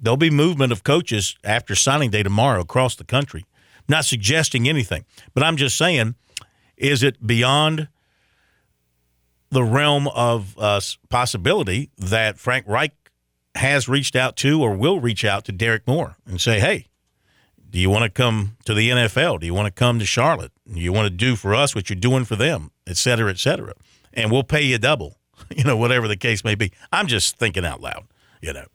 there'll 0.01 0.17
be 0.17 0.31
movement 0.31 0.73
of 0.73 0.83
coaches 0.83 1.37
after 1.45 1.77
signing 1.77 2.11
day 2.11 2.25
tomorrow 2.25 2.61
across 2.61 2.97
the 2.97 3.05
country. 3.05 3.47
not 3.87 4.05
suggesting 4.05 4.69
anything, 4.69 5.05
but 5.33 5.45
I'm 5.45 5.57
just 5.57 5.79
saying, 5.79 6.17
is 6.77 7.05
it 7.05 7.25
beyond 7.25 7.87
the 9.51 9.63
realm 9.63 10.09
of 10.09 10.59
uh, 10.59 10.81
possibility 11.09 11.91
that 11.99 12.37
Frank 12.37 12.67
Reich 12.67 12.93
has 13.55 13.89
reached 13.89 14.17
out 14.17 14.35
to 14.39 14.61
or 14.61 14.75
will 14.75 14.99
reach 14.99 15.25
out 15.25 15.45
to 15.45 15.53
Derrick 15.53 15.87
Moore 15.87 16.17
and 16.27 16.41
say, 16.41 16.59
hey, 16.59 16.89
do 17.71 17.79
you 17.79 17.91
want 17.91 18.03
to 18.03 18.11
come 18.11 18.57
to 18.65 18.75
the 18.75 18.91
NFL? 18.91 19.39
Do 19.39 19.47
you 19.47 19.55
want 19.55 19.67
to 19.67 19.73
come 19.73 20.01
to 20.01 20.05
Charlotte? 20.05 20.51
Do 20.67 20.81
you 20.81 20.93
want 20.93 21.07
to 21.07 21.11
do 21.11 21.37
for 21.37 21.55
us 21.55 21.77
what 21.77 21.89
you're 21.89 21.97
doing 21.97 22.25
for 22.25 22.35
them, 22.35 22.73
et 22.89 22.97
cetera, 22.97 23.31
et 23.31 23.39
cetera? 23.39 23.75
And 24.15 24.31
we'll 24.31 24.45
pay 24.45 24.63
you 24.63 24.79
double, 24.79 25.19
you 25.57 25.65
know, 25.65 25.77
whatever 25.77 26.09
the 26.09 26.17
case 26.17 26.45
may 26.45 26.55
be. 26.55 26.73
I'm 26.93 27.07
just 27.07 27.37
thinking 27.37 27.65
out 27.65 27.81
loud, 27.81 28.05
you 28.41 28.53
know. 28.53 28.67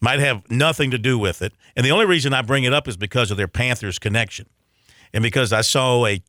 Might 0.00 0.18
have 0.18 0.50
nothing 0.50 0.90
to 0.90 0.98
do 0.98 1.16
with 1.16 1.42
it. 1.42 1.52
And 1.76 1.86
the 1.86 1.90
only 1.90 2.06
reason 2.06 2.34
I 2.34 2.42
bring 2.42 2.64
it 2.64 2.72
up 2.72 2.88
is 2.88 2.96
because 2.96 3.30
of 3.30 3.36
their 3.36 3.46
Panthers 3.46 4.00
connection. 4.00 4.46
And 5.12 5.22
because 5.22 5.52
I 5.52 5.60
saw 5.60 6.04
a, 6.06 6.14
I 6.14 6.22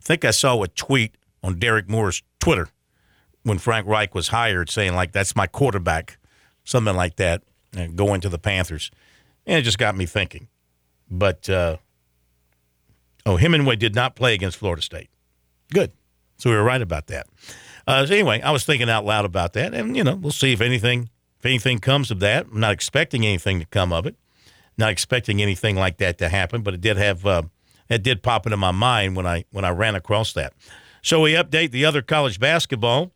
think 0.00 0.24
I 0.24 0.30
saw 0.30 0.62
a 0.62 0.68
tweet 0.68 1.16
on 1.42 1.58
Derrick 1.58 1.88
Moore's 1.88 2.22
Twitter 2.38 2.68
when 3.42 3.58
Frank 3.58 3.88
Reich 3.88 4.14
was 4.14 4.28
hired 4.28 4.70
saying, 4.70 4.94
like, 4.94 5.10
that's 5.10 5.34
my 5.34 5.48
quarterback, 5.48 6.18
something 6.62 6.94
like 6.94 7.16
that, 7.16 7.42
and 7.76 7.96
going 7.96 8.20
to 8.20 8.28
the 8.28 8.38
Panthers. 8.38 8.90
And 9.46 9.58
it 9.58 9.62
just 9.62 9.78
got 9.78 9.96
me 9.96 10.06
thinking. 10.06 10.46
But, 11.10 11.50
uh, 11.50 11.78
oh, 13.26 13.36
Hemenway 13.36 13.78
did 13.78 13.96
not 13.96 14.14
play 14.14 14.34
against 14.34 14.58
Florida 14.58 14.82
State. 14.82 15.10
Good. 15.72 15.90
So 16.42 16.50
we 16.50 16.56
were 16.56 16.64
right 16.64 16.82
about 16.82 17.06
that. 17.06 17.28
Uh, 17.86 18.04
so 18.04 18.14
anyway, 18.14 18.40
I 18.40 18.50
was 18.50 18.64
thinking 18.64 18.90
out 18.90 19.04
loud 19.04 19.24
about 19.24 19.52
that, 19.52 19.74
and 19.74 19.96
you 19.96 20.02
know, 20.02 20.16
we'll 20.16 20.32
see 20.32 20.52
if 20.52 20.60
anything 20.60 21.08
if 21.38 21.46
anything 21.46 21.78
comes 21.78 22.10
of 22.10 22.18
that. 22.20 22.46
I'm 22.52 22.58
not 22.58 22.72
expecting 22.72 23.24
anything 23.24 23.60
to 23.60 23.66
come 23.66 23.92
of 23.92 24.06
it. 24.06 24.16
Not 24.76 24.90
expecting 24.90 25.40
anything 25.40 25.76
like 25.76 25.98
that 25.98 26.18
to 26.18 26.28
happen, 26.28 26.62
but 26.62 26.74
it 26.74 26.80
did 26.80 26.96
have 26.96 27.24
uh, 27.24 27.42
it 27.88 28.02
did 28.02 28.24
pop 28.24 28.46
into 28.46 28.56
my 28.56 28.72
mind 28.72 29.14
when 29.14 29.26
I 29.26 29.44
when 29.52 29.64
I 29.64 29.70
ran 29.70 29.94
across 29.94 30.32
that. 30.32 30.52
So 31.00 31.20
we 31.20 31.34
update 31.34 31.70
the 31.70 31.84
other 31.84 32.02
college 32.02 32.40
basketball 32.40 33.12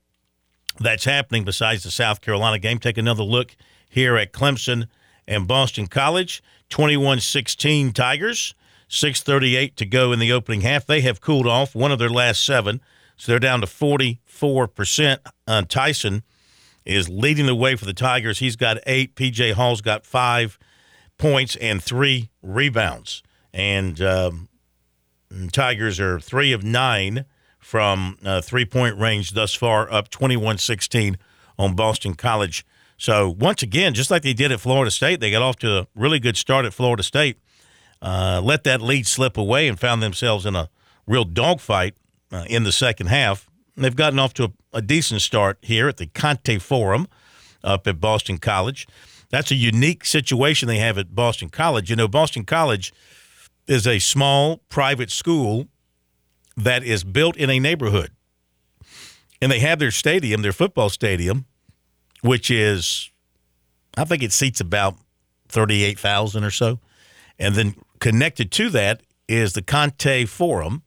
that's 0.78 1.05
happening 1.05 1.44
besides 1.44 1.82
the 1.82 1.90
South 1.90 2.20
Carolina 2.20 2.59
game. 2.61 2.78
Take 2.78 2.98
another 2.98 3.24
look 3.24 3.57
here 3.89 4.16
at 4.16 4.32
Clemson 4.32 4.86
and 5.27 5.48
Boston 5.48 5.89
College. 5.89 6.43
21 6.69 7.20
16 7.20 7.93
Tigers, 7.93 8.55
6.38 8.89 9.77
to 9.77 9.86
go 9.86 10.12
in 10.12 10.19
the 10.19 10.32
opening 10.32 10.62
half. 10.62 10.86
They 10.86 11.01
have 11.01 11.20
cooled 11.20 11.47
off 11.47 11.74
one 11.74 11.93
of 11.93 11.98
their 11.98 12.11
last 12.11 12.44
seven, 12.44 12.81
so 13.17 13.33
they're 13.33 13.39
down 13.39 13.61
to 13.61 13.67
44%. 13.67 15.19
Uh, 15.47 15.63
Tyson 15.63 16.23
is 16.85 17.09
leading 17.09 17.47
the 17.47 17.55
way 17.55 17.75
for 17.77 17.85
the 17.85 17.95
Tigers. 17.95 18.39
He's 18.39 18.57
got 18.57 18.79
eight. 18.87 19.15
PJ 19.17 19.55
Hall's 19.55 19.81
got 19.81 20.07
five 20.07 20.59
points 21.19 21.57
and 21.57 21.83
three 21.83 22.31
rebounds. 22.43 23.23
And 23.53 24.01
um, 24.01 24.49
Tigers 25.53 25.99
are 25.99 26.21
three 26.21 26.53
of 26.53 26.63
nine 26.63 27.25
from 27.59 28.19
uh, 28.25 28.41
three 28.41 28.65
point 28.65 28.99
range 28.99 29.33
thus 29.33 29.55
far, 29.55 29.91
up 29.91 30.09
21 30.11 30.59
16 30.59 31.19
on 31.59 31.75
Boston 31.75 32.15
College. 32.15 32.65
So, 32.99 33.29
once 33.29 33.63
again, 33.63 33.93
just 33.93 34.11
like 34.11 34.23
they 34.23 34.33
did 34.33 34.53
at 34.53 34.61
Florida 34.61 34.91
State, 34.91 35.21
they 35.21 35.31
got 35.31 35.43
off 35.43 35.57
to 35.57 35.81
a 35.81 35.87
really 35.95 36.19
good 36.19 36.37
start 36.37 36.65
at 36.65 36.73
Florida 36.73 37.03
State, 37.03 37.39
uh, 38.01 38.41
let 38.43 38.65
that 38.65 38.81
lead 38.81 39.07
slip 39.07 39.37
away, 39.37 39.69
and 39.69 39.79
found 39.79 40.03
themselves 40.03 40.47
in 40.47 40.57
a 40.57 40.71
real 41.07 41.25
dogfight 41.25 41.95
uh, 42.32 42.44
in 42.48 42.65
the 42.65 42.73
second 42.73 43.09
half. 43.09 43.48
And 43.74 43.85
they've 43.85 43.97
gotten 43.97 44.19
off 44.19 44.35
to 44.35 44.44
a, 44.44 44.78
a 44.78 44.82
decent 44.82 45.23
start 45.23 45.59
here 45.62 45.89
at 45.89 45.97
the 45.97 46.07
Conte 46.07 46.59
Forum 46.59 47.09
up 47.62 47.86
at 47.86 48.01
Boston 48.01 48.39
College. 48.39 48.86
That's 49.31 49.51
a 49.51 49.57
unique 49.57 50.05
situation 50.05 50.69
they 50.69 50.78
have 50.78 50.98
at 50.98 51.15
Boston 51.15 51.48
College. 51.48 51.90
You 51.90 51.97
know, 51.97 52.09
Boston 52.09 52.44
College 52.44 52.93
is 53.66 53.86
a 53.86 53.98
small 53.98 54.59
private 54.69 55.11
school 55.11 55.66
that 56.57 56.85
is 56.85 57.05
built 57.05 57.36
in 57.36 57.51
a 57.51 57.59
neighborhood. 57.59 58.11
And 59.43 59.53
they 59.53 59.59
have 59.59 59.78
their 59.78 59.90
stadium, 59.90 60.43
their 60.43 60.53
football 60.53 60.89
stadium, 60.89 61.44
which 62.23 62.51
is, 62.51 63.11
I 63.97 64.05
think 64.05 64.23
it 64.23 64.32
seats 64.32 64.61
about 64.61 64.97
38,000 65.48 66.44
or 66.44 66.51
so. 66.51 66.81
And 67.39 67.55
then 67.55 67.74
connected 67.98 68.51
to 68.53 68.70
that 68.70 69.03
is 69.28 69.53
the 69.53 69.62
Conte 69.62 70.24
Forum, 70.24 70.82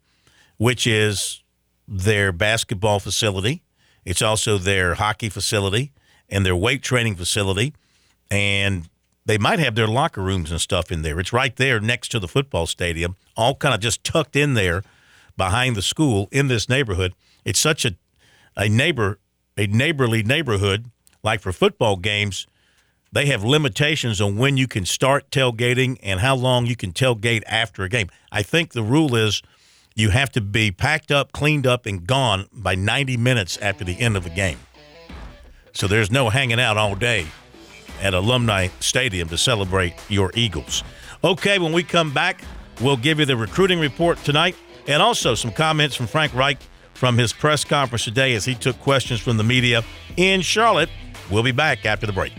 which 0.60 0.86
is 0.86 1.42
their 1.88 2.32
basketball 2.32 3.00
facility. 3.00 3.64
It's 4.06 4.22
also 4.22 4.58
their 4.58 4.96
hockey 4.96 5.30
facility 5.30 5.94
and 6.28 6.46
their 6.46 6.56
weight 6.56 6.84
training 6.84 7.16
facility. 7.16 7.74
And 8.30 8.90
they 9.26 9.38
might 9.38 9.60
have 9.60 9.76
their 9.76 9.88
locker 9.88 10.22
rooms 10.22 10.52
and 10.52 10.62
stuff 10.62 10.92
in 10.92 11.02
there. 11.02 11.20
It's 11.20 11.34
right 11.34 11.56
there 11.56 11.80
next 11.80 12.10
to 12.10 12.20
the 12.20 12.28
football 12.28 12.68
stadium, 12.68 13.16
all 13.38 13.56
kind 13.56 13.74
of 13.74 13.80
just 13.80 14.04
tucked 14.04 14.36
in 14.36 14.54
there 14.54 14.84
behind 15.38 15.76
the 15.76 15.82
school 15.82 16.28
in 16.32 16.50
this 16.50 16.68
neighborhood. 16.68 17.14
It's 17.46 17.60
such 17.60 17.86
a 17.86 17.96
a 18.58 18.68
neighbor 18.68 19.20
a 19.58 19.66
neighborly 19.68 20.24
neighborhood. 20.24 20.92
Like 21.24 21.40
for 21.40 21.54
football 21.54 21.96
games, 21.96 22.48
they 23.12 23.28
have 23.28 23.44
limitations 23.44 24.20
on 24.20 24.38
when 24.38 24.58
you 24.58 24.68
can 24.68 24.86
start 24.86 25.32
tailgating 25.32 25.98
and 26.04 26.20
how 26.20 26.36
long 26.36 26.66
you 26.66 26.76
can 26.76 26.92
tailgate 26.92 27.44
after 27.48 27.84
a 27.84 27.90
game. 27.90 28.10
I 28.32 28.44
think 28.44 28.74
the 28.74 28.84
rule 28.84 29.16
is 29.16 29.42
you 30.00 30.10
have 30.10 30.32
to 30.32 30.42
be 30.42 30.72
packed 30.72 31.12
up, 31.12 31.32
cleaned 31.32 31.68
up, 31.68 31.86
and 31.86 32.08
gone 32.08 32.48
by 32.54 32.76
90 32.76 33.18
minutes 33.18 33.58
after 33.58 33.84
the 33.84 34.00
end 34.00 34.16
of 34.16 34.24
the 34.24 34.30
game. 34.30 34.60
So 35.74 35.88
there's 35.88 36.10
no 36.10 36.30
hanging 36.30 36.60
out 36.60 36.78
all 36.78 36.96
day 36.96 37.28
at 38.02 38.14
Alumni 38.14 38.70
Stadium 38.80 39.28
to 39.30 39.38
celebrate 39.38 39.94
your 40.08 40.32
Eagles. 40.34 40.84
Okay, 41.24 41.60
when 41.60 41.74
we 41.74 41.84
come 41.84 42.14
back, 42.14 42.42
We'll 42.82 42.98
give 42.98 43.20
you 43.20 43.26
the 43.26 43.36
recruiting 43.36 43.80
report 43.80 44.24
tonight 44.24 44.56
and 44.88 45.02
also 45.02 45.36
some 45.36 45.52
comments 45.52 45.96
from 45.96 46.08
Frank 46.08 46.34
Reich 46.34 46.60
from 46.94 47.18
his 47.18 47.34
press 47.34 47.64
conference 47.64 48.06
today 48.06 48.34
as 48.36 48.46
he 48.46 48.56
took 48.56 48.80
questions 48.80 49.20
from 49.20 49.38
the 49.38 49.44
media 49.44 49.84
in 50.18 50.42
Charlotte. 50.42 50.90
We'll 51.30 51.44
be 51.44 51.52
back 51.52 51.86
after 51.86 52.08
the 52.08 52.14
break. 52.14 52.34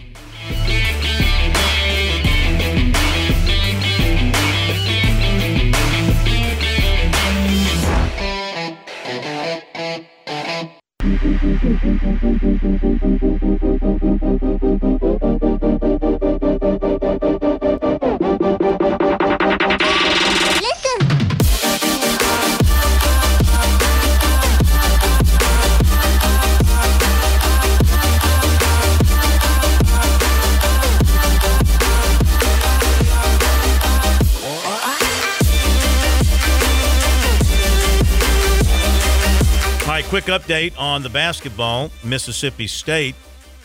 Update 40.30 40.78
on 40.78 41.02
the 41.02 41.08
basketball. 41.08 41.90
Mississippi 42.04 42.66
State 42.66 43.14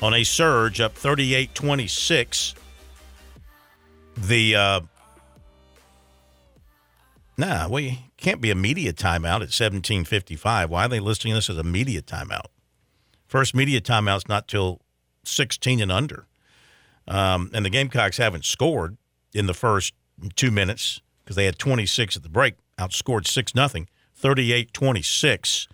on 0.02 0.14
a 0.14 0.24
surge 0.24 0.82
up 0.82 0.94
38 0.94 1.54
26. 1.56 2.56
The, 4.18 4.56
uh, 4.56 4.82
nah, 7.38 7.78
you 7.78 7.98
can't 8.18 8.42
be 8.42 8.52
a 8.52 8.56
media 8.56 8.94
timeout 8.94 9.42
at 9.42 9.52
1755. 9.52 10.70
Why 10.70 10.86
are 10.86 10.88
they 10.88 11.00
listing 11.00 11.34
this 11.34 11.50
as 11.50 11.58
a 11.58 11.64
media 11.64 12.02
timeout? 12.02 12.48
First 13.28 13.56
media 13.56 13.82
timeout's 13.82 14.28
not 14.28 14.48
till 14.48 14.82
16 15.24 15.82
and 15.82 15.92
under. 15.92 16.28
Um, 17.08 17.52
and 17.54 17.66
the 17.66 17.70
Gamecocks 17.70 18.18
haven't 18.18 18.46
scored 18.46 18.98
in 19.34 19.46
the 19.46 19.54
first 19.54 19.94
two 20.36 20.52
minutes 20.52 21.02
because 21.24 21.36
they 21.36 21.46
had 21.46 21.60
26 21.60 22.16
at 22.18 22.24
the 22.24 22.30
break, 22.30 22.56
outscored 22.80 23.28
6 23.28 23.54
nothing, 23.56 23.90
38 24.16 24.74
26 24.74 25.68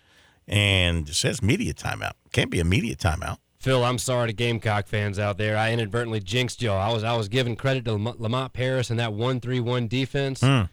and 0.52 1.10
it 1.10 1.16
says 1.16 1.42
media 1.42 1.74
timeout. 1.74 2.14
Can't 2.32 2.52
be 2.52 2.60
a 2.60 2.66
media 2.66 2.96
timeout. 2.96 3.38
Phil, 3.60 3.84
I'm 3.84 4.00
sorry 4.00 4.28
to 4.28 4.34
Gamecock 4.34 4.88
fans 4.88 5.20
out 5.20 5.38
there. 5.38 5.56
I 5.56 5.72
inadvertently 5.72 6.20
jinxed 6.20 6.62
y'all. 6.62 6.80
I 6.80 6.92
was 6.92 7.04
I 7.04 7.16
was 7.16 7.28
giving 7.28 7.56
credit 7.56 7.86
to 7.86 7.94
Lamont 7.94 8.54
Paris 8.54 8.90
and 8.90 9.00
that 9.00 9.14
one 9.14 9.40
three 9.40 9.60
one 9.60 9.88
defense. 9.88 10.42
Hmm. 10.42 10.64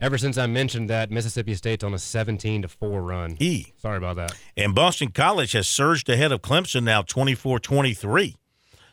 Ever 0.00 0.16
since 0.16 0.38
I 0.38 0.46
mentioned 0.46 0.88
that, 0.90 1.10
Mississippi 1.10 1.54
State's 1.54 1.82
on 1.82 1.92
a 1.92 1.98
17 1.98 2.62
to 2.62 2.68
four 2.68 3.02
run. 3.02 3.36
E. 3.40 3.72
Sorry 3.78 3.96
about 3.96 4.16
that. 4.16 4.32
And 4.56 4.72
Boston 4.72 5.10
College 5.10 5.52
has 5.52 5.66
surged 5.66 6.08
ahead 6.08 6.30
of 6.30 6.40
Clemson 6.40 6.84
now 6.84 7.02
24 7.02 7.58
23. 7.58 8.36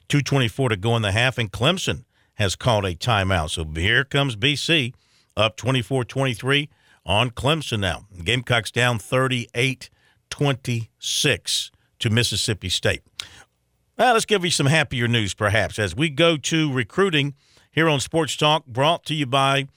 224 0.08 0.70
to 0.70 0.78
go 0.78 0.96
in 0.96 1.02
the 1.02 1.12
half, 1.12 1.38
and 1.38 1.52
Clemson 1.52 2.06
has 2.36 2.56
called 2.56 2.86
a 2.86 2.96
timeout. 2.96 3.52
So 3.52 3.64
here 3.64 4.04
comes 4.04 4.36
BC 4.36 4.94
up 5.38 5.56
24 5.56 6.06
23 6.06 6.70
on 7.06 7.30
Clemson 7.30 7.80
now. 7.80 8.06
Gamecocks 8.24 8.72
down 8.72 9.00
38 9.00 9.90
26 10.38 11.72
to 11.98 12.10
Mississippi 12.10 12.68
State. 12.68 13.02
Well, 13.98 14.12
let's 14.12 14.26
give 14.26 14.44
you 14.44 14.52
some 14.52 14.66
happier 14.66 15.07
news, 15.07 15.34
perhaps, 15.34 15.80
as 15.80 15.95
we 15.95 16.10
go 16.10 16.36
to 16.36 16.74
recruiting 16.74 17.36
here 17.72 17.88
on 17.88 18.02
Sports 18.02 18.36
Talk, 18.36 18.66
brought 18.66 19.06
to 19.06 19.14
you 19.14 19.26
by 19.26 19.70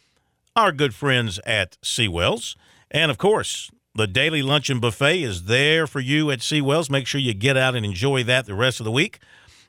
our 0.56 0.72
good 0.72 0.97
friends 0.97 1.39
at 1.47 1.78
Seawells. 1.80 2.56
And 2.90 3.09
of 3.09 3.18
course, 3.18 3.70
the 3.94 4.09
daily 4.09 4.43
luncheon 4.43 4.80
buffet 4.80 5.22
is 5.22 5.44
there 5.44 5.86
for 5.86 6.01
you 6.01 6.28
at 6.32 6.40
Seawells. 6.40 6.90
Make 6.90 7.06
sure 7.06 7.20
you 7.20 7.35
get 7.35 7.56
out 7.56 7.76
and 7.76 7.86
enjoy 7.86 8.24
that 8.24 8.47
the 8.47 8.55
rest 8.56 8.80
of 8.80 8.85
the 8.85 8.90
week. 8.90 9.20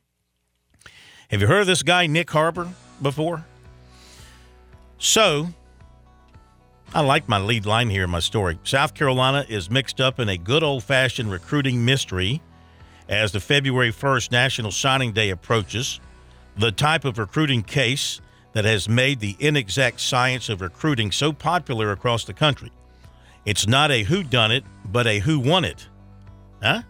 Have 1.31 1.41
you 1.41 1.47
heard 1.47 1.61
of 1.63 1.67
this 1.67 1.83
guy, 1.83 2.07
Nick 2.07 2.31
Harbor, 2.31 2.69
before? 3.01 3.47
So, 4.99 5.55
I 6.95 7.01
like 7.01 7.27
my 7.27 7.39
lead 7.39 7.65
line 7.65 7.89
here 7.89 8.05
in 8.05 8.11
my 8.11 8.21
story. 8.21 8.59
South 8.65 8.93
Carolina 8.93 9.47
is 9.49 9.71
mixed 9.71 9.99
up 9.99 10.21
in 10.21 10.29
a 10.29 10.37
good 10.37 10.63
old 10.63 10.85
fashioned 10.85 11.31
recruiting 11.31 11.83
mystery 11.87 12.43
as 13.09 13.33
the 13.33 13.41
February 13.41 13.91
1st 13.91 14.31
National 14.31 14.71
Signing 14.71 15.13
Day 15.13 15.31
approaches. 15.31 16.01
The 16.59 16.71
type 16.71 17.07
of 17.07 17.17
recruiting 17.17 17.63
case 17.63 18.21
that 18.53 18.67
has 18.67 18.91
made 18.91 19.21
the 19.21 19.37
inexact 19.39 20.01
science 20.01 20.51
of 20.51 20.61
recruiting 20.61 21.11
so 21.11 21.33
popular 21.33 21.93
across 21.93 22.25
the 22.25 22.35
country. 22.35 22.71
It's 23.47 23.67
not 23.67 23.91
a 23.91 24.03
who 24.03 24.23
done 24.23 24.53
it, 24.53 24.65
but 24.85 25.07
a 25.07 25.19
who 25.19 25.41
won 25.41 25.65
it. 25.65 25.89
Huh? 26.63 26.83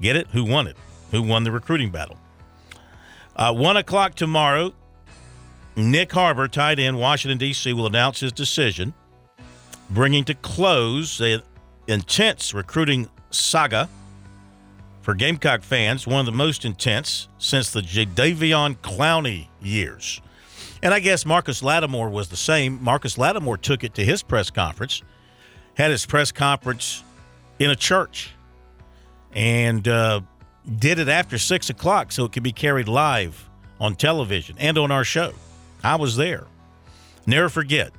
Get 0.00 0.16
it? 0.16 0.28
Who 0.28 0.44
won 0.44 0.66
it? 0.66 0.76
Who 1.10 1.22
won 1.22 1.44
the 1.44 1.52
recruiting 1.52 1.90
battle? 1.90 2.16
Uh, 3.36 3.52
one 3.52 3.76
o'clock 3.76 4.14
tomorrow, 4.14 4.72
Nick 5.76 6.12
Harbor, 6.12 6.48
tight 6.48 6.78
end, 6.78 6.98
Washington, 6.98 7.36
D.C., 7.36 7.70
will 7.74 7.86
announce 7.86 8.20
his 8.20 8.32
decision, 8.32 8.94
bringing 9.90 10.24
to 10.24 10.34
close 10.34 11.18
the 11.18 11.42
intense 11.86 12.54
recruiting 12.54 13.08
saga 13.30 13.88
for 15.02 15.14
Gamecock 15.14 15.62
fans, 15.62 16.06
one 16.06 16.20
of 16.20 16.26
the 16.26 16.32
most 16.32 16.64
intense 16.64 17.28
since 17.38 17.70
the 17.70 17.80
Jadeveon 17.80 18.76
Clowney 18.78 19.46
years. 19.62 20.20
And 20.82 20.92
I 20.92 21.00
guess 21.00 21.24
Marcus 21.24 21.62
Lattimore 21.62 22.10
was 22.10 22.28
the 22.28 22.36
same. 22.36 22.82
Marcus 22.82 23.16
Lattimore 23.16 23.56
took 23.56 23.82
it 23.84 23.94
to 23.94 24.04
his 24.04 24.22
press 24.22 24.50
conference, 24.50 25.02
had 25.74 25.90
his 25.90 26.04
press 26.06 26.30
conference 26.30 27.02
in 27.58 27.70
a 27.70 27.76
church, 27.76 28.30
and 29.32 29.88
uh, 29.88 30.20
did 30.78 30.98
it 30.98 31.08
after 31.08 31.38
six 31.38 31.70
o'clock 31.70 32.12
so 32.12 32.24
it 32.24 32.32
could 32.32 32.42
be 32.42 32.52
carried 32.52 32.86
live 32.88 33.48
on 33.80 33.94
television 33.94 34.56
and 34.58 34.76
on 34.78 34.90
our 34.90 35.04
show. 35.04 35.32
I 35.82 35.96
was 35.96 36.16
there. 36.16 36.46
Never 37.26 37.48
forget. 37.48 37.92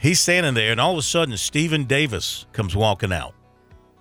He's 0.00 0.18
standing 0.18 0.54
there, 0.54 0.72
and 0.72 0.80
all 0.80 0.92
of 0.92 0.98
a 0.98 1.02
sudden, 1.02 1.36
Stephen 1.36 1.84
Davis 1.84 2.46
comes 2.52 2.74
walking 2.74 3.12
out. 3.12 3.34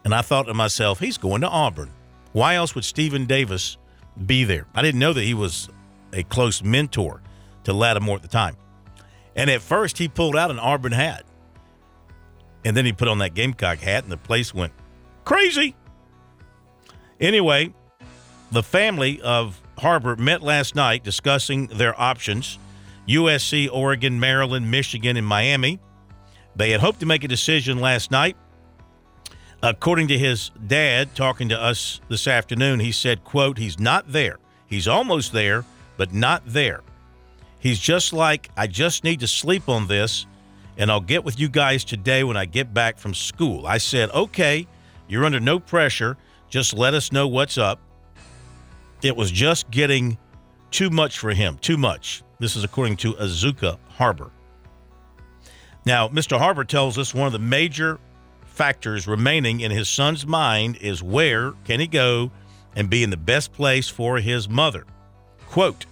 And 0.05 0.15
I 0.15 0.21
thought 0.21 0.43
to 0.43 0.53
myself, 0.53 0.99
he's 0.99 1.17
going 1.17 1.41
to 1.41 1.49
Auburn. 1.49 1.91
Why 2.31 2.55
else 2.55 2.73
would 2.73 2.85
Stephen 2.85 3.25
Davis 3.25 3.77
be 4.25 4.45
there? 4.45 4.65
I 4.73 4.81
didn't 4.81 4.99
know 4.99 5.11
that 5.11 5.23
he 5.23 5.33
was 5.33 5.67
a 6.13 6.23
close 6.23 6.63
mentor 6.63 7.21
to 7.65 7.73
Lattimore 7.73 8.15
at 8.15 8.21
the 8.21 8.29
time. 8.29 8.55
And 9.35 9.49
at 9.49 9.61
first, 9.61 9.97
he 9.97 10.07
pulled 10.07 10.37
out 10.37 10.51
an 10.51 10.57
Auburn 10.57 10.93
hat. 10.93 11.25
And 12.63 12.77
then 12.77 12.85
he 12.85 12.93
put 12.93 13.09
on 13.09 13.17
that 13.17 13.33
Gamecock 13.33 13.79
hat, 13.79 14.03
and 14.03 14.11
the 14.11 14.17
place 14.17 14.53
went 14.53 14.71
crazy. 15.25 15.75
Anyway, 17.19 17.73
the 18.51 18.63
family 18.63 19.19
of 19.21 19.61
Harbor 19.77 20.15
met 20.15 20.41
last 20.41 20.75
night 20.75 21.03
discussing 21.03 21.67
their 21.67 21.99
options 21.99 22.57
USC, 23.05 23.69
Oregon, 23.69 24.19
Maryland, 24.19 24.71
Michigan, 24.71 25.17
and 25.17 25.27
Miami. 25.27 25.79
They 26.55 26.71
had 26.71 26.81
hoped 26.81 26.99
to 27.01 27.05
make 27.05 27.23
a 27.23 27.27
decision 27.27 27.79
last 27.79 28.11
night. 28.11 28.35
According 29.61 30.07
to 30.09 30.17
his 30.17 30.51
dad 30.67 31.15
talking 31.15 31.49
to 31.49 31.61
us 31.61 31.99
this 32.07 32.27
afternoon, 32.27 32.79
he 32.79 32.91
said, 32.91 33.23
quote, 33.23 33.57
he's 33.57 33.79
not 33.79 34.11
there. 34.11 34.37
He's 34.67 34.87
almost 34.87 35.33
there, 35.33 35.65
but 35.97 36.13
not 36.13 36.43
there. 36.45 36.81
He's 37.59 37.79
just 37.79 38.13
like, 38.13 38.49
I 38.55 38.67
just 38.67 39.03
need 39.03 39.19
to 39.19 39.27
sleep 39.27 39.67
on 39.67 39.87
this, 39.87 40.25
and 40.77 40.89
I'll 40.89 41.01
get 41.01 41.25
with 41.25 41.39
you 41.39 41.49
guys 41.49 41.83
today 41.83 42.23
when 42.23 42.37
I 42.37 42.45
get 42.45 42.73
back 42.73 42.97
from 42.97 43.13
school. 43.13 43.67
I 43.67 43.79
said, 43.79 44.09
okay, 44.11 44.65
you're 45.09 45.25
under 45.25 45.41
no 45.41 45.59
pressure. 45.59 46.17
Just 46.49 46.73
let 46.73 46.93
us 46.93 47.11
know 47.11 47.27
what's 47.27 47.57
up. 47.57 47.81
It 49.01 49.15
was 49.15 49.29
just 49.29 49.69
getting 49.71 50.17
too 50.71 50.89
much 50.89 51.19
for 51.19 51.31
him, 51.31 51.57
too 51.57 51.77
much. 51.77 52.23
This 52.39 52.55
is 52.55 52.63
according 52.63 52.95
to 52.97 53.13
Azuka 53.15 53.77
Harbor. 53.89 54.31
Now, 55.85 56.07
Mr. 56.09 56.37
Harbor 56.37 56.63
tells 56.63 56.97
us 56.97 57.13
one 57.13 57.27
of 57.27 57.33
the 57.33 57.39
major 57.39 57.99
factors 58.45 59.07
remaining 59.07 59.61
in 59.61 59.71
his 59.71 59.87
son's 59.87 60.25
mind 60.25 60.77
is 60.77 61.01
where 61.01 61.53
can 61.63 61.79
he 61.79 61.87
go 61.87 62.31
and 62.75 62.89
be 62.89 63.03
in 63.03 63.09
the 63.09 63.17
best 63.17 63.53
place 63.53 63.87
for 63.87 64.19
his 64.19 64.49
mother. 64.49 64.85
Quote, 65.47 65.85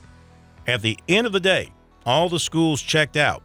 at 0.68 0.82
the 0.82 0.98
end 1.08 1.26
of 1.26 1.34
the 1.34 1.40
day, 1.40 1.72
all 2.06 2.30
the 2.30 2.40
schools 2.40 2.82
checked 2.82 3.18
out. 3.18 3.42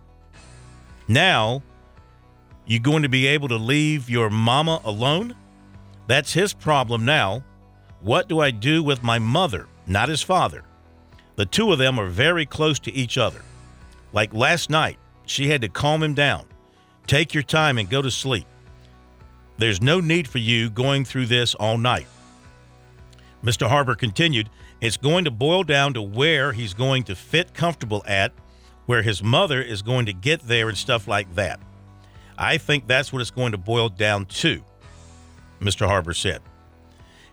Now, 1.08 1.62
you 2.66 2.80
going 2.80 3.02
to 3.02 3.08
be 3.08 3.26
able 3.26 3.48
to 3.48 3.56
leave 3.56 4.10
your 4.10 4.30
mama 4.30 4.80
alone? 4.84 5.34
That's 6.06 6.32
his 6.32 6.52
problem 6.52 7.04
now. 7.04 7.44
What 8.00 8.28
do 8.28 8.40
I 8.40 8.50
do 8.50 8.82
with 8.82 9.02
my 9.02 9.18
mother, 9.18 9.68
not 9.86 10.08
his 10.08 10.22
father? 10.22 10.64
The 11.36 11.46
two 11.46 11.72
of 11.72 11.78
them 11.78 11.98
are 11.98 12.08
very 12.08 12.44
close 12.46 12.78
to 12.80 12.92
each 12.92 13.16
other. 13.16 13.42
Like 14.12 14.34
last 14.34 14.68
night, 14.68 14.98
she 15.26 15.48
had 15.48 15.62
to 15.62 15.68
calm 15.68 16.02
him 16.02 16.14
down. 16.14 16.46
Take 17.06 17.34
your 17.34 17.42
time 17.42 17.78
and 17.78 17.88
go 17.88 18.02
to 18.02 18.10
sleep. 18.10 18.46
There's 19.58 19.82
no 19.82 20.00
need 20.00 20.28
for 20.28 20.38
you 20.38 20.70
going 20.70 21.04
through 21.04 21.26
this 21.26 21.54
all 21.54 21.78
night. 21.78 22.06
Mr. 23.44 23.68
Harbor 23.68 23.94
continued, 23.94 24.48
It's 24.80 24.96
going 24.96 25.24
to 25.24 25.30
boil 25.30 25.64
down 25.64 25.94
to 25.94 26.02
where 26.02 26.52
he's 26.52 26.74
going 26.74 27.04
to 27.04 27.14
fit 27.14 27.54
comfortable 27.54 28.02
at, 28.06 28.32
where 28.86 29.02
his 29.02 29.22
mother 29.22 29.60
is 29.60 29.82
going 29.82 30.06
to 30.06 30.12
get 30.12 30.40
there, 30.42 30.68
and 30.68 30.78
stuff 30.78 31.08
like 31.08 31.34
that. 31.34 31.60
I 32.38 32.58
think 32.58 32.86
that's 32.86 33.12
what 33.12 33.20
it's 33.20 33.30
going 33.30 33.52
to 33.52 33.58
boil 33.58 33.88
down 33.88 34.26
to, 34.26 34.62
Mr. 35.60 35.86
Harbor 35.86 36.14
said. 36.14 36.40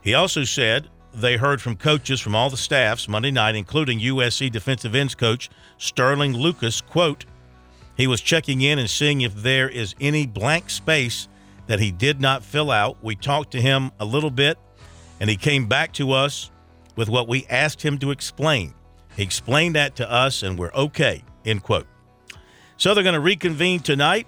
He 0.02 0.14
also 0.14 0.44
said 0.44 0.90
they 1.14 1.38
heard 1.38 1.62
from 1.62 1.76
coaches 1.76 2.20
from 2.20 2.36
all 2.36 2.50
the 2.50 2.58
staffs 2.58 3.08
Monday 3.08 3.32
night, 3.32 3.56
including 3.56 4.00
USC 4.00 4.52
defensive 4.52 4.96
ends 4.96 5.16
coach 5.16 5.50
Sterling 5.78 6.34
Lucas. 6.34 6.82
Quote, 6.82 7.26
he 8.00 8.08
was 8.08 8.22
checking 8.22 8.62
in 8.62 8.80
and 8.80 8.90
seeing 8.90 9.20
if 9.20 9.36
there 9.36 9.68
is 9.68 9.94
any 10.00 10.26
blank 10.26 10.70
space 10.70 11.28
that 11.68 11.82
he 11.82 11.92
did 11.92 12.22
not 12.22 12.46
fill 12.46 12.72
out. 12.72 12.96
We 13.04 13.14
talked 13.14 13.52
to 13.52 13.62
him 13.62 13.92
a 14.00 14.06
little 14.06 14.32
bit, 14.32 14.58
and 15.20 15.30
he 15.30 15.36
came 15.36 15.68
back 15.68 15.92
to 15.96 16.14
us 16.14 16.50
with 16.96 17.10
what 17.10 17.28
we 17.28 17.46
asked 17.50 17.82
him 17.82 17.98
to 17.98 18.12
explain. 18.12 18.74
He 19.18 19.24
explained 19.24 19.76
that 19.76 19.98
to 19.98 20.10
us, 20.10 20.44
and 20.44 20.58
we're 20.58 20.72
okay. 20.72 21.26
End 21.44 21.62
quote. 21.62 21.88
So 22.78 22.94
they're 22.94 23.04
going 23.04 23.16
to 23.16 23.20
reconvene 23.20 23.82
tonight 23.82 24.28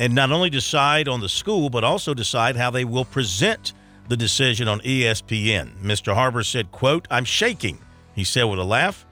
and 0.00 0.16
not 0.16 0.32
only 0.32 0.50
decide 0.50 1.06
on 1.06 1.20
the 1.20 1.28
school, 1.28 1.70
but 1.70 1.84
also 1.84 2.14
decide 2.14 2.56
how 2.56 2.72
they 2.72 2.84
will 2.84 3.04
present 3.04 3.72
the 4.08 4.16
decision 4.16 4.66
on 4.66 4.80
ESPN. 4.80 5.78
Mr. 5.80 6.12
Harbor 6.12 6.42
said, 6.42 6.72
quote, 6.72 7.06
I'm 7.08 7.24
shaking, 7.24 7.78
he 8.16 8.24
said 8.24 8.42
with 8.42 8.58
a 8.58 8.64
laugh. 8.64 9.06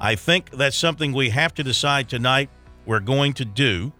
I 0.00 0.16
think 0.16 0.50
that's 0.50 0.76
something 0.76 1.12
we 1.12 1.30
have 1.30 1.54
to 1.54 1.62
decide 1.62 2.08
tonight 2.08 2.50
we're 2.86 3.00
going 3.00 3.32
to 3.34 3.44
do. 3.44 3.92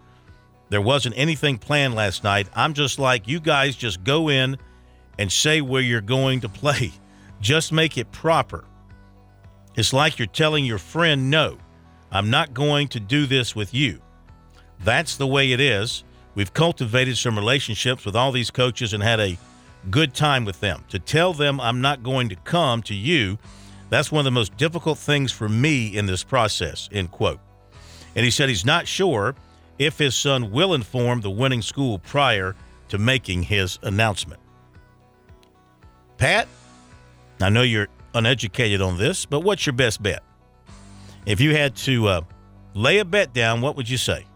There 0.69 0.81
wasn't 0.81 1.19
anything 1.19 1.59
planned 1.59 1.95
last 1.95 2.25
night. 2.25 2.49
I'm 2.55 2.75
just 2.75 2.99
like, 2.99 3.29
you 3.29 3.41
guys 3.41 3.77
just 3.77 4.05
go 4.05 4.29
in 4.29 4.57
and 5.19 5.31
say 5.31 5.61
where 5.61 5.83
you're 5.83 6.01
going 6.01 6.41
to 6.41 6.49
play. 6.49 6.93
Just 7.41 7.73
make 7.73 7.99
it 7.99 8.13
proper. 8.13 8.65
It's 9.75 9.93
like 9.93 10.17
you're 10.17 10.27
telling 10.27 10.65
your 10.65 10.79
friend, 10.79 11.29
no, 11.29 11.59
I'm 12.13 12.31
not 12.31 12.55
going 12.55 12.87
to 12.89 13.01
do 13.01 13.27
this 13.27 13.57
with 13.57 13.75
you. 13.75 14.01
That's 14.85 15.17
the 15.17 15.27
way 15.27 15.51
it 15.51 15.59
is. 15.59 16.05
We've 16.35 16.55
cultivated 16.55 17.17
some 17.19 17.37
relationships 17.37 18.05
with 18.05 18.15
all 18.15 18.31
these 18.31 18.51
coaches 18.51 18.93
and 18.93 19.03
had 19.03 19.19
a 19.19 19.37
good 19.91 20.15
time 20.15 20.45
with 20.45 20.61
them. 20.61 20.85
To 20.91 20.99
tell 20.99 21.33
them 21.33 21.61
I'm 21.61 21.81
not 21.81 22.03
going 22.03 22.29
to 22.29 22.37
come 22.37 22.83
to 22.85 22.95
you, 22.95 23.39
that's 23.91 24.13
one 24.13 24.21
of 24.21 24.25
the 24.25 24.31
most 24.31 24.57
difficult 24.57 24.99
things 24.99 25.33
for 25.33 25.49
me 25.49 25.97
in 25.97 26.07
this 26.07 26.23
process, 26.23 26.89
end 26.93 27.11
quote. 27.11 27.41
And 28.15 28.25
he 28.25 28.31
said 28.31 28.49
he's 28.49 28.65
not 28.65 28.87
sure 28.87 29.35
if 29.79 29.99
his 29.99 30.15
son 30.15 30.51
will 30.51 30.75
inform 30.75 31.21
the 31.21 31.31
winning 31.31 31.63
school 31.63 31.99
prior 31.99 32.55
to 32.89 32.99
making 32.99 33.45
his 33.45 33.79
announcement. 33.83 34.41
Pat, 36.19 36.47
I 37.41 37.49
know 37.49 37.63
you're 37.63 37.89
uneducated 38.15 38.81
on 38.81 38.99
this, 38.99 39.25
but 39.25 39.41
what's 39.41 39.67
your 39.67 39.73
best 39.73 40.03
bet? 40.03 40.23
If 41.27 41.41
you 41.41 41.55
had 41.57 41.75
to 41.77 42.09
uh, 42.09 42.21
lay 42.75 42.99
a 42.99 43.05
bet 43.05 43.33
down, 43.33 43.61
what 43.61 43.77
would 43.77 43.89
you 43.89 43.97
say? 43.97 44.27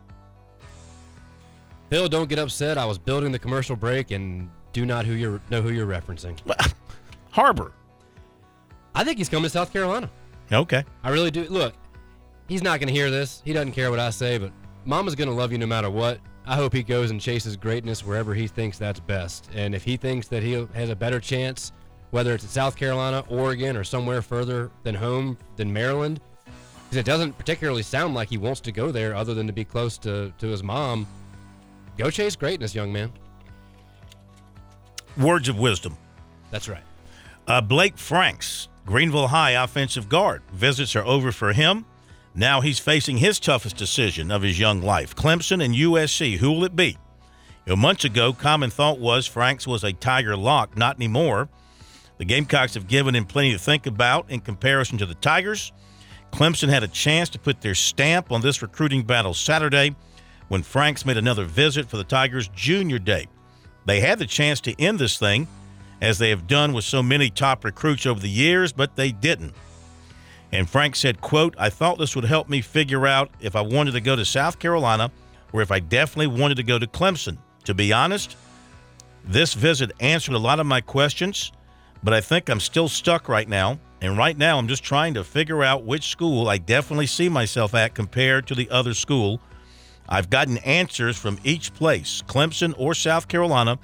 Bill, 1.89 2.09
don't 2.09 2.29
get 2.29 2.39
upset. 2.39 2.79
I 2.79 2.85
was 2.85 2.99
building 2.99 3.31
the 3.31 3.39
commercial 3.39 3.77
break 3.77 4.11
and 4.11 4.51
do 4.73 4.85
not 4.85 5.07
who 5.07 5.13
you're 5.13 5.41
know 5.51 5.63
who 5.63 5.71
you're 5.71 5.87
referencing. 5.87 6.39
Harbor. 7.31 7.73
I 8.95 9.05
think 9.05 9.19
he's 9.19 9.29
coming 9.29 9.45
to 9.45 9.51
South 9.51 9.73
Carolina. 9.73 10.11
Okay. 10.51 10.85
I 11.05 11.11
really 11.11 11.31
do. 11.31 11.45
Look, 11.45 11.75
he's 12.49 12.63
not 12.63 12.81
going 12.81 12.89
to 12.89 12.95
hear 12.95 13.11
this. 13.11 13.43
He 13.45 13.53
doesn't 13.53 13.73
care 13.73 13.91
what 13.91 14.01
I 14.01 14.11
say, 14.11 14.39
but 14.39 14.53
Mama's 14.85 15.15
going 15.15 15.29
to 15.29 15.35
love 15.35 15.53
you 15.53 15.59
no 15.59 15.67
matter 15.67 15.91
what. 15.91 16.21
I 16.47 16.55
hope 16.55 16.73
he 16.73 16.83
goes 16.83 17.11
and 17.11 17.21
chases 17.21 17.57
greatness 17.57 18.05
wherever 18.05 18.33
he 18.33 18.47
thinks 18.47 18.79
that's 18.79 19.01
best. 19.01 19.51
And 19.55 19.75
if 19.75 19.83
he 19.83 19.97
thinks 19.97 20.29
that 20.29 20.43
he 20.43 20.53
has 20.75 20.91
a 20.91 20.97
better 20.97 21.19
chance, 21.19 21.73
whether 22.11 22.35
it's 22.35 22.45
at 22.45 22.51
South 22.51 22.77
Carolina, 22.77 23.25
Oregon, 23.29 23.77
or 23.77 23.83
somewhere 23.83 24.23
further 24.23 24.71
than 24.85 24.95
home 24.95 25.37
than 25.57 25.73
Maryland, 25.73 26.21
because 26.85 26.99
it 26.99 27.05
doesn't 27.05 27.37
particularly 27.37 27.83
sound 27.83 28.15
like 28.15 28.29
he 28.29 28.39
wants 28.39 28.61
to 28.61 28.71
go 28.71 28.93
there 28.93 29.15
other 29.17 29.35
than 29.35 29.49
to 29.49 29.53
be 29.53 29.65
close 29.65 29.99
to, 29.99 30.33
to 30.39 30.47
his 30.47 30.63
mom, 30.63 31.05
go 31.99 32.11
chase 32.11 32.37
greatness, 32.37 32.77
young 32.77 32.93
man. 32.93 33.13
Words 35.19 35.49
of 35.49 35.59
wisdom. 35.59 35.97
That's 36.53 36.69
right. 36.69 36.85
Uh, 37.49 37.61
Blake 37.61 37.99
Franks, 37.99 38.69
Greenville 38.85 39.29
High 39.29 39.53
offensive 39.53 40.09
guard. 40.09 40.43
Visits 40.53 40.95
are 40.95 41.05
over 41.05 41.33
for 41.33 41.53
him. 41.53 41.85
Now 42.39 42.61
he's 42.61 42.79
facing 42.79 43.17
his 43.17 43.41
toughest 43.41 43.79
decision 43.79 44.31
of 44.31 44.43
his 44.43 44.59
young 44.59 44.83
life 44.83 45.17
Clemson 45.17 45.65
and 45.65 45.75
USC. 45.75 46.37
Who 46.37 46.53
will 46.53 46.65
it 46.65 46.77
be? 46.77 46.99
You 47.65 47.73
know, 47.73 47.77
months 47.77 48.05
ago, 48.05 48.35
common 48.35 48.71
thought 48.71 49.01
was 49.01 49.27
Franks 49.27 49.67
was 49.67 49.83
a 49.83 49.95
Tiger 49.95 50.37
lock. 50.37 50.77
Not 50.77 50.97
anymore. 50.97 51.49
The 52.19 52.27
Gamecocks 52.27 52.75
have 52.75 52.89
given 52.89 53.15
him 53.15 53.25
plenty 53.25 53.53
to 53.53 53.59
think 53.59 53.87
about 53.87 54.31
in 54.31 54.41
comparison 54.41 54.99
to 54.99 55.07
the 55.07 55.15
Tigers. 55.15 55.73
Clemson 56.31 56.69
had 56.69 56.83
a 56.83 56.89
chance 56.89 57.31
to 57.31 57.39
put 57.39 57.63
their 57.63 57.75
stamp 57.75 58.31
on 58.31 58.43
this 58.43 58.61
recruiting 58.61 59.03
battle 59.03 59.33
Saturday 59.33 59.97
when 60.49 60.63
Franks 60.63 61.07
made 61.07 61.17
another 61.17 61.45
visit 61.45 61.89
for 61.89 61.97
the 61.97 62.05
Tigers' 62.05 62.49
junior 62.49 62.99
day. 62.99 63.27
They 63.87 64.01
had 64.01 64.19
the 64.19 64.27
chance 64.27 64.61
to 64.63 64.81
end 64.81 64.99
this 64.99 65.19
thing, 65.19 65.49
as 66.03 66.19
they 66.19 66.31
have 66.31 66.47
done 66.47 66.75
with 66.75 66.85
so 66.85 67.03
many 67.03 67.31
top 67.31 67.65
recruits 67.65 68.05
over 68.05 68.21
the 68.21 68.29
years, 68.29 68.73
but 68.73 68.97
they 68.97 69.13
didn't. 69.13 69.55
And 70.53 70.69
Frank 70.69 70.97
said, 70.97 71.21
quote, 71.21 71.55
I 71.59 71.71
thought 71.71 71.99
this 71.99 72.15
would 72.15 72.25
help 72.25 72.49
me 72.49 72.61
figure 72.61 73.07
out 73.07 73.31
if 73.41 73.57
I 73.57 73.61
wanted 73.61 73.93
to 73.93 74.01
go 74.01 74.17
to 74.17 74.25
South 74.25 74.59
Carolina 74.59 75.11
or 75.53 75.63
if 75.63 75.71
I 75.71 75.81
definitely 75.81 76.39
wanted 76.39 76.57
to 76.57 76.63
go 76.63 76.79
to 76.79 76.87
Clemson. 76.87 77.39
To 77.65 77.75
be 77.75 77.93
honest, 77.93 78.37
this 79.25 79.55
visit 79.55 79.93
answered 80.01 80.35
a 80.35 80.39
lot 80.39 80.61
of 80.61 80.67
my 80.67 80.81
questions, 80.81 81.51
but 82.03 82.15
I 82.15 82.21
think 82.21 82.49
I'm 82.49 82.61
still 82.61 82.89
stuck 82.89 83.29
right 83.29 83.49
now. 83.49 83.79
And 84.01 84.17
right 84.17 84.37
now, 84.37 84.59
I'm 84.59 84.69
just 84.69 84.85
trying 84.85 85.15
to 85.15 85.25
figure 85.25 85.65
out 85.65 85.85
which 85.85 86.09
school 86.09 86.49
I 86.49 86.59
definitely 86.59 87.07
see 87.07 87.29
myself 87.29 87.75
at 87.75 87.95
compared 87.95 88.47
to 88.49 88.55
the 88.55 88.69
other 88.71 88.95
school. 88.95 89.41
I've 90.09 90.31
gotten 90.31 90.59
answers 90.59 91.17
from 91.17 91.39
each 91.43 91.75
place, 91.75 92.23
Clemson 92.29 92.75
or 92.79 92.95
South 92.95 93.27
Carolina. 93.27 93.79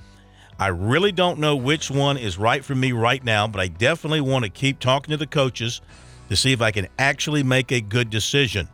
I 0.59 0.69
really 0.69 1.13
don't 1.13 1.41
know 1.41 1.57
which 1.57 1.91
one 1.91 2.19
is 2.19 2.39
right 2.39 2.65
for 2.65 2.75
me 2.75 2.93
right 2.93 3.25
now, 3.25 3.49
but 3.49 3.61
I 3.61 3.69
definitely 3.69 4.21
want 4.21 4.45
to 4.45 4.51
keep 4.51 4.79
talking 4.79 5.11
to 5.11 5.17
the 5.17 5.27
coaches 5.27 5.81
to 6.33 6.37
see 6.37 6.53
if 6.53 6.63
I 6.63 6.71
can 6.71 6.89
actually 6.99 7.43
make 7.43 7.73
a 7.73 7.81
good 7.83 8.09
decision. 8.09 8.67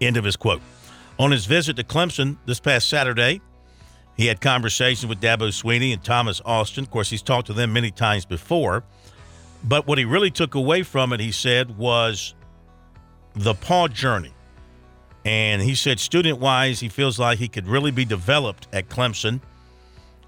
End 0.00 0.16
of 0.16 0.22
his 0.22 0.36
quote. 0.36 0.62
On 1.18 1.32
his 1.32 1.44
visit 1.44 1.74
to 1.74 1.82
Clemson 1.82 2.36
this 2.46 2.60
past 2.60 2.88
Saturday, 2.88 3.40
he 4.16 4.26
had 4.26 4.40
conversations 4.40 5.08
with 5.08 5.20
Dabo 5.20 5.48
Swinney 5.48 5.92
and 5.92 6.04
Thomas 6.04 6.40
Austin. 6.44 6.84
Of 6.84 6.90
course, 6.92 7.10
he's 7.10 7.20
talked 7.20 7.48
to 7.48 7.52
them 7.52 7.72
many 7.72 7.90
times 7.90 8.24
before. 8.24 8.84
But 9.64 9.88
what 9.88 9.98
he 9.98 10.04
really 10.04 10.30
took 10.30 10.54
away 10.54 10.84
from 10.84 11.12
it, 11.12 11.18
he 11.18 11.32
said, 11.32 11.76
was 11.76 12.36
the 13.34 13.54
Paul 13.54 13.88
journey. 13.88 14.32
And 15.24 15.60
he 15.60 15.74
said, 15.74 15.98
student 15.98 16.38
wise, 16.38 16.78
he 16.78 16.88
feels 16.88 17.18
like 17.18 17.40
he 17.40 17.48
could 17.48 17.66
really 17.66 17.90
be 17.90 18.04
developed 18.04 18.68
at 18.72 18.88
Clemson. 18.88 19.40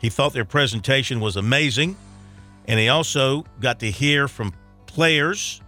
He 0.01 0.09
thought 0.09 0.33
their 0.33 0.45
presentation 0.45 1.21
was 1.21 1.37
amazing. 1.37 1.97
And 2.67 2.81
he 2.81 2.89
also 2.89 3.45
got 3.61 3.79
to 3.81 3.91
hear 3.93 4.27
from 4.27 4.53
players 4.87 5.61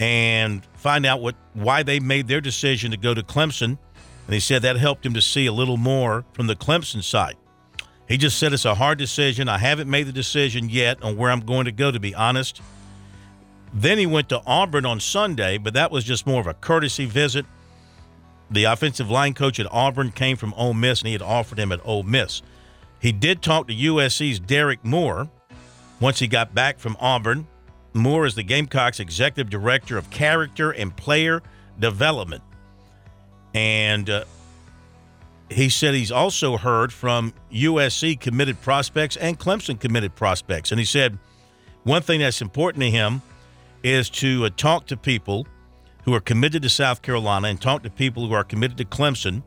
and 0.00 0.64
find 0.74 1.06
out 1.06 1.20
what 1.20 1.34
why 1.54 1.82
they 1.82 2.00
made 2.00 2.28
their 2.28 2.40
decision 2.40 2.90
to 2.90 2.96
go 2.96 3.14
to 3.14 3.22
Clemson. 3.22 3.78
And 4.26 4.34
he 4.34 4.40
said 4.40 4.62
that 4.62 4.76
helped 4.76 5.06
him 5.06 5.14
to 5.14 5.22
see 5.22 5.46
a 5.46 5.52
little 5.52 5.76
more 5.76 6.24
from 6.32 6.48
the 6.48 6.56
Clemson 6.56 7.02
side. 7.02 7.36
He 8.08 8.16
just 8.16 8.38
said 8.38 8.52
it's 8.52 8.64
a 8.64 8.74
hard 8.74 8.98
decision. 8.98 9.48
I 9.48 9.58
haven't 9.58 9.90
made 9.90 10.06
the 10.06 10.12
decision 10.12 10.68
yet 10.68 11.02
on 11.02 11.16
where 11.16 11.30
I'm 11.30 11.40
going 11.40 11.64
to 11.64 11.72
go, 11.72 11.90
to 11.90 11.98
be 11.98 12.14
honest. 12.14 12.60
Then 13.72 13.98
he 13.98 14.06
went 14.06 14.28
to 14.28 14.40
Auburn 14.46 14.86
on 14.86 15.00
Sunday, 15.00 15.58
but 15.58 15.74
that 15.74 15.90
was 15.90 16.04
just 16.04 16.26
more 16.26 16.40
of 16.40 16.46
a 16.46 16.54
courtesy 16.54 17.04
visit. 17.04 17.46
The 18.50 18.64
offensive 18.64 19.10
line 19.10 19.34
coach 19.34 19.58
at 19.58 19.66
Auburn 19.72 20.12
came 20.12 20.36
from 20.36 20.54
Ole 20.54 20.74
Miss, 20.74 21.00
and 21.00 21.08
he 21.08 21.12
had 21.12 21.22
offered 21.22 21.58
him 21.58 21.72
at 21.72 21.84
Ole 21.84 22.04
Miss. 22.04 22.42
He 23.00 23.12
did 23.12 23.42
talk 23.42 23.66
to 23.68 23.74
USC's 23.74 24.38
Derrick 24.38 24.84
Moore 24.84 25.28
once 26.00 26.20
he 26.20 26.28
got 26.28 26.54
back 26.54 26.78
from 26.78 26.96
Auburn. 27.00 27.46
Moore 27.96 28.26
is 28.26 28.34
the 28.34 28.42
Gamecocks 28.42 29.00
executive 29.00 29.50
director 29.50 29.96
of 29.96 30.10
character 30.10 30.70
and 30.70 30.94
player 30.96 31.42
development. 31.78 32.42
And 33.54 34.10
uh, 34.10 34.24
he 35.50 35.68
said 35.68 35.94
he's 35.94 36.12
also 36.12 36.56
heard 36.56 36.92
from 36.92 37.32
USC 37.52 38.20
committed 38.20 38.60
prospects 38.60 39.16
and 39.16 39.38
Clemson 39.38 39.78
committed 39.78 40.14
prospects. 40.14 40.70
And 40.70 40.78
he 40.78 40.84
said 40.84 41.18
one 41.84 42.02
thing 42.02 42.20
that's 42.20 42.42
important 42.42 42.82
to 42.82 42.90
him 42.90 43.22
is 43.82 44.10
to 44.10 44.46
uh, 44.46 44.50
talk 44.56 44.86
to 44.86 44.96
people 44.96 45.46
who 46.04 46.14
are 46.14 46.20
committed 46.20 46.62
to 46.62 46.68
South 46.68 47.02
Carolina 47.02 47.48
and 47.48 47.60
talk 47.60 47.82
to 47.82 47.90
people 47.90 48.26
who 48.26 48.34
are 48.34 48.44
committed 48.44 48.76
to 48.78 48.84
Clemson 48.84 49.42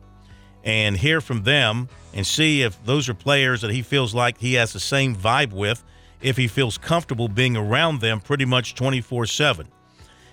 and 0.64 0.96
hear 0.96 1.20
from 1.20 1.42
them 1.42 1.88
and 2.14 2.26
see 2.26 2.62
if 2.62 2.82
those 2.84 3.08
are 3.08 3.14
players 3.14 3.62
that 3.62 3.70
he 3.70 3.82
feels 3.82 4.14
like 4.14 4.38
he 4.38 4.54
has 4.54 4.72
the 4.72 4.80
same 4.80 5.14
vibe 5.14 5.52
with, 5.52 5.82
if 6.22 6.36
he 6.36 6.48
feels 6.48 6.78
comfortable 6.78 7.28
being 7.28 7.56
around 7.56 8.00
them 8.00 8.20
pretty 8.20 8.44
much 8.44 8.74
24 8.74 9.26
7. 9.26 9.68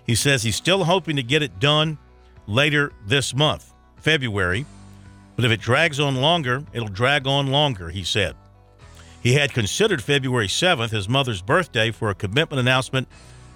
He 0.06 0.16
says 0.16 0.44
he's 0.44 0.56
still 0.56 0.86
hoping 0.86 1.16
to 1.18 1.24
get 1.24 1.44
it 1.44 1.60
done 1.60 1.98
later 2.46 2.94
this 3.06 3.34
month, 3.34 3.74
February, 3.98 4.66
but 5.36 5.46
if 5.46 5.52
it 5.52 5.60
drags 5.60 6.00
on 6.00 6.16
longer, 6.16 6.64
it'll 6.74 6.88
drag 6.88 7.28
on 7.28 7.48
longer, 7.48 7.90
he 7.90 8.04
said. 8.04 8.36
He 9.22 9.34
had 9.34 9.54
considered 9.54 10.02
February 10.02 10.48
7th, 10.48 10.92
his 10.92 11.10
mother's 11.10 11.42
birthday, 11.42 11.92
for 11.92 12.10
a 12.10 12.16
commitment 12.16 12.60
announcement. 12.60 13.08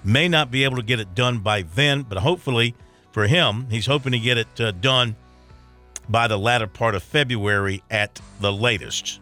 May 0.03 0.27
not 0.27 0.51
be 0.51 0.63
able 0.63 0.75
to 0.77 0.83
get 0.83 0.99
it 0.99 1.15
done 1.15 1.39
by 1.39 1.61
then, 1.61 2.03
but 2.03 2.17
hopefully 2.17 2.75
for 3.11 3.27
him, 3.27 3.67
he's 3.69 3.85
hoping 3.85 4.11
to 4.11 4.19
get 4.19 4.37
it 4.37 4.59
uh, 4.59 4.71
done 4.71 5.15
by 6.09 6.27
the 6.27 6.37
latter 6.37 6.67
part 6.67 6.95
of 6.95 7.03
February 7.03 7.83
at 7.89 8.19
the 8.39 8.51
latest. 8.51 9.19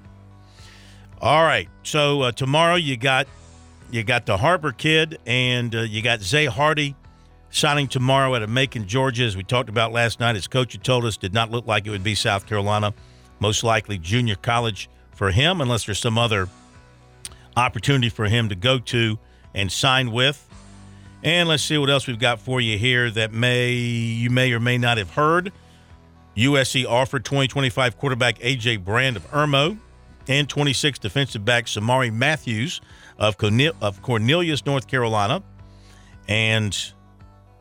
All 1.21 1.43
right, 1.43 1.67
so 1.83 2.21
uh, 2.21 2.31
tomorrow 2.31 2.75
you 2.75 2.95
got 2.95 3.27
you 3.91 4.03
got 4.03 4.25
the 4.25 4.37
Harbor 4.37 4.71
kid 4.71 5.19
and 5.25 5.75
uh, 5.75 5.81
you 5.81 6.01
got 6.01 6.21
Zay 6.21 6.45
Hardy 6.45 6.95
signing 7.49 7.89
tomorrow 7.89 8.35
at 8.35 8.43
a 8.43 8.47
Macon, 8.47 8.87
Georgia. 8.87 9.25
As 9.25 9.35
we 9.35 9.43
talked 9.43 9.67
about 9.67 9.91
last 9.91 10.21
night, 10.21 10.35
his 10.35 10.47
coach 10.47 10.71
had 10.71 10.83
told 10.83 11.03
us 11.03 11.17
did 11.17 11.33
not 11.33 11.51
look 11.51 11.67
like 11.67 11.85
it 11.85 11.89
would 11.89 12.05
be 12.05 12.15
South 12.15 12.45
Carolina, 12.45 12.93
most 13.41 13.65
likely 13.65 13.97
junior 13.97 14.35
college 14.35 14.89
for 15.13 15.29
him, 15.29 15.59
unless 15.59 15.85
there's 15.85 15.99
some 15.99 16.17
other 16.17 16.47
opportunity 17.57 18.07
for 18.07 18.23
him 18.25 18.47
to 18.47 18.55
go 18.55 18.79
to 18.79 19.19
and 19.53 19.69
sign 19.69 20.13
with. 20.13 20.47
And 21.21 21.49
let's 21.49 21.63
see 21.63 21.77
what 21.77 21.89
else 21.89 22.07
we've 22.07 22.17
got 22.17 22.39
for 22.39 22.61
you 22.61 22.77
here 22.77 23.11
that 23.11 23.33
may 23.33 23.73
you 23.73 24.29
may 24.29 24.53
or 24.53 24.61
may 24.61 24.77
not 24.77 24.97
have 24.97 25.09
heard. 25.09 25.51
USC 26.37 26.85
offered 26.85 27.25
2025 27.25 27.97
quarterback 27.97 28.39
AJ 28.39 28.85
Brand 28.85 29.17
of 29.17 29.29
Irmo 29.31 29.77
and 30.29 30.47
26 30.47 30.99
defensive 30.99 31.43
back 31.43 31.65
Samari 31.65 32.13
Matthews 32.13 32.79
of 33.17 33.37
Cornelius, 33.37 34.65
North 34.65 34.87
Carolina. 34.87 35.43
And 36.27 36.77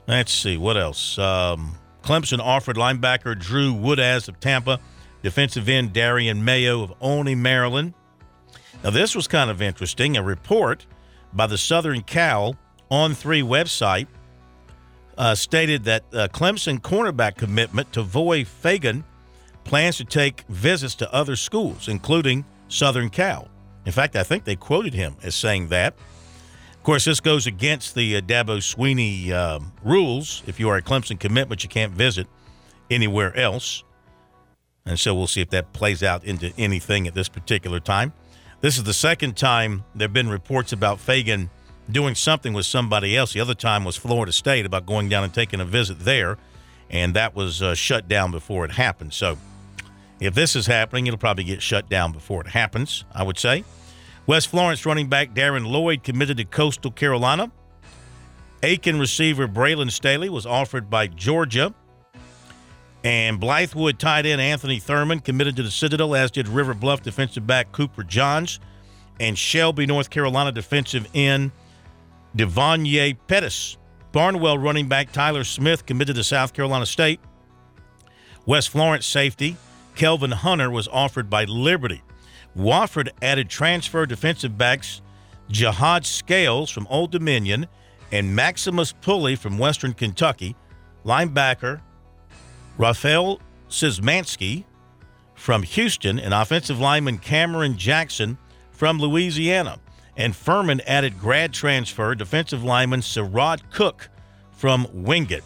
let's 0.07 0.31
see 0.31 0.59
what 0.59 0.77
else. 0.77 1.19
Um, 1.19 1.74
Clemson 2.03 2.39
offered 2.39 2.77
linebacker 2.77 3.36
Drew 3.36 3.73
Woodaz 3.74 4.28
of 4.28 4.39
Tampa, 4.39 4.78
defensive 5.23 5.69
end 5.69 5.95
Darian 5.95 6.45
Mayo 6.45 6.82
of 6.82 6.93
Olney, 7.01 7.35
Maryland. 7.35 7.95
Now, 8.85 8.90
this 8.90 9.16
was 9.16 9.27
kind 9.27 9.51
of 9.51 9.61
interesting. 9.61 10.16
A 10.16 10.23
report 10.23 10.86
by 11.32 11.47
the 11.47 11.59
Southern 11.59 12.03
Cal 12.03 12.55
on 12.90 13.15
three 13.15 13.43
website 13.43 14.07
uh, 15.16 15.35
stated 15.35 15.85
that 15.85 16.05
uh, 16.12 16.28
Clemson 16.28 16.78
cornerback 16.78 17.36
commitment 17.36 17.90
Tavoy 17.93 18.47
Fagan 18.47 19.05
plans 19.65 19.97
to 19.97 20.05
take 20.05 20.43
visits 20.49 20.95
to 20.97 21.12
other 21.12 21.35
schools, 21.35 21.89
including 21.89 22.45
Southern 22.69 23.11
Cal. 23.11 23.49
In 23.86 23.93
fact, 23.93 24.16
I 24.16 24.23
think 24.23 24.45
they 24.45 24.57
quoted 24.57 24.95
him 24.95 25.16
as 25.23 25.35
saying 25.35 25.69
that. 25.69 25.95
Of 26.74 26.82
course, 26.82 27.05
this 27.05 27.20
goes 27.20 27.47
against 27.47 27.95
the 27.95 28.16
uh, 28.16 28.20
Dabo 28.20 28.59
Swinney 28.59 29.31
uh, 29.31 29.61
rules. 29.82 30.43
If 30.47 30.61
you 30.61 30.69
are 30.69 30.77
a 30.77 30.82
Clemson 30.82 31.19
commitment, 31.19 31.62
you 31.62 31.69
can't 31.69 31.93
visit 31.93 32.27
anywhere 32.90 33.36
else. 33.36 33.82
And 34.86 34.99
so 34.99 35.15
we'll 35.15 35.27
see 35.27 35.43
if 35.43 35.51
that 35.51 35.73
plays 35.73 36.03
out 36.03 36.24
into 36.24 36.53
anything 36.57 37.07
at 37.07 37.15
this 37.15 37.28
particular 37.28 37.81
time. 37.81 38.12
This 38.61 38.78
is 38.78 38.85
the 38.85 38.95
second 38.95 39.36
time 39.36 39.85
there 39.95 40.07
have 40.07 40.12
been 40.12 40.28
reports 40.28 40.73
about 40.73 40.99
Fagan 40.99 41.51
doing 41.90 42.15
something 42.15 42.53
with 42.53 42.66
somebody 42.66 43.16
else. 43.16 43.32
The 43.32 43.40
other 43.40 43.55
time 43.55 43.85
was 43.85 43.97
Florida 43.97 44.32
State 44.32 44.66
about 44.66 44.86
going 44.86 45.09
down 45.09 45.24
and 45.24 45.32
taking 45.32 45.61
a 45.61 45.65
visit 45.65 46.01
there, 46.01 46.39
and 46.90 47.15
that 47.15 47.35
was 47.35 47.62
uh, 47.62 47.74
shut 47.74 48.09
down 48.09 48.31
before 48.31 48.65
it 48.65 48.73
happened. 48.73 49.12
So 49.12 49.39
if 50.20 50.35
this 50.35 50.57
is 50.57 50.66
happening, 50.66 51.07
it'll 51.07 51.19
probably 51.19 51.45
get 51.45 51.62
shut 51.62 51.89
down 51.89 52.12
before 52.12 52.40
it 52.40 52.49
happens, 52.49 53.05
I 53.12 53.23
would 53.23 53.39
say. 53.39 53.65
West 54.27 54.49
Florence 54.49 54.85
running 54.85 55.09
back 55.09 55.32
Darren 55.32 55.66
Lloyd 55.66 56.03
committed 56.03 56.36
to 56.39 56.45
Coastal 56.45 56.90
Carolina. 56.90 57.51
Aiken 58.62 58.99
receiver 58.99 59.47
Braylon 59.47 59.90
Staley 59.90 60.28
was 60.28 60.45
offered 60.45 60.90
by 60.90 61.07
Georgia. 61.07 61.73
And 63.05 63.40
Blythewood 63.40 63.99
tight 63.99 64.27
end 64.27 64.40
Anthony 64.40 64.81
Thurman 64.81 65.20
committed 65.20 65.55
to 65.57 65.62
the 65.62 65.70
Citadel, 65.70 66.16
as 66.16 66.32
did 66.32 66.49
River 66.49 66.74
Bluff 66.74 67.03
defensive 67.03 67.47
back 67.47 67.70
Cooper 67.70 68.03
Johns. 68.03 68.59
And 69.20 69.39
Shelby, 69.39 69.86
North 69.86 70.11
Carolina 70.11 70.51
defensive 70.53 71.09
end 71.15 71.53
Devonye 72.36 73.16
Pettis. 73.28 73.78
Barnwell 74.11 74.59
running 74.59 74.89
back 74.89 75.12
Tyler 75.12 75.45
Smith 75.45 75.86
committed 75.86 76.16
to 76.16 76.24
South 76.24 76.53
Carolina 76.53 76.86
State. 76.86 77.20
West 78.47 78.70
Florence 78.70 79.07
safety 79.07 79.57
Kelvin 79.99 80.31
Hunter 80.31 80.70
was 80.70 80.87
offered 80.87 81.29
by 81.29 81.43
Liberty. 81.43 82.03
Wofford 82.57 83.09
added 83.20 83.51
transfer 83.51 84.07
defensive 84.07 84.57
backs 84.57 85.03
Jihad 85.51 86.07
Scales 86.07 86.70
from 86.70 86.87
Old 86.89 87.11
Dominion 87.11 87.66
and 88.12 88.35
Maximus 88.35 88.93
Pulley 88.93 89.35
from 89.35 89.59
Western 89.59 89.93
Kentucky, 89.95 90.55
linebacker 91.05 91.81
Rafael 92.79 93.41
Szymanski 93.69 94.62
from 95.35 95.65
Houston, 95.65 96.20
and 96.20 96.33
offensive 96.33 96.79
lineman 96.79 97.19
Cameron 97.19 97.77
Jackson 97.77 98.39
from 98.70 99.01
Louisiana. 99.01 99.81
And 100.16 100.35
Furman 100.35 100.81
added 100.87 101.19
grad 101.19 101.53
transfer 101.53 102.15
defensive 102.15 102.62
lineman 102.62 103.01
Sirod 103.01 103.62
Cook 103.73 104.11
from 104.53 104.87
Wingate. 104.93 105.43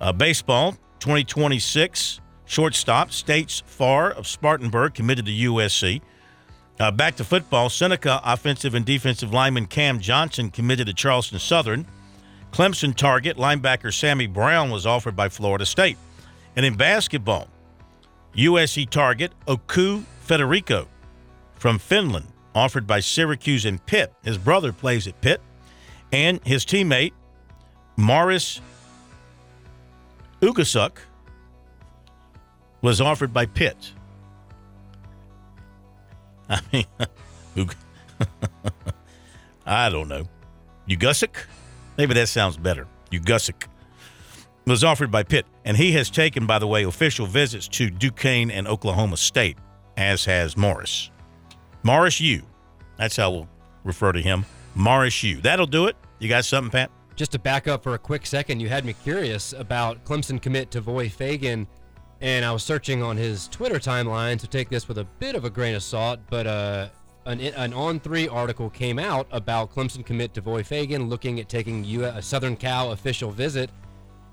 Uh, 0.00 0.10
baseball 0.10 0.72
2026 0.98 2.20
shortstop 2.46 3.10
States 3.10 3.62
Farr 3.66 4.10
of 4.10 4.26
Spartanburg 4.26 4.94
committed 4.94 5.26
to 5.26 5.32
USC. 5.32 6.00
Uh, 6.78 6.90
back 6.90 7.16
to 7.16 7.24
football, 7.24 7.70
Seneca 7.70 8.20
offensive 8.24 8.74
and 8.74 8.84
defensive 8.84 9.32
lineman 9.32 9.66
Cam 9.66 10.00
Johnson 10.00 10.50
committed 10.50 10.86
to 10.88 10.94
Charleston 10.94 11.38
Southern. 11.38 11.86
Clemson 12.52 12.94
target 12.94 13.36
linebacker 13.36 13.92
Sammy 13.92 14.26
Brown 14.26 14.70
was 14.70 14.86
offered 14.86 15.16
by 15.16 15.28
Florida 15.28 15.66
State. 15.66 15.96
And 16.56 16.64
in 16.64 16.76
basketball, 16.76 17.48
USC 18.36 18.88
target 18.88 19.32
Oku 19.46 20.02
Federico 20.20 20.88
from 21.54 21.78
Finland 21.78 22.26
offered 22.54 22.86
by 22.86 23.00
Syracuse 23.00 23.64
and 23.64 23.84
Pitt. 23.86 24.12
His 24.22 24.38
brother 24.38 24.72
plays 24.72 25.06
at 25.06 25.20
Pitt. 25.20 25.40
And 26.12 26.40
his 26.44 26.64
teammate, 26.64 27.12
Morris 27.96 28.60
Ugasuk, 30.40 30.98
was 32.84 33.00
offered 33.00 33.32
by 33.32 33.46
Pitt. 33.46 33.92
I 36.50 36.60
mean, 36.70 36.84
I 39.66 39.88
don't 39.88 40.06
know. 40.06 40.28
Ugusik? 40.86 41.34
Maybe 41.96 42.12
that 42.12 42.28
sounds 42.28 42.58
better. 42.58 42.86
Ugusik 43.10 43.68
was 44.66 44.84
offered 44.84 45.10
by 45.10 45.22
Pitt. 45.22 45.46
And 45.64 45.78
he 45.78 45.92
has 45.92 46.10
taken, 46.10 46.46
by 46.46 46.58
the 46.58 46.66
way, 46.66 46.84
official 46.84 47.24
visits 47.24 47.66
to 47.68 47.88
Duquesne 47.88 48.50
and 48.50 48.68
Oklahoma 48.68 49.16
State, 49.16 49.56
as 49.96 50.26
has 50.26 50.54
Morris. 50.54 51.10
Morris 51.84 52.20
U. 52.20 52.42
That's 52.98 53.16
how 53.16 53.30
we'll 53.30 53.48
refer 53.82 54.12
to 54.12 54.20
him. 54.20 54.44
Morris 54.74 55.22
U. 55.22 55.40
That'll 55.40 55.66
do 55.66 55.86
it. 55.86 55.96
You 56.18 56.28
got 56.28 56.44
something, 56.44 56.70
Pat? 56.70 56.90
Just 57.16 57.32
to 57.32 57.38
back 57.38 57.66
up 57.66 57.82
for 57.82 57.94
a 57.94 57.98
quick 57.98 58.26
second, 58.26 58.60
you 58.60 58.68
had 58.68 58.84
me 58.84 58.92
curious 58.92 59.54
about 59.54 60.04
Clemson 60.04 60.42
commit 60.42 60.70
Tavoy 60.70 61.10
Fagan, 61.10 61.66
and 62.24 62.42
I 62.42 62.52
was 62.52 62.62
searching 62.62 63.02
on 63.02 63.18
his 63.18 63.48
Twitter 63.48 63.78
timeline 63.78 64.40
to 64.40 64.46
take 64.46 64.70
this 64.70 64.88
with 64.88 64.96
a 64.96 65.04
bit 65.04 65.34
of 65.34 65.44
a 65.44 65.50
grain 65.50 65.74
of 65.74 65.82
salt, 65.82 66.20
but 66.30 66.46
uh, 66.46 66.88
an, 67.26 67.38
an 67.38 67.74
on 67.74 68.00
three 68.00 68.26
article 68.28 68.70
came 68.70 68.98
out 68.98 69.26
about 69.30 69.74
Clemson 69.74 70.06
commit 70.06 70.32
Tavoy 70.32 70.64
Fagan 70.64 71.10
looking 71.10 71.38
at 71.38 71.50
taking 71.50 71.84
U- 71.84 72.06
a 72.06 72.22
Southern 72.22 72.56
Cal 72.56 72.92
official 72.92 73.30
visit, 73.30 73.68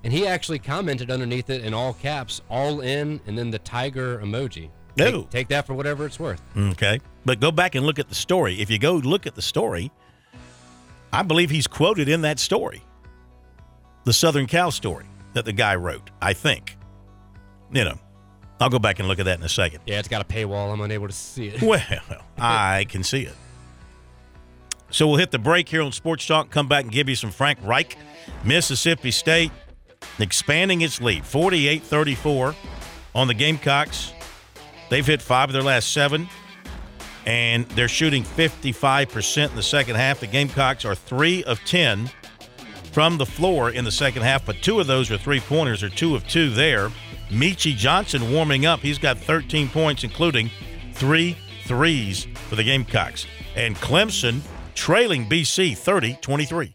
and 0.04 0.10
he 0.12 0.26
actually 0.26 0.58
commented 0.58 1.10
underneath 1.10 1.50
it 1.50 1.66
in 1.66 1.74
all 1.74 1.92
caps, 1.92 2.40
all 2.48 2.80
in, 2.80 3.20
and 3.26 3.36
then 3.36 3.50
the 3.50 3.58
tiger 3.58 4.20
emoji. 4.20 4.70
No. 4.96 5.20
Take, 5.24 5.30
take 5.30 5.48
that 5.48 5.66
for 5.66 5.74
whatever 5.74 6.06
it's 6.06 6.18
worth. 6.18 6.40
Okay. 6.56 6.98
But 7.26 7.40
go 7.40 7.52
back 7.52 7.74
and 7.74 7.84
look 7.84 7.98
at 7.98 8.08
the 8.08 8.14
story. 8.14 8.58
If 8.62 8.70
you 8.70 8.78
go 8.78 8.94
look 8.94 9.26
at 9.26 9.34
the 9.34 9.42
story, 9.42 9.92
I 11.12 11.22
believe 11.22 11.50
he's 11.50 11.66
quoted 11.66 12.08
in 12.08 12.22
that 12.22 12.38
story. 12.38 12.82
The 14.04 14.14
Southern 14.14 14.46
Cal 14.46 14.70
story 14.70 15.04
that 15.34 15.44
the 15.44 15.52
guy 15.52 15.74
wrote, 15.76 16.10
I 16.22 16.32
think. 16.32 16.78
You 17.72 17.84
know, 17.84 17.98
I'll 18.60 18.70
go 18.70 18.78
back 18.78 18.98
and 18.98 19.08
look 19.08 19.18
at 19.18 19.24
that 19.24 19.38
in 19.38 19.44
a 19.44 19.48
second. 19.48 19.80
Yeah, 19.86 19.98
it's 19.98 20.08
got 20.08 20.22
a 20.22 20.24
paywall. 20.24 20.72
I'm 20.72 20.80
unable 20.80 21.08
to 21.08 21.12
see 21.12 21.48
it. 21.48 21.62
Well, 21.62 21.80
I 22.38 22.86
can 22.88 23.02
see 23.02 23.22
it. 23.22 23.34
So 24.90 25.08
we'll 25.08 25.16
hit 25.16 25.30
the 25.30 25.38
break 25.38 25.68
here 25.70 25.80
on 25.80 25.90
Sports 25.90 26.26
Talk, 26.26 26.50
come 26.50 26.68
back 26.68 26.84
and 26.84 26.92
give 26.92 27.08
you 27.08 27.14
some 27.14 27.30
Frank 27.30 27.58
Reich. 27.62 27.96
Mississippi 28.44 29.10
State 29.10 29.50
expanding 30.18 30.82
its 30.82 31.00
lead, 31.00 31.24
48 31.24 31.82
34 31.82 32.54
on 33.14 33.26
the 33.26 33.34
Gamecocks. 33.34 34.12
They've 34.90 35.06
hit 35.06 35.22
five 35.22 35.48
of 35.48 35.54
their 35.54 35.62
last 35.62 35.92
seven, 35.92 36.28
and 37.24 37.66
they're 37.70 37.88
shooting 37.88 38.22
55% 38.22 39.48
in 39.48 39.56
the 39.56 39.62
second 39.62 39.96
half. 39.96 40.20
The 40.20 40.26
Gamecocks 40.26 40.84
are 40.84 40.94
three 40.94 41.42
of 41.44 41.58
10 41.64 42.10
from 42.92 43.16
the 43.16 43.24
floor 43.24 43.70
in 43.70 43.84
the 43.84 43.90
second 43.90 44.22
half, 44.22 44.44
but 44.44 44.56
two 44.60 44.78
of 44.78 44.86
those 44.86 45.10
are 45.10 45.16
three 45.16 45.40
pointers, 45.40 45.82
or 45.82 45.88
two 45.88 46.14
of 46.14 46.26
two 46.28 46.50
there. 46.50 46.90
Meechie 47.32 47.76
Johnson 47.76 48.30
warming 48.30 48.66
up. 48.66 48.80
He's 48.80 48.98
got 48.98 49.18
13 49.18 49.68
points, 49.68 50.04
including 50.04 50.50
three 50.92 51.36
threes 51.64 52.26
for 52.48 52.56
the 52.56 52.64
Gamecocks. 52.64 53.26
And 53.56 53.74
Clemson 53.76 54.40
trailing 54.74 55.28
BC 55.28 55.76
30 55.76 56.18
23. 56.20 56.74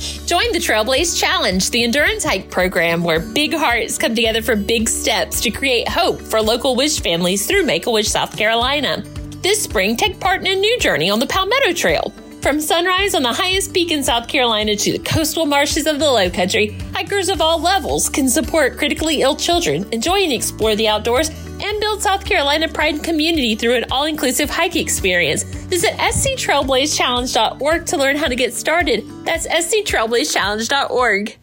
Join 0.00 0.50
the 0.52 0.58
Trailblaze 0.58 1.18
Challenge, 1.18 1.68
the 1.68 1.84
endurance 1.84 2.24
hike 2.24 2.50
program 2.50 3.04
where 3.04 3.20
big 3.20 3.52
hearts 3.52 3.98
come 3.98 4.14
together 4.14 4.40
for 4.40 4.56
big 4.56 4.88
steps 4.88 5.42
to 5.42 5.50
create 5.50 5.86
hope 5.88 6.22
for 6.22 6.40
local 6.40 6.74
Wish 6.74 7.00
families 7.00 7.46
through 7.46 7.64
Make 7.64 7.84
a 7.84 7.90
Wish, 7.90 8.08
South 8.08 8.34
Carolina. 8.34 9.02
This 9.42 9.62
spring, 9.62 9.96
take 9.96 10.18
part 10.18 10.40
in 10.40 10.46
a 10.46 10.58
new 10.58 10.78
journey 10.78 11.10
on 11.10 11.18
the 11.18 11.26
Palmetto 11.26 11.74
Trail. 11.74 12.14
From 12.40 12.62
sunrise 12.62 13.14
on 13.14 13.22
the 13.22 13.32
highest 13.32 13.74
peak 13.74 13.90
in 13.90 14.02
South 14.02 14.26
Carolina 14.26 14.74
to 14.74 14.92
the 14.92 14.98
coastal 15.00 15.44
marshes 15.44 15.86
of 15.86 15.98
the 15.98 16.10
Low 16.10 16.30
Country, 16.30 16.68
hikers 16.94 17.28
of 17.28 17.42
all 17.42 17.60
levels 17.60 18.08
can 18.08 18.26
support 18.26 18.78
critically 18.78 19.20
ill 19.20 19.36
children, 19.36 19.86
enjoy 19.92 20.20
and 20.20 20.32
explore 20.32 20.74
the 20.74 20.88
outdoors, 20.88 21.28
and 21.62 21.80
build 21.80 22.00
South 22.00 22.24
Carolina 22.24 22.66
pride 22.66 22.94
and 22.94 23.04
community 23.04 23.54
through 23.54 23.74
an 23.74 23.84
all 23.90 24.04
inclusive 24.04 24.48
hike 24.48 24.76
experience. 24.76 25.44
Visit 25.70 25.92
sctrailblazechallenge.org 25.92 27.86
to 27.86 27.96
learn 27.96 28.16
how 28.16 28.26
to 28.26 28.34
get 28.34 28.52
started. 28.52 29.04
That's 29.24 29.46
sctrailblazechallenge.org. 29.46 31.36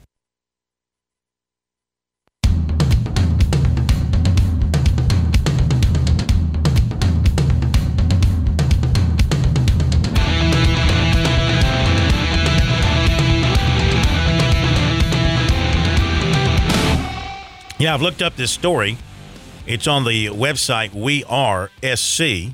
Yeah, 17.79 17.93
I've 17.93 18.01
looked 18.01 18.23
up 18.23 18.35
this 18.35 18.51
story. 18.51 18.97
It's 19.67 19.87
on 19.87 20.03
the 20.03 20.27
website 20.27 20.93
We 20.93 21.23
Are 21.25 21.69
SC. 21.83 22.53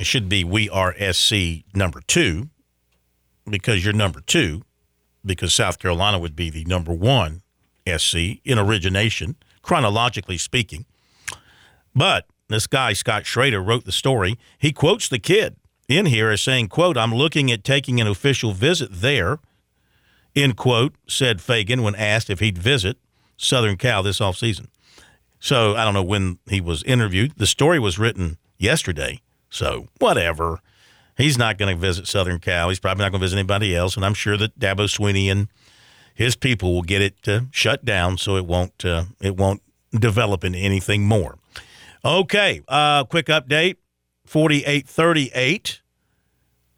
It 0.00 0.06
should 0.06 0.30
be 0.30 0.44
We 0.44 0.66
Are 0.70 0.94
SC 1.12 1.62
number 1.74 2.00
two 2.06 2.48
because 3.44 3.84
you're 3.84 3.92
number 3.92 4.22
two, 4.22 4.62
because 5.22 5.52
South 5.52 5.78
Carolina 5.78 6.18
would 6.18 6.34
be 6.34 6.48
the 6.48 6.64
number 6.64 6.94
one 6.94 7.42
SC 7.86 8.40
in 8.42 8.58
origination, 8.58 9.36
chronologically 9.60 10.38
speaking. 10.38 10.86
But 11.94 12.24
this 12.48 12.66
guy, 12.66 12.94
Scott 12.94 13.26
Schrader, 13.26 13.60
wrote 13.60 13.84
the 13.84 13.92
story. 13.92 14.38
He 14.58 14.72
quotes 14.72 15.06
the 15.06 15.18
kid 15.18 15.56
in 15.86 16.06
here 16.06 16.30
as 16.30 16.40
saying, 16.40 16.68
quote, 16.68 16.96
I'm 16.96 17.14
looking 17.14 17.52
at 17.52 17.62
taking 17.62 18.00
an 18.00 18.06
official 18.06 18.52
visit 18.52 18.88
there, 18.90 19.38
end 20.34 20.56
quote, 20.56 20.94
said 21.08 21.42
Fagan 21.42 21.82
when 21.82 21.94
asked 21.94 22.30
if 22.30 22.40
he'd 22.40 22.56
visit. 22.56 22.96
Southern 23.36 23.76
Cal 23.76 24.02
this 24.02 24.18
offseason. 24.18 24.68
So 25.40 25.76
I 25.76 25.84
don't 25.84 25.92
know 25.92 26.02
when 26.02 26.38
he 26.48 26.62
was 26.62 26.82
interviewed. 26.84 27.34
The 27.36 27.46
story 27.46 27.78
was 27.78 27.98
written 27.98 28.38
yesterday. 28.56 29.20
So 29.50 29.88
whatever. 29.98 30.60
He's 31.16 31.36
not 31.36 31.58
going 31.58 31.74
to 31.74 31.78
visit 31.78 32.06
Southern 32.06 32.38
Cal. 32.38 32.70
He's 32.70 32.80
probably 32.80 33.04
not 33.04 33.10
going 33.10 33.20
to 33.20 33.24
visit 33.26 33.36
anybody 33.36 33.76
else. 33.76 33.94
And 33.94 34.06
I'm 34.06 34.14
sure 34.14 34.38
that 34.38 34.58
Dabo 34.58 34.86
Swinney 34.86 35.30
and 35.30 35.48
his 36.14 36.34
people 36.34 36.72
will 36.72 36.82
get 36.82 37.02
it 37.02 37.28
uh, 37.28 37.40
shut 37.50 37.84
down 37.84 38.16
so 38.16 38.36
it 38.36 38.46
won't 38.46 38.84
uh, 38.84 39.04
it 39.20 39.36
won't 39.36 39.62
develop 39.92 40.44
into 40.44 40.58
anything 40.58 41.04
more. 41.04 41.36
Okay, 42.04 42.62
uh, 42.68 43.04
quick 43.04 43.26
update: 43.26 43.76
48-38. 44.26 45.80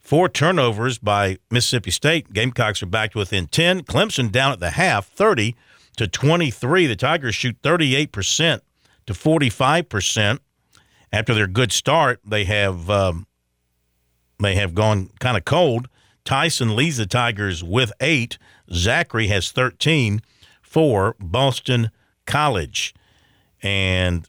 Four 0.00 0.28
turnovers 0.28 0.98
by 0.98 1.38
Mississippi 1.50 1.90
State. 1.90 2.32
Gamecocks 2.32 2.82
are 2.82 2.86
back 2.86 3.12
to 3.12 3.18
within 3.18 3.46
10. 3.46 3.84
Clemson 3.84 4.30
down 4.30 4.52
at 4.52 4.60
the 4.60 4.70
half, 4.70 5.06
30 5.06 5.54
to 5.96 6.06
23. 6.06 6.86
The 6.86 6.96
Tigers 6.96 7.34
shoot 7.34 7.56
38% 7.62 8.60
to 9.06 9.12
45%. 9.12 10.38
After 11.12 11.34
their 11.34 11.46
good 11.46 11.72
start, 11.72 12.20
they 12.24 12.44
have 12.44 12.88
um, 12.88 13.26
they 14.40 14.54
have 14.54 14.74
gone 14.74 15.10
kind 15.20 15.36
of 15.36 15.44
cold. 15.44 15.88
Tyson 16.24 16.76
leads 16.76 16.96
the 16.96 17.06
Tigers 17.06 17.62
with 17.62 17.92
eight. 18.00 18.38
Zackery 18.70 19.28
has 19.28 19.50
13 19.50 20.22
for 20.62 21.16
Boston 21.18 21.90
College. 22.26 22.94
And 23.62 24.28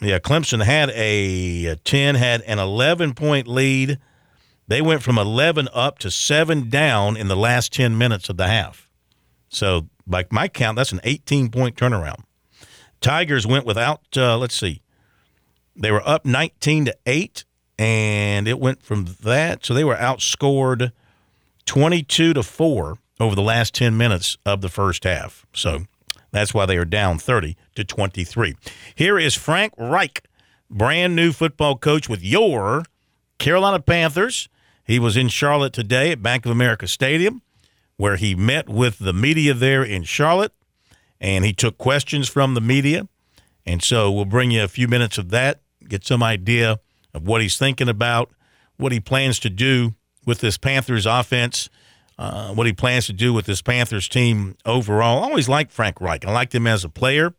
yeah, 0.00 0.18
Clemson 0.18 0.64
had 0.64 0.90
a, 0.90 1.66
a 1.66 1.76
10, 1.76 2.14
had 2.14 2.42
an 2.42 2.58
11 2.58 3.14
point 3.14 3.46
lead. 3.46 3.98
They 4.66 4.80
went 4.80 5.02
from 5.02 5.18
11 5.18 5.68
up 5.74 5.98
to 6.00 6.10
7 6.10 6.68
down 6.70 7.16
in 7.16 7.28
the 7.28 7.36
last 7.36 7.72
10 7.72 7.98
minutes 7.98 8.28
of 8.28 8.36
the 8.36 8.46
half. 8.46 8.88
So 9.48 9.88
by 10.06 10.26
my 10.30 10.48
count, 10.48 10.76
that's 10.76 10.92
an 10.92 11.00
18 11.04 11.50
point 11.50 11.76
turnaround. 11.76 12.24
Tigers 13.00 13.46
went 13.46 13.66
without, 13.66 14.02
uh, 14.16 14.38
let's 14.38 14.54
see, 14.54 14.82
they 15.80 15.90
were 15.90 16.06
up 16.06 16.24
19 16.24 16.84
to 16.84 16.96
8, 17.06 17.44
and 17.78 18.46
it 18.46 18.60
went 18.60 18.82
from 18.82 19.16
that. 19.22 19.64
So 19.64 19.74
they 19.74 19.84
were 19.84 19.96
outscored 19.96 20.92
22 21.66 22.34
to 22.34 22.42
4 22.42 22.98
over 23.18 23.34
the 23.34 23.42
last 23.42 23.74
10 23.74 23.96
minutes 23.96 24.38
of 24.46 24.60
the 24.60 24.68
first 24.68 25.04
half. 25.04 25.44
So 25.52 25.86
that's 26.30 26.54
why 26.54 26.66
they 26.66 26.76
are 26.76 26.84
down 26.84 27.18
30 27.18 27.56
to 27.74 27.84
23. 27.84 28.56
Here 28.94 29.18
is 29.18 29.34
Frank 29.34 29.72
Reich, 29.76 30.22
brand 30.70 31.16
new 31.16 31.32
football 31.32 31.76
coach 31.76 32.08
with 32.08 32.22
your 32.22 32.84
Carolina 33.38 33.80
Panthers. 33.80 34.48
He 34.84 34.98
was 34.98 35.16
in 35.16 35.28
Charlotte 35.28 35.72
today 35.72 36.12
at 36.12 36.22
Bank 36.22 36.44
of 36.46 36.52
America 36.52 36.86
Stadium 36.86 37.42
where 38.00 38.16
he 38.16 38.34
met 38.34 38.66
with 38.66 38.98
the 38.98 39.12
media 39.12 39.52
there 39.52 39.84
in 39.84 40.02
Charlotte 40.04 40.54
and 41.20 41.44
he 41.44 41.52
took 41.52 41.76
questions 41.76 42.30
from 42.30 42.54
the 42.54 42.60
media. 42.60 43.06
And 43.66 43.82
so 43.82 44.10
we'll 44.10 44.24
bring 44.24 44.50
you 44.50 44.64
a 44.64 44.68
few 44.68 44.88
minutes 44.88 45.18
of 45.18 45.28
that, 45.28 45.60
get 45.90 46.06
some 46.06 46.22
idea 46.22 46.78
of 47.12 47.26
what 47.26 47.42
he's 47.42 47.58
thinking 47.58 47.88
about, 47.88 48.30
what 48.76 48.92
he 48.92 49.00
plans 49.00 49.38
to 49.40 49.50
do 49.50 49.94
with 50.24 50.40
this 50.40 50.56
Panthers 50.56 51.06
offense, 51.06 51.68
uh, 52.18 52.52
what 52.54 52.66
he 52.66 52.72
plans 52.72 53.06
to 53.06 53.12
do 53.12 53.32
with 53.32 53.46
this 53.46 53.62
Panthers 53.62 54.08
team 54.08 54.56
overall. 54.64 55.22
I 55.22 55.26
always 55.28 55.48
liked 55.48 55.72
Frank 55.72 56.00
Reich. 56.00 56.24
I 56.24 56.32
liked 56.32 56.54
him 56.54 56.66
as 56.66 56.84
a 56.84 56.88
player, 56.88 57.34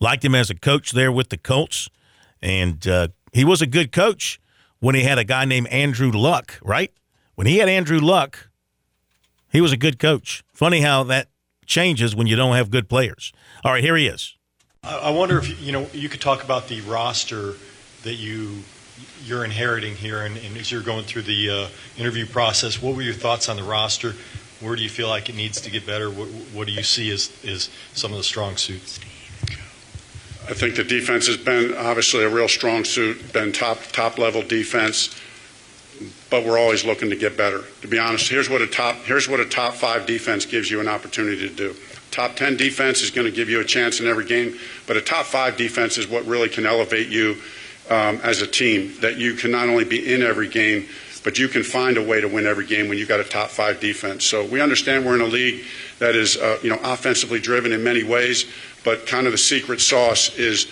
liked 0.00 0.24
him 0.24 0.34
as 0.34 0.50
a 0.50 0.54
coach 0.54 0.92
there 0.92 1.10
with 1.10 1.30
the 1.30 1.36
Colts. 1.36 1.88
And 2.40 2.86
uh, 2.86 3.08
he 3.32 3.44
was 3.44 3.62
a 3.62 3.66
good 3.66 3.90
coach 3.90 4.40
when 4.80 4.94
he 4.94 5.02
had 5.02 5.18
a 5.18 5.24
guy 5.24 5.44
named 5.44 5.66
Andrew 5.68 6.10
Luck, 6.10 6.58
right? 6.62 6.92
When 7.34 7.46
he 7.46 7.58
had 7.58 7.68
Andrew 7.68 7.98
Luck, 7.98 8.50
he 9.50 9.60
was 9.60 9.72
a 9.72 9.76
good 9.76 9.98
coach. 9.98 10.44
Funny 10.52 10.82
how 10.82 11.02
that 11.04 11.28
changes 11.64 12.14
when 12.14 12.26
you 12.26 12.36
don't 12.36 12.54
have 12.54 12.70
good 12.70 12.88
players. 12.88 13.32
All 13.64 13.72
right, 13.72 13.82
here 13.82 13.96
he 13.96 14.06
is. 14.06 14.33
I 14.86 15.10
wonder 15.10 15.38
if 15.38 15.62
you 15.62 15.72
know 15.72 15.86
you 15.92 16.08
could 16.10 16.20
talk 16.20 16.44
about 16.44 16.68
the 16.68 16.82
roster 16.82 17.54
that 18.02 18.14
you 18.14 18.62
you're 19.24 19.44
inheriting 19.44 19.94
here, 19.94 20.22
and, 20.22 20.36
and 20.36 20.56
as 20.56 20.70
you're 20.70 20.82
going 20.82 21.04
through 21.04 21.22
the 21.22 21.50
uh, 21.50 21.68
interview 21.98 22.26
process, 22.26 22.82
what 22.82 22.94
were 22.94 23.02
your 23.02 23.14
thoughts 23.14 23.48
on 23.48 23.56
the 23.56 23.62
roster? 23.62 24.14
Where 24.60 24.76
do 24.76 24.82
you 24.82 24.90
feel 24.90 25.08
like 25.08 25.28
it 25.28 25.34
needs 25.34 25.60
to 25.62 25.70
get 25.70 25.86
better? 25.86 26.10
What, 26.10 26.28
what 26.28 26.66
do 26.66 26.72
you 26.72 26.82
see 26.82 27.10
as, 27.10 27.32
as 27.46 27.70
some 27.94 28.12
of 28.12 28.18
the 28.18 28.24
strong 28.24 28.56
suits? 28.56 29.00
I 30.48 30.52
think 30.52 30.76
the 30.76 30.84
defense 30.84 31.26
has 31.26 31.38
been 31.38 31.74
obviously 31.74 32.22
a 32.22 32.28
real 32.28 32.48
strong 32.48 32.84
suit, 32.84 33.32
been 33.32 33.52
top 33.52 33.78
top 33.92 34.18
level 34.18 34.42
defense. 34.42 35.18
but 36.28 36.44
we're 36.44 36.58
always 36.58 36.84
looking 36.84 37.08
to 37.08 37.16
get 37.16 37.36
better. 37.36 37.64
To 37.80 37.88
be 37.88 37.98
honest, 37.98 38.28
here's 38.28 38.50
what 38.50 38.60
a 38.60 38.66
top 38.66 38.96
here's 38.96 39.28
what 39.28 39.40
a 39.40 39.46
top 39.46 39.74
five 39.74 40.04
defense 40.04 40.44
gives 40.44 40.70
you 40.70 40.80
an 40.80 40.88
opportunity 40.88 41.48
to 41.48 41.54
do. 41.54 41.74
Top 42.14 42.36
10 42.36 42.56
defense 42.56 43.02
is 43.02 43.10
going 43.10 43.24
to 43.24 43.32
give 43.32 43.48
you 43.48 43.58
a 43.58 43.64
chance 43.64 43.98
in 43.98 44.06
every 44.06 44.24
game, 44.24 44.56
but 44.86 44.96
a 44.96 45.00
top 45.00 45.26
five 45.26 45.56
defense 45.56 45.98
is 45.98 46.06
what 46.06 46.24
really 46.26 46.48
can 46.48 46.64
elevate 46.64 47.08
you 47.08 47.36
um, 47.90 48.20
as 48.22 48.40
a 48.40 48.46
team. 48.46 48.94
That 49.00 49.18
you 49.18 49.34
can 49.34 49.50
not 49.50 49.68
only 49.68 49.82
be 49.82 50.14
in 50.14 50.22
every 50.22 50.46
game, 50.46 50.86
but 51.24 51.40
you 51.40 51.48
can 51.48 51.64
find 51.64 51.96
a 51.96 52.02
way 52.04 52.20
to 52.20 52.28
win 52.28 52.46
every 52.46 52.66
game 52.66 52.88
when 52.88 52.98
you've 52.98 53.08
got 53.08 53.18
a 53.18 53.24
top 53.24 53.50
five 53.50 53.80
defense. 53.80 54.24
So 54.24 54.46
we 54.46 54.60
understand 54.60 55.04
we're 55.04 55.16
in 55.16 55.22
a 55.22 55.24
league 55.24 55.64
that 55.98 56.14
is, 56.14 56.36
uh, 56.36 56.60
you 56.62 56.70
know, 56.70 56.78
offensively 56.84 57.40
driven 57.40 57.72
in 57.72 57.82
many 57.82 58.04
ways, 58.04 58.44
but 58.84 59.08
kind 59.08 59.26
of 59.26 59.32
the 59.32 59.38
secret 59.38 59.80
sauce 59.80 60.38
is 60.38 60.70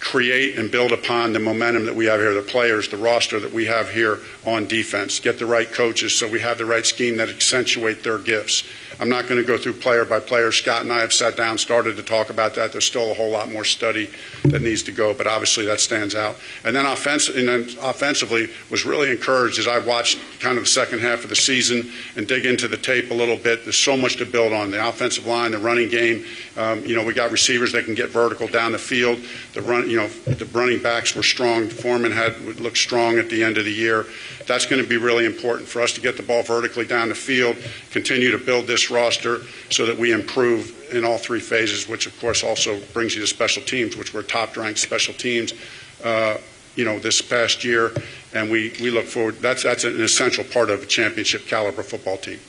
create 0.00 0.58
and 0.58 0.70
build 0.70 0.92
upon 0.92 1.34
the 1.34 1.38
momentum 1.38 1.84
that 1.84 1.94
we 1.94 2.06
have 2.06 2.18
here, 2.18 2.32
the 2.32 2.40
players, 2.40 2.88
the 2.88 2.96
roster 2.96 3.38
that 3.38 3.52
we 3.52 3.66
have 3.66 3.90
here 3.90 4.20
on 4.46 4.66
defense. 4.66 5.20
Get 5.20 5.38
the 5.38 5.44
right 5.44 5.70
coaches 5.70 6.18
so 6.18 6.26
we 6.26 6.40
have 6.40 6.56
the 6.56 6.64
right 6.64 6.86
scheme 6.86 7.18
that 7.18 7.28
accentuate 7.28 8.02
their 8.02 8.16
gifts. 8.16 8.64
I'm 9.00 9.08
not 9.08 9.28
going 9.28 9.40
to 9.40 9.46
go 9.46 9.58
through 9.58 9.74
player 9.74 10.04
by 10.04 10.20
player. 10.20 10.52
Scott 10.52 10.82
and 10.82 10.92
I 10.92 11.00
have 11.00 11.12
sat 11.12 11.36
down, 11.36 11.58
started 11.58 11.96
to 11.96 12.02
talk 12.02 12.30
about 12.30 12.54
that. 12.54 12.72
There's 12.72 12.84
still 12.84 13.10
a 13.10 13.14
whole 13.14 13.30
lot 13.30 13.50
more 13.50 13.64
study 13.64 14.10
that 14.44 14.62
needs 14.62 14.82
to 14.84 14.92
go, 14.92 15.14
but 15.14 15.26
obviously 15.26 15.66
that 15.66 15.80
stands 15.80 16.14
out. 16.14 16.36
And 16.64 16.74
then, 16.74 16.86
offense, 16.86 17.28
and 17.28 17.48
then 17.48 17.68
offensively, 17.80 18.48
was 18.70 18.84
really 18.84 19.10
encouraged 19.10 19.58
as 19.58 19.66
I 19.66 19.78
watched 19.78 20.18
kind 20.40 20.58
of 20.58 20.64
the 20.64 20.70
second 20.70 21.00
half 21.00 21.24
of 21.24 21.30
the 21.30 21.36
season 21.36 21.90
and 22.16 22.26
dig 22.26 22.46
into 22.46 22.68
the 22.68 22.76
tape 22.76 23.10
a 23.10 23.14
little 23.14 23.36
bit. 23.36 23.64
There's 23.64 23.76
so 23.76 23.96
much 23.96 24.16
to 24.16 24.26
build 24.26 24.52
on. 24.52 24.70
The 24.70 24.88
offensive 24.88 25.26
line, 25.26 25.52
the 25.52 25.58
running 25.58 25.88
game. 25.88 26.24
Um, 26.56 26.84
you 26.84 26.94
know, 26.94 27.04
we 27.04 27.14
got 27.14 27.30
receivers 27.30 27.72
that 27.72 27.84
can 27.84 27.94
get 27.94 28.10
vertical 28.10 28.46
down 28.46 28.72
the 28.72 28.78
field. 28.78 29.18
The 29.54 29.62
run, 29.62 29.88
you 29.88 29.96
know, 29.96 30.08
the 30.08 30.44
running 30.46 30.82
backs 30.82 31.14
were 31.14 31.22
strong. 31.22 31.68
Foreman 31.68 32.12
had 32.12 32.40
looked 32.60 32.78
strong 32.78 33.18
at 33.18 33.28
the 33.28 33.42
end 33.42 33.58
of 33.58 33.64
the 33.64 33.72
year. 33.72 34.06
That's 34.46 34.66
going 34.66 34.82
to 34.82 34.88
be 34.88 34.96
really 34.96 35.24
important 35.24 35.68
for 35.68 35.80
us 35.80 35.92
to 35.94 36.00
get 36.00 36.16
the 36.16 36.22
ball 36.22 36.42
vertically 36.42 36.84
down 36.84 37.08
the 37.08 37.14
field, 37.14 37.56
continue 37.90 38.30
to 38.30 38.38
build 38.38 38.66
this 38.66 38.81
roster 38.90 39.40
so 39.70 39.86
that 39.86 39.96
we 39.96 40.12
improve 40.12 40.92
in 40.92 41.04
all 41.04 41.18
three 41.18 41.40
phases, 41.40 41.88
which 41.88 42.06
of 42.06 42.18
course 42.20 42.42
also 42.42 42.80
brings 42.92 43.14
you 43.14 43.20
to 43.20 43.26
special 43.26 43.62
teams, 43.62 43.96
which 43.96 44.12
were 44.12 44.22
top 44.22 44.56
ranked 44.56 44.78
special 44.78 45.14
teams. 45.14 45.52
Uh, 46.04 46.38
you 46.74 46.84
know, 46.84 46.98
this 46.98 47.20
past 47.20 47.64
year, 47.64 47.92
and 48.32 48.50
we, 48.50 48.72
we 48.80 48.90
look 48.90 49.04
forward. 49.04 49.36
That's 49.40 49.62
that's 49.62 49.84
an 49.84 50.00
essential 50.00 50.44
part 50.44 50.70
of 50.70 50.82
a 50.82 50.86
championship 50.86 51.46
caliber 51.46 51.82
football 51.82 52.16
team. 52.16 52.40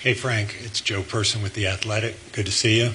Hey 0.00 0.12
Frank, 0.12 0.56
it's 0.60 0.82
Joe 0.82 1.02
Person 1.02 1.42
with 1.42 1.54
the 1.54 1.66
Athletic. 1.66 2.16
Good 2.32 2.46
to 2.46 2.52
see 2.52 2.80
you. 2.80 2.90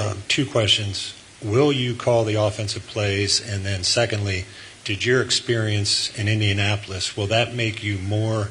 Um, 0.00 0.18
two 0.28 0.46
questions: 0.46 1.14
Will 1.42 1.72
you 1.72 1.94
call 1.94 2.24
the 2.24 2.36
offensive 2.36 2.86
plays? 2.86 3.40
And 3.40 3.66
then, 3.66 3.82
secondly, 3.82 4.44
did 4.84 5.04
your 5.04 5.22
experience 5.22 6.16
in 6.16 6.28
Indianapolis 6.28 7.16
will 7.16 7.26
that 7.28 7.54
make 7.54 7.82
you 7.82 7.98
more 7.98 8.48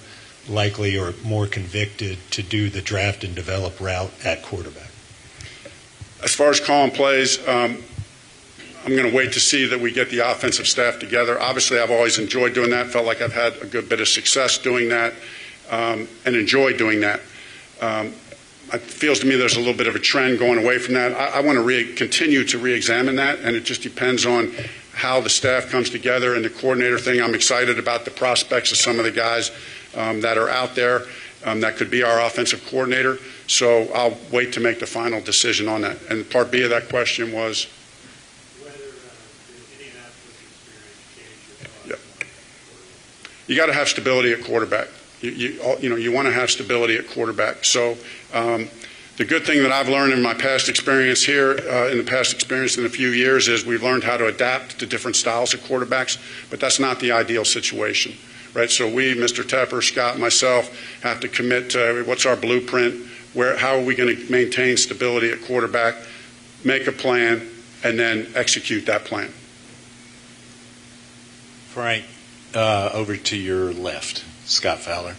likely 0.50 0.98
or 0.98 1.14
more 1.24 1.48
convicted 1.48 2.18
to 2.32 2.44
do 2.44 2.70
the 2.70 2.82
draft 2.82 3.24
and 3.24 3.36
develop 3.36 3.80
route 3.80 4.12
at 4.24 4.44
quarterback? 4.44 4.90
As 6.24 6.36
far 6.36 6.50
as 6.50 6.60
calling 6.60 6.92
plays, 6.92 7.40
um, 7.48 7.84
I'm 8.86 8.96
going 8.96 9.10
to 9.10 9.16
wait 9.16 9.34
to 9.34 9.40
see 9.40 9.66
that 9.68 9.80
we 9.80 9.92
get 9.92 10.10
the 10.10 10.20
offensive 10.20 10.68
staff 10.68 11.00
together. 11.00 11.40
Obviously, 11.40 11.80
I've 11.80 11.92
always 11.92 12.18
enjoyed 12.18 12.54
doing 12.54 12.72
that. 12.72 12.88
Felt 12.88 13.06
like 13.06 13.22
I've 13.22 13.34
had 13.34 13.54
a 13.62 13.66
good 13.66 13.88
bit 13.88 14.02
of 14.02 14.08
success 14.08 14.58
doing 14.58 14.90
that, 14.90 15.14
um, 15.70 16.08
and 16.26 16.36
enjoy 16.36 16.74
doing 16.74 17.02
that. 17.02 17.22
Um, 17.80 18.14
it 18.74 18.82
feels 18.82 19.20
to 19.20 19.28
me 19.28 19.36
there's 19.36 19.56
a 19.56 19.60
little 19.60 19.74
bit 19.74 19.88
of 19.88 19.96
a 19.96 20.00
trend 20.00 20.40
going 20.40 20.64
away 20.64 20.80
from 20.80 20.94
that. 20.96 21.12
I, 21.14 21.40
I 21.40 21.42
want 21.42 21.58
to 21.58 21.62
re- 21.62 21.94
continue 21.94 22.44
to 22.46 22.58
re-examine 22.58 23.16
that, 23.18 23.40
and 23.40 23.56
it 23.56 23.66
just 23.66 23.84
depends 23.84 24.26
on 24.26 24.54
how 24.94 25.22
the 25.22 25.30
staff 25.30 25.70
comes 25.70 25.90
together 25.90 26.36
and 26.36 26.44
the 26.46 26.50
coordinator 26.50 26.98
thing. 26.98 27.22
I'm 27.22 27.36
excited 27.36 27.78
about 27.80 28.06
the 28.06 28.12
prospects 28.12 28.72
of 28.72 28.78
some 28.78 29.00
of 29.00 29.06
the 29.06 29.12
guys 29.12 29.52
um, 29.96 30.22
that 30.22 30.38
are 30.38 30.50
out 30.50 30.76
there 30.76 31.04
um, 31.44 31.60
that 31.62 31.78
could 31.78 31.90
be 31.90 32.04
our 32.04 32.22
offensive 32.22 32.66
coordinator. 32.68 33.18
So 33.48 33.92
I'll 33.94 34.18
wait 34.32 34.54
to 34.54 34.60
make 34.60 34.80
the 34.80 34.86
final 34.86 35.22
decision 35.22 35.68
on 35.68 35.82
that. 35.82 35.98
And 36.10 36.30
part 36.30 36.52
B 36.52 36.64
of 36.64 36.70
that 36.70 36.90
question 36.90 37.32
was. 37.32 37.68
Yeah. 41.86 41.96
You 43.48 43.56
got 43.56 43.68
to 43.68 43.74
have 43.74 43.90
stability 43.90 44.34
at 44.34 44.44
quarterback. 44.44 44.88
You, 45.22 45.32
you, 45.32 45.78
you 45.80 45.90
know, 45.90 45.96
you 45.96 46.12
want 46.12 46.28
to 46.28 46.34
have 46.34 46.50
stability 46.50 46.96
at 46.98 47.08
quarterback. 47.10 47.66
So 47.66 47.98
um, 48.34 48.70
the 49.18 49.26
good 49.26 49.46
thing 49.46 49.62
that 49.64 49.72
I've 49.72 49.90
learned 49.90 50.14
in 50.14 50.22
my 50.22 50.34
past 50.34 50.70
experience 50.70 51.24
here, 51.24 51.60
uh, 51.70 51.90
in 51.90 51.98
the 51.98 52.04
past 52.04 52.34
experience 52.34 52.78
in 52.78 52.86
a 52.86 52.90
few 52.90 53.10
years, 53.10 53.48
is 53.48 53.66
we've 53.66 53.84
learned 53.84 54.04
how 54.04 54.18
to 54.18 54.28
adapt 54.28 54.80
to 54.80 54.86
different 54.86 55.16
styles 55.16 55.54
of 55.54 55.60
quarterbacks, 55.62 56.18
but 56.50 56.60
that's 56.60 56.80
not 56.80 57.00
the 57.00 57.12
ideal 57.12 57.46
situation. 57.46 58.14
Right, 58.54 58.70
so 58.70 58.94
we, 58.94 59.16
Mr. 59.16 59.44
Tepper, 59.44 59.82
Scott, 59.82 60.20
myself, 60.20 60.76
have 61.04 61.22
to 61.22 61.30
commit 61.30 61.70
to 61.72 62.04
what's 62.06 62.26
our 62.26 62.36
blueprint, 62.36 63.06
where, 63.34 63.56
how 63.56 63.78
are 63.78 63.84
we 63.84 63.96
going 63.96 64.16
to 64.16 64.32
maintain 64.32 64.76
stability 64.76 65.32
at 65.32 65.42
quarterback, 65.44 65.96
make 66.66 66.86
a 66.88 66.92
plan, 66.92 67.48
and 67.84 67.98
then 67.98 68.28
execute 68.36 68.86
that 68.88 69.06
plan. 69.06 69.30
Frank, 71.70 72.04
uh, 72.54 72.90
over 72.94 73.16
to 73.16 73.38
your 73.38 73.72
left, 73.72 74.26
Scott 74.44 74.80
Fowler. 74.80 75.16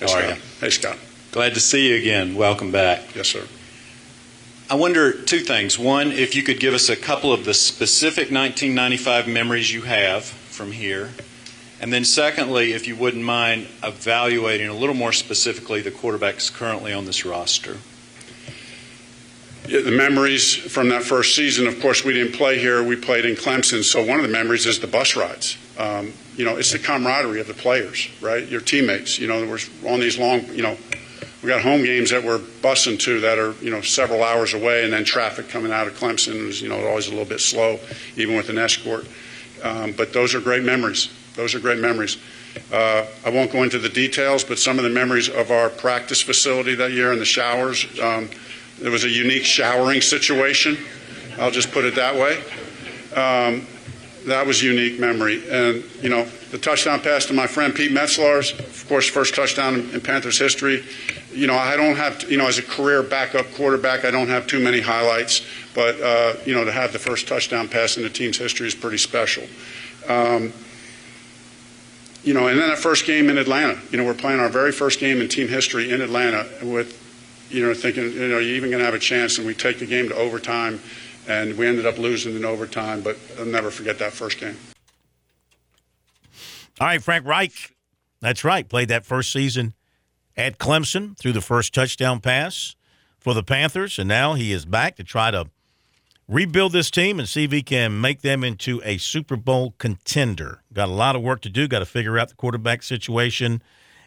How 0.00 0.06
hey, 0.06 0.14
are 0.14 0.34
you? 0.34 0.40
Hey, 0.60 0.70
Scott. 0.70 0.96
Glad 1.32 1.54
to 1.54 1.60
see 1.60 1.88
you 1.90 1.96
again. 1.96 2.34
Welcome 2.34 2.70
back. 2.70 3.14
Yes, 3.14 3.28
sir. 3.28 3.46
I 4.70 4.76
wonder 4.76 5.12
two 5.12 5.40
things. 5.40 5.78
One, 5.78 6.10
if 6.10 6.34
you 6.34 6.42
could 6.42 6.58
give 6.58 6.72
us 6.72 6.88
a 6.88 6.96
couple 6.96 7.32
of 7.32 7.44
the 7.44 7.52
specific 7.52 8.30
1995 8.30 9.28
memories 9.28 9.72
you 9.72 9.82
have 9.82 10.24
from 10.24 10.72
here. 10.72 11.10
And 11.84 11.92
then, 11.92 12.06
secondly, 12.06 12.72
if 12.72 12.88
you 12.88 12.96
wouldn't 12.96 13.22
mind 13.22 13.68
evaluating 13.82 14.68
a 14.68 14.72
little 14.72 14.94
more 14.94 15.12
specifically 15.12 15.82
the 15.82 15.90
quarterbacks 15.90 16.50
currently 16.50 16.94
on 16.94 17.04
this 17.04 17.26
roster. 17.26 17.76
Yeah, 19.68 19.82
the 19.82 19.90
memories 19.90 20.54
from 20.54 20.88
that 20.88 21.02
first 21.02 21.36
season, 21.36 21.66
of 21.66 21.78
course, 21.82 22.02
we 22.02 22.14
didn't 22.14 22.32
play 22.32 22.58
here. 22.58 22.82
We 22.82 22.96
played 22.96 23.26
in 23.26 23.36
Clemson. 23.36 23.84
So, 23.84 24.02
one 24.02 24.18
of 24.18 24.22
the 24.22 24.32
memories 24.32 24.64
is 24.64 24.80
the 24.80 24.86
bus 24.86 25.14
rides. 25.14 25.58
Um, 25.76 26.14
you 26.38 26.46
know, 26.46 26.56
it's 26.56 26.72
the 26.72 26.78
camaraderie 26.78 27.40
of 27.40 27.48
the 27.48 27.52
players, 27.52 28.08
right? 28.22 28.48
Your 28.48 28.62
teammates. 28.62 29.18
You 29.18 29.26
know, 29.26 29.46
we're 29.46 29.58
on 29.86 30.00
these 30.00 30.18
long, 30.18 30.46
you 30.54 30.62
know, 30.62 30.78
we 31.42 31.50
got 31.50 31.60
home 31.60 31.84
games 31.84 32.08
that 32.12 32.24
we're 32.24 32.38
busing 32.38 32.98
to 33.00 33.20
that 33.20 33.38
are, 33.38 33.52
you 33.60 33.70
know, 33.70 33.82
several 33.82 34.22
hours 34.24 34.54
away, 34.54 34.84
and 34.84 34.92
then 34.94 35.04
traffic 35.04 35.50
coming 35.50 35.70
out 35.70 35.86
of 35.86 35.92
Clemson 35.98 36.48
is, 36.48 36.62
you 36.62 36.70
know, 36.70 36.82
always 36.86 37.08
a 37.08 37.10
little 37.10 37.26
bit 37.26 37.40
slow, 37.40 37.78
even 38.16 38.36
with 38.36 38.48
an 38.48 38.56
escort. 38.56 39.06
Um, 39.62 39.92
but 39.92 40.14
those 40.14 40.34
are 40.34 40.40
great 40.40 40.62
memories. 40.62 41.10
Those 41.34 41.54
are 41.54 41.60
great 41.60 41.78
memories. 41.78 42.18
Uh, 42.72 43.06
I 43.24 43.30
won't 43.30 43.50
go 43.50 43.62
into 43.62 43.78
the 43.78 43.88
details, 43.88 44.44
but 44.44 44.58
some 44.58 44.78
of 44.78 44.84
the 44.84 44.90
memories 44.90 45.28
of 45.28 45.50
our 45.50 45.68
practice 45.68 46.22
facility 46.22 46.74
that 46.76 46.92
year 46.92 47.12
and 47.12 47.20
the 47.20 47.24
showers. 47.24 47.86
Um, 48.00 48.30
there 48.78 48.90
was 48.90 49.04
a 49.04 49.08
unique 49.08 49.44
showering 49.44 50.00
situation. 50.00 50.78
I'll 51.38 51.50
just 51.50 51.72
put 51.72 51.84
it 51.84 51.94
that 51.96 52.14
way. 52.14 52.38
Um, 53.14 53.66
that 54.26 54.46
was 54.46 54.62
a 54.62 54.66
unique 54.66 54.98
memory. 54.98 55.42
And, 55.50 55.84
you 56.02 56.08
know, 56.08 56.24
the 56.50 56.58
touchdown 56.58 57.00
pass 57.00 57.26
to 57.26 57.34
my 57.34 57.46
friend 57.46 57.74
Pete 57.74 57.90
Metzelaars, 57.90 58.58
of 58.58 58.88
course, 58.88 59.08
first 59.08 59.34
touchdown 59.34 59.74
in, 59.74 59.90
in 59.90 60.00
Panthers 60.00 60.38
history. 60.38 60.84
You 61.32 61.46
know, 61.46 61.54
I 61.54 61.76
don't 61.76 61.96
have, 61.96 62.20
to, 62.20 62.28
you 62.28 62.38
know, 62.38 62.46
as 62.46 62.58
a 62.58 62.62
career 62.62 63.02
backup 63.02 63.52
quarterback, 63.52 64.04
I 64.04 64.10
don't 64.10 64.28
have 64.28 64.46
too 64.46 64.60
many 64.60 64.80
highlights, 64.80 65.42
but, 65.74 66.00
uh, 66.00 66.34
you 66.46 66.54
know, 66.54 66.64
to 66.64 66.72
have 66.72 66.92
the 66.92 66.98
first 66.98 67.28
touchdown 67.28 67.68
pass 67.68 67.96
in 67.96 68.02
the 68.02 68.10
team's 68.10 68.38
history 68.38 68.66
is 68.66 68.74
pretty 68.74 68.98
special. 68.98 69.44
Um, 70.08 70.52
you 72.24 72.32
know, 72.32 72.48
and 72.48 72.58
then 72.58 72.68
that 72.70 72.78
first 72.78 73.06
game 73.06 73.28
in 73.28 73.36
Atlanta, 73.36 73.78
you 73.90 73.98
know, 73.98 74.04
we're 74.04 74.14
playing 74.14 74.40
our 74.40 74.48
very 74.48 74.72
first 74.72 74.98
game 74.98 75.20
in 75.20 75.28
team 75.28 75.46
history 75.46 75.90
in 75.90 76.00
Atlanta 76.00 76.48
with, 76.62 77.00
you 77.50 77.64
know, 77.64 77.74
thinking, 77.74 78.04
you 78.04 78.28
know, 78.28 78.38
you're 78.38 78.56
even 78.56 78.70
going 78.70 78.80
to 78.80 78.84
have 78.84 78.94
a 78.94 78.98
chance, 78.98 79.36
and 79.36 79.46
we 79.46 79.54
take 79.54 79.78
the 79.78 79.86
game 79.86 80.08
to 80.08 80.14
overtime, 80.14 80.80
and 81.28 81.56
we 81.58 81.66
ended 81.66 81.84
up 81.84 81.98
losing 81.98 82.34
in 82.34 82.44
overtime, 82.44 83.02
but 83.02 83.18
I'll 83.38 83.44
never 83.44 83.70
forget 83.70 83.98
that 83.98 84.12
first 84.12 84.38
game. 84.38 84.56
All 86.80 86.86
right, 86.86 87.02
Frank 87.02 87.26
Reich. 87.26 87.74
That's 88.20 88.42
right. 88.42 88.66
Played 88.66 88.88
that 88.88 89.04
first 89.04 89.30
season 89.30 89.74
at 90.36 90.58
Clemson 90.58 91.16
through 91.16 91.32
the 91.32 91.42
first 91.42 91.74
touchdown 91.74 92.20
pass 92.20 92.74
for 93.18 93.34
the 93.34 93.42
Panthers, 93.42 93.98
and 93.98 94.08
now 94.08 94.32
he 94.32 94.50
is 94.50 94.64
back 94.64 94.96
to 94.96 95.04
try 95.04 95.30
to 95.30 95.50
rebuild 96.28 96.72
this 96.72 96.90
team 96.90 97.18
and 97.18 97.28
see 97.28 97.44
if 97.44 97.52
he 97.52 97.62
can 97.62 98.00
make 98.00 98.22
them 98.22 98.42
into 98.44 98.80
a 98.84 98.96
Super 98.98 99.36
Bowl 99.36 99.74
contender. 99.78 100.62
Got 100.72 100.88
a 100.88 100.92
lot 100.92 101.16
of 101.16 101.22
work 101.22 101.40
to 101.42 101.48
do. 101.48 101.68
Got 101.68 101.80
to 101.80 101.86
figure 101.86 102.18
out 102.18 102.28
the 102.28 102.34
quarterback 102.34 102.82
situation 102.82 103.62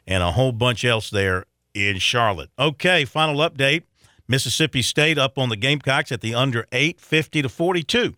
and 0.06 0.24
a 0.24 0.32
whole 0.32 0.52
bunch 0.52 0.84
else 0.86 1.10
there 1.10 1.46
in 1.74 2.00
Charlotte. 2.00 2.50
Okay, 2.58 3.06
final 3.06 3.38
update. 3.38 3.84
Mississippi 4.28 4.82
State 4.82 5.18
up 5.18 5.38
on 5.38 5.50
the 5.50 5.56
Gamecocks 5.56 6.12
at 6.12 6.22
the 6.22 6.36
under 6.36 6.66
8, 6.72 7.00
50 7.00 7.44
to 7.44 7.50
42. 7.50 8.14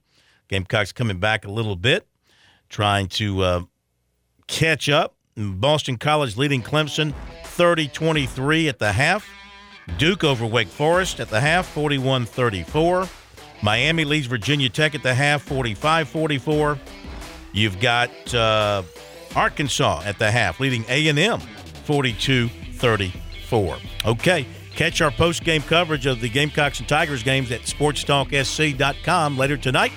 Gamecocks 0.48 0.92
coming 0.92 1.20
back 1.20 1.46
a 1.46 1.52
little 1.52 1.76
bit, 1.76 2.08
trying 2.70 3.08
to 3.10 3.42
uh, 3.42 3.62
catch 4.48 4.90
up. 4.90 5.16
Boston 5.36 5.98
College 5.98 6.36
leading 6.36 6.62
Clemson 6.62 7.14
30 7.46 7.88
23 7.90 8.68
at 8.68 8.80
the 8.80 8.92
half. 8.92 9.30
Duke 9.98 10.24
over 10.24 10.46
Wake 10.46 10.68
Forest 10.68 11.20
at 11.20 11.30
the 11.30 11.40
half, 11.40 11.68
41 11.68 12.26
34. 12.26 13.08
Miami 13.62 14.06
leads 14.06 14.28
Virginia 14.28 14.70
Tech 14.70 14.96
at 14.96 15.04
the 15.04 15.14
half, 15.14 15.42
45 15.44 16.08
44. 16.10 16.80
You've 17.52 17.80
got 17.80 18.34
uh, 18.34 18.84
Arkansas 19.36 20.02
at 20.06 20.20
the 20.20 20.32
half, 20.32 20.60
leading 20.60 20.86
A&M 20.88 21.42
42-34. 21.86 23.80
Okay, 24.06 24.46
catch 24.76 25.02
our 25.02 25.12
post-game 25.12 25.62
coverage 25.64 26.06
of 26.06 26.22
the 26.22 26.30
Gamecocks 26.30 26.80
and 26.80 26.88
Tigers 26.88 27.24
games 27.24 27.52
at 27.52 27.62
sportstalksc.com 27.62 29.38
later 29.38 29.58
tonight. 29.58 29.92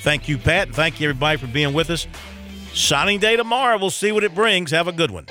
Thank 0.00 0.28
you, 0.28 0.38
Pat. 0.38 0.74
Thank 0.74 1.00
you, 1.00 1.08
everybody, 1.08 1.38
for 1.38 1.46
being 1.46 1.72
with 1.72 1.90
us. 1.90 2.06
Signing 2.74 3.18
day 3.18 3.36
tomorrow. 3.36 3.78
We'll 3.78 3.90
see 3.90 4.12
what 4.12 4.24
it 4.24 4.34
brings. 4.34 4.70
Have 4.72 4.88
a 4.88 4.92
good 4.92 5.10
one. 5.10 5.26